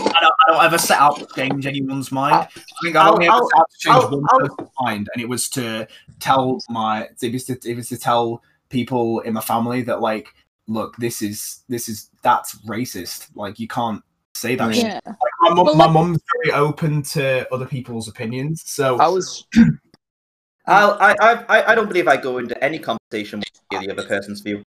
I 0.00 0.20
don't, 0.20 0.34
I 0.48 0.52
don't 0.52 0.64
ever 0.64 0.78
set 0.78 0.98
out 0.98 1.18
to 1.18 1.26
change 1.34 1.66
anyone's 1.66 2.10
mind. 2.12 2.34
I 2.36 2.48
think 2.82 2.96
I 2.96 3.08
only 3.08 3.26
ever 3.26 3.34
I'll- 3.36 3.48
set 3.48 3.58
out 3.60 3.70
to 3.70 3.78
change 3.78 3.96
I'll- 3.96 4.10
one 4.10 4.26
I'll- 4.30 4.38
person's 4.40 4.70
mind, 4.80 5.08
and 5.14 5.22
it 5.22 5.28
was 5.28 5.48
to 5.50 5.86
tell 6.18 6.60
my 6.68 7.08
it 7.22 7.32
was 7.32 7.44
to 7.46 7.58
it 7.64 7.76
was 7.76 7.88
to 7.88 7.98
tell 7.98 8.42
people 8.68 9.20
in 9.20 9.34
my 9.34 9.40
family 9.40 9.82
that 9.82 10.00
like, 10.00 10.28
look, 10.68 10.96
this 10.96 11.22
is 11.22 11.60
this 11.68 11.88
is 11.88 12.10
that's 12.22 12.56
racist. 12.66 13.28
Like 13.34 13.58
you 13.58 13.68
can't 13.68 14.02
say 14.34 14.54
that. 14.56 14.74
yeah. 14.74 15.00
Like, 15.06 15.16
my 15.40 15.54
mum, 15.54 15.64
Well, 15.66 15.74
my 15.74 15.84
like- 15.86 15.94
mum's 15.94 16.20
very 16.42 16.54
open 16.54 17.02
to 17.02 17.52
other 17.52 17.66
people's 17.66 18.08
opinions, 18.08 18.62
so 18.66 18.98
I 18.98 19.08
was 19.08 19.44
I'll, 20.66 20.92
I, 21.00 21.14
I, 21.20 21.44
I- 21.48 21.72
I 21.72 21.74
don't 21.74 21.88
believe 21.88 22.06
I 22.08 22.16
go 22.16 22.38
into 22.38 22.62
any 22.62 22.78
conversation 22.78 23.40
with 23.40 23.82
the 23.82 23.90
other 23.92 24.06
person's 24.06 24.40
view. 24.40 24.62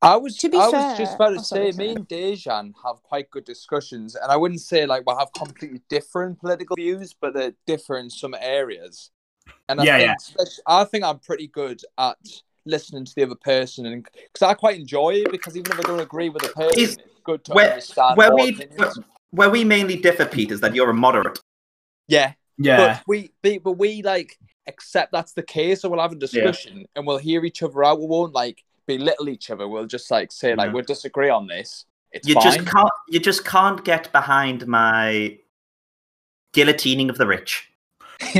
I 0.00 0.16
was 0.16 0.36
To 0.38 0.48
be 0.48 0.56
I 0.56 0.70
fair- 0.70 0.80
was 0.80 0.98
just 0.98 1.14
about 1.16 1.30
to 1.30 1.38
oh, 1.40 1.42
sorry, 1.42 1.72
say 1.72 1.78
me 1.78 1.84
sorry. 1.86 1.96
and 1.96 2.08
Dejan 2.08 2.72
have 2.84 3.02
quite 3.02 3.30
good 3.30 3.44
discussions 3.44 4.14
and 4.14 4.30
I 4.30 4.36
wouldn't 4.36 4.60
say 4.60 4.86
like 4.86 5.02
we 5.06 5.14
have 5.18 5.32
completely 5.32 5.82
different 5.88 6.38
political 6.38 6.76
views, 6.76 7.14
but 7.20 7.34
they're 7.34 7.54
different 7.66 8.04
in 8.04 8.10
some 8.10 8.34
areas. 8.40 9.10
And 9.68 9.80
I 9.80 9.84
Yeah, 9.84 9.98
think 9.98 10.18
yeah. 10.38 10.44
I 10.66 10.84
think 10.84 11.04
I'm 11.04 11.18
pretty 11.18 11.48
good 11.48 11.82
at 11.98 12.16
listening 12.64 13.04
to 13.06 13.14
the 13.16 13.24
other 13.24 13.34
person 13.34 13.86
and 13.86 14.04
because 14.04 14.42
I 14.46 14.54
quite 14.54 14.78
enjoy 14.78 15.14
it 15.14 15.30
because 15.32 15.56
even 15.56 15.72
if 15.72 15.80
I 15.80 15.82
don't 15.82 16.00
agree 16.00 16.28
with 16.28 16.42
the 16.42 16.50
person, 16.50 16.78
Is- 16.78 16.96
it's 16.98 17.20
good 17.24 17.44
to 17.46 17.52
where- 17.54 17.70
understand 17.70 18.16
Where 18.16 18.32
we, 18.34 18.50
opinions. 18.50 18.98
where 19.30 19.50
we 19.50 19.64
mainly 19.64 19.96
differ, 19.96 20.26
Pete, 20.26 20.52
is 20.52 20.60
that 20.60 20.74
you're 20.74 20.90
a 20.90 20.94
moderate. 20.94 21.40
Yeah, 22.06 22.34
yeah, 22.56 22.76
but 22.76 23.02
we 23.08 23.32
be- 23.42 23.58
but 23.58 23.72
we 23.72 24.02
like 24.02 24.38
accept 24.68 25.10
that's 25.12 25.32
the 25.32 25.42
case, 25.42 25.80
so 25.80 25.88
we'll 25.88 26.00
have 26.00 26.12
a 26.12 26.16
discussion 26.16 26.86
and 26.94 27.06
we'll 27.06 27.18
hear 27.18 27.44
each 27.44 27.62
other 27.62 27.82
out. 27.84 27.98
We 28.00 28.06
won't 28.06 28.32
like 28.32 28.62
belittle 28.88 29.28
each 29.28 29.50
other. 29.50 29.68
We'll 29.68 29.86
just 29.86 30.10
like 30.10 30.32
say 30.32 30.54
like 30.56 30.66
Yeah. 30.68 30.72
we'll 30.72 30.84
disagree 30.84 31.28
on 31.30 31.46
this. 31.46 31.84
It's 32.10 32.26
You 32.26 32.34
fine. 32.34 32.42
just 32.42 32.66
can't. 32.66 32.90
You 33.08 33.20
just 33.20 33.44
can't 33.44 33.84
get 33.84 34.10
behind 34.10 34.66
my 34.66 35.38
guillotining 36.54 37.10
of 37.10 37.18
the 37.18 37.26
rich. 37.26 37.70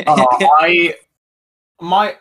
Oh, 0.06 0.26
I 0.60 0.94
my 1.80 2.16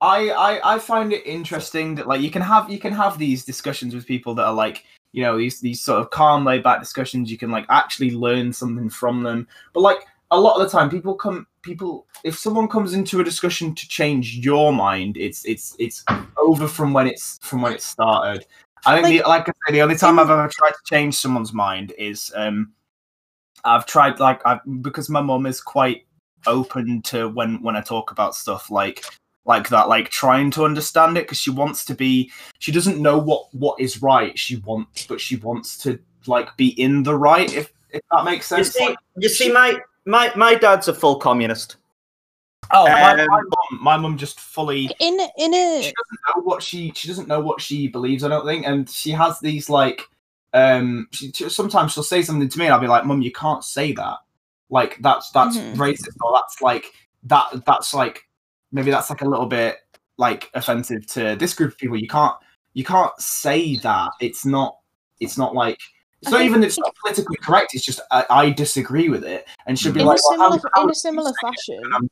I, 0.00 0.30
I 0.30 0.74
I 0.74 0.78
find 0.78 1.12
it 1.12 1.26
interesting 1.26 1.94
that 1.96 2.06
like 2.06 2.20
you 2.20 2.30
can 2.30 2.42
have 2.42 2.70
you 2.70 2.78
can 2.78 2.92
have 2.92 3.18
these 3.18 3.44
discussions 3.44 3.94
with 3.94 4.06
people 4.06 4.34
that 4.34 4.44
are 4.44 4.52
like 4.54 4.84
you 5.12 5.22
know 5.22 5.38
these 5.38 5.60
these 5.60 5.80
sort 5.80 6.00
of 6.00 6.10
calm 6.10 6.44
laid 6.44 6.62
back 6.62 6.78
discussions 6.80 7.30
you 7.30 7.38
can 7.38 7.50
like 7.50 7.64
actually 7.70 8.10
learn 8.10 8.52
something 8.52 8.90
from 8.90 9.22
them 9.22 9.48
but 9.72 9.80
like 9.80 10.00
a 10.30 10.40
lot 10.40 10.60
of 10.60 10.62
the 10.62 10.68
time 10.76 10.90
people 10.90 11.14
come 11.14 11.46
people 11.62 12.06
if 12.24 12.36
someone 12.38 12.68
comes 12.68 12.94
into 12.94 13.20
a 13.20 13.24
discussion 13.24 13.74
to 13.74 13.88
change 13.88 14.36
your 14.38 14.72
mind 14.72 15.16
it's 15.16 15.44
it's 15.44 15.74
it's 15.78 16.04
over 16.38 16.66
from 16.68 16.92
when 16.92 17.06
it's 17.06 17.38
from 17.42 17.62
when 17.62 17.72
it 17.72 17.82
started. 17.82 18.44
I 18.86 18.94
think 19.02 19.04
Like- 19.04 19.22
the, 19.22 19.28
like 19.28 19.48
i 19.48 19.52
say 19.66 19.72
the 19.72 19.82
only 19.82 19.96
time 19.96 20.18
i've 20.18 20.30
ever 20.30 20.48
tried 20.48 20.70
to 20.72 20.78
change 20.84 21.14
someone's 21.16 21.52
mind 21.52 21.92
is 21.98 22.30
um 22.36 22.72
i've 23.64 23.86
tried 23.86 24.20
like 24.20 24.44
i 24.44 24.60
because 24.82 25.08
my 25.08 25.22
mom 25.22 25.46
is 25.46 25.60
quite 25.60 26.06
open 26.46 27.00
to 27.02 27.28
when 27.30 27.62
when 27.62 27.76
i 27.76 27.80
talk 27.80 28.10
about 28.10 28.34
stuff 28.34 28.70
like 28.70 29.02
like 29.46 29.68
that 29.70 29.88
like 29.88 30.08
trying 30.10 30.50
to 30.50 30.64
understand 30.64 31.16
it 31.16 31.24
because 31.24 31.38
she 31.38 31.50
wants 31.50 31.84
to 31.84 31.94
be 31.94 32.30
she 32.58 32.72
doesn't 32.72 33.00
know 33.00 33.18
what 33.18 33.46
what 33.54 33.78
is 33.80 34.00
right. 34.02 34.38
She 34.38 34.56
wants 34.56 35.06
but 35.06 35.20
she 35.20 35.36
wants 35.36 35.76
to 35.78 35.98
like 36.26 36.54
be 36.56 36.68
in 36.80 37.02
the 37.02 37.14
right 37.14 37.52
if 37.52 37.70
if 37.90 38.00
that 38.10 38.24
makes 38.24 38.46
sense. 38.46 38.68
You 38.68 38.72
see, 38.72 38.88
Like, 38.88 38.98
you 39.18 39.28
see, 39.28 39.52
my 39.52 39.78
my 40.06 40.32
my 40.36 40.54
dad's 40.54 40.88
a 40.88 40.94
full 40.94 41.16
communist. 41.16 41.76
oh 42.72 42.86
my, 42.88 43.12
um, 43.12 43.16
my 43.18 43.26
mum 43.42 43.82
my 43.82 43.96
mum 43.96 44.16
just 44.18 44.40
fully 44.40 44.90
In 45.00 45.18
in 45.38 45.52
she 45.52 45.88
a 45.88 45.92
doesn't 45.92 46.20
know 46.36 46.42
what 46.42 46.62
she 46.62 46.92
she 46.94 47.08
doesn't 47.08 47.28
know 47.28 47.40
what 47.40 47.60
she 47.60 47.88
believes 47.88 48.24
i 48.24 48.28
don't 48.28 48.46
think 48.46 48.66
and 48.66 48.88
she 48.88 49.10
has 49.10 49.38
these 49.40 49.68
like 49.68 50.02
um 50.54 51.06
she, 51.12 51.30
she- 51.32 51.48
sometimes 51.50 51.92
she'll 51.92 52.02
say 52.02 52.22
something 52.22 52.48
to 52.48 52.58
me 52.58 52.64
and 52.64 52.74
i'll 52.74 52.80
be 52.80 52.86
like 52.86 53.04
mum 53.04 53.20
you 53.22 53.32
can't 53.32 53.64
say 53.64 53.92
that 53.92 54.16
like 54.70 54.96
that's 55.02 55.30
that's 55.30 55.58
Mhm. 55.58 55.76
racist 55.76 56.16
or 56.22 56.32
that's 56.32 56.60
like 56.62 56.86
that 57.24 57.64
that's 57.66 57.92
like 57.92 58.22
maybe 58.72 58.90
that's 58.90 59.10
like 59.10 59.22
a 59.22 59.28
little 59.28 59.46
bit 59.46 59.76
like 60.16 60.50
offensive 60.54 61.06
to 61.06 61.36
this 61.36 61.54
group 61.54 61.72
of 61.72 61.78
people 61.78 61.96
you 61.96 62.08
can't 62.08 62.34
you 62.72 62.84
can't 62.84 63.12
say 63.18 63.76
that 63.76 64.10
it's 64.20 64.46
not 64.46 64.78
it's 65.20 65.36
not 65.36 65.54
like 65.54 65.78
it's 66.26 66.32
I 66.34 66.38
not 66.38 66.42
even 66.46 66.62
it's 66.64 66.78
not 66.78 66.94
politically 67.04 67.36
correct 67.36 67.74
it's 67.74 67.84
just 67.84 68.00
I, 68.10 68.24
I 68.30 68.50
disagree 68.50 69.08
with 69.08 69.24
it 69.24 69.46
and 69.66 69.78
she'll 69.78 69.92
be 69.92 70.00
in 70.00 70.06
like 70.06 70.18
a 70.18 70.22
well, 70.36 70.38
how- 70.50 70.50
similar 70.58 70.70
how 70.74 70.82
in 70.84 70.90
a 70.90 70.94
similar 70.94 71.30
it? 71.30 71.36
fashion 71.40 72.08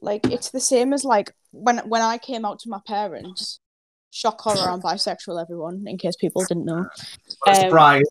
like 0.00 0.26
it's 0.26 0.50
the 0.50 0.60
same 0.60 0.92
as 0.92 1.04
like 1.04 1.32
when 1.52 1.78
when 1.88 2.02
I 2.02 2.18
came 2.18 2.44
out 2.44 2.58
to 2.60 2.68
my 2.68 2.80
parents. 2.86 3.58
Shock 4.14 4.42
horror, 4.42 4.68
I'm 4.70 4.82
bisexual. 4.82 5.40
Everyone, 5.40 5.84
in 5.86 5.96
case 5.96 6.16
people 6.16 6.44
didn't 6.44 6.66
know. 6.66 6.84
Um, 7.46 7.54
surprise 7.54 8.04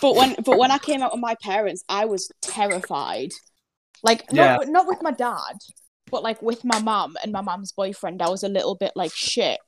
But 0.00 0.14
when 0.14 0.36
but 0.44 0.56
when 0.56 0.70
I 0.70 0.78
came 0.88 1.02
out 1.02 1.10
to 1.12 1.16
my 1.18 1.34
parents, 1.42 1.82
I 1.88 2.04
was 2.04 2.30
terrified. 2.42 3.30
Like 4.04 4.24
Yeah. 4.30 4.56
not 4.56 4.68
not 4.68 4.86
with 4.86 5.02
my 5.02 5.10
dad, 5.10 5.56
but 6.12 6.22
like 6.22 6.40
with 6.42 6.64
my 6.64 6.78
mum 6.80 7.16
and 7.24 7.32
my 7.32 7.40
mum's 7.40 7.72
boyfriend, 7.72 8.22
I 8.22 8.28
was 8.28 8.44
a 8.44 8.48
little 8.48 8.76
bit 8.76 8.92
like 8.94 9.10
shit. 9.12 9.58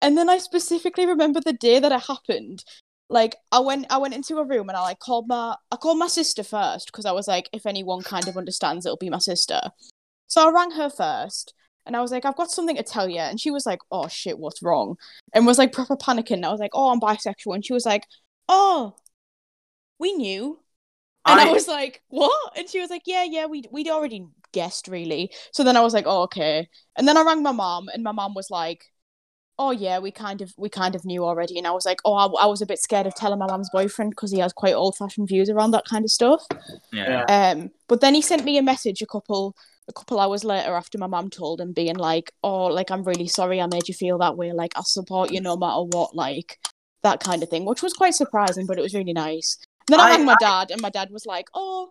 And 0.00 0.16
then 0.16 0.28
I 0.30 0.38
specifically 0.38 1.06
remember 1.06 1.40
the 1.40 1.54
day 1.54 1.80
that 1.80 1.90
it 1.90 2.02
happened. 2.02 2.62
Like 3.08 3.36
I 3.52 3.60
went 3.60 3.86
I 3.90 3.98
went 3.98 4.14
into 4.14 4.38
a 4.38 4.44
room 4.44 4.68
and 4.68 4.76
I 4.76 4.82
like 4.82 4.98
called 4.98 5.28
my 5.28 5.56
I 5.70 5.76
called 5.76 5.98
my 5.98 6.08
sister 6.08 6.42
first 6.42 6.86
because 6.86 7.04
I 7.06 7.12
was 7.12 7.28
like 7.28 7.48
if 7.52 7.66
anyone 7.66 8.02
kind 8.02 8.26
of 8.28 8.36
understands 8.36 8.86
it'll 8.86 8.96
be 8.96 9.10
my 9.10 9.18
sister. 9.18 9.60
So 10.28 10.48
I 10.48 10.52
rang 10.52 10.72
her 10.72 10.90
first 10.90 11.54
and 11.86 11.96
I 11.96 12.00
was 12.02 12.10
like 12.12 12.24
I've 12.24 12.36
got 12.36 12.50
something 12.50 12.76
to 12.76 12.82
tell 12.82 13.08
you 13.08 13.18
and 13.20 13.40
she 13.40 13.50
was 13.50 13.66
like 13.66 13.80
oh 13.92 14.08
shit 14.08 14.38
what's 14.38 14.62
wrong 14.62 14.96
and 15.34 15.46
was 15.46 15.58
like 15.58 15.72
proper 15.72 15.96
panicking. 15.96 16.44
I 16.44 16.50
was 16.50 16.60
like 16.60 16.72
oh 16.74 16.90
I'm 16.90 17.00
bisexual 17.00 17.54
and 17.54 17.64
she 17.64 17.74
was 17.74 17.86
like 17.86 18.04
oh 18.48 18.96
we 19.98 20.12
knew 20.14 20.58
and 21.26 21.40
I, 21.40 21.48
I- 21.48 21.52
was 21.52 21.68
like, 21.68 22.02
"What?" 22.08 22.58
And 22.58 22.68
she 22.68 22.80
was 22.80 22.90
like, 22.90 23.02
"Yeah, 23.06 23.24
yeah, 23.24 23.46
we 23.46 23.64
we'd 23.70 23.88
already 23.88 24.26
guessed, 24.52 24.88
really." 24.88 25.32
So 25.52 25.64
then 25.64 25.76
I 25.76 25.80
was 25.82 25.94
like, 25.94 26.06
"Oh, 26.06 26.22
okay." 26.24 26.68
And 26.96 27.08
then 27.08 27.16
I 27.18 27.22
rang 27.22 27.42
my 27.42 27.52
mom, 27.52 27.88
and 27.88 28.02
my 28.04 28.12
mom 28.12 28.34
was 28.34 28.50
like, 28.50 28.84
"Oh, 29.58 29.70
yeah, 29.70 29.98
we 29.98 30.10
kind 30.10 30.40
of 30.42 30.52
we 30.56 30.68
kind 30.68 30.94
of 30.94 31.04
knew 31.04 31.24
already." 31.24 31.58
And 31.58 31.66
I 31.66 31.70
was 31.72 31.86
like, 31.86 31.98
"Oh, 32.04 32.14
I, 32.14 32.44
I 32.44 32.46
was 32.46 32.62
a 32.62 32.66
bit 32.66 32.80
scared 32.80 33.06
of 33.06 33.14
telling 33.14 33.38
my 33.38 33.46
mom's 33.46 33.70
boyfriend 33.72 34.10
because 34.10 34.30
he 34.32 34.38
has 34.40 34.52
quite 34.52 34.74
old 34.74 34.96
fashioned 34.96 35.28
views 35.28 35.50
around 35.50 35.72
that 35.72 35.84
kind 35.86 36.04
of 36.04 36.10
stuff." 36.10 36.44
Yeah. 36.92 37.24
Um, 37.28 37.70
but 37.88 38.00
then 38.00 38.14
he 38.14 38.22
sent 38.22 38.44
me 38.44 38.58
a 38.58 38.62
message 38.62 39.02
a 39.02 39.06
couple 39.06 39.54
a 39.88 39.92
couple 39.92 40.18
hours 40.18 40.44
later 40.44 40.74
after 40.74 40.96
my 40.98 41.06
mum 41.06 41.28
told 41.30 41.60
him, 41.60 41.72
being 41.72 41.96
like, 41.96 42.32
"Oh, 42.42 42.66
like 42.66 42.90
I'm 42.90 43.04
really 43.04 43.28
sorry 43.28 43.60
I 43.60 43.66
made 43.66 43.88
you 43.88 43.94
feel 43.94 44.18
that 44.18 44.36
way. 44.36 44.52
Like 44.52 44.72
I'll 44.76 44.84
support 44.84 45.30
you 45.32 45.40
no 45.40 45.56
matter 45.56 45.82
what." 45.82 46.14
Like 46.14 46.58
that 47.02 47.20
kind 47.20 47.42
of 47.42 47.50
thing, 47.50 47.64
which 47.66 47.82
was 47.82 47.92
quite 47.92 48.14
surprising, 48.14 48.66
but 48.66 48.78
it 48.78 48.82
was 48.82 48.94
really 48.94 49.12
nice. 49.12 49.58
And 49.88 49.92
then 49.94 50.00
I, 50.00 50.08
I- 50.08 50.10
rang 50.16 50.24
my 50.24 50.36
dad, 50.40 50.70
and 50.70 50.80
my 50.80 50.90
dad 50.90 51.10
was 51.10 51.26
like, 51.26 51.48
"Oh, 51.54 51.90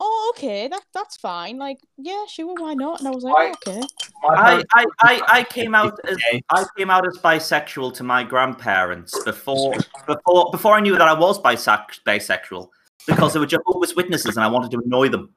oh, 0.00 0.32
okay, 0.36 0.66
that 0.68 0.82
that's 0.92 1.16
fine. 1.16 1.58
Like, 1.58 1.78
yeah, 1.96 2.24
sure, 2.26 2.54
why 2.58 2.74
not?" 2.74 3.00
And 3.00 3.08
I 3.08 3.12
was 3.12 3.22
like, 3.22 3.34
Why- 3.34 3.52
oh, 3.66 3.70
"Okay." 3.70 3.86
I, 4.28 4.62
I, 4.74 4.84
I, 5.00 5.22
I 5.28 5.44
came 5.44 5.74
out 5.74 5.98
as 6.08 6.18
I 6.50 6.64
came 6.76 6.90
out 6.90 7.06
as 7.06 7.16
bisexual 7.18 7.94
to 7.94 8.02
my 8.02 8.24
grandparents 8.24 9.18
before 9.24 9.74
before 10.06 10.50
before 10.50 10.74
I 10.74 10.80
knew 10.80 10.92
that 10.92 11.08
I 11.08 11.18
was 11.18 11.40
bisex- 11.40 12.00
bisexual 12.06 12.68
because 13.06 13.32
they 13.32 13.40
were 13.40 13.46
Jehovah's 13.46 13.94
Witnesses 13.94 14.36
and 14.36 14.44
I 14.44 14.48
wanted 14.48 14.70
to 14.72 14.82
annoy 14.84 15.08
them. 15.08 15.32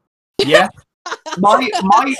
yeah 0.45 0.67
my 1.37 1.69
my 1.83 2.15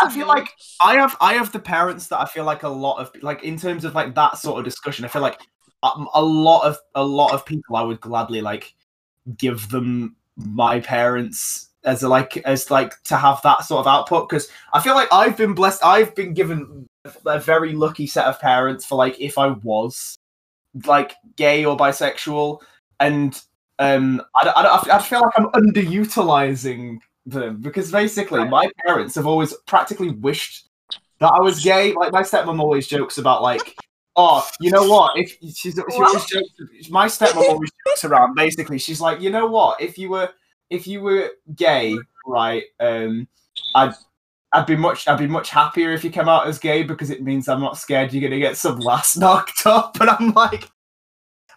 I 0.00 0.12
feel 0.12 0.26
like 0.26 0.48
I 0.82 0.94
have 0.94 1.16
I 1.20 1.34
have 1.34 1.52
the 1.52 1.58
parents 1.60 2.08
that 2.08 2.20
I 2.20 2.24
feel 2.24 2.44
like 2.44 2.62
a 2.62 2.68
lot 2.68 2.98
of 2.98 3.10
like 3.22 3.42
in 3.44 3.56
terms 3.56 3.84
of 3.84 3.94
like 3.94 4.14
that 4.14 4.38
sort 4.38 4.58
of 4.58 4.64
discussion. 4.64 5.04
I 5.04 5.08
feel 5.08 5.22
like 5.22 5.40
um, 5.82 6.08
a 6.14 6.22
lot 6.22 6.66
of 6.66 6.78
a 6.94 7.04
lot 7.04 7.32
of 7.32 7.46
people 7.46 7.76
I 7.76 7.82
would 7.82 8.00
gladly 8.00 8.40
like 8.40 8.74
give 9.36 9.68
them 9.68 10.16
my 10.36 10.80
parents 10.80 11.68
as 11.84 12.02
like 12.02 12.36
as 12.38 12.70
like 12.70 13.02
to 13.04 13.16
have 13.16 13.40
that 13.42 13.64
sort 13.64 13.80
of 13.80 13.86
output 13.86 14.28
because 14.28 14.48
I 14.72 14.80
feel 14.80 14.94
like 14.94 15.08
I've 15.12 15.36
been 15.36 15.54
blessed. 15.54 15.84
I've 15.84 16.14
been 16.14 16.34
given 16.34 16.86
a 17.26 17.38
very 17.38 17.72
lucky 17.72 18.06
set 18.06 18.26
of 18.26 18.40
parents 18.40 18.84
for 18.84 18.96
like 18.96 19.18
if 19.20 19.38
I 19.38 19.48
was 19.48 20.16
like 20.84 21.14
gay 21.36 21.64
or 21.64 21.76
bisexual, 21.76 22.60
and 22.98 23.40
um, 23.78 24.22
I, 24.36 24.48
I, 24.48 24.96
I 24.96 25.02
feel 25.02 25.20
like 25.20 25.32
I'm 25.36 25.50
underutilizing 25.52 26.98
them 27.26 27.60
because 27.60 27.90
basically 27.90 28.44
my 28.44 28.70
parents 28.84 29.14
have 29.14 29.26
always 29.26 29.54
practically 29.66 30.10
wished 30.10 30.68
that 31.20 31.32
I 31.34 31.40
was 31.40 31.62
gay. 31.62 31.92
Like 31.92 32.12
my 32.12 32.22
stepmom 32.22 32.60
always 32.60 32.86
jokes 32.86 33.18
about 33.18 33.42
like, 33.42 33.76
oh, 34.20 34.48
you 34.60 34.70
know 34.70 34.88
what? 34.88 35.16
If 35.16 35.36
she's 35.56 35.74
she 35.74 35.98
always 35.98 36.24
jokes, 36.26 36.90
my 36.90 37.06
stepmom 37.06 37.48
always 37.48 37.70
jokes 37.86 38.04
around. 38.04 38.34
Basically, 38.34 38.78
she's 38.78 39.00
like, 39.00 39.20
you 39.20 39.30
know 39.30 39.46
what? 39.46 39.80
If 39.80 39.98
you 39.98 40.10
were 40.10 40.30
if 40.68 40.86
you 40.86 41.00
were 41.00 41.30
gay, 41.54 41.96
right? 42.26 42.64
Um, 42.78 43.26
I'd 43.74 43.94
I'd 44.52 44.66
be 44.66 44.76
much 44.76 45.08
I'd 45.08 45.18
be 45.18 45.26
much 45.26 45.50
happier 45.50 45.92
if 45.92 46.04
you 46.04 46.10
came 46.10 46.28
out 46.28 46.46
as 46.46 46.58
gay 46.58 46.82
because 46.82 47.10
it 47.10 47.22
means 47.22 47.48
I'm 47.48 47.60
not 47.60 47.78
scared 47.78 48.12
you're 48.12 48.22
gonna 48.22 48.40
get 48.40 48.56
some 48.56 48.78
lass 48.78 49.16
knocked 49.16 49.66
up. 49.66 50.00
And 50.00 50.10
I'm 50.10 50.32
like, 50.32 50.70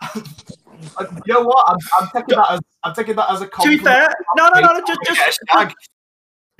you 0.15 0.23
know 1.27 1.41
what? 1.41 1.65
I'm, 1.67 1.77
I'm 1.99 2.09
taking 2.13 2.37
that 2.37 2.51
as 2.51 2.59
I'm 2.83 2.93
taking 2.95 3.15
that 3.15 3.29
as 3.29 3.41
a 3.41 3.45
To 3.45 3.49
be 3.49 3.51
compliment. 3.51 3.83
fair, 3.83 4.13
no, 4.37 4.49
no, 4.53 4.61
no, 4.61 4.81
just, 4.85 4.99
just, 5.05 5.39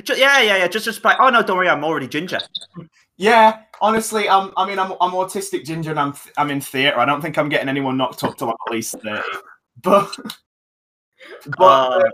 just, 0.04 0.20
yeah, 0.20 0.42
yeah, 0.42 0.58
yeah, 0.58 0.68
just, 0.68 0.86
just 0.86 1.04
like, 1.04 1.18
oh 1.20 1.30
no, 1.30 1.42
don't 1.44 1.58
worry, 1.58 1.70
I'm 1.70 1.84
already 1.84 2.08
ginger. 2.08 2.40
Yeah, 3.18 3.62
honestly, 3.80 4.28
I'm. 4.28 4.52
I 4.58 4.68
mean, 4.68 4.80
I'm. 4.80 4.94
I'm 5.00 5.12
autistic 5.12 5.66
ginger, 5.66 5.92
and 5.92 6.00
I'm. 6.00 6.14
I'm 6.38 6.50
in 6.50 6.62
theatre. 6.62 7.00
I 7.00 7.06
don't 7.06 7.22
think 7.22 7.38
I'm 7.38 7.50
getting 7.50 7.70
anyone 7.70 7.98
knocked 7.98 8.24
up 8.24 8.38
till 8.38 8.50
I'm 8.50 8.56
at 8.68 8.74
least 8.74 8.96
thirty. 9.04 9.22
But, 9.82 10.16
but 11.58 11.64
Uh, 11.64 11.98
uh, 12.00 12.10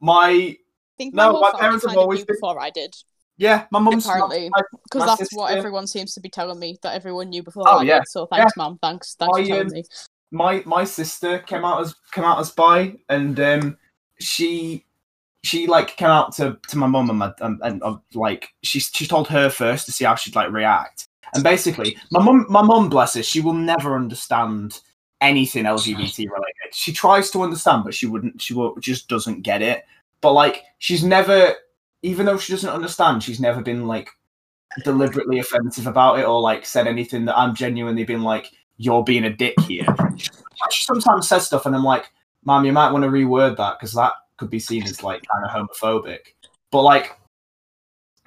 my 0.00 0.28
I 0.28 0.56
think 0.98 1.14
No, 1.14 1.32
my, 1.32 1.52
my 1.52 1.58
parents 1.58 1.86
have 1.86 1.96
always 1.96 2.24
been- 2.24 2.36
before 2.36 2.60
I 2.60 2.70
did, 2.70 2.94
yeah, 3.36 3.66
my 3.70 3.78
mum's 3.78 4.06
apparently, 4.06 4.50
because 4.84 5.00
my 5.00 5.06
that's 5.06 5.32
what 5.32 5.56
everyone 5.56 5.86
seems 5.86 6.14
to 6.14 6.20
be 6.20 6.28
telling 6.28 6.58
me 6.58 6.78
that 6.82 6.94
everyone 6.94 7.30
knew 7.30 7.42
before 7.42 7.64
Oh, 7.66 7.78
I 7.78 7.82
yeah. 7.82 7.98
did. 7.98 8.08
So 8.08 8.26
thanks, 8.26 8.56
mum. 8.56 8.78
Thanks, 8.80 9.16
thanks 9.18 9.38
I, 9.38 9.42
for 9.42 9.48
telling 9.48 9.66
um, 9.66 9.72
me. 9.72 9.84
my 10.30 10.62
my 10.66 10.84
sister 10.84 11.38
came 11.40 11.64
out 11.64 11.80
as 11.80 11.94
came 12.12 12.24
out 12.24 12.38
as 12.38 12.50
bi, 12.50 12.94
and 13.08 13.38
um, 13.40 13.78
she 14.20 14.84
she 15.44 15.66
like 15.66 15.96
came 15.96 16.08
out 16.08 16.34
to 16.36 16.58
to 16.68 16.78
my 16.78 16.86
mum 16.86 17.10
and 17.10 17.18
my 17.18 17.32
and, 17.40 17.60
and 17.62 17.82
uh, 17.82 17.96
like 18.14 18.48
she 18.62 18.80
she 18.80 19.06
told 19.06 19.28
her 19.28 19.50
first 19.50 19.86
to 19.86 19.92
see 19.92 20.04
how 20.04 20.14
she'd 20.14 20.34
like 20.34 20.50
react, 20.50 21.08
and 21.34 21.44
basically 21.44 21.96
my 22.10 22.22
mum 22.22 22.46
my 22.48 22.62
mum 22.62 22.88
bless 22.88 23.14
her, 23.14 23.22
she 23.22 23.40
will 23.40 23.52
never 23.52 23.94
understand 23.94 24.80
anything 25.20 25.64
LGBT 25.64 26.30
related. 26.30 26.72
She 26.72 26.92
tries 26.92 27.30
to 27.30 27.42
understand, 27.42 27.84
but 27.84 27.94
she 27.94 28.06
wouldn't. 28.06 28.40
She 28.40 28.54
will, 28.54 28.74
just 28.76 29.08
doesn't 29.08 29.42
get 29.42 29.62
it. 29.62 29.84
But 30.20 30.32
like 30.32 30.62
she's 30.78 31.04
never, 31.04 31.54
even 32.02 32.26
though 32.26 32.38
she 32.38 32.52
doesn't 32.52 32.70
understand, 32.70 33.22
she's 33.22 33.40
never 33.40 33.62
been 33.62 33.86
like 33.86 34.10
deliberately 34.82 35.38
offensive 35.38 35.86
about 35.86 36.18
it 36.18 36.26
or 36.26 36.40
like 36.40 36.66
said 36.66 36.86
anything 36.86 37.26
that 37.26 37.38
I'm 37.38 37.54
genuinely 37.54 38.04
been 38.04 38.22
like 38.22 38.50
you're 38.78 39.04
being 39.04 39.24
a 39.24 39.30
dick 39.30 39.54
here. 39.60 39.86
She 40.70 40.84
sometimes 40.84 41.28
says 41.28 41.46
stuff, 41.46 41.66
and 41.66 41.76
I'm 41.76 41.84
like, 41.84 42.10
"Mom, 42.44 42.64
you 42.64 42.72
might 42.72 42.90
want 42.90 43.04
to 43.04 43.10
reword 43.10 43.56
that 43.58 43.78
because 43.78 43.92
that 43.92 44.12
could 44.36 44.50
be 44.50 44.58
seen 44.58 44.84
as 44.84 45.02
like 45.02 45.22
kind 45.32 45.44
of 45.44 45.50
homophobic." 45.50 46.20
But 46.70 46.82
like, 46.82 47.18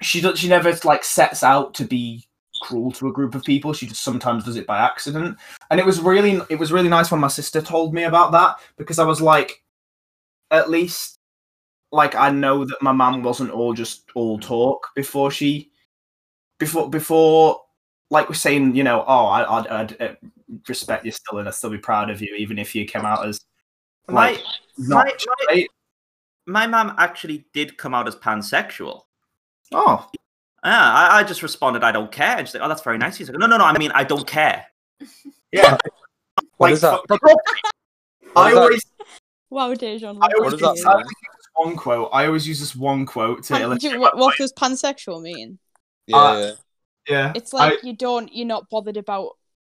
she 0.02 0.20
does. 0.20 0.38
She 0.38 0.48
never 0.48 0.72
like 0.84 1.04
sets 1.04 1.42
out 1.42 1.74
to 1.74 1.84
be 1.84 2.28
cruel 2.62 2.90
to 2.92 3.08
a 3.08 3.12
group 3.12 3.34
of 3.34 3.44
people. 3.44 3.72
She 3.72 3.86
just 3.86 4.02
sometimes 4.02 4.44
does 4.44 4.56
it 4.56 4.66
by 4.66 4.78
accident. 4.78 5.38
And 5.70 5.78
it 5.80 5.86
was 5.86 6.00
really, 6.00 6.40
it 6.50 6.58
was 6.58 6.72
really 6.72 6.88
nice 6.88 7.10
when 7.10 7.20
my 7.20 7.28
sister 7.28 7.60
told 7.60 7.94
me 7.94 8.04
about 8.04 8.32
that 8.32 8.56
because 8.76 8.98
I 8.98 9.04
was 9.04 9.20
like, 9.20 9.62
at 10.50 10.70
least, 10.70 11.18
like 11.92 12.14
I 12.14 12.30
know 12.30 12.64
that 12.64 12.82
my 12.82 12.92
mum 12.92 13.22
wasn't 13.22 13.50
all 13.50 13.74
just 13.74 14.04
all 14.14 14.38
talk 14.38 14.88
before 14.94 15.30
she, 15.30 15.70
before 16.58 16.90
before 16.90 17.60
like 18.10 18.28
we're 18.28 18.34
saying, 18.34 18.74
you 18.74 18.84
know, 18.84 19.04
oh, 19.06 19.26
I, 19.26 19.58
I'd, 19.58 19.66
I'd 19.68 20.00
uh, 20.00 20.14
respect 20.68 21.04
you 21.04 21.12
still, 21.12 21.38
and 21.38 21.48
I'd 21.48 21.54
still 21.54 21.70
be 21.70 21.78
proud 21.78 22.10
of 22.10 22.22
you, 22.22 22.34
even 22.36 22.58
if 22.58 22.74
you 22.74 22.84
came 22.86 23.04
out 23.04 23.26
as 23.26 23.40
like 24.08 24.42
my, 24.78 24.86
not 24.96 25.06
my, 25.06 25.12
straight. 25.16 25.70
My 26.48 26.66
mom 26.66 26.94
actually 26.98 27.46
did 27.52 27.76
come 27.78 27.94
out 27.94 28.08
as 28.08 28.16
pansexual. 28.16 29.02
Oh, 29.72 30.08
Yeah, 30.64 30.92
I, 30.92 31.18
I 31.20 31.22
just 31.24 31.42
responded, 31.42 31.84
I 31.84 31.92
don't 31.92 32.10
care. 32.10 32.36
And 32.38 32.46
she's 32.48 32.54
like, 32.54 32.62
oh, 32.64 32.68
that's 32.68 32.82
very 32.82 32.98
nice. 32.98 33.16
He's 33.16 33.28
like, 33.28 33.38
no, 33.38 33.46
no, 33.46 33.56
no, 33.58 33.64
I 33.64 33.76
mean, 33.78 33.92
I 33.94 34.04
don't 34.04 34.26
care. 34.26 34.66
yeah. 35.52 35.78
What 36.56 36.68
like, 36.68 36.72
is 36.72 36.80
that? 36.80 37.00
What 37.08 37.20
I 38.36 38.48
is 38.48 38.54
that? 38.54 38.60
always, 38.62 38.86
Wow, 39.50 39.74
Dejan. 39.74 40.18
I 40.20 40.28
always, 40.36 40.52
does 40.52 40.60
that 40.60 40.76
use, 40.76 40.84
I 40.86 40.90
mean? 40.90 40.94
always 40.96 41.06
use 41.06 41.38
this 41.38 41.48
one 41.54 41.76
quote. 41.76 42.10
I 42.12 42.26
always 42.26 42.48
use 42.48 42.60
this 42.60 42.76
one 42.76 43.06
quote 43.06 43.42
to 43.44 43.52
Pan- 43.54 43.62
illustrate. 43.62 43.92
do, 43.92 44.00
what, 44.00 44.16
what 44.16 44.36
does 44.36 44.52
pansexual 44.52 45.22
mean? 45.22 45.58
Yeah, 46.06 46.16
Uh, 46.16 46.38
yeah. 46.38 46.52
Yeah, 47.08 47.32
It's 47.34 47.54
I- 47.54 47.68
like 47.70 47.84
you 47.84 47.94
don't, 47.96 48.30
you're 48.34 48.46
not 48.46 48.68
bothered 48.70 48.96
about 48.98 49.30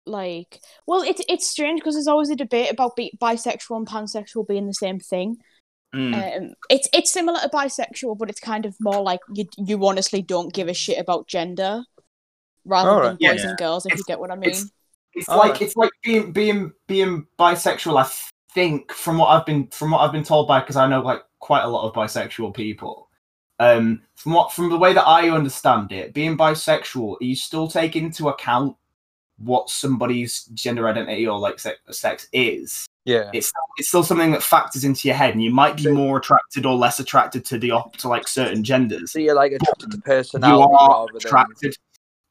like. 0.05 0.59
Well, 0.87 1.01
it's 1.03 1.21
it's 1.29 1.47
strange 1.47 1.79
because 1.79 1.95
there's 1.95 2.07
always 2.07 2.29
a 2.29 2.35
debate 2.35 2.71
about 2.71 2.95
be- 2.97 3.17
bisexual 3.21 3.77
and 3.77 3.87
pansexual 3.87 4.45
being 4.47 4.67
the 4.67 4.73
same 4.73 4.99
thing. 4.99 5.37
Mm. 5.93 6.37
Um, 6.37 6.53
it's 6.69 6.87
it's 6.93 7.11
similar 7.11 7.39
to 7.41 7.49
bisexual, 7.49 8.17
but 8.17 8.29
it's 8.29 8.39
kind 8.39 8.65
of 8.65 8.75
more 8.79 9.01
like 9.01 9.19
you 9.33 9.45
you 9.57 9.85
honestly 9.85 10.21
don't 10.21 10.53
give 10.53 10.67
a 10.67 10.73
shit 10.73 10.97
about 10.99 11.27
gender, 11.27 11.83
rather 12.65 12.89
Alright. 12.89 13.19
than 13.19 13.31
boys 13.31 13.43
Yeah. 13.43 13.49
and 13.49 13.57
girls. 13.57 13.85
If 13.85 13.97
you 13.97 14.03
get 14.07 14.19
what 14.19 14.31
I 14.31 14.35
mean. 14.35 14.49
it's 14.51 14.71
it's 15.13 15.27
Oh, 15.27 15.37
like 15.37 15.53
right. 15.53 15.61
it's 15.63 15.75
like 15.75 15.91
being 16.03 16.31
being 16.31 16.71
being 16.87 17.27
bisexual. 17.37 18.01
I 18.01 18.09
think 18.53 18.91
from 18.93 19.17
what 19.17 19.27
I've 19.27 19.45
been 19.45 19.67
from 19.67 19.91
what 19.91 19.99
I've 19.99 20.13
been 20.13 20.23
told 20.23 20.47
by 20.47 20.61
because 20.61 20.77
I 20.77 20.87
know 20.87 21.01
like 21.01 21.21
quite 21.39 21.63
a 21.63 21.67
lot 21.67 21.87
of 21.87 21.93
bisexual 21.93 22.53
people. 22.55 23.09
Um, 23.59 24.01
from 24.15 24.31
what 24.33 24.53
from 24.53 24.69
the 24.69 24.77
way 24.77 24.93
that 24.93 25.05
I 25.05 25.29
understand 25.29 25.91
it, 25.91 26.13
being 26.13 26.37
bisexual, 26.37 27.17
you 27.19 27.35
still 27.35 27.67
take 27.67 27.95
into 27.95 28.29
account 28.29 28.75
what 29.37 29.69
somebody's 29.69 30.45
gender 30.53 30.87
identity 30.87 31.27
or 31.27 31.37
like 31.37 31.59
sex, 31.59 31.79
sex 31.91 32.27
is. 32.31 32.87
Yeah. 33.05 33.29
It's 33.33 33.51
it's 33.77 33.87
still 33.87 34.03
something 34.03 34.31
that 34.31 34.43
factors 34.43 34.83
into 34.83 35.07
your 35.07 35.15
head, 35.17 35.33
and 35.33 35.43
you 35.43 35.51
might 35.51 35.77
be 35.77 35.83
So- 35.83 35.93
more 35.93 36.17
attracted 36.17 36.65
or 36.65 36.75
less 36.75 36.99
attracted 36.99 37.45
to 37.45 37.57
the 37.57 37.71
op 37.71 37.97
to 37.97 38.07
like 38.07 38.27
certain 38.27 38.63
genders 38.63 39.11
So 39.11 39.19
you're 39.19 39.35
like 39.35 39.53
attracted 39.53 39.91
to 39.91 39.97
personality 39.99 40.61
you 40.61 40.67
personality 40.67 40.75
are 40.79 40.89
rather 40.89 41.07
than 41.13 41.17
attracted. 41.17 41.75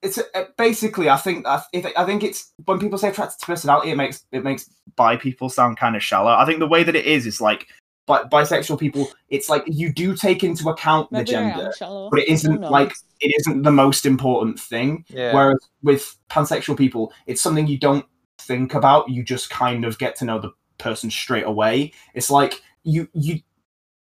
It's 0.03 0.17
uh, 0.19 0.45
basically, 0.57 1.11
I 1.11 1.19
think, 1.19 1.47
I, 1.47 1.63
if, 1.75 1.85
I 1.95 2.07
think 2.07 2.23
it's 2.23 2.53
when 2.65 2.79
people 2.79 2.97
say 2.99 3.09
attracted 3.09 3.39
to 3.41 3.45
personality, 3.47 3.91
it 3.91 3.97
makes 3.97 4.25
it 4.33 4.43
makes 4.43 4.71
bi 4.97 5.17
people 5.17 5.51
sound 5.51 5.77
kind 5.77 5.95
of 5.95 6.03
shallow. 6.03 6.31
I 6.33 6.47
think 6.47 6.59
the 6.59 6.67
way 6.67 6.83
that 6.85 6.97
it 6.97 7.05
is 7.05 7.27
is 7.27 7.39
like 7.41 7.67
bi- 8.07 8.25
bisexual 8.25 8.79
people. 8.81 9.11
It's 9.29 9.51
like 9.51 9.63
you 9.67 9.93
do 9.93 10.17
take 10.17 10.43
into 10.43 10.71
account 10.71 11.11
the 11.11 11.19
Maybe 11.19 11.37
I 11.37 11.41
am 11.43 11.51
gender, 11.51 12.09
but 12.11 12.19
it 12.21 12.29
Who 12.29 12.33
isn't 12.33 12.61
like 12.63 12.95
it 13.21 13.35
isn't 13.41 13.63
the 13.63 13.71
most 13.73 14.07
important 14.07 14.59
thing. 14.59 15.05
yeah. 15.09 15.35
Whereas 15.35 15.59
with 15.83 16.17
pansexual 16.31 16.79
people, 16.79 17.13
it's 17.27 17.43
something 17.43 17.67
you 17.67 17.77
don't 17.77 18.07
think 18.39 18.73
about. 18.73 19.11
You 19.11 19.23
just 19.23 19.51
kind 19.51 19.85
of 19.85 19.99
get 19.99 20.17
to 20.17 20.25
know 20.25 20.39
the 20.39 20.51
person 20.81 21.11
straight 21.11 21.45
away. 21.47 21.93
It's 22.15 22.31
like 22.31 22.63
you 22.83 23.09
you. 23.13 23.41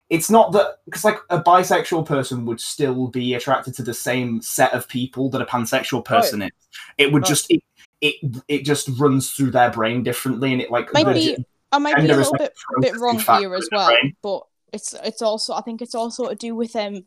It's 0.08 0.28
not 0.28 0.50
that 0.52 0.78
because 0.86 1.04
like 1.04 1.18
a 1.30 1.40
bisexual 1.40 2.04
person 2.04 2.44
would 2.46 2.60
still 2.60 3.06
be 3.06 3.34
attracted 3.34 3.74
to 3.74 3.84
the 3.84 3.94
same 3.94 4.42
set 4.42 4.72
of 4.72 4.88
people 4.88 5.30
that 5.30 5.40
a 5.40 5.44
pansexual 5.46 6.04
person 6.04 6.42
is. 6.42 6.50
It 6.98 7.12
would 7.12 7.22
Oh. 7.24 7.28
just 7.28 7.46
it, 7.48 7.62
it 8.00 8.14
it 8.48 8.64
just 8.64 8.88
runs 8.98 9.30
through 9.30 9.52
their 9.52 9.70
brain 9.70 10.02
differently, 10.02 10.52
and 10.52 10.60
it 10.60 10.70
like 10.70 10.92
Might 10.92 11.04
the 11.06 11.12
be- 11.12 11.36
g- 11.36 11.44
I 11.70 11.78
might 11.78 11.94
be 11.96 12.08
a 12.10 12.16
little 12.16 12.32
bit 12.32 12.52
bit 12.80 12.96
wrong 12.96 13.20
here 13.20 13.54
as 13.54 13.68
well, 13.70 13.96
but 14.22 14.42
it's 14.72 14.94
it's 15.04 15.22
also 15.22 15.54
I 15.54 15.60
think 15.60 15.80
it's 15.80 15.94
also 15.94 16.28
to 16.28 16.34
do 16.34 16.56
with 16.56 16.74
um 16.74 17.04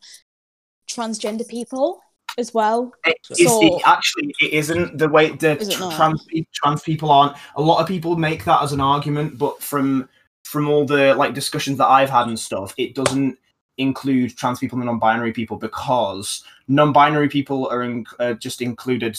transgender 0.88 1.46
people 1.48 2.00
as 2.38 2.52
well. 2.54 2.92
It, 3.04 3.16
it's, 3.30 3.44
So- 3.44 3.62
it 3.78 3.82
actually 3.86 4.34
it 4.40 4.52
isn't 4.52 4.98
the 4.98 5.08
way 5.08 5.30
the 5.30 5.58
Is 5.58 5.68
it 5.68 5.72
tr- 5.72 5.80
not? 5.80 5.94
trans 5.94 6.26
trans 6.52 6.82
people 6.82 7.10
aren't. 7.10 7.36
A 7.56 7.62
lot 7.62 7.80
of 7.80 7.88
people 7.88 8.16
make 8.16 8.44
that 8.44 8.62
as 8.62 8.72
an 8.72 8.80
argument, 8.80 9.38
but 9.38 9.62
from 9.62 10.08
from 10.44 10.68
all 10.68 10.84
the 10.84 11.14
like 11.14 11.34
discussions 11.34 11.78
that 11.78 11.86
I've 11.86 12.10
had 12.10 12.28
and 12.28 12.38
stuff, 12.38 12.74
it 12.76 12.94
doesn't 12.94 13.38
include 13.78 14.36
trans 14.36 14.58
people 14.60 14.78
and 14.78 14.86
non-binary 14.86 15.32
people 15.32 15.56
because 15.56 16.44
non-binary 16.68 17.28
people 17.28 17.68
are 17.68 17.82
in, 17.82 18.04
uh, 18.20 18.34
just 18.34 18.62
included 18.62 19.18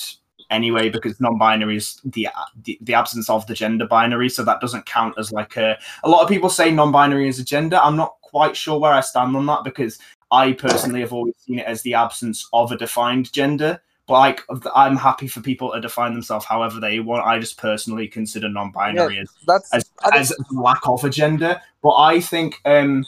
anyway 0.49 0.89
because 0.89 1.19
non-binary 1.19 1.75
is 1.75 1.99
the, 2.05 2.27
the 2.63 2.77
the 2.81 2.93
absence 2.93 3.29
of 3.29 3.45
the 3.47 3.53
gender 3.53 3.87
binary 3.87 4.29
so 4.29 4.43
that 4.43 4.61
doesn't 4.61 4.85
count 4.85 5.13
as 5.17 5.31
like 5.31 5.57
a 5.57 5.77
a 6.03 6.09
lot 6.09 6.21
of 6.21 6.29
people 6.29 6.49
say 6.49 6.71
non-binary 6.71 7.27
is 7.27 7.39
a 7.39 7.43
gender 7.43 7.79
i'm 7.81 7.95
not 7.95 8.15
quite 8.21 8.55
sure 8.55 8.79
where 8.79 8.93
i 8.93 9.01
stand 9.01 9.35
on 9.35 9.45
that 9.47 9.63
because 9.63 9.97
I 10.31 10.53
personally 10.53 11.01
have 11.01 11.13
always 11.13 11.35
seen 11.37 11.59
it 11.59 11.65
as 11.65 11.81
the 11.81 11.93
absence 11.93 12.47
of 12.53 12.71
a 12.71 12.77
defined 12.77 13.31
gender. 13.31 13.81
But 14.07 14.13
like, 14.13 14.41
I'm 14.75 14.97
happy 14.97 15.27
for 15.27 15.41
people 15.41 15.71
to 15.71 15.81
define 15.81 16.13
themselves 16.13 16.45
however 16.45 16.79
they 16.79 16.99
want. 16.99 17.25
I 17.25 17.39
just 17.39 17.57
personally 17.57 18.07
consider 18.07 18.47
non-binary 18.49 19.19
as, 19.19 19.29
That's 19.47 19.73
as, 19.73 19.91
as 20.13 20.33
lack 20.51 20.87
of 20.87 21.03
a 21.03 21.09
gender. 21.09 21.59
But 21.81 21.95
I 21.95 22.19
think 22.19 22.61
um, 22.65 23.05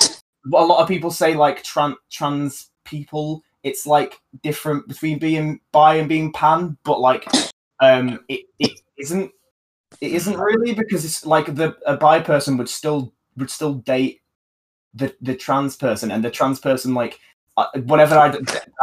a 0.00 0.64
lot 0.64 0.80
of 0.80 0.88
people 0.88 1.10
say 1.10 1.34
like 1.34 1.64
trans 1.64 1.96
trans 2.10 2.70
people, 2.84 3.42
it's 3.64 3.86
like 3.86 4.20
different 4.42 4.86
between 4.86 5.18
being 5.18 5.60
bi 5.72 5.96
and 5.96 6.08
being 6.08 6.32
pan. 6.32 6.76
But 6.84 7.00
like, 7.00 7.26
um, 7.80 8.20
it, 8.28 8.42
it 8.58 8.80
isn't. 8.96 9.32
It 10.00 10.12
isn't 10.12 10.38
really 10.38 10.74
because 10.74 11.04
it's 11.04 11.26
like 11.26 11.56
the 11.56 11.76
a 11.84 11.96
bi 11.96 12.20
person 12.20 12.56
would 12.58 12.68
still 12.68 13.12
would 13.36 13.50
still 13.50 13.74
date 13.74 14.20
the 14.98 15.14
the 15.20 15.34
trans 15.34 15.76
person, 15.76 16.10
and 16.10 16.24
the 16.24 16.30
trans 16.30 16.60
person 16.60 16.94
like 16.94 17.18
uh, 17.56 17.66
whatever 17.84 18.16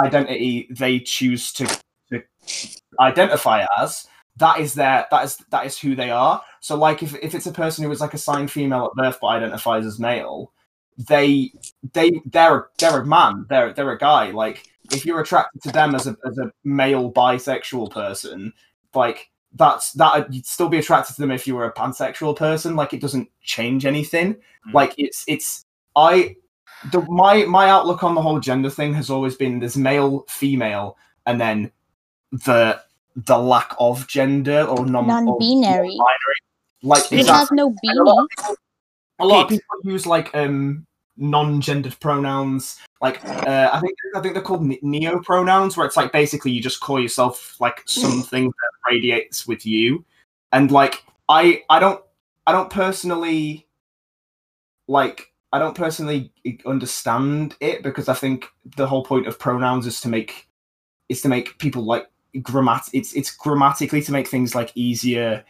identity 0.03 0.67
they 0.71 0.99
choose 0.99 1.53
to 1.53 1.65
to 2.09 2.21
identify 2.99 3.65
as, 3.79 4.07
that 4.37 4.59
is 4.59 4.73
their 4.73 5.07
that 5.11 5.23
is 5.25 5.37
that 5.51 5.65
is 5.65 5.77
who 5.77 5.95
they 5.95 6.11
are. 6.11 6.41
So 6.59 6.75
like 6.75 7.03
if, 7.03 7.15
if 7.21 7.35
it's 7.35 7.45
a 7.47 7.51
person 7.51 7.83
who 7.83 7.89
was 7.89 8.01
like 8.01 8.13
assigned 8.13 8.51
female 8.51 8.85
at 8.85 8.95
birth 8.95 9.19
but 9.21 9.27
identifies 9.27 9.85
as 9.85 9.99
male, 9.99 10.51
they 10.97 11.51
they 11.93 12.11
they're 12.25 12.67
they're 12.79 13.01
a 13.01 13.05
man, 13.05 13.45
they're 13.49 13.73
they're 13.73 13.91
a 13.91 13.97
guy. 13.97 14.31
Like 14.31 14.65
if 14.91 15.05
you're 15.05 15.21
attracted 15.21 15.61
to 15.63 15.71
them 15.71 15.95
as 15.95 16.07
a 16.07 16.15
as 16.25 16.37
a 16.37 16.51
male 16.63 17.11
bisexual 17.11 17.91
person, 17.91 18.53
like 18.93 19.29
that's 19.53 19.93
that 19.93 20.31
you'd 20.33 20.45
still 20.45 20.69
be 20.69 20.77
attracted 20.77 21.15
to 21.15 21.21
them 21.21 21.31
if 21.31 21.47
you 21.47 21.55
were 21.55 21.65
a 21.65 21.73
pansexual 21.73 22.35
person. 22.35 22.75
Like 22.75 22.93
it 22.93 23.01
doesn't 23.01 23.29
change 23.41 23.85
anything. 23.85 24.33
Mm. 24.33 24.73
Like 24.73 24.93
it's 24.97 25.23
it's 25.27 25.64
I 25.95 26.35
the 26.91 27.01
my 27.09 27.45
my 27.45 27.69
outlook 27.69 28.03
on 28.03 28.15
the 28.15 28.21
whole 28.21 28.39
gender 28.39 28.69
thing 28.69 28.93
has 28.93 29.09
always 29.09 29.35
been 29.35 29.59
there's 29.59 29.77
male, 29.77 30.25
female, 30.29 30.97
and 31.25 31.39
then 31.39 31.71
the 32.31 32.79
the 33.15 33.37
lack 33.37 33.73
of 33.79 34.07
gender 34.07 34.63
or 34.63 34.85
non 34.85 35.07
non-binary. 35.07 35.95
non-binary. 35.95 35.97
Like 36.83 37.11
It 37.11 37.19
exactly. 37.21 37.39
has 37.39 37.51
no 37.51 37.73
And 37.83 37.99
a 37.99 38.03
lot 38.03 38.23
of 38.23 38.29
people- 38.29 38.55
a 39.19 39.25
lot 39.25 39.43
of 39.43 39.49
people 39.49 39.75
use 39.83 40.05
like 40.05 40.35
um 40.35 40.85
non-gendered 41.17 41.97
pronouns 42.01 42.77
like 42.99 43.23
uh, 43.25 43.69
i 43.71 43.79
think 43.79 43.93
i 44.15 44.19
think 44.19 44.33
they're 44.33 44.43
called 44.43 44.69
neo 44.83 45.21
pronouns 45.21 45.77
where 45.77 45.85
it's 45.85 45.95
like 45.95 46.11
basically 46.11 46.51
you 46.51 46.61
just 46.61 46.81
call 46.81 46.99
yourself 46.99 47.55
like 47.61 47.81
something 47.85 48.47
that 48.47 48.91
radiates 48.91 49.47
with 49.47 49.65
you 49.65 50.03
and 50.51 50.71
like 50.71 51.05
i 51.29 51.63
i 51.69 51.79
don't 51.79 52.01
i 52.45 52.51
don't 52.51 52.69
personally 52.69 53.65
like 54.89 55.31
i 55.55 55.59
don't 55.59 55.75
personally 55.75 56.31
understand 56.65 57.55
it 57.59 57.83
because 57.83 58.09
i 58.09 58.13
think 58.13 58.45
the 58.77 58.87
whole 58.87 59.03
point 59.03 59.27
of 59.27 59.39
pronouns 59.39 59.87
is 59.87 60.01
to 60.01 60.09
make 60.09 60.47
is 61.09 61.21
to 61.21 61.29
make 61.29 61.57
people 61.59 61.83
like 61.83 62.07
grammat 62.37 62.89
it's 62.93 63.13
it's 63.13 63.35
grammatically 63.35 64.01
to 64.01 64.11
make 64.11 64.27
things 64.27 64.53
like 64.53 64.71
easier 64.75 65.43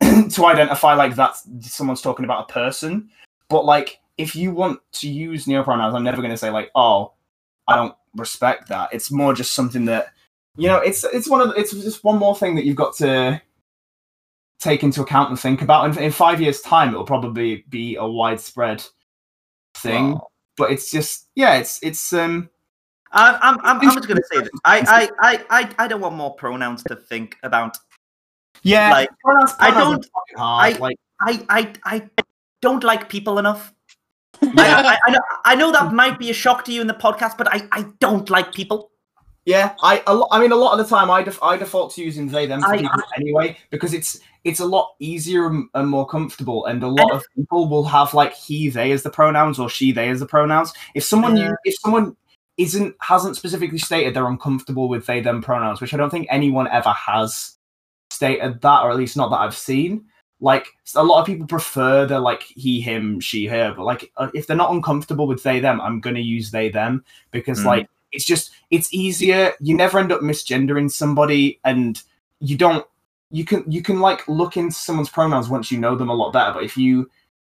to 0.30 0.46
identify 0.46 0.94
like 0.94 1.14
that 1.16 1.34
someone's 1.60 2.00
talking 2.00 2.24
about 2.24 2.48
a 2.48 2.52
person. 2.52 3.10
But 3.48 3.64
like 3.66 4.00
if 4.16 4.34
you 4.34 4.52
want 4.52 4.80
to 4.92 5.08
use 5.08 5.46
neopronouns 5.46 5.94
i'm 5.94 6.04
never 6.04 6.18
going 6.18 6.30
to 6.30 6.36
say 6.36 6.50
like 6.50 6.70
oh 6.74 7.12
i 7.68 7.76
don't 7.76 7.94
respect 8.14 8.68
that. 8.68 8.90
It's 8.92 9.10
more 9.10 9.34
just 9.34 9.52
something 9.52 9.84
that 9.86 10.08
you 10.56 10.68
know 10.68 10.78
it's 10.78 11.04
it's 11.04 11.28
one 11.28 11.40
of 11.40 11.54
it's 11.56 11.72
just 11.72 12.02
one 12.02 12.18
more 12.18 12.36
thing 12.36 12.56
that 12.56 12.64
you've 12.64 12.76
got 12.76 12.96
to 12.96 13.40
take 14.58 14.82
into 14.82 15.02
account 15.02 15.30
and 15.30 15.38
think 15.38 15.62
about. 15.62 15.84
And 15.84 15.96
in 15.98 16.10
five 16.10 16.40
years 16.40 16.60
time 16.60 16.90
it'll 16.90 17.04
probably 17.04 17.64
be 17.68 17.96
a 17.96 18.06
widespread 18.06 18.84
thing 19.74 20.18
but 20.56 20.70
it's 20.70 20.90
just 20.90 21.28
yeah 21.34 21.54
it's 21.56 21.78
it's 21.82 22.12
um 22.12 22.48
I, 23.12 23.38
I'm, 23.42 23.58
I'm, 23.64 23.80
I'm 23.88 23.94
just 23.96 24.06
gonna 24.06 24.20
say 24.30 24.38
this. 24.40 24.50
I, 24.64 24.78
I, 24.86 25.10
I, 25.32 25.44
I, 25.50 25.74
I 25.84 25.88
don't 25.88 26.00
want 26.00 26.14
more 26.14 26.32
pronouns 26.34 26.84
to 26.84 26.94
think 26.94 27.36
about. 27.42 27.76
yeah 28.62 28.90
Like, 28.92 29.08
pronouns, 29.24 29.52
I 29.58 29.72
pronouns 29.72 30.06
are 30.14 30.22
don't- 30.36 30.38
hard, 30.38 30.74
I- 30.74 30.78
like 30.78 30.96
I, 31.20 31.44
I, 31.48 31.72
I 31.84 32.08
don't 32.62 32.84
like 32.84 33.08
people 33.08 33.38
enough. 33.40 33.74
I, 34.42 34.48
I, 34.56 34.98
I, 35.06 35.10
know, 35.10 35.20
I 35.44 35.54
know 35.56 35.72
that 35.72 35.92
might 35.92 36.20
be 36.20 36.30
a 36.30 36.32
shock 36.32 36.64
to 36.66 36.72
you 36.72 36.80
in 36.80 36.86
the 36.86 36.94
podcast, 36.94 37.36
but 37.36 37.52
I, 37.52 37.66
I 37.72 37.84
don't 37.98 38.30
like 38.30 38.54
people. 38.54 38.90
Yeah, 39.44 39.74
I 39.82 40.02
a 40.06 40.14
lo- 40.14 40.28
I 40.30 40.38
mean, 40.40 40.52
a 40.52 40.56
lot 40.56 40.78
of 40.78 40.78
the 40.78 40.96
time, 40.96 41.10
I 41.10 41.22
def- 41.24 41.42
I 41.42 41.56
default 41.56 41.92
to 41.94 42.02
using 42.02 42.28
they 42.28 42.46
them 42.46 42.60
for 42.60 42.68
I- 42.74 42.88
anyway 43.16 43.58
because 43.70 43.92
it's 43.92 44.20
it's 44.44 44.60
a 44.60 44.64
lot 44.64 44.94
easier 44.98 45.46
and, 45.74 45.88
more 45.88 46.06
comfortable, 46.06 46.64
and 46.66 46.82
a 46.82 46.88
lot 46.88 47.12
of 47.12 47.22
people 47.36 47.68
will 47.68 47.84
have 47.84 48.14
like 48.14 48.34
he 48.34 48.68
they 48.70 48.92
as 48.92 49.02
the 49.02 49.10
pronouns 49.10 49.58
or 49.58 49.68
she 49.68 49.92
they 49.92 50.08
as 50.08 50.20
the 50.20 50.26
pronouns. 50.26 50.72
If 50.94 51.04
someone 51.04 51.36
Yeah. 51.36 51.52
if 51.64 51.74
someone 51.80 52.16
isn't 52.56 52.94
hasn't 53.00 53.36
specifically 53.36 53.78
stated 53.78 54.12
they're 54.14 54.26
uncomfortable 54.26 54.88
with 54.88 55.06
they 55.06 55.20
them 55.20 55.42
pronouns, 55.42 55.80
which 55.80 55.94
I 55.94 55.96
don't 55.96 56.10
think 56.10 56.26
anyone 56.30 56.68
ever 56.68 56.90
has 56.90 57.56
stated 58.10 58.60
that, 58.60 58.82
or 58.82 58.90
at 58.90 58.96
least 58.96 59.16
not 59.16 59.30
that 59.30 59.40
I've 59.40 59.56
seen. 59.56 60.04
Like 60.40 60.66
a 60.94 61.04
lot 61.04 61.20
of 61.20 61.26
people 61.26 61.46
prefer 61.46 62.06
the 62.06 62.18
like 62.18 62.42
he 62.42 62.80
him 62.80 63.20
she 63.20 63.46
her, 63.46 63.74
but 63.76 63.84
like 63.84 64.10
uh, 64.16 64.30
if 64.34 64.46
they're 64.46 64.56
not 64.56 64.72
uncomfortable 64.72 65.26
with 65.26 65.42
they 65.42 65.60
them, 65.60 65.80
I'm 65.80 66.00
gonna 66.00 66.18
use 66.20 66.50
they 66.50 66.70
them 66.70 67.04
because 67.30 67.60
Mm. 67.60 67.66
like 67.66 67.88
it's 68.12 68.24
just 68.24 68.50
it's 68.70 68.92
easier 68.92 69.52
you 69.60 69.76
never 69.76 69.98
end 69.98 70.12
up 70.12 70.20
misgendering 70.22 70.90
somebody 70.90 71.60
and 71.64 72.02
you 72.40 72.56
don't 72.56 72.86
you 73.30 73.44
can 73.44 73.64
you 73.70 73.82
can 73.82 74.00
like 74.00 74.26
look 74.28 74.56
into 74.56 74.74
someone's 74.74 75.08
pronouns 75.10 75.48
once 75.48 75.70
you 75.70 75.78
know 75.78 75.94
them 75.96 76.08
a 76.08 76.14
lot 76.14 76.32
better 76.32 76.52
but 76.52 76.64
if 76.64 76.76
you 76.76 77.08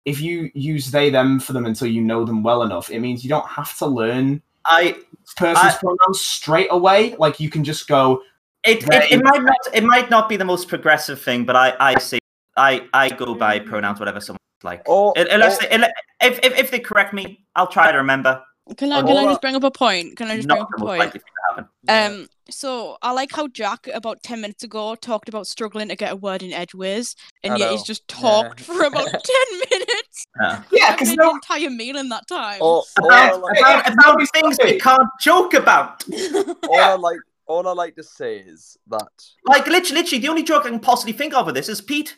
if 0.05 0.21
you 0.21 0.49
use 0.53 0.89
they 0.91 1.09
them 1.09 1.39
for 1.39 1.53
them 1.53 1.65
until 1.65 1.87
you 1.87 2.01
know 2.01 2.25
them 2.25 2.43
well 2.43 2.63
enough 2.63 2.89
it 2.89 2.99
means 2.99 3.23
you 3.23 3.29
don't 3.29 3.47
have 3.47 3.77
to 3.77 3.85
learn 3.85 4.41
I, 4.65 4.95
person's 5.35 5.75
I- 5.75 5.77
pronouns 5.77 6.21
straight 6.21 6.67
away 6.71 7.15
like 7.17 7.39
you 7.39 7.49
can 7.49 7.63
just 7.63 7.87
go 7.87 8.21
it, 8.67 8.83
it, 8.83 9.11
it 9.11 9.23
might 9.23 9.41
not, 9.41 9.57
it 9.73 9.83
might 9.83 10.09
not 10.09 10.27
be 10.27 10.35
the 10.35 10.43
most 10.43 10.67
progressive 10.67 11.21
thing, 11.21 11.45
but 11.45 11.55
I, 11.55 11.73
I 11.79 11.99
say, 11.99 12.19
I, 12.57 12.85
I 12.93 13.09
go 13.09 13.33
by 13.33 13.59
pronouns, 13.59 13.97
whatever 13.99 14.19
someone's 14.19 14.41
like. 14.61 14.81
Or, 14.89 15.13
Unless, 15.15 15.63
or- 15.63 15.69
they, 15.69 15.75
if, 16.21 16.39
if, 16.43 16.59
if 16.59 16.71
they 16.71 16.79
correct 16.79 17.13
me, 17.13 17.45
I'll 17.55 17.67
try 17.67 17.91
to 17.91 17.97
remember. 17.97 18.43
Can 18.75 18.91
I, 18.91 19.01
can 19.01 19.17
I 19.17 19.23
just 19.23 19.41
bring 19.41 19.55
up 19.55 19.63
a 19.63 19.71
point? 19.71 20.17
Can 20.17 20.27
I 20.27 20.35
just 20.35 20.47
bring 20.47 20.61
up 20.61 20.69
a 20.75 20.79
point? 20.79 20.99
likely 20.99 21.19
thing 21.19 21.29
to 21.55 21.63
happen. 21.87 22.19
Um, 22.21 22.29
so 22.49 22.97
I 23.01 23.11
like 23.11 23.31
how 23.31 23.47
Jack 23.47 23.87
about 23.93 24.23
ten 24.23 24.41
minutes 24.41 24.63
ago 24.63 24.95
talked 24.95 25.29
about 25.29 25.47
struggling 25.47 25.89
to 25.89 25.95
get 25.95 26.11
a 26.11 26.15
word 26.15 26.43
in 26.43 26.51
edgeways, 26.51 27.15
and 27.43 27.53
I 27.53 27.57
yet 27.57 27.71
he's 27.71 27.83
just 27.83 28.07
talked 28.07 28.59
for 28.59 28.83
about 28.83 29.05
ten 29.11 29.59
minutes. 29.69 30.27
Yeah. 30.41 30.63
yeah 30.71 30.91
because 30.93 31.09
made 31.09 31.17
no 31.17 31.31
entire 31.31 31.69
meal 31.69 31.97
in 31.97 32.09
that 32.09 32.27
time. 32.27 32.61
or, 32.61 32.83
all, 32.99 33.05
About, 33.05 33.41
like, 33.41 33.59
about, 33.59 33.93
about 33.93 34.29
things 34.33 34.57
we 34.63 34.79
can't 34.79 35.09
joke 35.21 35.53
about. 35.53 36.03
all 36.69 36.79
I 36.79 36.95
like, 36.95 37.19
all 37.47 37.67
I 37.67 37.73
like 37.73 37.95
to 37.95 38.03
say 38.03 38.37
is 38.37 38.77
that 38.87 39.07
Like, 39.45 39.67
literally, 39.67 40.01
literally, 40.01 40.21
the 40.21 40.29
only 40.29 40.43
joke 40.43 40.65
I 40.65 40.69
can 40.69 40.79
possibly 40.79 41.13
think 41.13 41.33
of 41.33 41.45
with 41.45 41.55
this 41.55 41.69
is 41.69 41.81
Pete. 41.81 42.15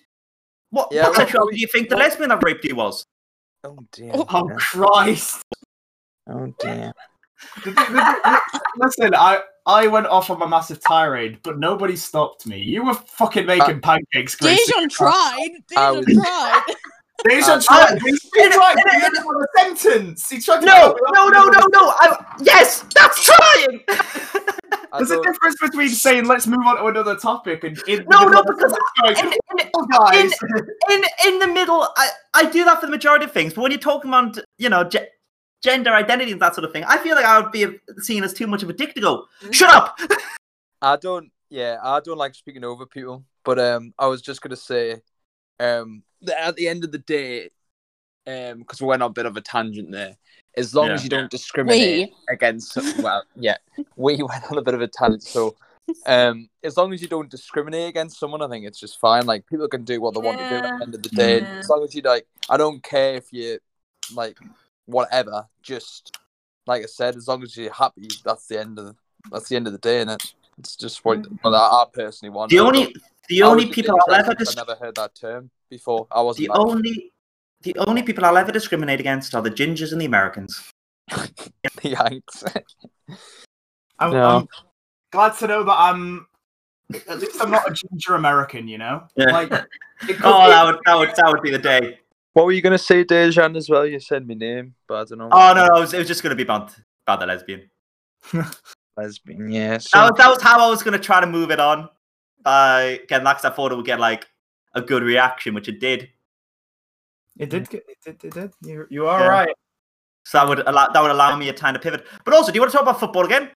What, 0.71 0.89
Yeah, 0.91 1.03
what 1.03 1.11
well, 1.11 1.19
sexuality 1.21 1.55
do 1.55 1.61
you 1.61 1.67
think 1.67 1.89
the 1.89 1.97
lesbian 1.97 2.29
that 2.29 2.43
raped 2.43 2.65
you 2.65 2.75
was? 2.75 3.05
oh 3.63 3.77
dear, 3.91 4.11
oh 4.13 4.49
christ 4.57 5.43
oh 6.29 6.53
damn. 6.59 6.93
listen 8.77 9.13
i 9.15 9.39
i 9.65 9.87
went 9.87 10.05
off 10.07 10.29
on 10.29 10.41
a 10.41 10.47
massive 10.47 10.79
tirade 10.81 11.39
but 11.43 11.57
nobody 11.57 11.95
stopped 11.95 12.45
me 12.45 12.57
you 12.59 12.83
were 12.85 12.93
fucking 12.93 13.45
making 13.45 13.79
pancakes 13.81 14.35
Gracie. 14.35 14.71
Dejan 14.73 14.89
tried. 14.89 15.49
I 15.75 15.91
Dejan 15.91 16.05
was- 16.05 16.15
tried. 16.25 16.63
Dejan 17.27 17.57
Uh, 17.57 17.61
tried. 17.61 17.99
He 18.01 18.09
in 18.41 18.51
a- 18.51 18.55
tried 18.55 18.75
in 18.77 18.87
a- 18.87 18.99
to 19.01 19.05
in 19.07 19.23
on 19.27 19.43
a 19.43 19.59
sentence. 19.59 20.29
He 20.29 20.39
tried 20.39 20.61
to 20.61 20.65
No, 20.65 20.95
no, 21.13 21.27
no, 21.27 21.43
no, 21.49 21.59
no. 21.73 21.93
I, 21.99 22.35
yes, 22.39 22.85
that's 22.95 23.25
trying. 23.25 23.81
There's 24.97 25.11
a 25.11 25.21
difference 25.21 25.55
between 25.61 25.89
saying 25.89 26.27
let's 26.27 26.47
move 26.47 26.65
on 26.65 26.77
to 26.77 26.85
another 26.85 27.17
topic 27.17 27.65
and 27.65 27.77
in 27.89 28.05
No, 28.09 28.19
the 28.19 28.25
no, 28.25 28.29
middle 28.29 28.43
because 28.55 28.73
going, 29.01 29.17
in, 29.17 29.33
in, 29.59 29.69
"Oh, 29.75 29.85
guys. 29.87 30.31
in 30.91 31.03
in 31.27 31.39
the 31.39 31.47
middle, 31.47 31.89
I, 31.97 32.09
I 32.35 32.45
do 32.49 32.63
that 32.63 32.79
for 32.79 32.85
the 32.85 32.91
majority 32.91 33.25
of 33.25 33.33
things. 33.33 33.53
But 33.53 33.63
when 33.63 33.71
you're 33.71 33.81
talking 33.81 34.09
about 34.09 34.39
you 34.57 34.69
know 34.69 34.85
ge- 34.85 35.07
gender 35.63 35.91
identity 35.91 36.31
and 36.31 36.41
that 36.41 36.55
sort 36.55 36.65
of 36.65 36.73
thing, 36.73 36.83
I 36.85 36.97
feel 36.97 37.15
like 37.15 37.25
I 37.25 37.39
would 37.39 37.51
be 37.51 37.65
seen 37.97 38.23
as 38.23 38.33
too 38.33 38.47
much 38.47 38.63
of 38.63 38.69
a 38.69 38.73
dick 38.73 38.93
to 38.95 39.01
go. 39.01 39.25
Shut 39.51 39.69
up. 39.69 39.99
I 40.81 40.95
don't. 40.95 41.31
Yeah, 41.49 41.77
I 41.81 41.99
don't 41.99 42.17
like 42.17 42.35
speaking 42.35 42.63
over 42.63 42.85
people. 42.85 43.25
But 43.43 43.59
um, 43.59 43.93
I 43.97 44.07
was 44.07 44.21
just 44.21 44.41
gonna 44.41 44.55
say, 44.55 45.01
um, 45.59 46.03
that 46.21 46.41
at 46.41 46.55
the 46.55 46.67
end 46.67 46.83
of 46.83 46.91
the 46.91 46.99
day, 46.99 47.49
um, 48.27 48.59
because 48.59 48.81
we 48.81 48.87
went 48.87 49.01
on 49.01 49.09
a 49.09 49.13
bit 49.13 49.25
of 49.25 49.37
a 49.37 49.41
tangent 49.41 49.91
there. 49.91 50.17
As 50.57 50.75
long 50.75 50.89
as 50.89 51.03
you 51.03 51.09
don't 51.09 51.31
discriminate 51.31 52.11
against, 52.27 52.75
well, 53.01 53.23
yeah, 53.35 53.57
we 53.95 54.15
went 54.23 54.51
on 54.51 54.57
a 54.57 54.61
bit 54.61 54.73
of 54.73 54.81
a 54.81 54.87
tangent. 54.87 55.23
So, 55.23 55.55
um, 56.05 56.49
as 56.63 56.75
long 56.75 56.91
as 56.91 57.01
you 57.01 57.07
don't 57.07 57.29
discriminate 57.29 57.89
against 57.89 58.19
someone, 58.19 58.41
I 58.41 58.47
think 58.47 58.65
it's 58.65 58.79
just 58.79 58.99
fine. 58.99 59.25
Like 59.25 59.45
people 59.47 59.67
can 59.67 59.83
do 59.83 60.01
what 60.01 60.13
they 60.13 60.21
want 60.21 60.39
to 60.39 60.49
do 60.49 60.55
at 60.55 60.63
the 60.63 60.83
end 60.83 60.95
of 60.95 61.03
the 61.03 61.09
day. 61.09 61.39
Yeah. 61.39 61.57
As 61.59 61.69
long 61.69 61.83
as 61.83 61.95
you 61.95 62.01
like, 62.01 62.27
I 62.49 62.57
don't 62.57 62.83
care 62.83 63.15
if 63.15 63.31
you 63.31 63.59
like 64.13 64.37
whatever. 64.89 65.47
Just 65.61 66.17
like 66.67 66.83
I 66.83 66.85
said, 66.85 67.15
as 67.15 67.27
long 67.27 67.43
as 67.43 67.55
you're 67.55 67.71
happy, 67.73 68.07
that's 68.23 68.47
the 68.47 68.59
end 68.59 68.79
of 68.79 68.85
the, 68.85 68.95
that's 69.31 69.49
the 69.49 69.55
end 69.55 69.67
of 69.67 69.73
the 69.73 69.79
day, 69.79 70.01
and 70.01 70.11
it. 70.11 70.33
It's 70.59 70.75
just 70.75 71.05
what 71.05 71.21
mm. 71.21 71.39
well, 71.41 71.55
I, 71.55 71.59
I 71.59 71.85
personally 71.93 72.31
want. 72.31 72.51
The 72.51 72.59
only 72.59 72.93
the 73.29 73.43
I 73.43 73.45
only 73.47 73.67
people 73.67 73.95
I'll 74.07 74.13
ever 74.13 74.31
interested 74.31 74.37
'cause 74.37 74.55
dis- 74.55 74.57
I 74.57 74.65
never 74.67 74.85
heard 74.85 74.95
that 74.95 75.15
term 75.15 75.49
before. 75.69 76.05
I 76.11 76.21
wasn't. 76.21 76.47
the 76.47 76.53
that- 76.53 76.59
only 76.59 77.13
the 77.61 77.77
only 77.77 78.03
people 78.03 78.25
I'll 78.25 78.37
ever 78.37 78.51
discriminate 78.51 78.99
against 78.99 79.33
are 79.35 79.41
the 79.41 79.51
gingers 79.51 79.93
and 79.93 80.01
the 80.01 80.05
Americans. 80.05 80.71
Yanks. 81.81 82.43
I'm, 83.99 84.11
No. 84.11 84.27
I'm 84.39 84.47
glad 85.11 85.37
to 85.39 85.47
know 85.47 85.63
that 85.63 85.75
I'm. 85.77 86.27
At 87.07 87.19
least 87.19 87.41
I'm 87.41 87.51
not 87.51 87.69
a 87.69 87.73
ginger 87.73 88.15
American, 88.15 88.67
you 88.67 88.77
know. 88.77 89.03
Yeah. 89.15 89.31
Like, 89.31 89.51
Oh, 90.23 90.45
be- 90.45 90.51
that 90.51 90.65
would 90.65 90.79
that 90.85 90.95
would 90.97 91.09
that 91.15 91.27
would 91.27 91.41
be 91.41 91.51
the 91.51 91.57
day. 91.59 91.99
What 92.39 92.45
were 92.47 92.51
you 92.53 92.61
gonna 92.61 92.77
say, 92.77 93.03
Dejan? 93.03 93.55
As 93.57 93.69
well, 93.69 93.85
you 93.85 93.99
said 93.99 94.27
my 94.27 94.33
name, 94.33 94.73
but 94.87 94.95
I 95.01 95.03
don't 95.05 95.17
know. 95.19 95.29
Oh 95.31 95.53
no, 95.53 95.67
no 95.67 95.75
it 95.75 95.79
was, 95.81 95.93
it 95.93 95.99
was 95.99 96.07
just 96.07 96.23
going 96.23 96.31
to 96.31 96.35
be 96.35 96.43
about 96.43 96.73
about 97.05 97.19
the 97.19 97.25
lesbian. 97.27 97.69
lesbian. 98.97 99.51
Yeah. 99.51 99.77
That 99.93 100.11
was, 100.11 100.11
that 100.17 100.29
was 100.29 100.41
how 100.41 100.65
I 100.65 100.69
was 100.69 100.81
going 100.83 100.93
to 100.93 100.99
try 100.99 101.19
to 101.21 101.27
move 101.27 101.51
it 101.51 101.59
on. 101.59 101.89
By 102.43 103.01
getting 103.09 103.25
that, 103.25 103.35
'cause 103.35 103.45
I 103.45 103.49
thought 103.49 103.71
it 103.71 103.75
would 103.75 103.85
get 103.85 103.99
like 103.99 104.25
a 104.73 104.81
good 104.81 105.03
reaction, 105.03 105.53
which 105.53 105.67
it 105.67 105.79
did. 105.79 106.09
It 107.37 107.49
did. 107.49 107.69
get- 107.69 107.83
It 107.87 107.97
did. 108.05 108.23
It 108.23 108.33
did. 108.33 108.51
You, 108.61 108.87
you 108.89 109.07
are 109.07 109.19
Yeah. 109.21 109.27
right. 109.27 109.55
So 110.25 110.37
that 110.39 110.47
would 110.47 110.59
allow 110.67 110.87
that 110.89 111.01
would 111.01 111.11
allow 111.11 111.35
me 111.35 111.49
a 111.49 111.53
time 111.53 111.73
to 111.73 111.79
pivot. 111.79 112.05
But 112.23 112.33
also, 112.33 112.51
do 112.51 112.55
you 112.55 112.61
want 112.61 112.71
to 112.71 112.77
talk 112.77 112.83
about 112.83 112.99
football 112.99 113.25
again? 113.25 113.49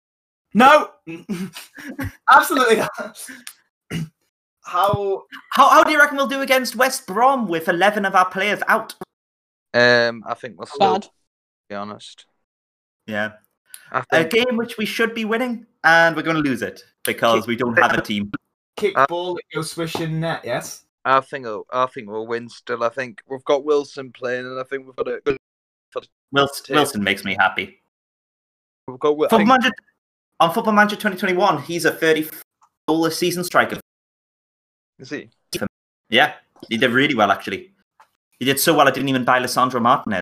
No, 0.53 0.89
absolutely 2.29 2.77
not. 2.77 3.17
How? 4.63 5.23
How, 5.51 5.69
how 5.69 5.83
do 5.83 5.91
you 5.91 5.99
reckon 5.99 6.17
we'll 6.17 6.27
do 6.27 6.41
against 6.41 6.75
West 6.75 7.07
Brom 7.07 7.47
with 7.47 7.67
11 7.67 8.05
of 8.05 8.15
our 8.15 8.29
players 8.29 8.61
out? 8.67 8.93
Um, 9.73 10.23
I 10.27 10.33
think 10.33 10.57
we'll 10.57 10.67
still 10.67 10.93
Bad. 10.99 11.07
be 11.69 11.75
honest. 11.75 12.25
Yeah. 13.07 13.33
I 13.91 13.99
A 13.99 14.03
think 14.23 14.31
game 14.31 14.57
which 14.57 14.77
we 14.77 14.85
should 14.85 15.13
be 15.13 15.25
winning, 15.25 15.65
and 15.83 16.15
we're 16.15 16.21
going 16.21 16.37
to 16.37 16.41
lose 16.41 16.61
it 16.61 16.81
because 17.03 17.47
we 17.47 17.55
don't 17.57 17.77
have 17.77 17.93
a 17.93 18.01
team. 18.01 18.31
Kick 18.77 18.97
Uh, 18.97 19.05
ball 19.07 19.33
that 19.35 19.43
goes 19.53 19.71
swishing 19.71 20.19
net. 20.21 20.41
Yes. 20.45 20.85
I 21.03 21.19
think 21.19 21.45
I 21.73 21.85
think 21.87 22.07
we'll 22.09 22.27
win 22.27 22.47
still. 22.47 22.83
I 22.83 22.89
think 22.89 23.21
we've 23.27 23.43
got 23.43 23.65
Wilson 23.65 24.11
playing, 24.13 24.45
and 24.45 24.59
I 24.59 24.63
think 24.63 24.85
we've 24.85 24.95
got 24.95 25.07
a 25.07 25.19
good. 25.25 25.37
Wilson, 26.31 26.75
Wilson 26.75 27.03
makes 27.03 27.25
me 27.25 27.35
happy. 27.37 27.81
We've 28.87 28.99
got. 28.99 29.17
Football 29.17 29.39
think- 29.39 29.47
Manager, 29.49 29.71
on 30.39 30.53
Football 30.53 30.73
Manager 30.73 30.95
2021, 30.95 31.63
he's 31.63 31.83
a 31.83 31.91
30 31.91 32.29
goal 32.87 33.05
a 33.05 33.11
season 33.11 33.43
striker. 33.43 33.79
Is 35.01 35.09
he? 35.09 35.29
Yeah, 36.09 36.33
he 36.69 36.77
did 36.77 36.91
really 36.91 37.15
well, 37.15 37.31
actually. 37.31 37.73
He 38.39 38.45
did 38.45 38.59
so 38.59 38.73
well, 38.73 38.87
I 38.87 38.91
didn't 38.91 39.09
even 39.09 39.25
buy 39.25 39.41
Lisandro 39.41 39.81
Martinez. 39.81 40.21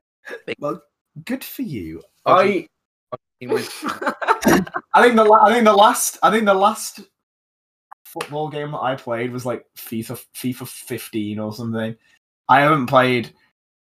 Well, 0.58 0.82
good 1.26 1.44
for 1.44 1.64
you. 1.64 2.02
I 2.26 2.68
I 3.42 5.02
think 5.02 5.16
the 5.16 5.24
la- 5.24 5.46
I 5.46 5.54
think 5.54 5.66
the 5.66 5.74
last 5.74 6.18
I 6.24 6.32
think 6.32 6.46
the 6.46 6.54
last 6.54 7.02
football 8.06 8.50
game 8.50 8.72
that 8.72 8.80
I 8.80 8.96
played 8.96 9.32
was 9.32 9.46
like 9.46 9.66
FIFA 9.78 10.24
FIFA 10.36 10.68
15 10.68 11.40
or 11.40 11.54
something. 11.54 11.96
I 12.48 12.62
haven't 12.62 12.88
played 12.88 13.34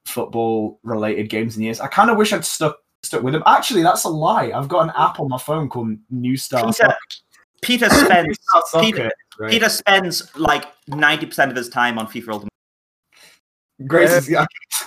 football 0.06 0.80
related 0.84 1.30
games 1.30 1.58
in 1.58 1.64
years. 1.64 1.80
I 1.80 1.88
kind 1.88 2.10
of 2.10 2.18
wish 2.18 2.34
I'd 2.34 2.46
stuck 2.46 2.78
stuck 3.04 3.24
with 3.24 3.34
them. 3.34 3.44
Actually, 3.46 3.84
that's 3.84 4.04
a 4.04 4.10
lie. 4.10 4.52
I've 4.54 4.68
got 4.68 4.84
an 4.84 4.94
app 4.96 5.20
on 5.20 5.30
my 5.30 5.38
phone 5.38 5.70
called 5.70 5.98
New 6.10 6.38
Star. 6.38 6.62
Peter, 6.62 6.74
Soccer. 6.74 6.96
Peter 7.62 7.90
spends 7.90 8.38
oh, 8.56 8.62
Soccer, 8.70 8.86
Peter- 8.86 9.12
right. 9.40 9.52
Peter 9.52 9.70
spends 9.70 10.36
like 10.38 10.66
90% 10.88 11.50
of 11.50 11.56
his 11.56 11.70
time 11.70 11.98
on 11.98 12.08
FIFA 12.08 12.30
Ultimate. 12.34 12.52
Grace 13.86 14.12
is. 14.12 14.36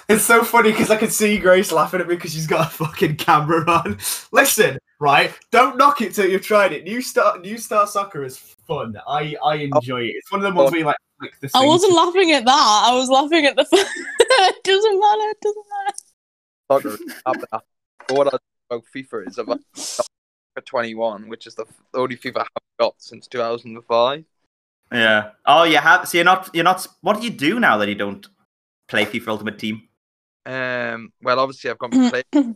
It's 0.09 0.25
so 0.25 0.43
funny 0.43 0.73
because 0.73 0.91
I 0.91 0.97
can 0.97 1.11
see 1.11 1.39
Grace 1.39 1.71
laughing 1.71 2.01
at 2.01 2.09
me 2.09 2.17
because 2.17 2.33
she's 2.33 2.49
got 2.49 2.67
a 2.67 2.71
fucking 2.71 3.17
camera 3.17 3.65
on. 3.71 3.99
Listen, 4.33 4.79
right? 4.99 5.33
Don't 5.53 5.77
knock 5.77 6.01
it 6.01 6.15
till 6.15 6.29
you've 6.29 6.43
tried 6.43 6.73
it. 6.73 6.83
New 6.83 7.01
Star 7.01 7.39
New 7.39 7.57
Star 7.57 7.87
Soccer 7.87 8.25
is 8.25 8.37
fun. 8.37 8.97
I 9.07 9.37
I 9.45 9.57
enjoy 9.57 10.03
it. 10.03 10.15
It's 10.17 10.33
one 10.33 10.45
of 10.45 10.53
the 10.53 10.59
ones 10.59 10.73
where 10.73 10.81
you 10.81 10.87
like 10.87 10.97
click 11.21 11.35
the. 11.41 11.51
I 11.55 11.65
wasn't 11.65 11.93
to- 11.93 11.97
laughing 11.97 12.33
at 12.33 12.45
that. 12.45 12.85
I 12.89 12.97
was 12.97 13.09
laughing 13.09 13.47
at 13.47 13.55
the. 13.55 13.63
it 13.71 14.65
doesn't 14.65 15.01
matter. 15.01 15.31
It 15.31 15.41
doesn't 15.41 15.65
matter. 15.71 15.97
soccer 16.73 16.89
is 16.89 17.23
up 17.27 17.37
there. 17.37 17.61
But 18.09 18.17
what 18.19 18.35
I 18.35 18.39
about 18.69 18.85
FIFA 18.93 19.29
is 19.29 19.39
I've 19.39 19.47
got 19.47 19.61
FIFA 19.77 20.01
21, 20.65 21.29
which 21.29 21.47
is 21.47 21.55
the 21.55 21.67
only 21.95 22.17
FIFA 22.17 22.41
I've 22.41 22.47
got 22.79 22.95
since 22.99 23.27
2005. 23.29 24.25
Yeah. 24.93 25.31
Oh, 25.47 25.65
you 25.65 25.79
have. 25.79 26.09
So 26.09 26.19
you're 26.19 26.25
not. 26.25 26.51
You're 26.53 26.65
not. 26.65 26.87
What 27.01 27.19
do 27.19 27.25
you 27.25 27.31
do 27.31 27.61
now 27.61 27.77
that 27.79 27.89
you 27.89 27.95
don't 27.95 28.27
play 28.89 29.05
FIFA 29.05 29.29
Ultimate 29.29 29.59
Team? 29.59 29.83
Um, 30.47 31.13
well, 31.23 31.39
obviously 31.39 31.71
I've 31.71 31.79
got 31.79 31.93
my 31.93 32.11
play. 32.11 32.23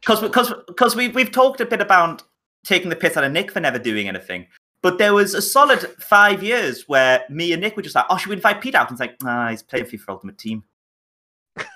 Because 0.00 0.20
because 0.20 0.52
because 0.66 0.94
we 0.94 1.08
we've 1.08 1.32
talked 1.32 1.62
a 1.62 1.64
bit 1.64 1.80
about 1.80 2.22
taking 2.62 2.90
the 2.90 2.96
piss 2.96 3.16
out 3.16 3.24
of 3.24 3.32
Nick 3.32 3.50
for 3.50 3.60
never 3.60 3.78
doing 3.78 4.06
anything. 4.06 4.46
But 4.82 4.98
there 4.98 5.14
was 5.14 5.32
a 5.32 5.40
solid 5.40 5.80
five 5.98 6.42
years 6.42 6.84
where 6.86 7.24
me 7.30 7.54
and 7.54 7.62
Nick 7.62 7.74
were 7.74 7.80
just 7.80 7.94
like, 7.94 8.04
"Oh, 8.10 8.18
should 8.18 8.28
we 8.28 8.36
invite 8.36 8.60
Pete 8.60 8.74
out?" 8.74 8.90
And 8.90 8.96
it's 8.96 9.00
like, 9.00 9.16
"Ah, 9.24 9.48
he's 9.48 9.62
playing 9.62 9.86
FIFA 9.86 10.08
Ultimate 10.10 10.36
Team." 10.36 10.62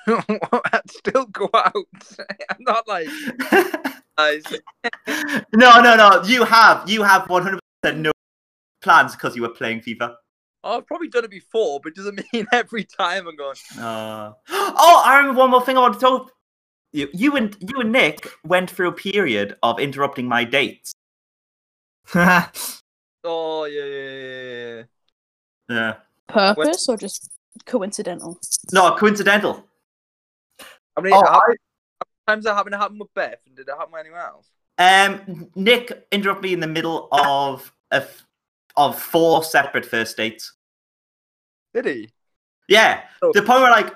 I'd 0.07 0.91
still 0.91 1.27
go 1.27 1.49
out. 1.55 1.75
I'm 2.51 2.57
not 2.61 2.89
like 2.89 3.09
no, 5.55 5.81
no, 5.81 5.97
no. 5.97 6.23
You 6.25 6.45
have 6.45 6.89
you 6.89 7.03
have 7.03 7.29
one 7.29 7.43
hundred 7.43 7.61
percent 7.83 8.01
no 8.01 8.13
plans 8.83 9.15
because 9.15 9.37
you 9.37 9.43
were 9.43 9.51
playing 9.51 9.81
FIFA. 9.81 10.15
I've 10.65 10.87
probably 10.87 11.09
done 11.09 11.25
it 11.25 11.31
before, 11.31 11.81
but 11.81 11.91
it 11.91 11.97
doesn't 11.97 12.21
mean 12.33 12.47
every 12.53 12.85
time 12.85 13.27
I'm 13.29 13.37
going. 13.37 13.57
Uh, 13.79 14.33
oh, 14.51 15.03
I 15.05 15.19
remember 15.19 15.39
one 15.39 15.51
more 15.51 15.65
thing 15.65 15.77
I 15.77 15.81
want 15.81 15.95
to 15.95 16.01
talk. 16.01 16.33
You, 16.93 17.09
you 17.13 17.37
and 17.37 17.57
you 17.61 17.81
and 17.81 17.93
Nick 17.93 18.29
went 18.45 18.71
through 18.71 18.89
a 18.89 18.93
period 18.93 19.57
of 19.63 19.79
interrupting 19.79 20.27
my 20.27 20.45
dates. 20.45 20.93
Oh 22.15 23.65
yeah, 23.65 23.85
yeah, 23.85 24.11
yeah, 24.11 24.77
yeah. 24.79 24.83
Yeah. 25.69 25.95
Purpose 26.29 26.89
or 26.89 26.97
just 26.97 27.31
coincidental? 27.67 28.39
No, 28.73 28.95
coincidental. 28.97 29.68
How 30.99 31.03
many, 31.03 31.15
Oh, 31.15 31.25
how 31.25 31.39
I- 31.39 31.43
many 31.47 31.59
times 32.27 32.45
that 32.45 32.55
happened? 32.55 32.75
It 32.75 32.79
happened 32.79 32.99
with 32.99 33.15
Beth, 33.15 33.39
and 33.47 33.55
did 33.57 33.69
it 33.69 33.71
happen 33.71 33.93
with 33.93 34.01
anyone 34.01 34.21
else? 34.21 34.51
Um, 34.79 35.49
Nick 35.55 36.07
interrupted 36.11 36.43
me 36.43 36.53
in 36.55 36.59
the 36.61 36.67
middle 36.67 37.09
of 37.13 37.73
a 37.93 37.97
f- 37.97 38.27
of 38.77 39.01
four 39.01 39.45
separate 39.45 39.87
first 39.87 40.17
dates. 40.17 40.55
Did 41.73 41.85
he? 41.87 42.11
Yeah, 42.67 43.05
Oh. 43.23 43.31
the 43.33 43.43
point 43.43 43.63
where 43.63 43.71
like 43.71 43.95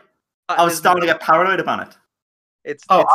I 0.48 0.64
was 0.64 0.76
starting 0.76 1.00
to 1.00 1.06
get 1.08 1.20
paranoid 1.20 1.58
about 1.58 1.88
it. 1.88 1.96
It's, 2.64 2.84
Oh, 2.88 3.00
it's 3.00 3.12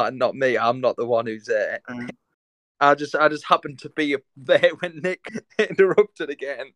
I, 0.00 0.06
uh, 0.06 0.10
not 0.10 0.34
me. 0.34 0.58
I'm 0.58 0.80
not 0.80 0.96
the 0.96 1.06
one 1.06 1.26
who's 1.26 1.44
there. 1.44 1.80
Mm. 1.88 2.10
I 2.80 2.94
just, 2.96 3.14
I 3.14 3.28
just 3.28 3.44
happened 3.44 3.78
to 3.80 3.90
be 3.90 4.16
there 4.36 4.70
when 4.80 4.98
Nick 5.02 5.20
interrupted 5.58 6.30
again. 6.30 6.72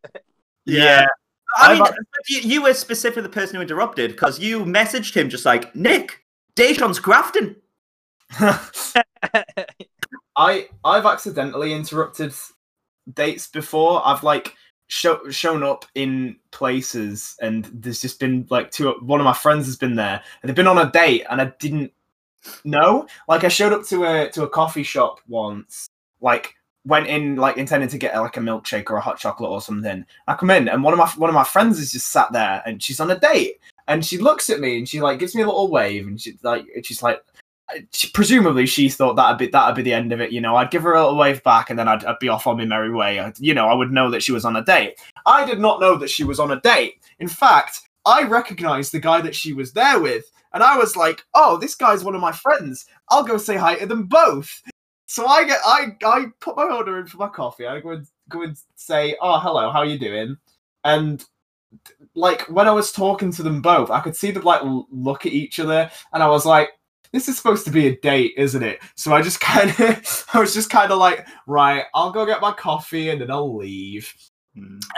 Yeah. 0.66 1.06
I 1.56 1.74
mean, 1.74 1.84
you, 2.28 2.40
you 2.40 2.62
were 2.62 2.74
specifically 2.74 3.22
the 3.22 3.28
person 3.28 3.56
who 3.56 3.62
interrupted 3.62 4.12
because 4.12 4.38
you 4.38 4.64
messaged 4.64 5.14
him 5.14 5.28
just 5.28 5.44
like, 5.44 5.74
Nick, 5.74 6.24
Dejan's 6.56 6.98
grafting. 6.98 7.56
I 10.36 10.68
I've 10.84 11.06
accidentally 11.06 11.72
interrupted 11.72 12.32
dates 13.12 13.48
before. 13.48 14.02
I've 14.04 14.22
like 14.22 14.54
show, 14.88 15.28
shown 15.30 15.62
up 15.62 15.84
in 15.94 16.36
places 16.50 17.36
and 17.40 17.66
there's 17.72 18.00
just 18.00 18.18
been 18.20 18.46
like 18.50 18.70
two 18.70 18.92
one 19.02 19.20
of 19.20 19.24
my 19.24 19.32
friends 19.34 19.66
has 19.66 19.76
been 19.76 19.96
there 19.96 20.22
and 20.42 20.48
they've 20.48 20.56
been 20.56 20.66
on 20.66 20.78
a 20.78 20.90
date 20.90 21.24
and 21.30 21.40
I 21.40 21.52
didn't 21.58 21.92
know. 22.64 23.06
Like 23.28 23.44
I 23.44 23.48
showed 23.48 23.72
up 23.72 23.84
to 23.88 24.04
a 24.04 24.30
to 24.30 24.44
a 24.44 24.48
coffee 24.48 24.82
shop 24.82 25.20
once, 25.28 25.88
like 26.20 26.54
went 26.84 27.06
in 27.06 27.36
like 27.36 27.56
intending 27.56 27.88
to 27.88 27.98
get 27.98 28.16
like 28.16 28.36
a 28.36 28.40
milkshake 28.40 28.90
or 28.90 28.96
a 28.96 29.00
hot 29.00 29.18
chocolate 29.18 29.50
or 29.50 29.60
something. 29.60 30.04
I 30.26 30.34
come 30.34 30.50
in 30.50 30.68
and 30.68 30.82
one 30.82 30.92
of 30.92 30.98
my 30.98 31.08
one 31.16 31.30
of 31.30 31.34
my 31.34 31.44
friends 31.44 31.78
is 31.78 31.92
just 31.92 32.08
sat 32.08 32.32
there 32.32 32.62
and 32.66 32.82
she's 32.82 33.00
on 33.00 33.10
a 33.10 33.18
date 33.18 33.60
and 33.88 34.04
she 34.04 34.18
looks 34.18 34.50
at 34.50 34.60
me 34.60 34.78
and 34.78 34.88
she 34.88 35.00
like 35.00 35.18
gives 35.18 35.34
me 35.34 35.42
a 35.42 35.46
little 35.46 35.68
wave 35.68 36.06
and 36.06 36.20
she 36.20 36.38
like 36.42 36.66
she's 36.82 37.02
like 37.02 37.22
she, 37.92 38.08
presumably 38.10 38.66
she 38.66 38.88
thought 38.88 39.14
that'd 39.14 39.38
be 39.38 39.46
that'd 39.46 39.76
be 39.76 39.82
the 39.82 39.92
end 39.92 40.12
of 40.12 40.20
it. 40.20 40.32
You 40.32 40.40
know, 40.40 40.56
I'd 40.56 40.70
give 40.70 40.82
her 40.82 40.94
a 40.94 41.00
little 41.02 41.18
wave 41.18 41.42
back, 41.42 41.70
and 41.70 41.78
then 41.78 41.88
I'd, 41.88 42.04
I'd 42.04 42.18
be 42.18 42.28
off 42.28 42.46
on 42.46 42.56
my 42.56 42.64
merry 42.64 42.92
way. 42.92 43.20
I, 43.20 43.32
you 43.38 43.54
know, 43.54 43.66
I 43.66 43.74
would 43.74 43.92
know 43.92 44.10
that 44.10 44.22
she 44.22 44.32
was 44.32 44.44
on 44.44 44.56
a 44.56 44.64
date. 44.64 45.00
I 45.26 45.44
did 45.44 45.60
not 45.60 45.80
know 45.80 45.96
that 45.96 46.10
she 46.10 46.24
was 46.24 46.40
on 46.40 46.52
a 46.52 46.60
date. 46.60 46.94
In 47.18 47.28
fact, 47.28 47.80
I 48.04 48.24
recognized 48.24 48.92
the 48.92 49.00
guy 49.00 49.20
that 49.20 49.34
she 49.34 49.52
was 49.52 49.72
there 49.72 50.00
with, 50.00 50.30
and 50.52 50.62
I 50.62 50.76
was 50.76 50.96
like, 50.96 51.22
"Oh, 51.34 51.56
this 51.56 51.74
guy's 51.74 52.04
one 52.04 52.14
of 52.14 52.20
my 52.20 52.32
friends. 52.32 52.86
I'll 53.08 53.24
go 53.24 53.38
say 53.38 53.56
hi 53.56 53.76
to 53.76 53.86
them 53.86 54.04
both." 54.04 54.62
So 55.12 55.26
I 55.26 55.44
get 55.44 55.60
I 55.62 55.88
I 56.06 56.24
put 56.40 56.56
my 56.56 56.64
order 56.64 56.98
in 56.98 57.06
for 57.06 57.18
my 57.18 57.28
coffee. 57.28 57.66
I 57.66 57.80
go 57.80 57.90
and 57.90 58.06
go 58.30 58.44
and 58.44 58.56
say, 58.76 59.14
"Oh, 59.20 59.38
hello, 59.38 59.70
how 59.70 59.82
you 59.82 59.98
doing?" 59.98 60.38
And 60.84 61.22
like 62.14 62.48
when 62.48 62.66
I 62.66 62.70
was 62.70 62.92
talking 62.92 63.30
to 63.32 63.42
them 63.42 63.60
both, 63.60 63.90
I 63.90 64.00
could 64.00 64.16
see 64.16 64.30
them 64.30 64.44
like 64.44 64.62
look 64.90 65.26
at 65.26 65.32
each 65.32 65.60
other, 65.60 65.90
and 66.14 66.22
I 66.22 66.28
was 66.28 66.46
like, 66.46 66.70
"This 67.12 67.28
is 67.28 67.36
supposed 67.36 67.66
to 67.66 67.70
be 67.70 67.88
a 67.88 68.00
date, 68.00 68.32
isn't 68.38 68.62
it?" 68.62 68.78
So 68.94 69.12
I 69.12 69.20
just 69.20 69.38
kind 69.52 69.68
of, 69.80 70.26
I 70.32 70.40
was 70.40 70.54
just 70.54 70.70
kind 70.70 70.90
of 70.90 70.96
like, 70.96 71.26
"Right, 71.46 71.84
I'll 71.92 72.10
go 72.10 72.24
get 72.24 72.40
my 72.40 72.52
coffee 72.52 73.10
and 73.10 73.20
then 73.20 73.30
I'll 73.30 73.54
leave." 73.54 74.10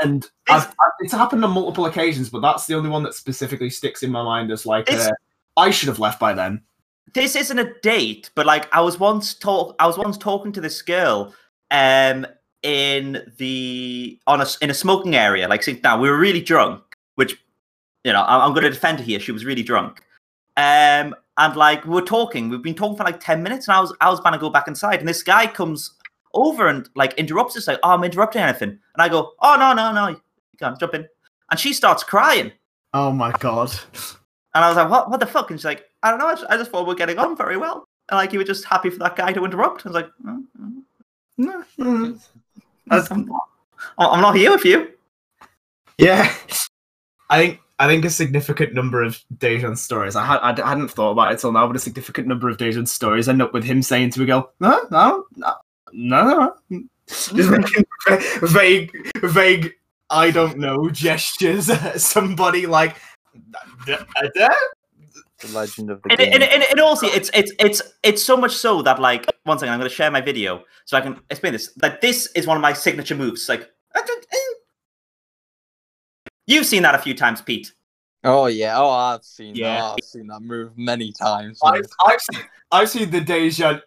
And 0.01 0.31
I've, 0.49 0.69
I've, 0.69 0.93
it's 1.01 1.13
happened 1.13 1.45
on 1.45 1.51
multiple 1.51 1.87
occasions, 1.87 2.31
but 2.31 2.41
that's 2.41 2.67
the 2.67 2.75
only 2.75 2.89
one 2.89 3.03
that 3.03 3.15
specifically 3.15 3.69
sticks 3.71 4.05
in 4.05 4.13
my 4.13 4.23
mind 4.23 4.53
as 4.53 4.65
like, 4.65 4.89
It's- 4.89 5.09
uh, 5.09 5.13
I 5.57 5.71
should 5.71 5.89
have 5.89 5.99
left 5.99 6.21
by 6.21 6.35
then. 6.35 6.63
This 7.13 7.37
isn't 7.37 7.59
a 7.59 7.73
date, 7.83 8.31
but 8.35 8.47
like 8.47 8.73
I 8.75 8.81
was 8.81 8.99
once 8.99 9.35
talk 9.35 9.77
I 9.79 9.87
was 9.87 9.99
once 9.99 10.17
talking 10.17 10.53
to 10.53 10.61
this 10.61 10.81
girl 10.83 11.35
um 11.71 12.27
in 12.63 13.31
the 13.37 14.19
on 14.27 14.41
a 14.41 14.47
in 14.63 14.71
a 14.71 14.75
smoking 14.75 15.15
area. 15.15 15.47
Like 15.49 15.63
see, 15.63 15.79
now 15.83 15.99
we 16.01 16.09
were 16.09 16.19
really 16.19 16.41
drunk, 16.41 16.83
which 17.17 17.37
you 18.05 18.13
know, 18.13 18.23
I- 18.23 18.45
I'm 18.45 18.55
gonna 18.55 18.71
defend 18.71 18.99
her 19.01 19.05
here. 19.05 19.21
She 19.21 19.33
was 19.33 19.45
really 19.45 19.63
drunk. 19.63 20.01
Um 20.57 21.15
and 21.37 21.57
like 21.57 21.85
we 21.85 21.91
were 21.91 22.03
talking, 22.03 22.49
we've 22.49 22.63
been 22.63 22.75
talking 22.75 22.97
for 22.97 23.05
like 23.05 23.19
10 23.21 23.43
minutes, 23.43 23.67
and 23.69 23.77
I 23.77 23.81
was 23.81 23.95
I 24.01 24.09
was 24.11 24.21
about 24.21 24.31
to 24.31 24.39
go 24.39 24.51
back 24.51 24.69
inside, 24.69 25.01
and 25.01 25.09
this 25.09 25.23
guy 25.23 25.47
comes 25.47 25.93
over 26.33 26.67
and 26.69 26.89
like 26.97 27.13
interrupts 27.15 27.57
us, 27.57 27.69
like, 27.69 27.79
oh, 27.83 27.91
I'm 27.91 28.03
interrupting 28.05 28.43
anything. 28.43 28.71
And 28.71 28.79
I 28.99 29.09
go, 29.09 29.33
Oh 29.41 29.57
no, 29.59 29.73
no, 29.73 29.93
no, 29.93 30.09
you 30.09 30.21
can't 30.59 30.79
jump 30.81 30.95
in. 30.95 31.07
And 31.51 31.61
she 31.61 31.73
starts 31.73 32.03
crying. 32.03 32.53
Oh 32.93 33.13
my 33.13 33.33
god. 33.33 33.73
And 34.55 34.65
I 34.65 34.69
was 34.69 34.77
like, 34.77 34.89
what, 34.89 35.11
what 35.11 35.19
the 35.19 35.27
fuck? 35.27 35.51
And 35.51 35.59
she's 35.59 35.65
like, 35.65 35.85
I 36.05 36.11
don't 36.11 36.21
know. 36.21 36.29
I 36.29 36.35
just, 36.35 36.47
I 36.51 36.57
just 36.57 36.71
thought 36.71 36.87
we 36.87 36.93
are 36.93 36.97
getting 36.97 37.19
on 37.19 37.37
very 37.37 37.57
well. 37.57 37.89
And 38.09 38.19
like, 38.19 38.33
you 38.33 38.39
were 38.39 38.45
just 38.45 38.65
happy 38.65 38.91
for 38.91 38.99
that 38.99 39.17
guy 39.17 39.33
to 39.33 39.45
interrupt. 39.45 39.85
I 39.85 39.89
was 39.89 39.95
like, 39.95 40.11
mm, 40.25 40.45
mm, 40.61 40.83
no, 41.39 41.65
Mm. 41.81 42.21
I'm, 42.91 43.27
not, 43.27 43.43
I'm 43.99 44.21
not 44.21 44.37
here 44.37 44.53
with 44.53 44.65
you. 44.65 44.93
Yeah, 45.99 46.33
I 47.31 47.39
think 47.39 47.61
I 47.79 47.87
think 47.89 48.05
a 48.05 48.11
significant 48.11 48.75
number 48.75 49.03
of 49.03 49.19
Dejan's 49.39 49.83
stories. 49.83 50.15
I 50.15 50.25
had 50.25 50.61
I 50.61 50.69
hadn't 50.69 50.89
thought 50.89 51.13
about 51.13 51.33
it 51.33 51.39
till 51.39 51.51
now, 51.51 51.67
but 51.67 51.77
a 51.77 51.81
significant 51.81 52.29
number 52.29 52.49
of 52.49 52.59
Dejan's 52.59 52.93
stories 52.93 53.29
end 53.29 53.41
up 53.43 53.53
with 53.53 53.65
him 53.65 53.81
saying 53.81 54.11
to 54.11 54.23
a 54.23 54.27
girl, 54.27 54.53
"No, 54.61 54.83
no, 54.91 55.25
no 55.37 55.55
no, 55.95 56.55
just 57.07 57.33
making 57.51 57.85
vague, 58.43 58.93
vague, 59.23 59.73
I 60.11 60.31
don't 60.31 60.59
know 60.59 60.89
gestures 60.91 61.71
at 61.71 62.01
somebody 62.01 62.67
like. 62.67 62.97
The 65.47 65.59
legend 65.59 65.91
of 65.91 66.03
the 66.03 66.11
And, 66.11 66.19
game. 66.19 66.33
and, 66.33 66.43
and, 66.43 66.63
and 66.71 66.81
also, 66.81 67.07
it's 67.07 67.31
it's 67.35 67.53
it's 67.59 67.83
it's 68.03 68.23
so 68.23 68.37
much 68.37 68.53
so 68.53 68.83
that 68.83 69.01
like 69.01 69.27
one 69.45 69.59
second, 69.59 69.73
I'm 69.73 69.79
going 69.79 69.89
to 69.91 69.95
share 69.95 70.11
my 70.11 70.21
video 70.21 70.65
so 70.85 70.97
I 70.97 71.01
can 71.01 71.21
explain 71.31 71.53
this. 71.53 71.71
Like 71.83 72.01
this 72.01 72.27
is 72.35 72.47
one 72.47 72.57
of 72.57 72.63
my 72.63 72.73
signature 72.73 73.15
moves. 73.15 73.49
Like 73.49 73.71
eh. 73.95 74.01
you've 76.47 76.67
seen 76.67 76.83
that 76.83 76.95
a 76.95 76.99
few 76.99 77.15
times, 77.15 77.43
Pete. 77.43 77.73
Oh 78.23 78.47
yeah, 78.47 78.79
oh 78.79 78.89
I've 78.89 79.23
seen 79.25 79.55
Yeah. 79.55 79.81
that. 79.81 79.95
I've 79.99 80.05
seen 80.05 80.27
that 80.29 80.41
move 80.41 80.73
many 80.79 81.13
times. 81.13 81.59
I've, 81.63 81.85
I've 82.07 82.21
seen, 82.33 82.43
I've 82.73 82.89
seen 82.89 83.11
the 83.11 83.21
Deja 83.21 83.81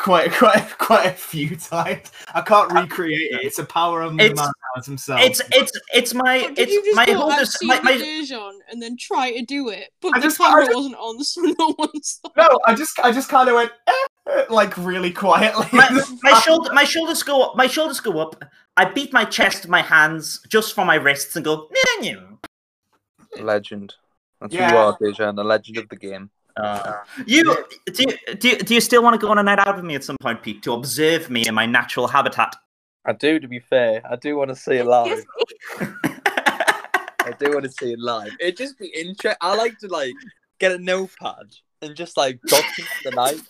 quite, 0.00 0.32
quite, 0.32 0.76
quite 0.78 1.06
a 1.06 1.12
few 1.12 1.54
times. 1.56 2.10
I 2.34 2.40
can't 2.42 2.72
recreate 2.72 3.32
it. 3.32 3.40
It's 3.44 3.58
a 3.60 3.64
power 3.64 4.02
of 4.02 4.16
the 4.16 4.24
It's- 4.24 4.36
man 4.36 4.50
has 4.76 4.86
himself. 4.86 5.20
It's 5.22 5.40
it's 5.52 5.72
it's 5.92 6.14
my 6.14 6.46
But 6.48 6.58
it's 6.58 6.72
you 6.72 6.94
my 6.94 7.06
go, 7.06 7.14
whole 7.14 7.32
I've 7.32 7.40
dis- 7.40 7.58
my, 7.62 7.80
my 7.80 7.92
Dejan 7.94 8.52
and 8.70 8.80
then 8.80 8.96
try 8.96 9.32
to 9.32 9.42
do 9.44 9.68
it, 9.70 9.90
but 10.00 10.14
I 10.14 10.20
the 10.20 10.26
just- 10.28 10.40
I 10.40 10.44
camera 10.48 10.64
just- 10.66 10.76
wasn't 10.76 10.94
on, 10.96 11.24
so 11.24 11.40
no 11.58 11.72
one 11.76 12.02
saw. 12.02 12.28
no, 12.36 12.48
I 12.66 12.74
just, 12.74 13.00
I 13.00 13.10
just 13.10 13.28
kind 13.28 13.48
of 13.48 13.56
went 13.56 13.72
eh, 13.88 14.44
like 14.50 14.76
really 14.76 15.10
quietly. 15.12 15.66
my, 15.72 15.88
my 16.22 16.38
shoulder 16.40 16.72
my 16.72 16.84
shoulders 16.84 17.22
go 17.24 17.42
up 17.42 17.56
my 17.56 17.66
shoulders 17.66 17.98
go 18.00 18.20
up. 18.20 18.44
I 18.76 18.84
beat 18.84 19.12
my 19.12 19.24
chest 19.24 19.66
my 19.68 19.80
hands 19.82 20.40
just 20.48 20.74
for 20.74 20.84
my 20.84 20.96
wrists 20.96 21.34
and 21.34 21.44
go. 21.44 21.68
"Nyeh, 22.02 22.14
nyeh." 22.14 23.42
legend. 23.42 23.94
That's 24.40 24.54
Yeah. 24.54 24.68
who 24.70 24.76
you 24.76 24.80
are, 24.82 24.98
Dejan, 24.98 25.36
the 25.36 25.44
legend 25.44 25.78
of 25.78 25.88
the 25.88 25.96
game. 25.96 26.30
You 27.26 27.44
do, 27.44 28.04
you 28.04 28.34
do 28.36 28.56
do 28.58 28.74
you 28.74 28.80
still 28.80 29.02
want 29.02 29.14
to 29.14 29.18
go 29.18 29.30
on 29.30 29.38
a 29.38 29.42
night 29.42 29.58
out 29.58 29.76
with 29.76 29.84
me 29.84 29.94
at 29.94 30.04
some 30.04 30.16
point, 30.20 30.42
Pete, 30.42 30.62
to 30.62 30.72
observe 30.72 31.28
me 31.30 31.46
in 31.46 31.54
my 31.54 31.66
natural 31.66 32.06
habitat? 32.08 32.56
I 33.06 33.12
do, 33.12 33.38
to 33.38 33.46
be 33.48 33.60
fair. 33.60 34.02
I 34.08 34.16
do 34.16 34.36
want 34.36 34.50
to 34.50 34.56
see 34.56 34.74
it 34.76 34.84
live. 34.86 35.24
I 35.80 37.32
do 37.38 37.52
want 37.52 37.64
to 37.64 37.70
see 37.70 37.92
it 37.92 37.98
live. 37.98 38.32
It'd 38.40 38.56
just 38.56 38.78
be 38.78 38.86
interesting. 38.88 39.38
I 39.40 39.54
like 39.56 39.78
to 39.78 39.88
like 39.88 40.14
get 40.58 40.72
a 40.72 40.78
notepad 40.78 41.46
and 41.82 41.94
just 41.94 42.16
like 42.16 42.40
document 42.46 42.90
the 43.04 43.10
night. 43.12 43.40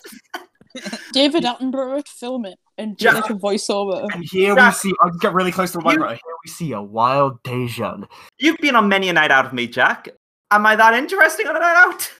David 1.12 1.44
Attenborough 1.44 1.94
would 1.94 2.08
film 2.08 2.44
it 2.44 2.58
and 2.76 2.96
do 2.96 3.04
Jack- 3.04 3.14
like 3.14 3.30
a 3.30 3.34
voiceover. 3.34 4.06
and 4.12 4.24
here 4.30 4.54
we 4.54 4.70
see. 4.72 4.92
I'll 5.00 5.10
get 5.10 5.32
really 5.32 5.52
close 5.52 5.72
to 5.72 5.78
the 5.78 5.82
you- 5.84 5.98
microphone. 5.98 6.16
Here 6.16 6.34
we 6.44 6.50
see 6.50 6.72
a 6.72 6.82
wild 6.82 7.42
Dejan. 7.42 8.06
You've 8.38 8.58
been 8.58 8.76
on 8.76 8.88
many 8.88 9.08
a 9.08 9.12
night 9.14 9.30
out 9.30 9.46
of 9.46 9.52
me, 9.54 9.66
Jack. 9.66 10.08
Am 10.50 10.66
I 10.66 10.76
that 10.76 10.94
interesting 10.94 11.46
on 11.46 11.56
a 11.56 11.60
night 11.60 11.76
out? 11.76 12.10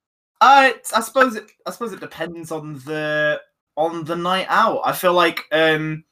Uh, 0.40 0.72
I 0.94 1.00
suppose 1.00 1.36
it. 1.36 1.50
I 1.66 1.70
suppose 1.70 1.92
it 1.92 2.00
depends 2.00 2.50
on 2.50 2.74
the 2.84 3.40
on 3.76 4.04
the 4.04 4.16
night 4.16 4.46
out. 4.48 4.80
I 4.84 4.92
feel 4.92 5.12
like 5.12 5.44
um, 5.52 6.04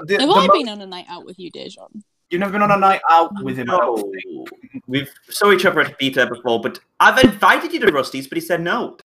the, 0.00 0.04
the, 0.06 0.20
Have 0.20 0.28
the 0.28 0.34
I 0.34 0.46
mo- 0.46 0.52
been 0.52 0.68
on 0.68 0.80
a 0.80 0.86
night 0.86 1.06
out 1.08 1.24
with 1.24 1.38
you, 1.38 1.50
Dejan? 1.50 2.02
you've 2.30 2.40
never 2.40 2.52
been 2.52 2.62
on 2.62 2.70
a 2.70 2.76
night 2.78 3.00
out 3.10 3.32
with 3.42 3.56
him. 3.56 3.66
No. 3.68 4.12
We've 4.86 5.10
saw 5.30 5.50
each 5.52 5.64
other 5.64 5.80
at 5.80 5.98
Beta 5.98 6.26
before, 6.26 6.60
but 6.60 6.78
I've 7.00 7.18
invited 7.24 7.72
you 7.72 7.80
to 7.80 7.92
Rusty's, 7.92 8.26
but 8.28 8.36
he 8.36 8.42
said 8.42 8.60
no. 8.60 8.98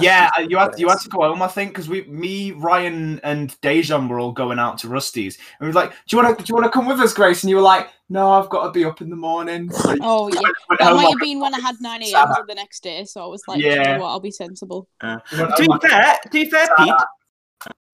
Yeah, 0.00 0.30
uh, 0.38 0.42
you 0.42 0.56
had 0.56 0.78
you 0.78 0.88
had 0.88 1.00
to 1.00 1.08
go 1.08 1.22
home, 1.22 1.42
I 1.42 1.48
think, 1.48 1.70
because 1.72 1.88
we, 1.88 2.02
me, 2.02 2.52
Ryan, 2.52 3.20
and 3.24 3.50
Dejan 3.60 4.08
were 4.08 4.20
all 4.20 4.30
going 4.30 4.60
out 4.60 4.78
to 4.78 4.88
Rusty's, 4.88 5.36
and 5.58 5.66
we 5.68 5.74
were 5.74 5.80
like, 5.80 5.90
"Do 5.90 6.16
you 6.16 6.22
want 6.22 6.38
to? 6.38 6.44
Do 6.44 6.48
you 6.48 6.54
want 6.54 6.66
to 6.66 6.70
come 6.70 6.86
with 6.86 7.00
us, 7.00 7.12
Grace?" 7.12 7.42
And 7.42 7.50
you 7.50 7.56
were 7.56 7.62
like, 7.62 7.88
"No, 8.08 8.30
I've 8.30 8.48
got 8.50 8.66
to 8.66 8.70
be 8.70 8.84
up 8.84 9.00
in 9.00 9.10
the 9.10 9.16
morning." 9.16 9.68
So 9.72 9.96
Oh 10.00 10.28
yeah, 10.28 10.38
went 10.42 10.54
that 10.78 10.94
might 10.94 11.02
like 11.02 11.08
have 11.08 11.18
been 11.18 11.40
when 11.40 11.54
I 11.54 11.58
had 11.58 11.74
nine 11.80 12.04
a.m. 12.04 12.28
the 12.46 12.54
next 12.54 12.84
day, 12.84 13.04
so 13.04 13.24
I 13.24 13.26
was 13.26 13.42
like, 13.48 13.58
you 13.58 13.66
Yeah. 13.68 13.96
know 13.96 14.02
what, 14.02 14.10
I'll 14.10 14.20
be 14.20 14.30
sensible. 14.30 14.86
a- 15.00 15.20
went 15.36 15.56
To 15.56 15.62
be 15.80 15.88
fair, 15.88 16.18
to 16.22 16.28
be 16.30 16.48
fair, 16.48 16.68
Pete, 16.78 16.94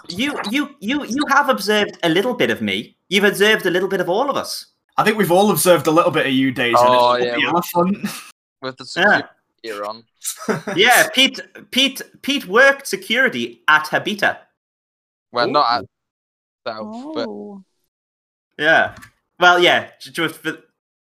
you 0.09 0.39
you 0.51 0.75
you 0.81 1.05
you 1.05 1.25
have 1.29 1.49
observed 1.49 1.99
a 2.03 2.09
little 2.09 2.35
bit 2.35 2.51
of 2.51 2.61
me. 2.61 2.97
You've 3.09 3.25
observed 3.25 3.67
a 3.67 3.71
little 3.71 3.89
bit 3.89 4.01
of 4.01 4.09
all 4.09 4.29
of 4.31 4.37
us. 4.37 4.67
I 4.97 5.05
think 5.05 5.19
we've 5.19 5.31
all 5.33 5.51
observed 5.51 5.87
a 5.87 5.91
little 5.91 6.11
bit 6.11 6.27
of 6.27 6.33
you, 6.33 6.51
Daisy. 6.53 6.75
Oh, 6.79 7.13
It's 7.15 7.25
yeah, 7.27 7.33
the 7.35 7.39
we- 7.39 7.47
elephant. 7.47 8.09
With 8.63 8.77
the 8.79 8.85
Yeah. 8.85 8.87
security 8.87 9.29
gear 9.63 9.85
on. 9.85 10.05
Yeah, 10.77 11.09
Pete 11.15 11.41
Pete 11.71 12.03
Pete 12.23 12.47
worked 12.47 12.87
security 12.87 13.63
at 13.69 13.85
Habita. 13.87 14.39
Well, 15.33 15.49
not 15.49 15.81
at 15.81 15.85
South, 16.67 17.15
but 17.15 17.29
Oh, 17.29 17.63
Yeah. 18.59 18.95
Well, 19.39 19.59
yeah, 19.61 19.91
just 20.01 20.37
for 20.37 20.59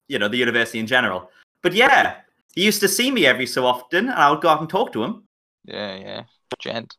you 0.08 0.18
know 0.18 0.28
the 0.28 0.36
university 0.36 0.78
in 0.78 0.86
general. 0.86 1.30
But 1.62 1.72
yeah, 1.74 2.20
he 2.54 2.64
used 2.64 2.80
to 2.80 2.88
see 2.88 3.10
me 3.10 3.24
every 3.26 3.46
so 3.46 3.64
often, 3.66 4.08
and 4.08 4.18
I 4.18 4.30
would 4.30 4.40
go 4.42 4.48
out 4.50 4.60
and 4.60 4.68
talk 4.68 4.92
to 4.92 5.02
him. 5.02 5.24
yeah, 5.64 5.96
yeah. 5.96 6.22
Gent. 6.60 6.94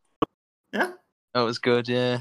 Yeah. 0.72 0.92
That 1.34 1.40
was 1.42 1.58
good, 1.58 1.88
yeah. 1.88 2.20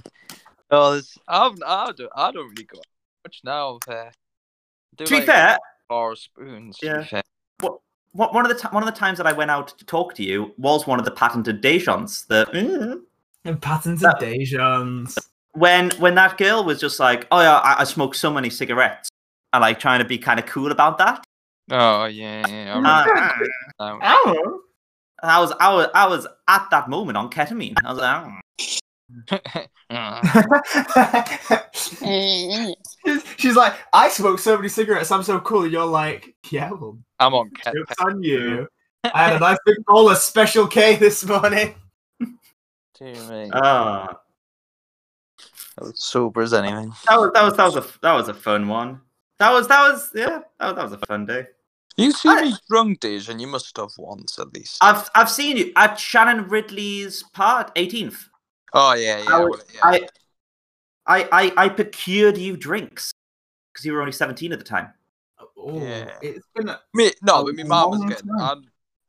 Oh, 0.72 0.91
there's, 0.91 1.18
I've, 1.27 1.53
I, 1.65 1.91
don't, 1.98 2.11
I 2.15 2.31
don't 2.31 2.49
really 2.49 2.64
go 2.64 2.77
out 2.77 2.86
much 3.26 3.41
now. 3.44 3.80
Uh, 3.88 4.10
do 4.95 5.06
To 5.06 5.19
be 5.19 5.26
fair, 5.26 5.57
bar 5.88 6.15
spoons. 6.15 6.77
To 6.77 6.86
Yeah. 6.86 6.98
be 6.99 7.03
fair. 7.06 7.22
what, 8.11 8.34
one 8.34 8.45
of 8.45 8.49
the 8.49 8.60
t- 8.61 8.68
one 8.72 8.84
of 8.84 8.94
the 8.94 8.98
times 8.99 9.18
that 9.18 9.26
I 9.27 9.34
went 9.34 9.49
out 9.52 9.77
to 9.80 9.86
talk 9.86 10.14
to 10.15 10.23
you 10.23 10.53
was 10.57 10.86
one 10.86 10.99
of 10.99 11.06
the 11.06 11.11
patented 11.11 11.61
Dejans. 11.64 12.27
The 12.27 12.45
mm, 12.53 13.02
and 13.45 13.61
patterns 13.61 14.02
That- 14.02 14.22
of 14.22 14.30
Dejans. 14.30 15.18
when 15.53 15.90
when 15.98 16.14
that 16.15 16.38
girl 16.38 16.64
was 16.64 16.80
just 16.80 16.99
like, 16.99 17.27
"Oh 17.31 17.41
yeah, 17.41 17.57
I, 17.57 17.81
I 17.81 17.84
smoke 17.86 18.14
so 18.14 18.31
many 18.31 18.49
cigarettes," 18.52 19.10
and 19.53 19.61
like 19.61 19.80
trying 19.80 19.99
to 19.99 20.06
be 20.06 20.18
kind 20.19 20.40
of 20.40 20.45
cool 20.45 20.72
about 20.72 20.98
that. 20.99 21.23
Oh, 21.72 22.06
yeah, 22.06 22.45
yeah. 22.48 22.73
I 22.76 22.77
Uh, 22.77 23.06
remember 23.06 23.48
now. 23.80 23.99
Oh. 24.03 24.61
I 25.23 25.40
was 25.40 25.52
I 25.60 25.73
was 25.73 25.88
I 25.95 26.07
was 26.07 26.27
at 26.48 26.68
that 26.72 26.90
moment 26.90 27.18
on 27.18 27.30
ketamine. 27.30 27.76
I 27.84 27.90
was 27.91 27.99
like, 27.99 28.26
"Oh." 28.26 28.36
She's, 31.73 33.23
she's 33.38 33.56
like, 33.56 33.73
I 33.94 34.10
smoke 34.10 34.40
so 34.40 34.56
many 34.56 34.69
cigarettes. 34.69 35.11
I'm 35.11 35.23
so 35.23 35.40
cool. 35.40 35.68
You're 35.68 35.86
like, 35.86 36.36
yeah, 36.49 36.72
well, 36.72 36.98
I'm 37.19 37.34
on 37.34 37.49
cat. 37.52 37.73
jokes 37.73 37.95
on 37.99 38.23
you. 38.23 38.68
I 39.03 39.26
had 39.30 39.36
a 39.38 39.40
nice 39.40 39.57
big 39.65 39.77
bowl 39.86 40.10
of 40.10 40.18
Special 40.18 40.68
K 40.68 40.95
this 40.98 41.26
morning. 41.26 41.76
Dear 42.99 43.15
me. 43.30 43.49
Ah. 43.53 44.10
"Oh." 44.11 44.15
I 45.80 45.84
was 45.86 46.03
sober 46.03 46.41
as 46.41 46.53
anything. 46.53 46.91
That 47.07 47.19
was 47.19 47.31
that 47.34 47.44
was 47.44 47.56
that 47.56 47.65
was 47.65 47.76
a 47.77 47.86
that 48.02 48.14
was 48.14 48.27
a 48.27 48.34
fun 48.34 48.68
one. 48.68 48.99
That 49.38 49.52
was 49.52 49.69
that 49.69 49.81
was 49.90 50.11
yeah 50.14 50.41
that 50.60 50.68
was, 50.68 50.76
that 50.76 50.84
was 50.84 50.94
a 50.94 51.06
fun 51.06 51.26
day. 51.26 51.48
You 51.95 52.11
see 52.11 52.27
I- 52.27 52.41
me 52.41 52.53
drunk, 52.69 52.99
Dejan? 52.99 53.40
You 53.40 53.48
must 53.48 53.76
have 53.77 53.91
once 53.98 54.38
at 54.40 54.53
least. 54.53 54.80
I've 54.81 55.10
I've 55.15 55.30
seen 55.30 55.56
you 55.56 55.72
at 55.77 55.98
Shannon 55.98 56.49
Ridley's 56.49 57.23
part 57.34 57.73
18th. 57.76 58.26
Oh, 58.73 58.93
yeah, 58.93 59.19
yeah. 59.19 59.25
I 59.29 59.39
well, 59.39 59.49
was- 59.49 59.65
yeah. 59.73 59.79
I 59.83 60.07
I 61.07 61.29
I, 61.31 61.53
I 61.65 61.69
procured 61.69 62.37
you 62.37 62.55
drinks 62.57 63.11
because 63.73 63.85
you 63.85 63.93
were 63.93 63.99
only 64.01 64.11
17 64.11 64.51
at 64.53 64.59
the 64.59 64.65
time. 64.65 64.93
Oh, 65.57 65.81
Yeah. 65.81 66.11
it's 66.21 66.45
been 66.55 66.69
a, 66.69 66.79
Me, 66.93 67.11
no, 67.21 67.41
a 67.41 67.53
but 67.53 67.55
my 67.57 67.63
mum 67.63 67.89
was 67.91 68.05
getting. 68.09 68.29
I, 68.39 68.55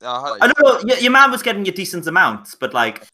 I, 0.03 0.37
I 0.41 0.47
know 0.47 0.79
your, 0.85 0.97
your 0.97 1.11
man 1.11 1.31
was 1.31 1.41
getting 1.43 1.65
you 1.65 1.71
decent 1.71 2.07
amounts, 2.07 2.55
but 2.55 2.73
like 2.73 3.07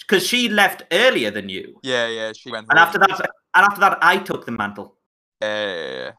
because 0.00 0.26
she 0.26 0.48
left 0.48 0.82
earlier 0.92 1.30
than 1.30 1.48
you, 1.48 1.80
Yeah, 1.82 2.06
yeah. 2.08 2.32
She 2.34 2.50
went. 2.50 2.66
and 2.70 2.78
home. 2.78 2.86
after 2.86 2.98
that 2.98 3.20
and 3.54 3.64
after 3.66 3.80
that 3.80 3.98
I 4.02 4.18
took 4.18 4.44
the 4.46 4.52
mantle. 4.52 4.94
Yeah, 5.40 5.74
yeah, 5.74 5.90
yeah. 5.90 6.10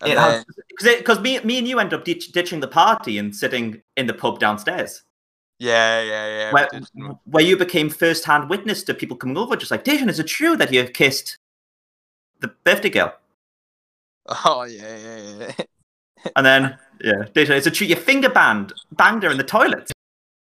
And 0.00 0.12
It 0.12 0.14
then, 0.16 0.44
has- 0.82 0.98
Because 0.98 1.20
me, 1.20 1.40
me 1.40 1.58
and 1.58 1.68
you 1.68 1.78
ended 1.78 1.98
up 1.98 2.04
ditch, 2.04 2.32
ditching 2.32 2.60
the 2.60 2.68
party 2.68 3.16
and 3.18 3.34
sitting 3.34 3.80
in 3.96 4.06
the 4.06 4.12
pub 4.14 4.38
downstairs, 4.38 5.02
yeah, 5.58 6.02
yeah, 6.02 6.26
yeah. 6.26 6.52
where, 6.52 6.68
did- 6.70 6.88
where 7.24 7.44
you 7.44 7.56
became 7.56 7.88
first-hand 7.90 8.50
witness 8.50 8.82
to 8.84 8.94
people 8.94 9.16
coming 9.16 9.36
over, 9.38 9.56
just 9.56 9.70
like, 9.70 9.84
Dejan, 9.84 10.08
is 10.08 10.18
it 10.18 10.26
true 10.26 10.56
that 10.56 10.72
you 10.72 10.84
kissed 10.84 11.38
the 12.40 12.48
birthday 12.64 12.90
girl? 12.90 13.14
Oh, 14.44 14.64
yeah, 14.64 14.96
yeah, 14.96 15.18
yeah. 15.38 15.52
And 16.34 16.44
then, 16.44 16.78
yeah, 17.00 17.22
Dejan, 17.32 17.56
is 17.56 17.66
it 17.68 17.74
true 17.74 17.86
you 17.86 17.94
finger 17.94 18.28
band 18.28 18.72
banged 18.90 19.22
her 19.22 19.30
in 19.30 19.36
the 19.36 19.44
toilet? 19.44 19.90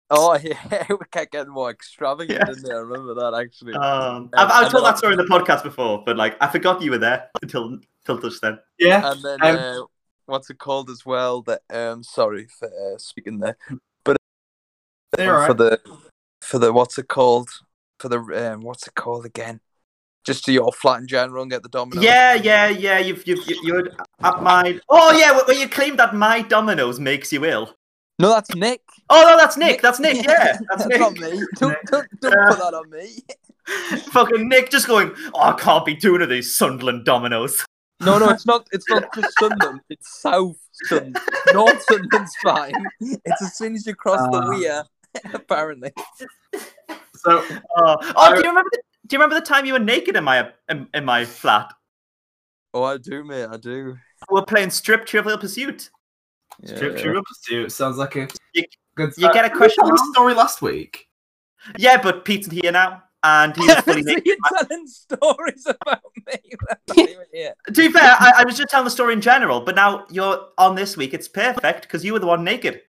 Oh, 0.09 0.35
yeah. 0.43 0.85
We 0.89 0.97
kept 1.11 1.31
getting 1.31 1.53
more 1.53 1.69
extravagant, 1.69 2.31
Yeah. 2.39 2.45
didn't 2.45 2.63
they? 2.63 2.73
I 2.73 2.77
remember 2.77 3.13
that 3.13 3.33
actually. 3.39 3.73
Um, 3.75 4.29
I've, 4.35 4.49
I've 4.65 4.71
told 4.71 4.85
that 4.85 4.97
story 4.97 5.13
in 5.13 5.17
the 5.19 5.25
podcast 5.25 5.61
before, 5.63 6.01
but 6.03 6.17
like, 6.17 6.35
I 6.41 6.47
forgot 6.47 6.81
you 6.81 6.91
were 6.91 6.97
there 6.97 7.29
until 7.43 7.79
until 8.07 8.17
just 8.29 8.41
then. 8.41 8.59
yeah. 8.79 9.11
and 9.11 9.21
then 9.23 9.41
Um, 9.43 9.55
uh, 9.57 9.85
what's 10.25 10.49
it 10.49 10.57
called 10.57 10.89
as 10.89 11.05
well? 11.05 11.41
That 11.43 11.61
um, 11.71 12.03
sorry 12.03 12.47
for 12.59 12.67
uh, 12.67 12.97
speaking 12.97 13.39
there, 13.39 13.57
but 13.69 13.77
They're 13.79 13.79
for 15.17 15.31
alright. 15.31 15.57
the 15.57 15.79
for 16.41 16.59
the 16.59 16.71
what's 16.73 16.97
it 16.97 17.07
called 17.07 17.49
for 17.99 18.09
the 18.09 18.19
um, 18.19 18.61
what's 18.61 18.87
it 18.87 18.95
called 18.95 19.25
again? 19.25 19.59
Just 20.25 20.43
to 20.45 20.51
your 20.51 20.71
flat 20.71 21.01
in 21.01 21.07
general 21.07 21.43
and 21.43 21.51
get 21.51 21.61
the 21.63 21.69
domino. 21.69 22.01
Yeah, 22.01 22.33
yeah, 22.33 22.67
yeah. 22.67 22.97
You've 22.99 23.25
you've 23.27 23.47
you- 23.47 23.59
you're 23.63 23.87
at 24.23 24.41
my. 24.41 24.79
Oh 24.89 25.11
yeah, 25.17 25.31
well 25.33 25.53
you 25.55 25.69
claim 25.69 25.95
that 25.97 26.15
my 26.15 26.41
dominoes 26.41 26.99
makes 26.99 27.31
you 27.31 27.45
ill. 27.45 27.75
No, 28.17 28.29
that's 28.29 28.55
Nick. 28.55 28.81
Oh 29.09 29.21
no, 29.23 29.37
that's 29.37 29.55
Nick. 29.57 29.81
That's 29.81 29.99
Nick. 29.99 30.25
Yeah, 30.25 30.57
that's 30.69 30.85
Nick. 30.87 30.99
not 30.99 31.13
me. 31.13 31.43
Don't 31.59 31.77
don't, 31.85 32.07
don't 32.21 32.33
Yeah. 32.33 32.45
put 32.49 32.57
that 32.59 32.73
on 32.73 32.89
me. 32.89 33.19
Fucking 34.11 34.47
Nick 34.49 34.69
just 34.71 34.87
going. 34.87 35.11
Oh, 35.33 35.41
I 35.41 35.53
can't 35.53 35.85
be 35.85 35.95
doing 35.95 36.21
of 36.21 36.29
these 36.29 36.55
Sunderland 36.55 37.05
dominoes. 37.05 37.63
No, 38.01 38.17
no, 38.17 38.29
it's 38.29 38.45
not. 38.45 38.67
It's 38.71 38.89
not 38.89 39.05
just 39.15 39.37
Sunderland. 39.39 39.81
It's 39.89 40.21
South 40.21 40.55
Sunderland. 40.85 41.19
North 41.53 41.83
Sunderland's 41.89 42.35
fine. 42.43 42.73
It's 42.99 43.41
as 43.41 43.55
soon 43.57 43.75
as 43.75 43.85
you 43.85 43.95
cross 43.95 44.19
the 44.31 44.37
Uh. 44.39 44.49
weir. 44.57 44.83
Apparently. 45.33 45.91
So 47.15 47.43
Oh, 47.77 47.95
oh 48.15 48.33
do 48.35 48.41
you 48.41 48.47
remember? 48.49 48.69
The, 48.71 48.81
Do 49.07 49.15
you 49.15 49.19
remember 49.19 49.35
the 49.39 49.45
time 49.45 49.65
you 49.65 49.73
were 49.73 49.79
naked 49.79 50.15
in 50.15 50.23
my 50.23 50.49
in, 50.69 50.87
in 50.93 51.05
my 51.05 51.25
flat? 51.25 51.71
Oh, 52.73 52.83
I 52.83 52.97
do, 52.97 53.23
mate. 53.23 53.47
I 53.49 53.57
do. 53.57 53.95
We're 54.29 54.43
playing 54.45 54.69
Strip 54.69 55.05
Trivial 55.05 55.37
Pursuit. 55.37 55.89
Strip 56.65 56.95
Yeah. 56.95 57.01
Trivial 57.01 57.23
Pursuit 57.25 57.71
sounds 57.71 57.97
like 57.97 58.15
a 58.15 58.27
You- 58.53 58.63
good. 58.95 59.13
you 59.17 59.31
get 59.33 59.45
a 59.45 59.49
Did 59.49 59.53
we 59.53 59.57
question 59.57 59.83
tell 59.85 59.91
the 59.95 60.09
story 60.13 60.33
last 60.33 60.61
week. 60.61 61.07
Yeah, 61.77 62.01
but 62.01 62.25
Pete's 62.25 62.47
here 62.47 62.71
now, 62.71 63.01
and 63.23 63.55
he 63.55 63.65
was 63.65 63.77
fully 63.79 64.03
So 64.03 64.09
naked. 64.09 64.25
you're 64.25 64.37
telling 64.59 64.87
stories 64.87 65.65
about 65.81 66.01
me. 66.27 66.33
I'm 66.69 66.77
not 66.89 66.97
even 67.09 67.25
here. 67.33 67.53
To 67.67 67.71
be 67.73 67.89
fair, 67.91 68.03
I, 68.19 68.33
I 68.39 68.43
was 68.45 68.55
just 68.57 68.69
telling 68.69 68.85
the 68.85 68.91
story 68.91 69.13
in 69.13 69.21
general, 69.21 69.61
but 69.61 69.75
now 69.75 70.05
you're 70.11 70.49
on 70.57 70.75
this 70.75 70.95
week. 70.95 71.13
It's 71.13 71.27
perfect 71.27 71.83
because 71.83 72.05
you 72.05 72.13
were 72.13 72.19
the 72.19 72.27
one 72.27 72.43
naked. 72.43 72.81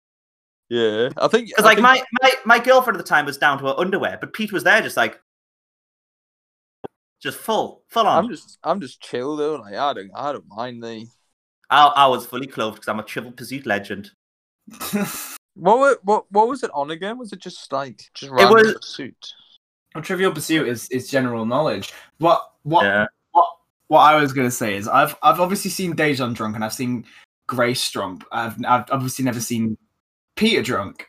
Yeah, 0.69 1.11
I 1.17 1.29
think 1.29 1.49
Because 1.49 1.65
like 1.65 1.77
think- 1.77 1.83
my, 1.83 2.03
my 2.23 2.33
my 2.45 2.59
girlfriend 2.59 2.97
at 2.99 3.05
the 3.05 3.09
time 3.09 3.25
was 3.27 3.39
down 3.39 3.59
to 3.59 3.67
her 3.67 3.75
underwear, 3.79 4.19
but 4.21 4.33
Pete 4.33 4.53
was 4.53 4.65
there 4.65 4.81
just 4.83 4.97
like 4.97 5.21
just 7.23 7.39
full, 7.39 7.83
full 7.89 8.07
on. 8.07 8.25
I'm 8.25 8.31
just 8.31 8.59
I'm 8.63 8.81
just 8.81 9.01
chill 9.01 9.37
though. 9.37 9.57
Like 9.57 9.75
I 9.75 9.93
don't 9.93 10.11
I 10.15 10.33
don't 10.33 10.45
mind 10.49 10.83
the 10.83 11.07
I, 11.71 11.87
I 11.87 12.07
was 12.07 12.27
fully 12.27 12.47
clothed 12.47 12.77
because 12.77 12.89
I'm 12.89 13.01
a 13.01 13.03
Trivial 13.03 13.33
Pursuit 13.33 13.67
legend. 13.67 14.11
what 15.55 15.79
wa- 15.79 15.95
what 16.03 16.25
what 16.31 16.49
was 16.49 16.63
it 16.63 16.71
on 16.75 16.91
again? 16.91 17.19
Was 17.19 17.33
it 17.33 17.41
just 17.41 17.73
like 17.73 17.99
just 18.15 18.31
It 18.31 18.35
random 18.35 18.55
was- 18.55 18.75
pursuit? 18.75 19.33
Well, 19.95 20.05
Trivial 20.05 20.33
Pursuit 20.33 20.69
is, 20.69 20.89
is 20.91 21.09
general 21.11 21.47
knowledge. 21.47 21.93
What 22.19 22.43
what 22.65 22.85
Yeah. 22.85 23.07
what 23.33 23.47
what 23.89 24.01
I 24.01 24.17
was 24.21 24.33
gonna 24.33 24.51
say 24.51 24.77
is 24.77 24.87
I've 24.89 25.17
I've 25.23 25.41
obviously 25.41 25.71
seen 25.71 25.95
Dejan 25.95 26.35
drunk 26.35 26.55
and 26.55 26.65
I've 26.65 26.75
seen 26.75 27.07
Grace 27.47 27.91
drunk. 27.91 28.25
I've 28.31 28.57
I've 28.67 28.91
obviously 28.91 29.25
never 29.25 29.41
seen 29.41 29.79
Peter 30.37 30.63
drunk. 30.63 31.09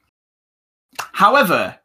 However, 1.13 1.77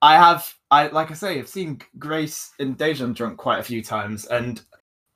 I 0.00 0.16
have 0.16 0.54
I 0.70 0.88
like 0.88 1.10
I 1.10 1.14
say 1.14 1.38
I've 1.38 1.48
seen 1.48 1.80
Grace 1.98 2.52
and 2.58 2.78
Dejan 2.78 3.14
drunk 3.14 3.36
quite 3.36 3.58
a 3.58 3.64
few 3.64 3.82
times, 3.82 4.24
and 4.26 4.62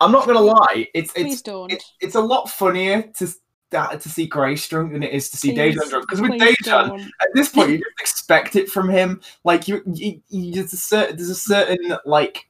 I'm 0.01 0.13
not 0.13 0.27
gonna 0.27 0.41
lie, 0.41 0.89
it's 0.95 1.13
it's 1.17 1.43
it, 1.47 1.83
it's 2.01 2.15
a 2.15 2.21
lot 2.21 2.51
funnier 2.51 3.03
to 3.19 3.29
that 3.71 4.01
to 4.01 4.09
see 4.09 4.27
Grace 4.27 4.69
drunk 4.69 4.93
than 4.93 5.03
it 5.03 5.13
is 5.13 5.31
to 5.31 5.37
see 5.37 5.55
Dejan 5.55 5.89
drunk. 5.89 6.07
Because 6.09 6.21
with 6.21 6.33
Dejan, 6.33 7.05
at 7.21 7.29
this 7.35 7.49
point 7.49 7.71
you 7.71 7.79
just 7.79 8.01
expect 8.01 8.57
it 8.57 8.69
from 8.69 8.89
him 8.89 9.21
like 9.45 9.67
you, 9.67 9.83
you, 9.87 10.21
you 10.29 10.55
there's 10.55 10.73
a 10.73 10.77
certain 10.77 11.17
there's 11.17 11.31
a 11.31 11.35
certain 11.35 11.97
like 12.05 12.49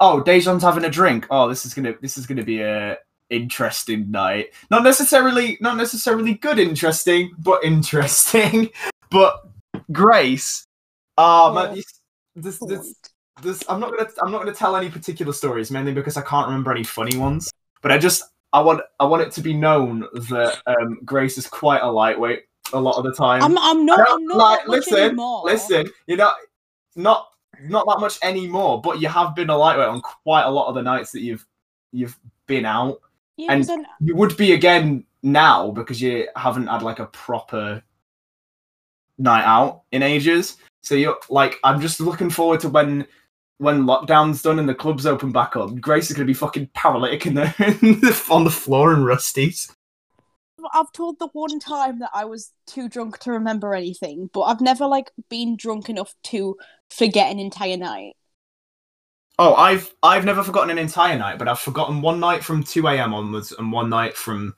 oh 0.00 0.22
dejan's 0.24 0.62
having 0.62 0.84
a 0.84 0.90
drink 0.90 1.26
oh 1.30 1.48
this 1.48 1.64
is 1.64 1.74
gonna 1.74 1.94
this 2.00 2.18
is 2.18 2.26
gonna 2.26 2.44
be 2.44 2.60
a 2.60 2.96
interesting 3.30 4.10
night 4.10 4.52
not 4.70 4.82
necessarily 4.82 5.56
not 5.60 5.76
necessarily 5.76 6.34
good 6.34 6.58
interesting 6.58 7.30
but 7.38 7.62
interesting 7.64 8.68
but 9.10 9.48
grace 9.92 10.66
Oh. 11.18 11.74
this, 12.34 12.58
this, 12.58 12.94
this, 13.42 13.62
i'm 13.68 13.78
not 13.80 13.90
gonna 13.90 14.08
i'm 14.22 14.32
not 14.32 14.38
gonna 14.38 14.54
tell 14.54 14.74
any 14.76 14.88
particular 14.88 15.32
stories 15.32 15.70
mainly 15.70 15.92
because 15.92 16.16
i 16.16 16.22
can't 16.22 16.46
remember 16.46 16.70
any 16.72 16.84
funny 16.84 17.16
ones 17.18 17.50
but 17.82 17.92
i 17.92 17.98
just 17.98 18.22
i 18.52 18.60
want 18.60 18.80
i 19.00 19.04
want 19.04 19.22
it 19.22 19.30
to 19.32 19.40
be 19.42 19.52
known 19.52 20.00
that 20.30 20.58
um 20.66 20.98
grace 21.04 21.36
is 21.38 21.46
quite 21.46 21.82
a 21.82 21.90
lightweight 21.90 22.42
a 22.72 22.80
lot 22.80 22.96
of 22.96 23.04
the 23.04 23.12
time 23.12 23.42
I'm 23.42 23.58
I'm 23.58 23.84
not 23.84 24.00
I'm 24.08 24.26
not 24.26 24.36
like- 24.38 24.68
listen, 24.68 24.96
anymore. 24.98 25.42
Listen, 25.44 25.90
you're 26.06 26.16
not 26.16 26.36
not 26.96 27.26
not 27.62 27.84
that 27.86 27.98
much 28.00 28.16
anymore, 28.22 28.80
but 28.80 29.00
you 29.00 29.08
have 29.08 29.34
been 29.34 29.50
a 29.50 29.56
lightweight 29.56 29.88
on 29.88 30.00
quite 30.00 30.44
a 30.44 30.50
lot 30.50 30.68
of 30.68 30.74
the 30.76 30.82
nights 30.82 31.10
that 31.12 31.20
you've 31.20 31.44
you've 31.92 32.16
been 32.46 32.64
out. 32.64 33.00
Yeah, 33.40 33.52
and- 33.52 33.64
then 33.64 33.86
You 34.00 34.14
would 34.16 34.36
be 34.36 34.52
again 34.52 35.04
now 35.22 35.70
because 35.70 36.00
you 36.00 36.28
haven't 36.36 36.66
had 36.66 36.82
like 36.82 36.98
a 36.98 37.06
proper 37.06 37.82
night 39.18 39.44
out 39.44 39.82
in 39.92 40.02
ages. 40.02 40.56
So 40.82 40.94
you're 40.94 41.18
like, 41.28 41.56
I'm 41.64 41.80
just 41.80 42.00
looking 42.00 42.30
forward 42.30 42.60
to 42.60 42.68
when 42.68 43.06
when 43.58 43.84
lockdown's 43.84 44.40
done 44.40 44.58
and 44.58 44.68
the 44.68 44.74
clubs 44.74 45.04
open 45.04 45.32
back 45.32 45.54
up. 45.56 45.78
Grace 45.80 46.10
is 46.10 46.16
gonna 46.16 46.26
be 46.26 46.34
fucking 46.34 46.70
paralytic 46.74 47.26
in 47.26 47.34
the, 47.34 48.26
on 48.30 48.44
the 48.44 48.50
floor 48.50 48.94
in 48.94 49.04
Rusty's. 49.04 49.70
I've 50.74 50.92
told 50.92 51.18
the 51.18 51.28
one 51.32 51.58
time 51.58 52.00
that 52.00 52.10
I 52.14 52.24
was 52.26 52.52
too 52.66 52.88
drunk 52.88 53.18
to 53.20 53.32
remember 53.32 53.74
anything, 53.74 54.28
but 54.32 54.42
I've 54.42 54.60
never 54.60 54.86
like 54.86 55.10
been 55.30 55.56
drunk 55.56 55.88
enough 55.88 56.14
to 56.24 56.56
forget 56.90 57.30
an 57.30 57.38
entire 57.38 57.76
night. 57.78 58.16
Oh, 59.40 59.54
I've 59.54 59.94
I've 60.02 60.26
never 60.26 60.42
forgotten 60.42 60.68
an 60.68 60.76
entire 60.76 61.18
night, 61.18 61.38
but 61.38 61.48
I've 61.48 61.58
forgotten 61.58 62.02
one 62.02 62.20
night 62.20 62.44
from 62.44 62.62
two 62.62 62.86
a.m. 62.86 63.14
onwards 63.14 63.52
and 63.52 63.72
one 63.72 63.88
night 63.88 64.14
from 64.14 64.54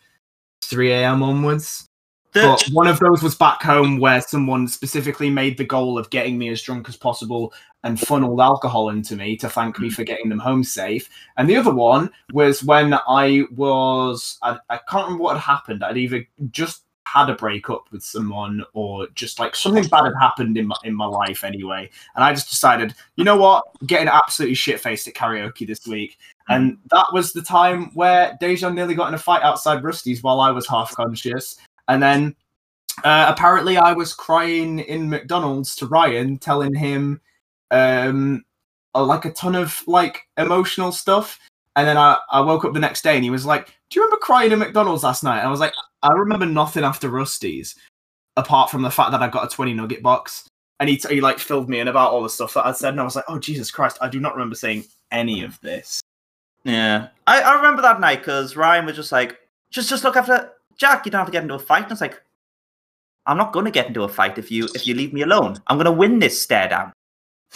three 0.60 0.90
a.m. 0.90 1.22
onwards. 1.22 1.88
The, 2.32 2.40
But 2.40 2.64
one 2.72 2.88
of 2.88 2.98
those 2.98 3.22
was 3.22 3.36
back 3.36 3.62
home 3.62 4.00
where 4.00 4.20
someone 4.20 4.66
specifically 4.66 5.30
made 5.30 5.56
the 5.56 5.64
goal 5.64 5.98
of 5.98 6.10
getting 6.10 6.36
me 6.36 6.48
as 6.48 6.62
drunk 6.62 6.88
as 6.88 6.96
possible 6.96 7.54
and 7.84 8.00
funneled 8.00 8.40
alcohol 8.40 8.88
into 8.88 9.14
me 9.14 9.36
to 9.36 9.48
thank 9.48 9.78
me 9.78 9.88
mm. 9.88 9.92
for 9.92 10.02
getting 10.02 10.28
them 10.28 10.40
home 10.40 10.64
safe. 10.64 11.08
And 11.36 11.48
the 11.48 11.56
other 11.56 11.72
one 11.72 12.10
was 12.32 12.64
when 12.64 12.94
I 12.94 13.44
was 13.54 14.36
I, 14.42 14.58
I 14.68 14.80
can't 14.90 15.04
remember 15.04 15.22
what 15.22 15.36
had 15.36 15.42
happened. 15.42 15.84
I'd 15.84 15.96
either 15.96 16.26
just 16.50 16.82
had 17.12 17.28
a 17.28 17.34
breakup 17.34 17.84
with 17.92 18.02
someone 18.02 18.64
or 18.72 19.06
just 19.14 19.38
like 19.38 19.54
something 19.54 19.86
bad 19.86 20.04
had 20.04 20.14
happened 20.18 20.56
in 20.56 20.66
my 20.66 20.76
in 20.84 20.94
my 20.94 21.04
life 21.04 21.44
anyway. 21.44 21.90
And 22.14 22.24
I 22.24 22.32
just 22.32 22.48
decided, 22.48 22.94
you 23.16 23.24
know 23.24 23.36
what, 23.36 23.64
I'm 23.80 23.86
getting 23.86 24.08
absolutely 24.08 24.54
shit 24.54 24.80
faced 24.80 25.06
at 25.08 25.14
karaoke 25.14 25.66
this 25.66 25.86
week. 25.86 26.18
And 26.48 26.78
that 26.90 27.06
was 27.12 27.32
the 27.32 27.42
time 27.42 27.90
where 27.94 28.36
Dejan 28.40 28.74
nearly 28.74 28.94
got 28.94 29.08
in 29.08 29.14
a 29.14 29.18
fight 29.18 29.42
outside 29.42 29.84
Rusty's 29.84 30.22
while 30.22 30.40
I 30.40 30.50
was 30.50 30.66
half 30.66 30.94
conscious. 30.94 31.58
And 31.88 32.02
then 32.02 32.34
uh, 33.04 33.26
apparently 33.28 33.76
I 33.76 33.92
was 33.92 34.14
crying 34.14 34.78
in 34.80 35.10
McDonald's 35.10 35.76
to 35.76 35.86
Ryan, 35.86 36.38
telling 36.38 36.74
him 36.74 37.20
um, 37.70 38.42
uh, 38.94 39.04
like 39.04 39.26
a 39.26 39.32
ton 39.32 39.54
of 39.54 39.82
like 39.86 40.22
emotional 40.38 40.92
stuff. 40.92 41.38
And 41.76 41.86
then 41.86 41.96
I, 41.96 42.18
I 42.30 42.40
woke 42.40 42.64
up 42.64 42.72
the 42.72 42.80
next 42.80 43.02
day 43.02 43.14
and 43.14 43.24
he 43.24 43.30
was 43.30 43.46
like, 43.46 43.66
Do 43.90 43.98
you 44.00 44.02
remember 44.02 44.18
crying 44.22 44.52
in 44.52 44.58
McDonald's 44.58 45.04
last 45.04 45.22
night? 45.22 45.38
And 45.38 45.48
I 45.48 45.50
was 45.50 45.60
like, 45.60 45.74
I 46.02 46.12
remember 46.12 46.46
nothing 46.46 46.84
after 46.84 47.08
Rusty's 47.08 47.74
apart 48.36 48.70
from 48.70 48.82
the 48.82 48.90
fact 48.90 49.12
that 49.12 49.22
I 49.22 49.28
got 49.28 49.52
a 49.52 49.54
20 49.54 49.74
nugget 49.74 50.02
box. 50.02 50.48
And 50.80 50.88
he, 50.88 51.00
he 51.08 51.20
like 51.20 51.38
filled 51.38 51.68
me 51.68 51.78
in 51.78 51.88
about 51.88 52.10
all 52.10 52.22
the 52.22 52.28
stuff 52.28 52.54
that 52.54 52.66
I 52.66 52.72
said. 52.72 52.90
And 52.90 53.00
I 53.00 53.04
was 53.04 53.14
like, 53.14 53.26
Oh, 53.28 53.38
Jesus 53.38 53.70
Christ, 53.70 53.98
I 54.00 54.08
do 54.08 54.18
not 54.18 54.34
remember 54.34 54.56
saying 54.56 54.84
any 55.12 55.44
of 55.44 55.60
this. 55.60 56.00
yeah, 56.64 57.08
I, 57.26 57.40
I 57.40 57.54
remember 57.56 57.82
that 57.82 58.00
night 58.00 58.20
because 58.20 58.56
Ryan 58.56 58.86
was 58.86 58.96
just 58.96 59.12
like, 59.12 59.38
just 59.70 59.88
just 59.88 60.02
look 60.04 60.16
after 60.16 60.52
Jack. 60.76 61.04
You 61.04 61.12
don't 61.12 61.20
have 61.20 61.28
to 61.28 61.32
get 61.32 61.42
into 61.42 61.54
a 61.54 61.58
fight. 61.58 61.84
And 61.84 61.92
it's 61.92 62.00
like, 62.00 62.20
I'm 63.26 63.36
not 63.36 63.52
going 63.52 63.66
to 63.66 63.70
get 63.70 63.86
into 63.86 64.02
a 64.02 64.08
fight 64.08 64.38
if 64.38 64.50
you 64.50 64.68
if 64.74 64.86
you 64.86 64.94
leave 64.94 65.12
me 65.12 65.22
alone. 65.22 65.56
I'm 65.68 65.76
going 65.76 65.84
to 65.84 65.92
win 65.92 66.18
this 66.18 66.40
stare 66.42 66.68
down. 66.68 66.92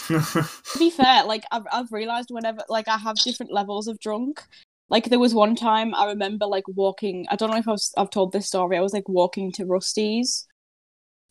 To 0.07 0.79
be 0.79 0.89
fair, 0.89 1.25
like 1.25 1.43
I've 1.51 1.65
I've 1.71 1.91
realized 1.91 2.29
whenever 2.31 2.61
like 2.69 2.87
I 2.87 2.97
have 2.97 3.17
different 3.17 3.51
levels 3.51 3.87
of 3.87 3.99
drunk. 3.99 4.41
Like 4.89 5.05
there 5.05 5.19
was 5.19 5.33
one 5.33 5.55
time 5.55 5.93
I 5.95 6.05
remember 6.07 6.45
like 6.45 6.67
walking. 6.67 7.25
I 7.29 7.35
don't 7.35 7.51
know 7.51 7.57
if 7.57 7.67
I've 7.67 7.79
I've 7.97 8.09
told 8.09 8.31
this 8.31 8.47
story. 8.47 8.77
I 8.77 8.81
was 8.81 8.93
like 8.93 9.09
walking 9.09 9.51
to 9.53 9.65
Rusty's, 9.65 10.47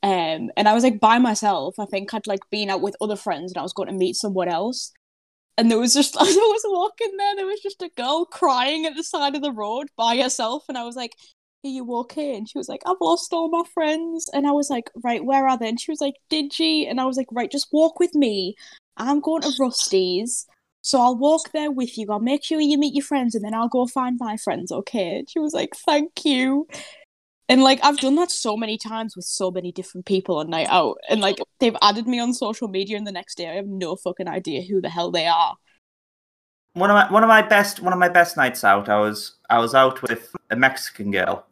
um, 0.02 0.50
and 0.56 0.68
I 0.68 0.74
was 0.74 0.84
like 0.84 1.00
by 1.00 1.18
myself. 1.18 1.78
I 1.78 1.86
think 1.86 2.12
I'd 2.14 2.26
like 2.26 2.48
been 2.50 2.70
out 2.70 2.82
with 2.82 2.96
other 3.00 3.16
friends 3.16 3.52
and 3.52 3.58
I 3.58 3.62
was 3.62 3.72
going 3.72 3.88
to 3.88 3.94
meet 3.94 4.16
someone 4.16 4.48
else. 4.48 4.92
And 5.58 5.70
there 5.70 5.78
was 5.78 5.94
just 5.94 6.16
as 6.20 6.28
I 6.28 6.30
was 6.30 6.62
walking 6.66 7.16
there, 7.16 7.36
there 7.36 7.46
was 7.46 7.60
just 7.60 7.82
a 7.82 7.90
girl 7.96 8.26
crying 8.26 8.86
at 8.86 8.96
the 8.96 9.04
side 9.04 9.36
of 9.36 9.42
the 9.42 9.52
road 9.52 9.88
by 9.96 10.18
herself, 10.18 10.64
and 10.68 10.78
I 10.78 10.84
was 10.84 10.96
like, 10.96 11.12
"Are 11.64 11.68
you 11.70 11.94
okay?" 11.98 12.36
And 12.36 12.48
she 12.48 12.58
was 12.58 12.68
like, 12.68 12.82
"I've 12.86 12.96
lost 13.00 13.32
all 13.32 13.48
my 13.50 13.64
friends." 13.74 14.30
And 14.32 14.46
I 14.46 14.52
was 14.52 14.70
like, 14.70 14.90
"Right, 15.04 15.24
where 15.24 15.48
are 15.48 15.58
they?" 15.58 15.68
And 15.68 15.80
she 15.80 15.90
was 15.92 16.00
like, 16.00 16.14
"Did 16.30 16.52
she?" 16.52 16.86
And 16.86 17.00
I 17.00 17.06
was 17.06 17.16
like, 17.16 17.28
"Right, 17.32 17.50
just 17.50 17.68
walk 17.72 17.98
with 18.00 18.14
me." 18.14 18.54
I'm 18.96 19.20
going 19.20 19.42
to 19.42 19.52
Rusty's, 19.58 20.46
so 20.86 21.00
I'll 21.00 21.16
walk 21.16 21.50
there 21.50 21.72
with 21.72 21.98
you. 21.98 22.06
I'll 22.10 22.20
make 22.20 22.44
sure 22.44 22.60
you 22.60 22.78
meet 22.78 22.94
your 22.94 23.04
friends, 23.04 23.34
and 23.34 23.44
then 23.44 23.54
I'll 23.54 23.66
go 23.66 23.88
find 23.88 24.16
my 24.20 24.36
friends, 24.36 24.70
okay? 24.70 25.16
And 25.18 25.28
she 25.28 25.40
was 25.40 25.52
like, 25.52 25.74
thank 25.74 26.24
you. 26.24 26.68
And 27.48 27.64
like, 27.64 27.80
I've 27.82 27.98
done 27.98 28.14
that 28.14 28.30
so 28.30 28.56
many 28.56 28.78
times 28.78 29.16
with 29.16 29.24
so 29.24 29.50
many 29.50 29.72
different 29.72 30.06
people 30.06 30.38
on 30.38 30.48
night 30.48 30.68
out, 30.70 30.98
and 31.08 31.20
like, 31.20 31.38
they've 31.58 31.76
added 31.82 32.06
me 32.06 32.20
on 32.20 32.32
social 32.32 32.68
media, 32.68 32.96
and 32.96 33.04
the 33.04 33.10
next 33.10 33.36
day 33.36 33.50
I 33.50 33.54
have 33.54 33.66
no 33.66 33.96
fucking 33.96 34.28
idea 34.28 34.62
who 34.62 34.80
the 34.80 34.88
hell 34.88 35.10
they 35.10 35.26
are. 35.26 35.56
One 36.74 36.88
of 36.88 36.94
my 36.94 37.10
one 37.12 37.24
of 37.24 37.28
my 37.28 37.42
best 37.42 37.80
one 37.80 37.92
of 37.92 37.98
my 37.98 38.08
best 38.08 38.36
nights 38.36 38.62
out. 38.62 38.88
I 38.88 39.00
was 39.00 39.38
I 39.50 39.58
was 39.58 39.74
out 39.74 40.02
with 40.02 40.32
a 40.50 40.56
Mexican 40.56 41.10
girl, 41.10 41.46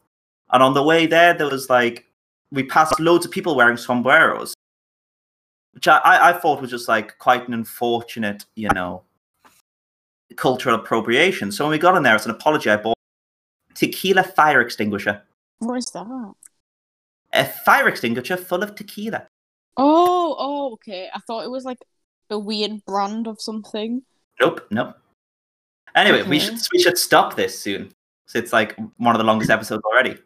and 0.52 0.62
on 0.62 0.74
the 0.74 0.82
way 0.84 1.06
there, 1.06 1.34
there 1.34 1.50
was 1.50 1.68
like 1.68 2.06
we 2.52 2.62
passed 2.62 3.00
loads 3.00 3.26
of 3.26 3.32
people 3.32 3.56
wearing 3.56 3.78
sombreros, 3.78 4.54
which 5.72 5.88
I, 5.88 5.98
I, 5.98 6.28
I 6.28 6.32
thought 6.34 6.60
was 6.60 6.70
just 6.70 6.86
like 6.88 7.18
quite 7.18 7.48
an 7.48 7.54
unfortunate, 7.54 8.44
you 8.54 8.68
know, 8.74 9.02
cultural 10.36 10.74
appropriation. 10.74 11.52
So 11.52 11.64
when 11.64 11.70
we 11.72 11.78
got 11.78 11.96
in 11.96 12.02
there 12.02 12.14
as 12.14 12.24
an 12.24 12.30
apology, 12.30 12.70
I 12.70 12.76
bought 12.76 12.96
tequila 13.74 14.22
fire 14.22 14.60
extinguisher, 14.60 15.22
What 15.58 15.76
is 15.76 15.86
that? 15.86 16.34
a 17.32 17.44
fire 17.44 17.88
extinguisher 17.88 18.36
full 18.36 18.62
of 18.62 18.74
tequila. 18.74 19.26
Oh, 19.76 20.36
oh, 20.38 20.72
okay. 20.74 21.08
I 21.14 21.18
thought 21.20 21.44
it 21.44 21.50
was 21.50 21.64
like 21.64 21.78
a 22.30 22.38
weird 22.38 22.84
brand 22.86 23.26
of 23.26 23.40
something. 23.40 24.02
Nope, 24.40 24.66
nope. 24.70 24.96
Anyway, 25.96 26.22
we 26.22 26.38
should 26.40 26.58
we 26.72 26.80
should 26.80 26.98
stop 26.98 27.36
this 27.36 27.58
soon. 27.58 27.92
So 28.26 28.38
it's 28.38 28.52
like 28.52 28.76
one 28.96 29.14
of 29.14 29.18
the 29.18 29.24
longest 29.24 29.50
episodes 29.50 29.82
already. 29.84 30.16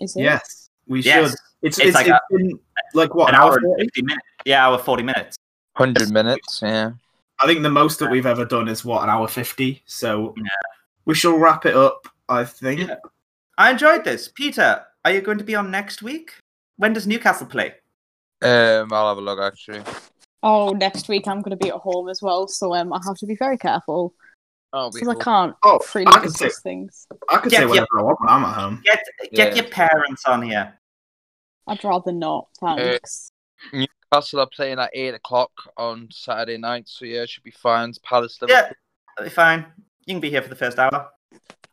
Is 0.00 0.14
it? 0.16 0.22
yes, 0.22 0.68
we 0.86 1.00
Yes. 1.02 1.30
should. 1.30 1.38
It's, 1.62 1.78
It's 1.78 1.86
it's, 1.88 1.94
like 1.94 2.06
it's 2.08 2.16
a- 2.30 2.36
been 2.36 2.58
like 2.94 3.14
what 3.14 3.28
An 3.28 3.34
an 3.36 3.40
hour 3.40 3.52
hour 3.52 3.58
and 3.58 3.76
fifty 3.80 4.02
minutes. 4.02 4.26
Yeah, 4.44 4.66
hour 4.66 4.78
forty 4.78 5.02
minutes. 5.02 5.36
Hundred 5.76 6.10
minutes, 6.10 6.60
yeah. 6.62 6.92
I 7.40 7.46
think 7.46 7.62
the 7.62 7.70
most 7.70 7.98
that 7.98 8.10
we've 8.10 8.26
ever 8.26 8.44
done 8.44 8.68
is 8.68 8.84
what 8.84 9.02
an 9.02 9.10
hour 9.10 9.28
fifty. 9.28 9.82
So 9.86 10.34
Yeah. 10.36 10.44
we 11.04 11.14
shall 11.14 11.36
wrap 11.38 11.66
it 11.66 11.76
up. 11.76 12.06
I 12.28 12.44
think. 12.44 12.80
Yeah. 12.80 12.96
I 13.58 13.70
enjoyed 13.70 14.04
this. 14.04 14.28
Peter, 14.28 14.84
are 15.04 15.10
you 15.12 15.20
going 15.20 15.38
to 15.38 15.44
be 15.44 15.54
on 15.54 15.70
next 15.70 16.02
week? 16.02 16.32
When 16.76 16.92
does 16.92 17.06
Newcastle 17.06 17.46
play? 17.46 17.74
Um, 18.42 18.92
I'll 18.92 19.08
have 19.08 19.18
a 19.18 19.20
look 19.20 19.38
actually. 19.40 19.82
Oh, 20.42 20.70
next 20.70 21.08
week 21.08 21.26
I'm 21.28 21.40
going 21.40 21.56
to 21.56 21.62
be 21.64 21.70
at 21.70 21.76
home 21.76 22.08
as 22.08 22.20
well, 22.20 22.48
so 22.48 22.74
um, 22.74 22.92
I 22.92 23.00
have 23.06 23.16
to 23.16 23.26
be 23.26 23.36
very 23.36 23.56
careful 23.56 24.12
I'll 24.72 24.90
be 24.90 25.00
because 25.00 25.16
I 25.16 25.22
can't 25.22 25.54
Oh, 25.62 25.78
freely 25.78 26.12
I 26.12 26.18
can 26.18 26.30
say 26.30 26.50
things. 26.62 27.06
I 27.30 27.38
could 27.38 27.52
Yeah, 27.52 27.60
say 27.60 27.64
yeah. 27.64 27.68
whatever 27.68 27.98
I 27.98 28.02
want 28.02 28.20
when 28.20 28.28
I'm 28.30 28.44
at 28.44 28.54
home. 28.54 28.82
Get 28.84 29.00
get 29.32 29.56
Yeah. 29.56 29.62
your 29.62 29.70
parents 29.70 30.24
on 30.26 30.42
here. 30.42 30.78
I'd 31.66 31.82
rather 31.84 32.12
not, 32.12 32.48
thanks. 32.60 33.30
Newcastle 34.12 34.40
are 34.40 34.46
playing 34.46 34.78
at 34.78 34.90
eight 34.92 35.14
o'clock 35.14 35.50
on 35.76 36.08
Saturday 36.10 36.58
night, 36.58 36.88
so 36.88 37.04
yeah, 37.04 37.22
it 37.22 37.30
should 37.30 37.42
be 37.42 37.50
fine. 37.50 37.90
It's 37.90 37.98
Palace. 37.98 38.38
Yeah, 38.46 38.70
that'll 39.16 39.24
be 39.24 39.30
fine. 39.30 39.66
You 40.06 40.14
can 40.14 40.20
be 40.20 40.30
here 40.30 40.42
for 40.42 40.48
the 40.48 40.56
first 40.56 40.78
hour. 40.78 41.10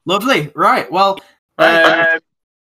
Lovely. 0.06 0.52
Right. 0.56 0.92
Well, 0.92 1.20
Right. 1.60 2.14
um, 2.16 2.20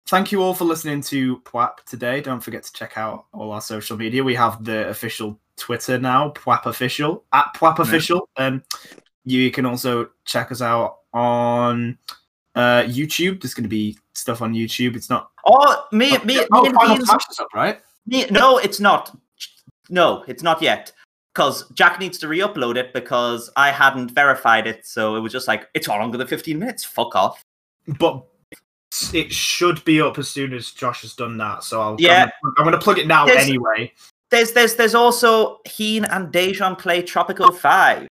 thank 0.06 0.32
you 0.32 0.42
all 0.42 0.54
for 0.54 0.64
listening 0.64 1.02
to 1.02 1.38
PWAP 1.40 1.84
today. 1.86 2.20
Don't 2.20 2.40
forget 2.40 2.64
to 2.64 2.72
check 2.72 2.96
out 2.98 3.26
all 3.32 3.52
our 3.52 3.60
social 3.60 3.96
media. 3.96 4.24
We 4.24 4.34
have 4.34 4.64
the 4.64 4.88
official 4.88 5.38
Twitter 5.56 5.98
now, 5.98 6.30
PWAP 6.30 6.66
official 6.66 7.24
at 7.32 7.54
PWAP 7.54 7.78
official. 7.78 8.28
Um, 8.36 8.62
you 9.24 9.50
can 9.50 9.66
also 9.66 10.10
check 10.24 10.50
us 10.50 10.62
out 10.62 10.98
on 11.12 11.98
uh, 12.54 12.82
YouTube. 12.84 13.40
There's 13.42 13.54
going 13.54 13.64
to 13.64 13.68
be 13.68 13.96
stuff 14.14 14.42
on 14.42 14.54
YouTube. 14.54 14.96
It's 14.96 15.10
not. 15.10 15.30
Oh, 15.46 15.86
me, 15.92 16.12
me, 16.18 16.24
me 16.24 16.46
oh, 16.52 16.64
and 16.64 16.74
Final 16.74 16.96
Ian's- 16.96 17.26
is 17.30 17.38
up, 17.40 17.48
right? 17.54 17.80
me. 18.06 18.26
No, 18.30 18.58
it's 18.58 18.80
not. 18.80 19.16
No, 19.90 20.24
it's 20.28 20.42
not 20.42 20.60
yet. 20.62 20.92
Because 21.34 21.68
Jack 21.72 22.00
needs 22.00 22.18
to 22.18 22.28
re-upload 22.28 22.76
it 22.76 22.92
because 22.92 23.48
I 23.56 23.70
hadn't 23.70 24.10
verified 24.10 24.66
it, 24.66 24.84
so 24.86 25.14
it 25.16 25.20
was 25.20 25.30
just 25.32 25.46
like 25.46 25.68
it's 25.74 25.88
all 25.88 25.98
longer 25.98 26.18
than 26.18 26.26
15 26.26 26.58
minutes. 26.58 26.84
Fuck 26.84 27.14
off. 27.14 27.42
But 27.86 28.24
it 29.14 29.32
should 29.32 29.84
be 29.84 30.00
up 30.00 30.18
as 30.18 30.28
soon 30.28 30.52
as 30.52 30.70
Josh 30.72 31.02
has 31.02 31.14
done 31.14 31.36
that. 31.38 31.62
So 31.62 31.80
I'll. 31.80 31.96
Yeah. 31.98 32.28
I'm 32.58 32.64
going 32.64 32.72
to 32.72 32.78
plug 32.80 32.98
it 32.98 33.06
now 33.06 33.24
There's- 33.26 33.44
anyway. 33.48 33.92
There's 34.30 34.52
there's 34.52 34.74
there's 34.74 34.94
also 34.94 35.60
Heen 35.64 36.04
and 36.04 36.30
Dejan 36.32 36.76
play 36.78 37.02
Tropico 37.02 37.54
Five, 37.54 38.08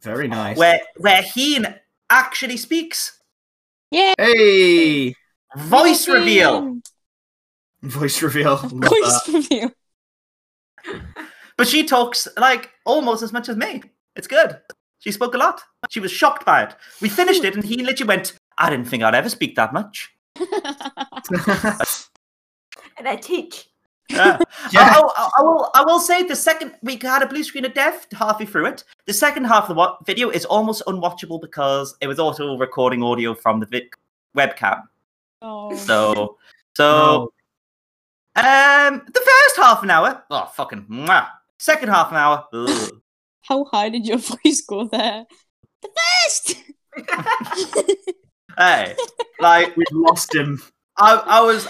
Very 0.00 0.28
nice. 0.28 0.56
where 0.56 0.80
where 0.96 1.20
Heen 1.20 1.66
actually 2.08 2.56
speaks. 2.56 3.20
Yeah. 3.90 4.14
Hey, 4.18 5.14
Voice 5.56 6.08
reveal. 6.08 6.78
voice 7.82 8.22
reveal. 8.22 8.56
Voice 8.56 9.28
reveal. 9.28 9.72
But 11.56 11.68
she 11.68 11.84
talks 11.84 12.28
like 12.36 12.70
almost 12.84 13.22
as 13.22 13.32
much 13.32 13.48
as 13.48 13.56
me. 13.56 13.82
It's 14.14 14.26
good. 14.26 14.58
She 14.98 15.10
spoke 15.12 15.34
a 15.34 15.38
lot. 15.38 15.62
She 15.90 16.00
was 16.00 16.10
shocked 16.12 16.44
by 16.44 16.62
it. 16.64 16.74
We 17.00 17.08
finished 17.08 17.44
it, 17.44 17.54
and 17.54 17.64
he 17.64 17.82
literally 17.84 18.08
went, 18.08 18.34
"I 18.58 18.70
didn't 18.70 18.86
think 18.88 19.02
I'd 19.02 19.14
ever 19.14 19.28
speak 19.28 19.56
that 19.56 19.72
much." 19.72 20.10
And 22.98 23.06
I 23.08 23.16
teach. 23.16 23.68
Yeah. 24.10 24.38
Yeah. 24.72 24.80
I, 24.96 25.00
I- 25.16 25.30
I 25.38 25.42
will. 25.42 25.70
I 25.74 25.84
will 25.84 26.00
say 26.00 26.22
the 26.22 26.34
second 26.36 26.72
we 26.82 26.96
had 27.00 27.22
a 27.22 27.26
blue 27.26 27.44
screen 27.44 27.64
of 27.64 27.74
death 27.74 28.06
halfway 28.12 28.46
through 28.46 28.66
it. 28.66 28.84
The 29.06 29.12
second 29.12 29.44
half 29.44 29.64
of 29.64 29.68
the 29.68 29.74
wa- 29.74 29.96
video 30.06 30.30
is 30.30 30.44
almost 30.44 30.82
unwatchable 30.86 31.40
because 31.40 31.94
it 32.00 32.06
was 32.06 32.18
also 32.18 32.56
recording 32.56 33.02
audio 33.02 33.34
from 33.34 33.60
the 33.60 33.66
vi- 33.66 33.90
webcam. 34.36 34.82
oh. 35.42 35.74
So, 35.76 36.36
so 36.76 36.84
Oh, 36.84 37.32
um, 38.36 39.02
the 39.06 39.20
first 39.20 39.56
half 39.56 39.82
an 39.82 39.90
hour, 39.90 40.24
oh 40.30 40.46
fucking, 40.54 40.86
mwah. 40.90 41.28
second 41.58 41.88
half 41.88 42.10
an 42.10 42.18
hour, 42.18 42.44
ugh. 42.52 43.00
How 43.42 43.64
high 43.64 43.88
did 43.88 44.06
your 44.06 44.18
voice 44.44 44.60
go 44.60 44.84
there? 44.84 45.24
The 45.82 45.88
best! 46.24 46.56
hey, 48.58 48.94
like 49.40 49.76
we've 49.76 49.86
lost 49.92 50.34
him. 50.34 50.62
I, 50.98 51.14
I 51.14 51.40
was, 51.40 51.66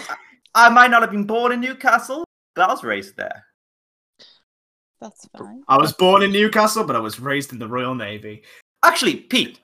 I 0.55 0.69
might 0.69 0.91
not 0.91 1.01
have 1.01 1.11
been 1.11 1.25
born 1.25 1.51
in 1.51 1.61
Newcastle, 1.61 2.25
but 2.55 2.69
I 2.69 2.73
was 2.73 2.83
raised 2.83 3.15
there. 3.17 3.45
That's 4.99 5.27
fine. 5.37 5.63
I 5.67 5.77
was 5.77 5.93
born 5.93 6.23
in 6.23 6.31
Newcastle, 6.31 6.83
but 6.83 6.95
I 6.95 6.99
was 6.99 7.19
raised 7.19 7.53
in 7.53 7.59
the 7.59 7.67
Royal 7.67 7.93
Navy. 7.93 8.43
Actually, 8.83 9.15
Pete, 9.17 9.59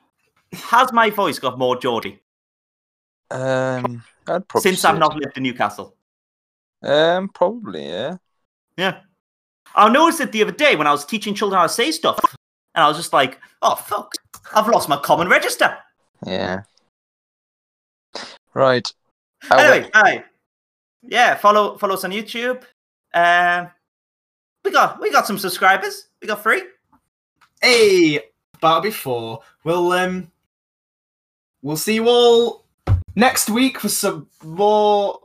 has 0.54 0.94
my 0.94 1.10
voice 1.10 1.40
got 1.40 1.58
more 1.58 1.76
Geordie 1.76 2.22
Um, 3.32 4.04
I'd 4.28 4.48
probably 4.48 4.70
since 4.70 4.86
I've 4.86 5.00
not 5.00 5.16
lived 5.16 5.36
in 5.38 5.44
Newcastle? 5.44 5.96
Um, 6.84 7.30
probably 7.30 7.88
yeah. 7.88 8.18
Yeah. 8.78 9.00
I 9.76 9.90
noticed 9.90 10.22
it 10.22 10.32
the 10.32 10.44
other 10.44 10.52
day 10.52 10.76
when 10.76 10.88
I 10.88 10.92
was 10.92 11.06
teaching 11.06 11.34
children 11.34 11.58
how 11.60 11.66
to 11.68 11.74
say 11.74 11.92
stuff, 11.92 12.20
and 12.76 12.84
I 12.84 12.88
was 12.88 12.98
just 12.98 13.14
like, 13.14 13.40
"Oh 13.62 13.76
fuck, 13.76 14.14
I've 14.54 14.68
lost 14.68 14.90
my 14.90 14.98
common 14.98 15.28
register." 15.28 15.78
Yeah. 16.26 16.62
Right. 18.54 18.92
I 19.50 19.56
will- 19.56 19.74
Anyway, 19.74 19.90
hi. 19.94 20.24
Yeah, 21.02 21.36
follow 21.36 21.78
follow 21.78 21.96
us 21.96 22.04
on 22.04 22.12
YouTube. 22.12 22.64
Um, 23.14 23.70
we 24.64 24.72
got 24.72 25.00
we 25.02 25.12
got 25.12 25.26
some 25.28 25.38
subscribers. 25.38 26.08
We 26.22 26.28
got 26.28 26.44
three. 26.44 26.64
Hey, 27.62 28.20
Barbie 28.62 28.90
before 28.90 29.40
We'll 29.64 29.92
um, 29.94 30.32
we'll 31.62 31.78
see 31.78 31.96
you 31.96 32.08
all 32.08 32.66
next 33.16 33.50
week 33.50 33.80
for 33.80 33.90
some 33.90 34.28
more 34.44 35.20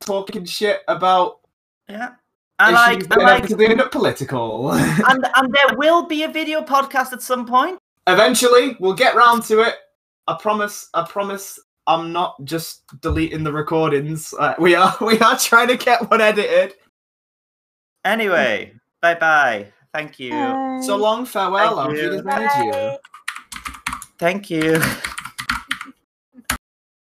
talking 0.00 0.44
shit 0.44 0.80
about 0.88 1.40
Yeah. 1.88 2.10
And 2.58 2.74
like, 2.74 2.98
issues 2.98 3.08
and 3.10 3.22
like, 3.22 3.38
inevitably 3.38 3.66
end 3.66 3.80
up 3.80 3.90
political. 3.90 4.72
and 4.72 5.26
and 5.36 5.54
there 5.54 5.76
will 5.76 6.06
be 6.06 6.24
a 6.24 6.28
video 6.28 6.62
podcast 6.62 7.12
at 7.12 7.22
some 7.22 7.46
point. 7.46 7.78
Eventually, 8.06 8.76
we'll 8.80 8.94
get 8.94 9.14
round 9.14 9.44
to 9.44 9.60
it. 9.60 9.76
I 10.26 10.36
promise. 10.38 10.88
I 10.94 11.04
promise. 11.04 11.58
I'm 11.86 12.12
not 12.12 12.42
just 12.44 12.82
deleting 13.00 13.44
the 13.44 13.52
recordings. 13.52 14.34
Uh, 14.38 14.54
we 14.58 14.74
are. 14.74 14.94
We 15.00 15.18
are 15.20 15.38
trying 15.38 15.68
to 15.68 15.76
get 15.76 16.10
one 16.10 16.20
edited. 16.20 16.74
Anyway, 18.04 18.74
bye 19.00 19.14
bye. 19.14 19.72
Thank 19.94 20.18
you. 20.18 20.30
So 20.82 20.96
long. 20.96 21.26
Farewell. 21.26 21.76
Thank 21.76 21.90
Auf 21.90 21.96
you. 21.96 22.10
Wiedersehen. 22.10 22.28
Adieu. 22.28 22.72
Bye. 22.72 22.98
Thank 24.18 24.50
you. 24.50 24.82